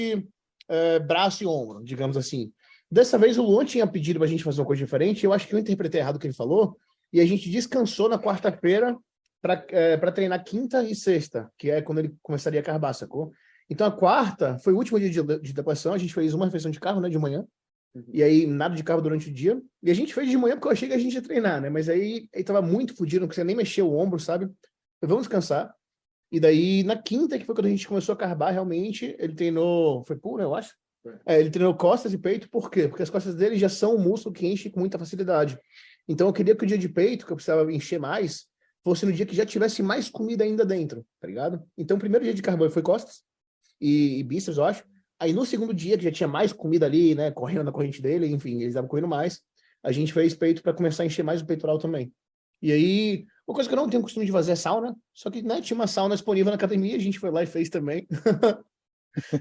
eh, 0.69 0.99
braço 0.99 1.43
e 1.43 1.47
ombro, 1.47 1.83
digamos 1.83 2.17
assim. 2.17 2.51
Dessa 2.91 3.17
vez 3.17 3.37
o 3.37 3.43
Luan 3.43 3.65
tinha 3.65 3.85
pedido 3.85 4.19
pra 4.19 4.27
gente 4.27 4.43
fazer 4.43 4.61
uma 4.61 4.67
coisa 4.67 4.83
diferente, 4.83 5.23
eu 5.23 5.31
acho 5.31 5.47
que 5.47 5.53
eu 5.53 5.59
interpretei 5.59 6.01
errado 6.01 6.15
o 6.15 6.19
que 6.19 6.27
ele 6.27 6.33
falou, 6.33 6.75
e 7.13 7.21
a 7.21 7.25
gente 7.25 7.49
descansou 7.49 8.09
na 8.09 8.17
quarta-feira 8.17 8.97
para 9.41 10.11
treinar 10.11 10.43
quinta 10.43 10.83
e 10.83 10.95
sexta, 10.95 11.51
que 11.57 11.69
é 11.69 11.81
quando 11.81 11.99
ele 11.99 12.15
começaria 12.21 12.59
a 12.59 12.63
carbar, 12.63 12.93
sacou? 12.93 13.31
Então 13.69 13.85
a 13.85 13.91
quarta 13.91 14.57
foi 14.59 14.73
o 14.73 14.77
último 14.77 14.99
dia 14.99 15.09
de, 15.09 15.39
de 15.39 15.53
depressão, 15.53 15.93
a 15.93 15.97
gente 15.97 16.13
fez 16.13 16.33
uma 16.33 16.45
refeição 16.45 16.71
de 16.71 16.79
carro, 16.79 16.99
né, 16.99 17.09
de 17.09 17.17
manhã. 17.17 17.45
E 18.13 18.21
aí 18.21 18.45
nada 18.45 18.75
de 18.75 18.83
carro 18.83 19.01
durante 19.01 19.29
o 19.29 19.33
dia. 19.33 19.59
E 19.81 19.89
a 19.89 19.93
gente 19.93 20.13
fez 20.13 20.29
de 20.29 20.37
manhã 20.37 20.55
porque 20.55 20.67
eu 20.67 20.71
achei 20.71 20.87
que 20.87 20.93
a 20.93 20.97
gente 20.97 21.13
ia 21.13 21.21
treinar, 21.21 21.59
né? 21.59 21.69
Mas 21.69 21.89
aí 21.89 22.27
ele 22.31 22.43
tava 22.43 22.61
muito 22.61 22.95
fudido, 22.95 23.21
não 23.21 23.27
conseguia 23.27 23.45
nem 23.45 23.55
mexer 23.55 23.81
o 23.81 23.93
ombro, 23.93 24.19
sabe? 24.19 24.49
Vamos 25.01 25.23
descansar. 25.23 25.73
E 26.31 26.39
daí 26.39 26.83
na 26.83 26.95
quinta, 26.95 27.37
que 27.37 27.45
foi 27.45 27.55
quando 27.55 27.65
a 27.65 27.69
gente 27.69 27.87
começou 27.87 28.13
a 28.13 28.17
carbar 28.17 28.53
realmente, 28.53 29.15
ele 29.17 29.33
treinou, 29.33 30.03
foi 30.05 30.15
puro, 30.15 30.43
eu 30.43 30.53
acho. 30.53 30.75
É, 31.25 31.39
ele 31.39 31.49
treinou 31.49 31.73
costas 31.75 32.13
e 32.13 32.17
peito, 32.17 32.49
por 32.49 32.69
quê? 32.69 32.87
Porque 32.87 33.03
as 33.03 33.09
costas 33.09 33.35
dele 33.35 33.57
já 33.57 33.69
são 33.69 33.95
um 33.95 33.99
músculo 33.99 34.33
que 34.33 34.45
enche 34.45 34.69
com 34.69 34.79
muita 34.79 34.99
facilidade. 34.99 35.57
Então 36.07 36.27
eu 36.27 36.33
queria 36.33 36.55
que 36.55 36.63
o 36.63 36.67
dia 36.67 36.77
de 36.77 36.89
peito, 36.89 37.25
que 37.25 37.31
eu 37.31 37.35
precisava 37.35 37.71
encher 37.71 37.99
mais, 37.99 38.47
fosse 38.83 39.05
no 39.05 39.13
dia 39.13 39.25
que 39.25 39.35
já 39.35 39.45
tivesse 39.45 39.81
mais 39.81 40.09
comida 40.09 40.43
ainda 40.43 40.65
dentro, 40.65 41.05
tá 41.19 41.27
ligado? 41.27 41.63
Então 41.77 41.97
o 41.97 41.99
primeiro 41.99 42.25
dia 42.25 42.33
de 42.33 42.41
carboidrato 42.41 42.73
foi 42.73 42.81
costas 42.81 43.21
e, 43.79 44.19
e 44.19 44.23
bíceps, 44.23 44.57
eu 44.57 44.63
acho. 44.63 44.83
Aí 45.19 45.33
no 45.33 45.45
segundo 45.45 45.73
dia, 45.73 45.97
que 45.97 46.03
já 46.03 46.11
tinha 46.11 46.27
mais 46.27 46.53
comida 46.53 46.85
ali, 46.85 47.13
né, 47.13 47.29
correndo 47.31 47.63
na 47.63 47.71
corrente 47.71 48.01
dele, 48.01 48.27
enfim, 48.27 48.55
eles 48.55 48.69
estavam 48.69 48.89
correndo 48.89 49.07
mais, 49.07 49.41
a 49.83 49.91
gente 49.91 50.13
fez 50.13 50.33
peito 50.33 50.61
para 50.61 50.73
começar 50.73 51.03
a 51.03 51.05
encher 51.05 51.23
mais 51.23 51.41
o 51.41 51.45
peitoral 51.45 51.77
também. 51.77 52.11
E 52.61 52.71
aí, 52.71 53.25
uma 53.47 53.55
coisa 53.55 53.69
que 53.69 53.75
eu 53.75 53.77
não 53.77 53.89
tenho 53.89 54.03
costume 54.03 54.25
de 54.25 54.31
fazer 54.31 54.51
é 54.51 54.55
sauna, 54.55 54.95
só 55.13 55.29
que 55.29 55.41
né, 55.41 55.61
tinha 55.61 55.75
uma 55.75 55.87
sauna 55.87 56.15
disponível 56.15 56.51
na 56.51 56.55
academia, 56.55 56.95
a 56.95 56.99
gente 56.99 57.19
foi 57.19 57.31
lá 57.31 57.43
e 57.43 57.47
fez 57.47 57.69
também. 57.69 58.07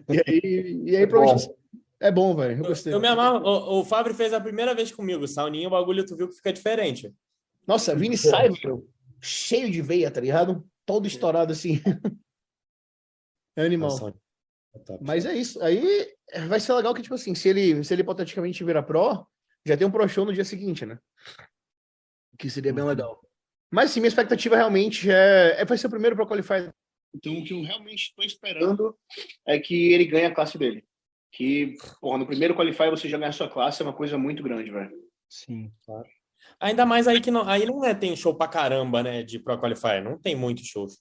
e 0.09 0.23
aí, 0.27 0.83
e 0.87 0.97
aí 0.97 1.07
provavelmente 1.07 1.51
é 2.01 2.11
bom, 2.11 2.35
velho. 2.35 2.59
Eu 2.59 2.69
gostei. 2.69 2.93
Eu 2.93 3.01
me 3.01 3.09
amarro. 3.09 3.45
O, 3.45 3.81
o 3.81 3.85
Fábio 3.85 4.15
fez 4.15 4.33
a 4.33 4.41
primeira 4.41 4.75
vez 4.75 4.93
comigo. 4.93 5.27
Sauninha, 5.27 5.67
o 5.67 5.71
bagulho 5.71 6.07
tu 6.07 6.17
viu 6.17 6.29
que 6.29 6.37
fica 6.37 6.53
diferente. 6.53 7.13
Nossa, 7.67 7.95
Vini 7.95 8.17
sai, 8.17 8.49
velho, 8.49 8.89
cheio 9.21 9.71
de 9.71 9.83
veia, 9.83 10.11
tá 10.11 10.21
ligado? 10.21 10.67
Todo 10.87 11.07
estourado 11.07 11.53
assim. 11.53 11.81
É 13.57 13.65
animal. 13.65 13.91
Nossa, 13.91 14.15
é 14.73 14.79
top. 14.79 15.05
Mas 15.05 15.27
é 15.27 15.35
isso. 15.35 15.61
Aí 15.61 16.15
vai 16.47 16.61
ser 16.61 16.73
legal 16.75 16.95
que, 16.95 17.03
tipo 17.03 17.17
assim, 17.17 17.35
se 17.35 17.49
ele, 17.49 17.83
se 17.83 17.93
ele 17.93 18.03
hipoteticamente 18.03 18.63
virar 18.63 18.85
pro, 18.85 19.27
já 19.67 19.77
tem 19.77 19.85
um 19.85 19.91
pro 19.91 20.09
show 20.09 20.25
no 20.25 20.33
dia 20.33 20.45
seguinte, 20.45 20.87
né? 20.87 20.97
Que 22.39 22.49
seria 22.49 22.73
bem 22.73 22.85
legal. 22.85 23.21
Mas 23.69 23.91
sim, 23.91 23.99
minha 23.99 24.09
expectativa 24.09 24.55
realmente 24.55 25.11
é, 25.11 25.61
é 25.61 25.65
vai 25.65 25.77
ser 25.77 25.89
o 25.89 25.91
primeiro 25.91 26.15
pro 26.15 26.27
qualifier. 26.27 26.73
Então, 27.15 27.39
o 27.39 27.45
que 27.45 27.53
eu 27.53 27.63
realmente 27.63 28.09
estou 28.09 28.25
esperando 28.25 28.97
é 29.47 29.59
que 29.59 29.93
ele 29.93 30.05
ganhe 30.05 30.27
a 30.27 30.35
classe 30.35 30.59
dele. 30.59 30.85
Que, 31.33 31.75
porra, 32.01 32.19
no 32.19 32.27
primeiro 32.27 32.55
qualifier 32.55 32.91
você 32.91 33.09
já 33.09 33.19
ganhar 33.19 33.31
a 33.31 33.33
sua 33.33 33.49
classe 33.49 33.83
é 33.83 33.85
uma 33.85 33.93
coisa 33.93 34.17
muito 34.17 34.43
grande, 34.43 34.71
velho. 34.71 34.91
Sim. 35.29 35.71
Ainda 36.61 36.87
mais 36.87 37.07
aí 37.07 37.21
que 37.21 37.31
não, 37.31 37.47
aí 37.49 37.67
não 37.67 37.85
é, 37.85 37.95
tem 37.95 38.17
show 38.17 38.35
pra 38.35 38.49
caramba, 38.49 39.03
né, 39.03 39.23
de 39.23 39.39
Pro 39.39 39.59
Qualifier. 39.61 40.03
Não 40.03 40.19
tem 40.19 40.35
muitos 40.35 40.67
shows. 40.67 40.99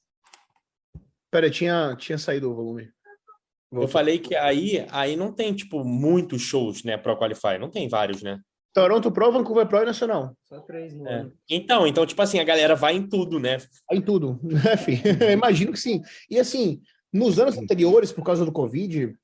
Pera, 1.32 1.50
tinha, 1.50 1.96
tinha 1.98 2.18
saído 2.18 2.52
o 2.52 2.56
volume. 2.56 2.84
Eu 2.84 3.80
Voltou. 3.80 3.90
falei 3.90 4.20
que 4.20 4.36
aí, 4.36 4.86
aí 4.92 5.16
não 5.16 5.34
tem, 5.34 5.54
tipo, 5.54 5.84
muitos 5.84 6.42
shows, 6.42 6.84
né, 6.84 6.98
Pro 6.98 7.18
Qualifier. 7.18 7.60
Não 7.60 7.70
tem 7.70 7.88
vários, 7.88 8.22
né? 8.22 8.40
Toronto 8.78 9.12
Pro, 9.12 9.32
Vancouver 9.32 9.68
Pro 9.68 9.82
e 9.82 9.86
Nacional. 9.86 10.38
Só 10.48 10.60
três 10.60 10.94
no 10.94 11.08
É. 11.08 11.28
Então, 11.50 11.88
então, 11.88 12.06
tipo 12.06 12.22
assim, 12.22 12.38
a 12.38 12.44
galera 12.44 12.76
vai 12.76 12.96
em 12.96 13.08
tudo, 13.08 13.40
né? 13.40 13.58
Em 13.92 14.00
tudo, 14.00 14.40
né, 14.44 14.78
filho? 14.78 15.32
Imagino 15.32 15.72
que 15.72 15.80
sim. 15.80 16.04
E 16.30 16.40
assim, 16.40 16.80
nos 17.12 17.40
anos 17.40 17.58
anteriores, 17.58 18.12
por 18.12 18.24
causa 18.24 18.46
do 18.46 18.52
Covid, 18.52 19.16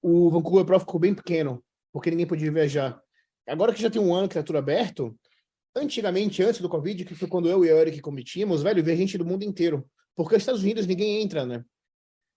o 0.00 0.30
Vancouver 0.30 0.64
Pro 0.64 0.78
ficou 0.78 1.00
bem 1.00 1.12
pequeno, 1.12 1.60
porque 1.92 2.08
ninguém 2.08 2.24
podia 2.24 2.52
viajar. 2.52 3.00
Agora 3.48 3.74
que 3.74 3.82
já 3.82 3.90
tem 3.90 4.00
um 4.00 4.14
ano 4.14 4.28
que 4.28 4.34
tá 4.34 4.44
tudo 4.44 4.58
aberto, 4.58 5.12
antigamente, 5.74 6.40
antes 6.44 6.60
do 6.60 6.68
Covid, 6.68 7.04
que 7.04 7.16
foi 7.16 7.26
quando 7.26 7.48
eu 7.48 7.64
e 7.64 7.68
a 7.68 7.74
Eric 7.74 8.00
cometimos, 8.00 8.62
velho, 8.62 8.84
via 8.84 8.94
gente 8.94 9.18
do 9.18 9.26
mundo 9.26 9.42
inteiro. 9.42 9.84
Porque 10.14 10.36
os 10.36 10.42
Estados 10.42 10.62
Unidos 10.62 10.86
ninguém 10.86 11.20
entra, 11.20 11.44
né? 11.44 11.64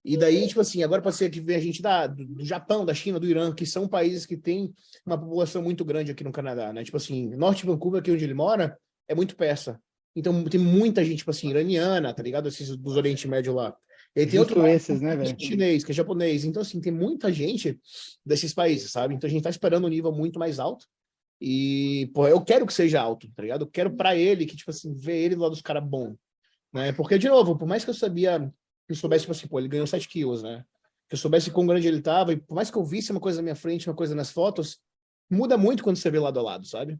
E 0.03 0.17
daí, 0.17 0.47
tipo 0.47 0.59
assim, 0.59 0.83
agora 0.83 1.01
pode 1.01 1.15
ser 1.15 1.29
que 1.29 1.39
venha 1.39 1.61
gente 1.61 1.81
da, 1.81 2.07
do, 2.07 2.43
Japão, 2.43 2.85
da 2.85 2.93
China, 2.93 3.19
do 3.19 3.27
Irã, 3.27 3.53
que 3.53 3.65
são 3.65 3.87
países 3.87 4.25
que 4.25 4.35
têm 4.35 4.73
uma 5.05 5.17
população 5.17 5.61
muito 5.61 5.85
grande 5.85 6.11
aqui 6.11 6.23
no 6.23 6.31
Canadá, 6.31 6.73
né? 6.73 6.83
Tipo 6.83 6.97
assim, 6.97 7.29
Norte 7.35 7.61
de 7.61 7.67
Vancouver, 7.67 8.01
aqui 8.01 8.11
onde 8.11 8.23
ele 8.23 8.33
mora, 8.33 8.77
é 9.07 9.15
muito 9.15 9.35
persa. 9.35 9.79
Então 10.15 10.43
tem 10.43 10.59
muita 10.59 11.03
gente, 11.05 11.19
tipo 11.19 11.31
assim, 11.31 11.49
iraniana, 11.49 12.13
tá 12.13 12.21
ligado? 12.21 12.49
Esses 12.49 12.75
dos 12.75 12.97
Oriente 12.97 13.27
Médio 13.27 13.53
lá. 13.53 13.75
E 14.15 14.21
aí 14.21 14.27
tem 14.27 14.39
outro 14.39 14.59
Influências, 14.59 15.01
né, 15.01 15.15
velho? 15.15 15.35
chinês, 15.39 15.83
que 15.83 15.91
é 15.91 15.95
japonês. 15.95 16.43
Então, 16.43 16.61
assim, 16.61 16.79
tem 16.79 16.91
muita 16.91 17.31
gente 17.31 17.79
desses 18.25 18.53
países, 18.53 18.91
sabe? 18.91 19.15
Então 19.15 19.27
a 19.27 19.31
gente 19.31 19.41
tá 19.41 19.49
esperando 19.49 19.85
um 19.85 19.89
nível 19.89 20.11
muito 20.11 20.37
mais 20.37 20.59
alto. 20.59 20.85
E, 21.41 22.11
pô, 22.13 22.27
eu 22.27 22.39
quero 22.41 22.65
que 22.65 22.73
seja 22.73 23.01
alto, 23.01 23.27
tá 23.35 23.41
ligado? 23.41 23.63
Eu 23.63 23.67
quero 23.67 23.95
pra 23.95 24.15
ele 24.15 24.45
que, 24.45 24.55
tipo 24.55 24.69
assim, 24.69 24.93
ver 24.93 25.17
ele 25.17 25.35
lado 25.35 25.51
dos 25.51 25.61
caras 25.61 25.83
bom. 25.83 26.15
Né? 26.71 26.91
Porque, 26.93 27.17
de 27.17 27.27
novo, 27.27 27.57
por 27.57 27.67
mais 27.67 27.83
que 27.83 27.89
eu 27.89 27.93
sabia, 27.93 28.51
que 28.85 28.93
eu 28.93 28.95
soubesse, 28.95 29.23
tipo 29.23 29.31
assim, 29.31 29.47
pô, 29.47 29.59
ele 29.59 29.67
ganhou 29.67 29.87
7 29.87 30.07
quilos, 30.07 30.43
né? 30.43 30.65
Que 31.07 31.15
eu 31.15 31.17
soubesse 31.17 31.51
quão 31.51 31.65
grande 31.65 31.87
ele 31.87 32.01
tava, 32.01 32.33
e 32.33 32.37
por 32.37 32.55
mais 32.55 32.69
que 32.69 32.77
eu 32.77 32.83
visse 32.83 33.11
uma 33.11 33.19
coisa 33.19 33.37
na 33.37 33.43
minha 33.43 33.55
frente, 33.55 33.89
uma 33.89 33.95
coisa 33.95 34.15
nas 34.15 34.31
fotos, 34.31 34.79
muda 35.29 35.57
muito 35.57 35.83
quando 35.83 35.95
você 35.95 36.09
vê 36.09 36.19
lado 36.19 36.39
a 36.39 36.41
lado, 36.41 36.65
sabe? 36.65 36.99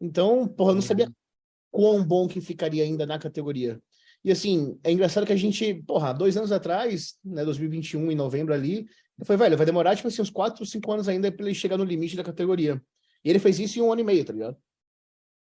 Então, 0.00 0.46
porra, 0.46 0.72
eu 0.72 0.76
não 0.76 0.82
sabia 0.82 1.10
quão 1.70 2.04
bom 2.04 2.28
que 2.28 2.40
ficaria 2.40 2.84
ainda 2.84 3.06
na 3.06 3.18
categoria. 3.18 3.80
E 4.24 4.30
assim, 4.30 4.78
é 4.82 4.90
engraçado 4.90 5.26
que 5.26 5.32
a 5.32 5.36
gente, 5.36 5.74
porra, 5.86 6.12
dois 6.12 6.36
anos 6.36 6.50
atrás, 6.50 7.16
né, 7.24 7.44
2021, 7.44 8.10
em 8.10 8.14
novembro 8.14 8.54
ali, 8.54 8.86
eu 9.18 9.26
falei, 9.26 9.38
velho, 9.38 9.56
vai 9.56 9.66
demorar, 9.66 9.94
tipo 9.94 10.08
assim, 10.08 10.22
uns 10.22 10.30
quatro, 10.30 10.64
cinco 10.64 10.90
anos 10.90 11.08
ainda 11.08 11.30
pra 11.30 11.44
ele 11.44 11.54
chegar 11.54 11.76
no 11.76 11.84
limite 11.84 12.16
da 12.16 12.24
categoria. 12.24 12.82
E 13.24 13.30
ele 13.30 13.38
fez 13.38 13.58
isso 13.58 13.78
em 13.78 13.82
um 13.82 13.92
ano 13.92 14.00
e 14.00 14.04
meio, 14.04 14.24
tá 14.24 14.32
ligado? 14.32 14.56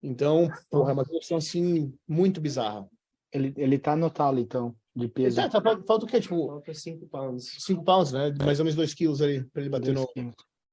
Então, 0.03 0.51
porra, 0.69 0.91
é 0.91 0.95
uma 0.95 1.05
questão, 1.05 1.37
assim, 1.37 1.97
muito 2.07 2.41
bizarra. 2.41 2.89
Ele, 3.33 3.55
ele 3.57 3.79
tá 3.79 3.95
no 3.95 4.11
talo, 4.11 4.41
então, 4.41 4.77
de 4.95 5.09
peso. 5.09 5.37
Tá, 5.37 5.51
falta, 5.51 5.83
falta 5.87 6.05
o 6.05 6.09
quê? 6.09 6.21
Tipo, 6.21 6.47
Falta 6.49 6.75
cinco 6.75 7.07
pounds. 7.07 7.57
5 7.59 7.85
pounds, 7.85 8.13
né? 8.13 8.35
Mais 8.45 8.59
ou 8.59 8.65
menos 8.65 8.77
2 8.77 8.95
quilos 8.95 9.23
ali, 9.23 9.45
pra 9.45 9.61
ele 9.63 9.71
bater 9.71 9.95
no, 9.95 10.07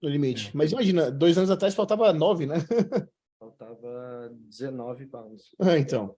no 0.01 0.09
limite. 0.09 0.51
Mas 0.55 0.71
imagina, 0.71 1.09
dois 1.11 1.37
anos 1.37 1.49
atrás 1.49 1.73
faltava 1.75 2.11
9, 2.13 2.45
né? 2.45 2.55
Faltava 3.39 4.29
19 4.49 5.05
pounds. 5.07 5.43
Ah, 5.59 5.77
então. 5.77 6.13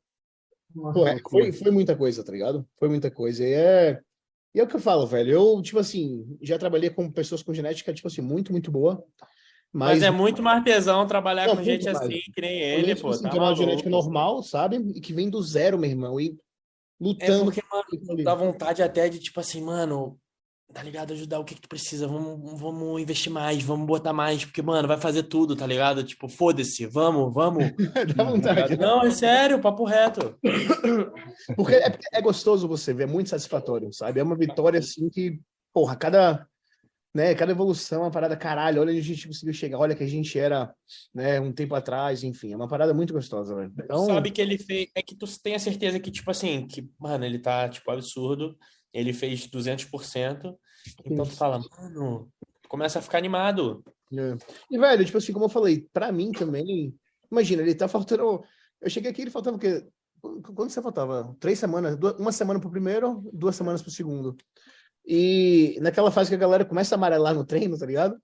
Pô, 0.74 1.06
é, 1.06 1.20
foi, 1.30 1.52
foi 1.52 1.70
muita 1.72 1.96
coisa, 1.96 2.24
tá 2.24 2.32
ligado? 2.32 2.66
Foi 2.80 2.90
muita 2.90 3.12
coisa. 3.12 3.46
E 3.46 3.54
é, 3.54 4.00
e 4.56 4.60
é 4.60 4.64
o 4.64 4.68
que 4.68 4.76
eu 4.76 4.80
falo, 4.80 5.06
velho. 5.06 5.32
Eu, 5.32 5.62
tipo 5.62 5.78
assim, 5.78 6.26
já 6.42 6.58
trabalhei 6.58 6.90
com 6.90 7.12
pessoas 7.12 7.44
com 7.44 7.54
genética, 7.54 7.94
tipo 7.94 8.08
assim, 8.08 8.22
muito, 8.22 8.52
muito 8.52 8.72
boa. 8.72 9.04
Mas, 9.72 10.00
Mas, 10.00 10.04
é 10.04 10.12
muito 10.12 10.42
mais 10.42 10.64
tesão 10.64 11.06
trabalhar 11.06 11.48
Não, 11.48 11.56
com 11.58 11.64
gente 11.64 11.86
mais. 11.86 11.98
assim, 11.98 12.20
que 12.34 12.42
nem 12.42 12.60
eu 12.60 12.80
ele, 12.80 12.96
tipo 12.96 13.02
pô. 13.04 13.10
assim, 13.10 13.24
Tá 13.24 13.30
que 13.30 13.38
é 13.38 13.40
uma 13.40 13.46
maluco. 13.48 13.64
genética 13.64 13.90
normal, 13.90 14.42
sabe? 14.44 14.78
E 14.96 15.00
que 15.00 15.14
vem 15.14 15.30
do 15.30 15.42
zero, 15.44 15.78
meu 15.78 15.90
irmão. 15.90 16.20
E 16.20 16.38
É 17.02 17.04
lutando. 17.04 17.44
porque, 17.46 17.62
mano, 17.72 18.24
dá 18.24 18.36
vontade 18.36 18.84
até 18.84 19.10
de, 19.10 19.18
tipo 19.20 19.40
assim, 19.40 19.62
mano, 19.62 20.20
tá 20.72 20.84
ligado? 20.84 21.14
Ajudar 21.14 21.40
o 21.40 21.44
que 21.44 21.56
que 21.56 21.62
tu 21.62 21.68
precisa. 21.68 22.08
Vamos, 22.08 22.60
vamos 22.60 23.02
investir 23.02 23.32
mais, 23.32 23.64
vamos 23.64 23.88
botar 23.88 24.14
mais, 24.14 24.46
porque, 24.46 24.62
mano, 24.62 24.88
vai 24.88 24.98
fazer 24.98 25.24
tudo, 25.24 25.56
tá 25.56 25.66
ligado? 25.66 26.04
Tipo, 26.04 26.28
foda-se, 26.30 26.86
vamos, 26.86 27.34
vamos. 27.34 27.64
Dá 28.16 28.24
vontade. 28.24 28.78
né? 28.78 28.86
Não, 28.86 29.04
é 29.04 29.12
sério, 29.12 29.60
papo 29.60 29.84
reto. 29.84 30.38
Porque 31.56 31.76
é, 31.76 31.98
é 32.14 32.22
gostoso 32.22 32.68
você 32.68 32.94
ver, 32.94 33.04
é 33.04 33.12
muito 33.12 33.30
satisfatório, 33.30 33.92
sabe? 33.92 34.20
É 34.20 34.24
uma 34.24 34.38
vitória 34.38 34.80
assim 34.80 35.10
que, 35.10 35.40
porra, 35.74 35.96
cada, 35.96 36.48
né, 37.14 37.36
cada 37.36 37.52
evolução 37.52 38.00
é 38.02 38.06
uma 38.06 38.12
parada 38.12 38.38
caralho, 38.38 38.82
olha 38.82 38.92
onde 38.92 39.00
a 39.00 39.04
gente 39.04 39.28
conseguiu 39.28 39.54
chegar, 39.54 39.78
olha 39.78 39.96
que 39.96 40.04
a 40.04 40.08
gente 40.08 40.38
era, 40.40 40.74
né, 41.14 41.40
um 41.40 41.52
tempo 41.52 41.76
atrás, 41.76 42.24
enfim, 42.24 42.54
é 42.54 42.56
uma 42.56 42.68
parada 42.68 42.94
muito 42.94 43.14
gostosa, 43.14 43.54
velho. 43.56 43.74
Então, 43.78 44.06
Sabe 44.06 44.32
que 44.32 44.42
ele 44.42 44.58
fez. 44.58 44.90
É 44.96 45.02
que 45.02 45.16
tu 45.16 45.26
tem 45.42 45.56
a 45.56 45.60
certeza 45.60 46.00
que, 46.00 46.10
tipo 46.12 46.30
assim, 46.32 46.66
que, 46.68 46.90
mano, 47.00 47.26
ele 47.26 47.40
tá, 47.40 47.68
tipo, 47.70 47.90
absurdo. 47.92 48.58
Ele 48.94 49.14
fez 49.14 49.48
200%. 49.48 50.58
Então 51.06 51.26
tu 51.26 51.32
fala, 51.36 51.60
mano, 51.80 52.30
começa 52.68 53.00
a 53.00 53.02
ficar 53.02 53.18
animado. 53.18 53.84
É. 54.14 54.36
E, 54.70 54.78
velho, 54.78 55.06
tipo 55.06 55.18
assim, 55.18 55.32
como 55.32 55.46
eu 55.46 55.50
falei, 55.50 55.88
pra 55.94 56.12
mim 56.12 56.32
também, 56.32 56.94
imagina, 57.32 57.62
ele 57.62 57.74
tá 57.76 57.88
faltando. 57.88 58.44
Eu 58.82 58.90
cheguei 58.90 59.12
aqui, 59.12 59.22
ele 59.22 59.32
faltava 59.32 59.56
o 59.56 59.60
quê? 59.60 59.86
Qu- 60.22 60.42
Quanto 60.54 60.72
você 60.72 60.82
faltava? 60.82 61.36
Três 61.40 61.58
semanas? 61.60 61.96
Duas- 61.96 62.20
Uma 62.20 62.32
semana 62.32 62.60
pro 62.60 62.70
primeiro, 62.70 63.24
duas 63.34 63.56
semanas 63.56 63.82
pro 63.82 63.90
segundo. 63.92 64.36
E 65.06 65.78
naquela 65.82 66.12
fase 66.12 66.30
que 66.30 66.36
a 66.36 66.40
galera 66.40 66.64
começa 66.66 66.96
a 66.96 66.98
amarelar 66.98 67.34
no 67.34 67.46
treino, 67.46 67.78
tá 67.78 67.86
ligado? 67.86 68.22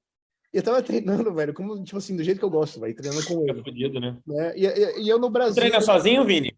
E 0.53 0.57
eu 0.57 0.63
tava 0.63 0.81
treinando, 0.81 1.33
velho, 1.33 1.53
como, 1.53 1.83
tipo 1.83 1.97
assim, 1.97 2.15
do 2.15 2.23
jeito 2.23 2.39
que 2.39 2.45
eu 2.45 2.49
gosto, 2.49 2.79
velho, 2.79 2.95
treinando 2.95 3.25
com 3.25 3.47
ele. 3.47 3.63
fudido, 3.63 3.99
né? 3.99 4.17
Né? 4.25 4.53
E, 4.57 4.65
e- 4.65 5.01
e 5.03 5.09
eu 5.09 5.19
no 5.19 5.29
Brasil. 5.29 5.55
Treina 5.55 5.81
sozinho, 5.81 6.23
Vini? 6.25 6.57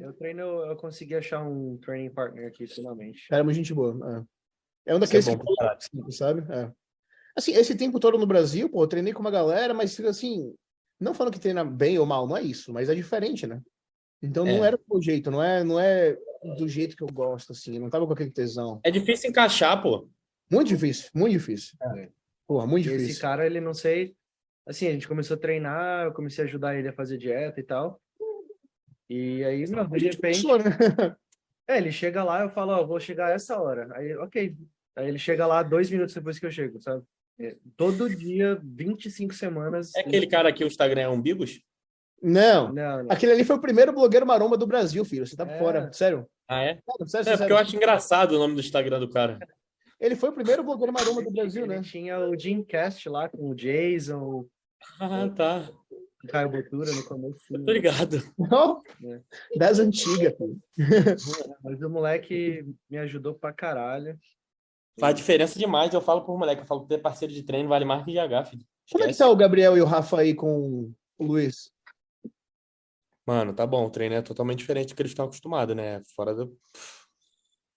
Eu 0.00 0.12
treino, 0.12 0.42
eu 0.42 0.76
consegui 0.76 1.14
achar 1.14 1.42
um 1.42 1.76
training 1.78 2.10
partner 2.10 2.46
aqui 2.48 2.66
finalmente. 2.66 3.26
Cara, 3.28 3.42
muito 3.42 3.56
gente 3.56 3.72
boa. 3.74 4.26
É, 4.86 4.92
é 4.92 4.94
um 4.94 4.98
é 4.98 5.00
daqueles 5.00 5.26
bom 5.26 5.38
que 5.38 5.44
pra 5.44 5.54
caralho. 5.56 5.80
Sim, 5.80 6.10
sabe? 6.10 6.52
É. 6.52 6.70
Assim, 7.36 7.52
esse 7.54 7.74
tempo 7.76 7.98
todo 7.98 8.18
no 8.18 8.26
Brasil, 8.26 8.68
pô, 8.68 8.82
eu 8.82 8.86
treinei 8.88 9.12
com 9.12 9.20
uma 9.20 9.30
galera, 9.30 9.72
mas 9.72 9.98
assim, 10.00 10.54
não 11.00 11.14
falando 11.14 11.32
que 11.32 11.40
treina 11.40 11.64
bem 11.64 11.98
ou 11.98 12.06
mal, 12.06 12.26
não 12.28 12.36
é 12.36 12.42
isso, 12.42 12.72
mas 12.72 12.88
é 12.88 12.94
diferente, 12.94 13.46
né? 13.46 13.60
Então 14.22 14.44
não 14.44 14.62
É. 14.64 14.68
era 14.68 14.76
do 14.76 14.82
meu 14.90 15.00
jeito, 15.02 15.30
não 15.30 15.42
é, 15.42 15.64
não 15.64 15.80
é 15.80 16.16
do 16.56 16.68
jeito 16.68 16.96
que 16.96 17.02
eu 17.02 17.08
gosto, 17.08 17.52
assim, 17.52 17.78
não 17.78 17.90
tava 17.90 18.06
com 18.06 18.12
aquele 18.12 18.30
tesão. 18.30 18.80
É 18.84 18.90
difícil 18.90 19.30
encaixar, 19.30 19.80
pô. 19.82 20.08
Muito 20.50 20.68
difícil, 20.68 21.10
muito 21.14 21.32
difícil. 21.32 21.76
Porra, 22.46 22.66
muito 22.66 22.86
E 22.86 22.90
difícil. 22.90 23.10
esse 23.10 23.20
cara, 23.20 23.44
ele 23.46 23.60
não 23.60 23.74
sei. 23.74 24.14
Assim, 24.66 24.86
a 24.88 24.92
gente 24.92 25.08
começou 25.08 25.36
a 25.36 25.40
treinar, 25.40 26.04
eu 26.06 26.12
comecei 26.12 26.44
a 26.44 26.46
ajudar 26.46 26.76
ele 26.76 26.88
a 26.88 26.92
fazer 26.92 27.18
dieta 27.18 27.58
e 27.60 27.62
tal. 27.62 28.00
E 29.08 29.42
aí, 29.44 29.64
meu, 29.68 29.86
de 29.86 30.06
repente. 30.06 30.42
começou, 30.42 30.58
né? 30.58 30.64
É, 31.70 31.76
ele 31.76 31.92
chega 31.92 32.24
lá, 32.24 32.40
eu 32.40 32.48
falo, 32.48 32.72
ó, 32.72 32.82
vou 32.86 32.98
chegar 32.98 33.30
essa 33.34 33.60
hora. 33.60 33.94
Aí, 33.94 34.16
ok, 34.16 34.56
Aí 34.98 35.06
ele 35.06 35.18
chega 35.18 35.46
lá 35.46 35.62
dois 35.62 35.88
minutos 35.90 36.12
depois 36.12 36.38
que 36.38 36.44
eu 36.46 36.50
chego, 36.50 36.80
sabe? 36.80 37.04
É, 37.38 37.54
todo 37.76 38.08
dia, 38.08 38.58
25 38.64 39.32
semanas. 39.32 39.94
É 39.94 40.00
aquele 40.00 40.26
cara 40.26 40.52
que 40.52 40.64
o 40.64 40.66
Instagram 40.66 41.02
é 41.02 41.08
umbigos? 41.08 41.60
Não. 42.22 42.72
Não, 42.72 43.02
não. 43.04 43.10
Aquele 43.10 43.32
ali 43.32 43.44
foi 43.44 43.56
o 43.56 43.60
primeiro 43.60 43.92
blogueiro 43.92 44.26
maromba 44.26 44.56
do 44.56 44.66
Brasil, 44.66 45.04
filho. 45.04 45.26
Você 45.26 45.36
tá 45.36 45.46
É. 45.46 45.58
fora. 45.58 45.92
Sério. 45.92 46.26
Ah, 46.48 46.62
é? 46.62 46.74
Sério, 46.74 47.08
sério, 47.08 47.20
É, 47.20 47.24
sério. 47.24 47.38
porque 47.38 47.52
eu 47.52 47.58
acho 47.58 47.76
engraçado 47.76 48.32
o 48.32 48.38
nome 48.38 48.54
do 48.54 48.60
Instagram 48.60 48.98
do 49.00 49.08
cara. 49.10 49.38
Ele 50.00 50.16
foi 50.16 50.28
o 50.30 50.32
primeiro 50.32 50.62
blogueiro 50.62 50.92
maromba 50.92 51.22
do 51.22 51.30
Brasil, 51.30 51.64
Ele 51.64 51.76
né? 51.76 51.82
tinha 51.82 52.18
o 52.20 52.38
Jimcast 52.38 53.08
lá 53.08 53.28
com 53.28 53.50
o 53.50 53.54
Jason, 53.54 54.18
o 54.20 54.48
Ah, 55.00 55.28
tá. 55.28 55.68
Caio 56.28 56.48
Botura 56.50 56.90
no 56.92 57.04
começo. 57.04 57.36
Tô 57.64 57.72
ligado. 57.72 58.22
Não. 58.36 58.80
É. 59.04 59.20
Das 59.56 59.78
antigas, 59.78 60.34
filho. 60.36 60.58
Mas 61.62 61.80
o 61.82 61.88
moleque 61.88 62.64
me 62.90 62.98
ajudou 62.98 63.34
pra 63.34 63.52
caralho. 63.52 64.18
Faz 64.98 65.14
diferença 65.14 65.56
demais. 65.58 65.92
Eu 65.94 66.00
falo 66.00 66.22
por 66.24 66.36
moleque. 66.36 66.62
Eu 66.62 66.66
falo 66.66 66.82
que 66.82 66.88
ter 66.88 66.98
parceiro 66.98 67.32
de 67.32 67.42
treino 67.44 67.68
vale 67.68 67.84
mais 67.84 68.04
que 68.04 68.12
GH, 68.12 68.44
filho. 68.50 68.64
Como 68.90 69.04
é 69.04 69.08
que 69.08 69.16
tá 69.16 69.28
o 69.28 69.36
Gabriel 69.36 69.76
e 69.76 69.80
o 69.80 69.84
Rafa 69.84 70.18
aí 70.20 70.34
com 70.34 70.90
o 71.18 71.24
Luiz? 71.24 71.70
Mano, 73.28 73.52
tá 73.52 73.66
bom. 73.66 73.84
O 73.84 73.90
treino 73.90 74.14
é 74.14 74.22
totalmente 74.22 74.60
diferente 74.60 74.88
do 74.88 74.94
que 74.94 75.02
eles 75.02 75.10
estão 75.12 75.26
acostumados, 75.26 75.76
né? 75.76 76.00
Fora 76.16 76.34
do. 76.34 76.56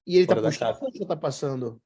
E 0.08 0.16
ele 0.16 0.26
tá 0.26 0.34
Fora 0.34 0.42
da 0.44 0.48
puxando 0.48 0.82
ou 0.82 0.92
você 0.94 1.06
tá 1.06 1.18
passando? 1.18 1.82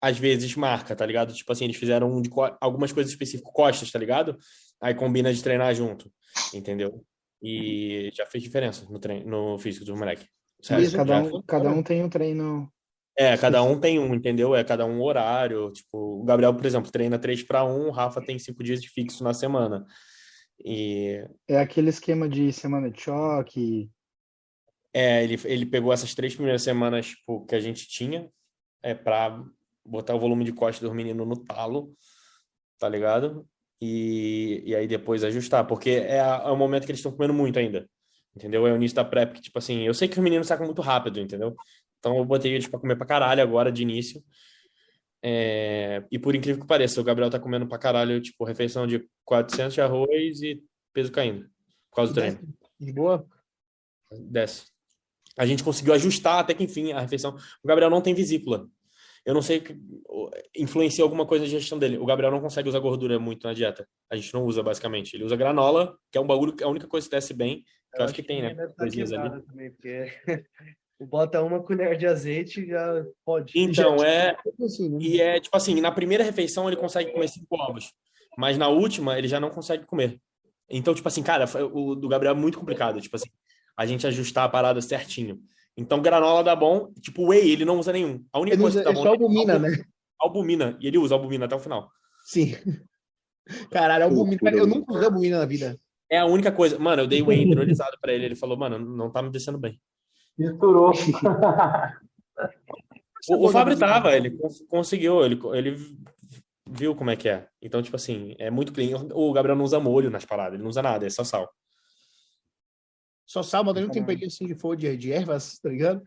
Às 0.00 0.16
vezes 0.18 0.56
marca, 0.56 0.96
tá 0.96 1.04
ligado? 1.04 1.34
Tipo 1.34 1.52
assim, 1.52 1.64
eles 1.66 1.76
fizeram 1.76 2.10
um 2.10 2.22
de 2.22 2.30
co- 2.30 2.56
algumas 2.58 2.90
coisas 2.90 3.12
específicas, 3.12 3.52
costas, 3.52 3.90
tá 3.90 3.98
ligado? 3.98 4.38
Aí 4.80 4.94
combina 4.94 5.30
de 5.30 5.42
treinar 5.42 5.74
junto, 5.74 6.10
entendeu? 6.54 7.04
E 7.42 8.10
já 8.14 8.24
fez 8.24 8.42
diferença 8.42 8.86
no 8.88 8.98
treino, 8.98 9.28
no 9.28 9.58
físico 9.58 9.84
do 9.84 9.94
moleque. 9.94 10.26
Sério, 10.62 10.90
Cada 10.90 11.22
um, 11.22 11.42
cada 11.42 11.70
um 11.70 11.82
tem 11.82 12.02
um 12.02 12.08
treino. 12.08 12.72
É, 13.14 13.36
cada 13.36 13.62
um 13.62 13.78
tem 13.78 13.98
um, 13.98 14.14
entendeu? 14.14 14.54
É 14.56 14.64
cada 14.64 14.86
um 14.86 15.02
horário. 15.02 15.70
Tipo, 15.70 16.22
o 16.22 16.24
Gabriel, 16.24 16.54
por 16.54 16.64
exemplo, 16.64 16.90
treina 16.90 17.18
3 17.18 17.42
para 17.42 17.62
1, 17.62 17.88
o 17.88 17.90
Rafa 17.90 18.22
tem 18.22 18.38
cinco 18.38 18.64
dias 18.64 18.80
de 18.80 18.88
fixo 18.88 19.22
na 19.22 19.34
semana. 19.34 19.84
E 20.64 21.24
É 21.48 21.58
aquele 21.58 21.90
esquema 21.90 22.28
de 22.28 22.52
semana 22.52 22.90
de 22.90 23.00
choque. 23.00 23.90
é, 24.92 25.22
ele, 25.22 25.38
ele 25.44 25.66
pegou 25.66 25.92
essas 25.92 26.14
três 26.14 26.34
primeiras 26.34 26.62
semanas 26.62 27.06
tipo, 27.08 27.44
que 27.46 27.54
a 27.54 27.60
gente 27.60 27.86
tinha 27.88 28.30
é, 28.82 28.94
para 28.94 29.42
botar 29.84 30.14
o 30.14 30.20
volume 30.20 30.44
de 30.44 30.52
costas 30.52 30.82
dos 30.88 30.96
meninos 30.96 31.26
no 31.26 31.36
talo, 31.44 31.94
tá 32.78 32.88
ligado? 32.88 33.46
E, 33.80 34.62
e 34.66 34.74
aí 34.76 34.86
depois 34.88 35.24
ajustar, 35.24 35.66
porque 35.66 35.90
é, 35.90 36.20
a- 36.20 36.42
é 36.46 36.50
o 36.50 36.56
momento 36.56 36.84
que 36.86 36.92
eles 36.92 37.00
estão 37.00 37.12
comendo 37.12 37.34
muito 37.34 37.58
ainda, 37.58 37.88
entendeu? 38.36 38.66
É 38.66 38.72
o 38.72 38.76
início 38.76 38.96
da 38.96 39.04
prep, 39.04 39.34
que, 39.34 39.42
tipo 39.42 39.58
assim, 39.58 39.82
eu 39.82 39.94
sei 39.94 40.08
que 40.08 40.18
os 40.18 40.24
meninos 40.24 40.46
sacam 40.48 40.66
muito 40.66 40.82
rápido, 40.82 41.20
entendeu? 41.20 41.56
Então 41.98 42.16
eu 42.18 42.24
botei 42.24 42.54
eles 42.54 42.68
para 42.68 42.80
comer 42.80 42.96
pra 42.96 43.06
caralho 43.06 43.42
agora 43.42 43.72
de 43.72 43.82
início. 43.82 44.22
É, 45.22 46.04
e 46.10 46.18
por 46.18 46.34
incrível 46.34 46.60
que 46.60 46.66
pareça, 46.66 47.00
o 47.00 47.04
Gabriel 47.04 47.30
tá 47.30 47.40
comendo 47.40 47.66
pra 47.66 47.78
caralho, 47.78 48.20
tipo, 48.20 48.44
refeição 48.44 48.86
de 48.86 49.04
400 49.24 49.74
de 49.74 49.80
arroz 49.80 50.42
e 50.42 50.62
peso 50.92 51.10
caindo, 51.10 51.48
por 51.90 51.96
causa 51.96 52.12
do 52.12 52.20
treino. 52.20 52.38
De 52.78 52.92
boa? 52.92 53.26
Desce. 54.12 54.66
A 55.36 55.46
gente 55.46 55.62
conseguiu 55.62 55.94
ajustar 55.94 56.40
até 56.40 56.54
que 56.54 56.64
enfim 56.64 56.92
a 56.92 57.00
refeição. 57.00 57.36
O 57.62 57.68
Gabriel 57.68 57.90
não 57.90 58.00
tem 58.00 58.14
vesícula. 58.14 58.68
Eu 59.24 59.34
não 59.34 59.42
sei 59.42 59.60
que 59.60 59.78
influencia 60.56 61.04
alguma 61.04 61.26
coisa 61.26 61.44
na 61.44 61.50
gestão 61.50 61.78
dele. 61.78 61.98
O 61.98 62.06
Gabriel 62.06 62.32
não 62.32 62.40
consegue 62.40 62.68
usar 62.68 62.78
gordura 62.78 63.18
muito 63.18 63.46
na 63.46 63.52
dieta. 63.52 63.86
A 64.10 64.16
gente 64.16 64.32
não 64.32 64.44
usa 64.44 64.62
basicamente. 64.62 65.14
Ele 65.14 65.24
usa 65.24 65.36
granola, 65.36 65.96
que 66.10 66.16
é 66.16 66.20
um 66.20 66.26
bagulho, 66.26 66.56
que 66.56 66.62
é 66.62 66.66
a 66.66 66.70
única 66.70 66.86
coisa 66.86 67.06
que 67.06 67.14
desce 67.14 67.34
bem. 67.34 67.64
Que 67.92 68.00
eu, 68.00 68.04
acho 68.04 68.14
que 68.14 68.22
tem, 68.22 68.42
né? 68.42 68.54
tá 68.54 68.72
Coisinhas 68.78 69.12
ali. 69.12 69.42
também, 69.42 69.70
porque 69.70 70.12
bota 71.00 71.42
uma 71.42 71.62
colher 71.62 71.96
de 71.96 72.06
azeite 72.06 72.60
e 72.60 72.68
já 72.68 73.04
pode. 73.24 73.52
Então, 73.56 73.96
é. 74.04 74.36
Assim, 74.64 74.88
né? 74.88 74.98
E 75.00 75.20
é 75.20 75.40
tipo 75.40 75.56
assim, 75.56 75.80
na 75.80 75.92
primeira 75.92 76.24
refeição 76.24 76.66
ele 76.68 76.76
consegue 76.76 77.12
comer 77.12 77.28
cinco 77.28 77.56
ovos. 77.56 77.92
Mas 78.36 78.56
na 78.58 78.68
última 78.68 79.18
ele 79.18 79.28
já 79.28 79.38
não 79.40 79.50
consegue 79.50 79.84
comer. 79.84 80.20
Então, 80.70 80.94
tipo 80.94 81.08
assim, 81.08 81.22
cara, 81.22 81.46
foi- 81.46 81.62
o 81.62 81.94
do 81.94 82.08
Gabriel 82.08 82.34
é 82.34 82.38
muito 82.38 82.58
complicado. 82.58 83.00
Tipo 83.00 83.16
assim, 83.16 83.28
a 83.76 83.86
gente 83.86 84.06
ajustar 84.06 84.44
a 84.44 84.48
parada 84.48 84.80
certinho. 84.80 85.40
Então, 85.76 86.02
granola 86.02 86.42
dá 86.42 86.54
bom. 86.56 86.92
Tipo, 87.00 87.28
whey, 87.28 87.50
ele 87.52 87.64
não 87.64 87.78
usa 87.78 87.92
nenhum. 87.92 88.24
A 88.32 88.38
única 88.40 88.54
Ele 88.56 88.62
coisa 88.62 88.80
usa, 88.80 88.84
que 88.84 88.88
é 88.90 88.92
tá 88.92 88.98
bom 88.98 89.02
só 89.02 89.08
é 89.08 89.10
albumina, 89.12 89.52
albu- 89.54 89.66
né? 89.68 89.84
albumina. 90.20 90.76
E 90.80 90.86
ele 90.88 90.98
usa 90.98 91.14
albumina 91.14 91.44
até 91.46 91.54
o 91.54 91.60
final. 91.60 91.88
Sim. 92.26 92.54
Caralho, 93.70 94.04
albumina. 94.04 94.38
Cara, 94.38 94.56
eu 94.56 94.66
nunca 94.66 94.92
usei 94.92 95.04
albumina 95.06 95.38
na 95.38 95.46
vida. 95.46 95.78
É 96.10 96.18
a 96.18 96.26
única 96.26 96.50
coisa. 96.52 96.78
Mano, 96.78 97.02
eu 97.02 97.06
dei 97.06 97.22
whey 97.22 97.42
hidrolisado 97.42 97.96
pra 98.00 98.12
ele. 98.12 98.24
Ele 98.24 98.34
falou, 98.36 98.56
mano, 98.56 98.78
não 98.78 99.10
tá 99.10 99.22
me 99.22 99.30
descendo 99.30 99.58
bem. 99.58 99.80
Misturou. 100.38 100.92
O, 103.28 103.46
o 103.46 103.48
Fábio 103.50 103.78
tava, 103.78 104.16
ele 104.16 104.30
cons- 104.30 104.62
conseguiu, 104.68 105.22
ele, 105.22 105.38
ele 105.52 105.76
viu 106.66 106.94
como 106.94 107.10
é 107.10 107.16
que 107.16 107.28
é. 107.28 107.46
Então, 107.60 107.82
tipo 107.82 107.96
assim, 107.96 108.34
é 108.38 108.50
muito 108.50 108.72
clean. 108.72 108.96
O 109.12 109.32
Gabriel 109.32 109.56
não 109.56 109.64
usa 109.64 109.78
molho 109.78 110.08
nas 110.08 110.24
paradas, 110.24 110.54
ele 110.54 110.62
não 110.62 110.70
usa 110.70 110.80
nada, 110.80 111.04
é 111.04 111.10
só 111.10 111.24
sal. 111.24 111.52
Só 113.26 113.42
sal, 113.42 113.64
mas 113.64 113.76
um 113.76 113.88
temperinho 113.90 114.28
assim 114.28 114.46
de 114.46 114.54
folha 114.54 114.78
de, 114.78 114.96
de 114.96 115.12
ervas, 115.12 115.58
tá 115.58 115.68
ligado? 115.68 116.02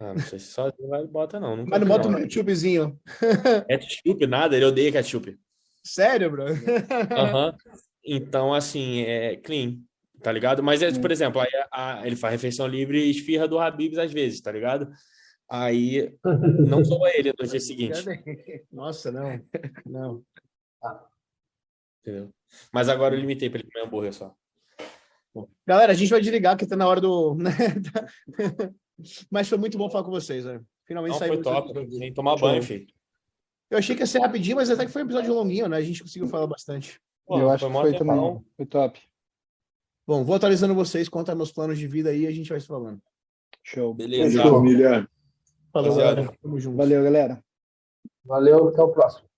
Ah, 0.00 0.14
não 0.14 0.20
sei 0.22 0.38
se 0.38 0.46
só 0.46 0.72
vai 0.88 1.06
bota, 1.06 1.38
não. 1.38 1.54
Nunca 1.56 1.70
Mas 1.70 1.80
não 1.80 1.86
bota 1.86 2.08
um 2.08 2.14
ketchupzinho. 2.16 2.98
Ketchup, 3.68 4.26
nada, 4.26 4.56
ele 4.56 4.64
odeia 4.64 4.90
ketchup. 4.90 5.38
Sério, 5.84 6.30
bro? 6.30 6.44
Aham. 7.16 7.54
Então, 8.02 8.54
assim, 8.54 9.02
é 9.02 9.36
clean, 9.36 9.78
tá 10.22 10.30
ligado? 10.32 10.62
Mas, 10.62 10.82
é, 10.82 10.92
por 10.98 11.10
exemplo, 11.10 11.40
aí 11.40 11.48
a- 11.72 12.00
a- 12.00 12.06
ele 12.06 12.16
faz 12.16 12.32
refeição 12.32 12.66
livre 12.66 12.98
e 13.04 13.10
esfirra 13.10 13.46
do 13.48 13.58
Habib's 13.58 13.98
às 13.98 14.12
vezes, 14.12 14.40
tá 14.40 14.50
ligado? 14.52 14.90
Aí 15.48 16.14
não 16.82 16.84
sou 16.84 17.06
ele 17.08 17.32
no 17.38 17.46
dia 17.46 17.60
seguinte, 17.60 18.04
Nossa, 18.72 19.10
não. 19.10 19.40
Não. 19.86 20.24
entendeu? 22.02 22.30
Mas 22.72 22.88
agora 22.88 23.14
eu 23.14 23.20
limitei 23.20 23.48
pra 23.50 23.60
ele 23.60 23.70
comer 23.70 23.84
hambúrguer 23.86 24.12
só. 24.14 24.34
Galera, 25.66 25.92
a 25.92 25.94
gente 25.94 26.10
vai 26.10 26.20
desligar, 26.20 26.56
que 26.56 26.66
tá 26.66 26.74
na 26.76 26.88
hora 26.88 27.00
do. 27.00 27.34
né? 27.38 27.50
Mas 29.30 29.48
foi 29.48 29.56
muito 29.58 29.78
bom 29.78 29.88
falar 29.88 30.04
com 30.04 30.10
vocês, 30.10 30.44
velho. 30.44 30.66
Finalmente 30.84 31.12
Não, 31.12 31.18
saiu. 31.18 31.34
foi 31.34 31.42
top, 31.42 31.90
sem 31.96 32.12
tomar 32.12 32.36
Show. 32.36 32.48
banho, 32.48 32.62
filho. 32.62 32.86
Eu 33.70 33.78
achei 33.78 33.94
que 33.94 34.02
ia 34.02 34.06
ser 34.06 34.18
rapidinho, 34.18 34.56
mas 34.56 34.68
até 34.68 34.84
que 34.84 34.90
foi 34.90 35.02
um 35.02 35.04
episódio 35.04 35.32
longuinho, 35.32 35.68
né? 35.68 35.76
A 35.76 35.80
gente 35.82 36.02
conseguiu 36.02 36.26
falar 36.26 36.48
bastante. 36.48 37.00
Pô, 37.24 37.38
eu 37.38 37.48
acho 37.48 37.64
que 37.64 37.72
foi 37.72 37.96
também. 37.96 38.44
Foi 38.56 38.66
top. 38.66 39.00
Bom, 40.06 40.24
vou 40.24 40.36
atualizando 40.36 40.74
vocês 40.74 41.08
quanto 41.08 41.28
aos 41.28 41.38
meus 41.38 41.52
planos 41.52 41.78
de 41.78 41.86
vida 41.86 42.10
aí 42.10 42.22
e 42.22 42.26
a 42.26 42.32
gente 42.32 42.50
vai 42.50 42.60
se 42.60 42.66
falando. 42.66 43.00
Show. 43.62 43.94
Beleza. 43.94 44.42
Família. 44.42 45.08
Falou, 45.72 45.96
galera. 45.96 46.32
Tamo 46.42 46.58
junto. 46.58 46.76
Valeu, 46.76 47.04
galera. 47.04 47.44
Valeu, 48.24 48.68
até 48.68 48.82
o 48.82 48.88
próximo. 48.88 49.29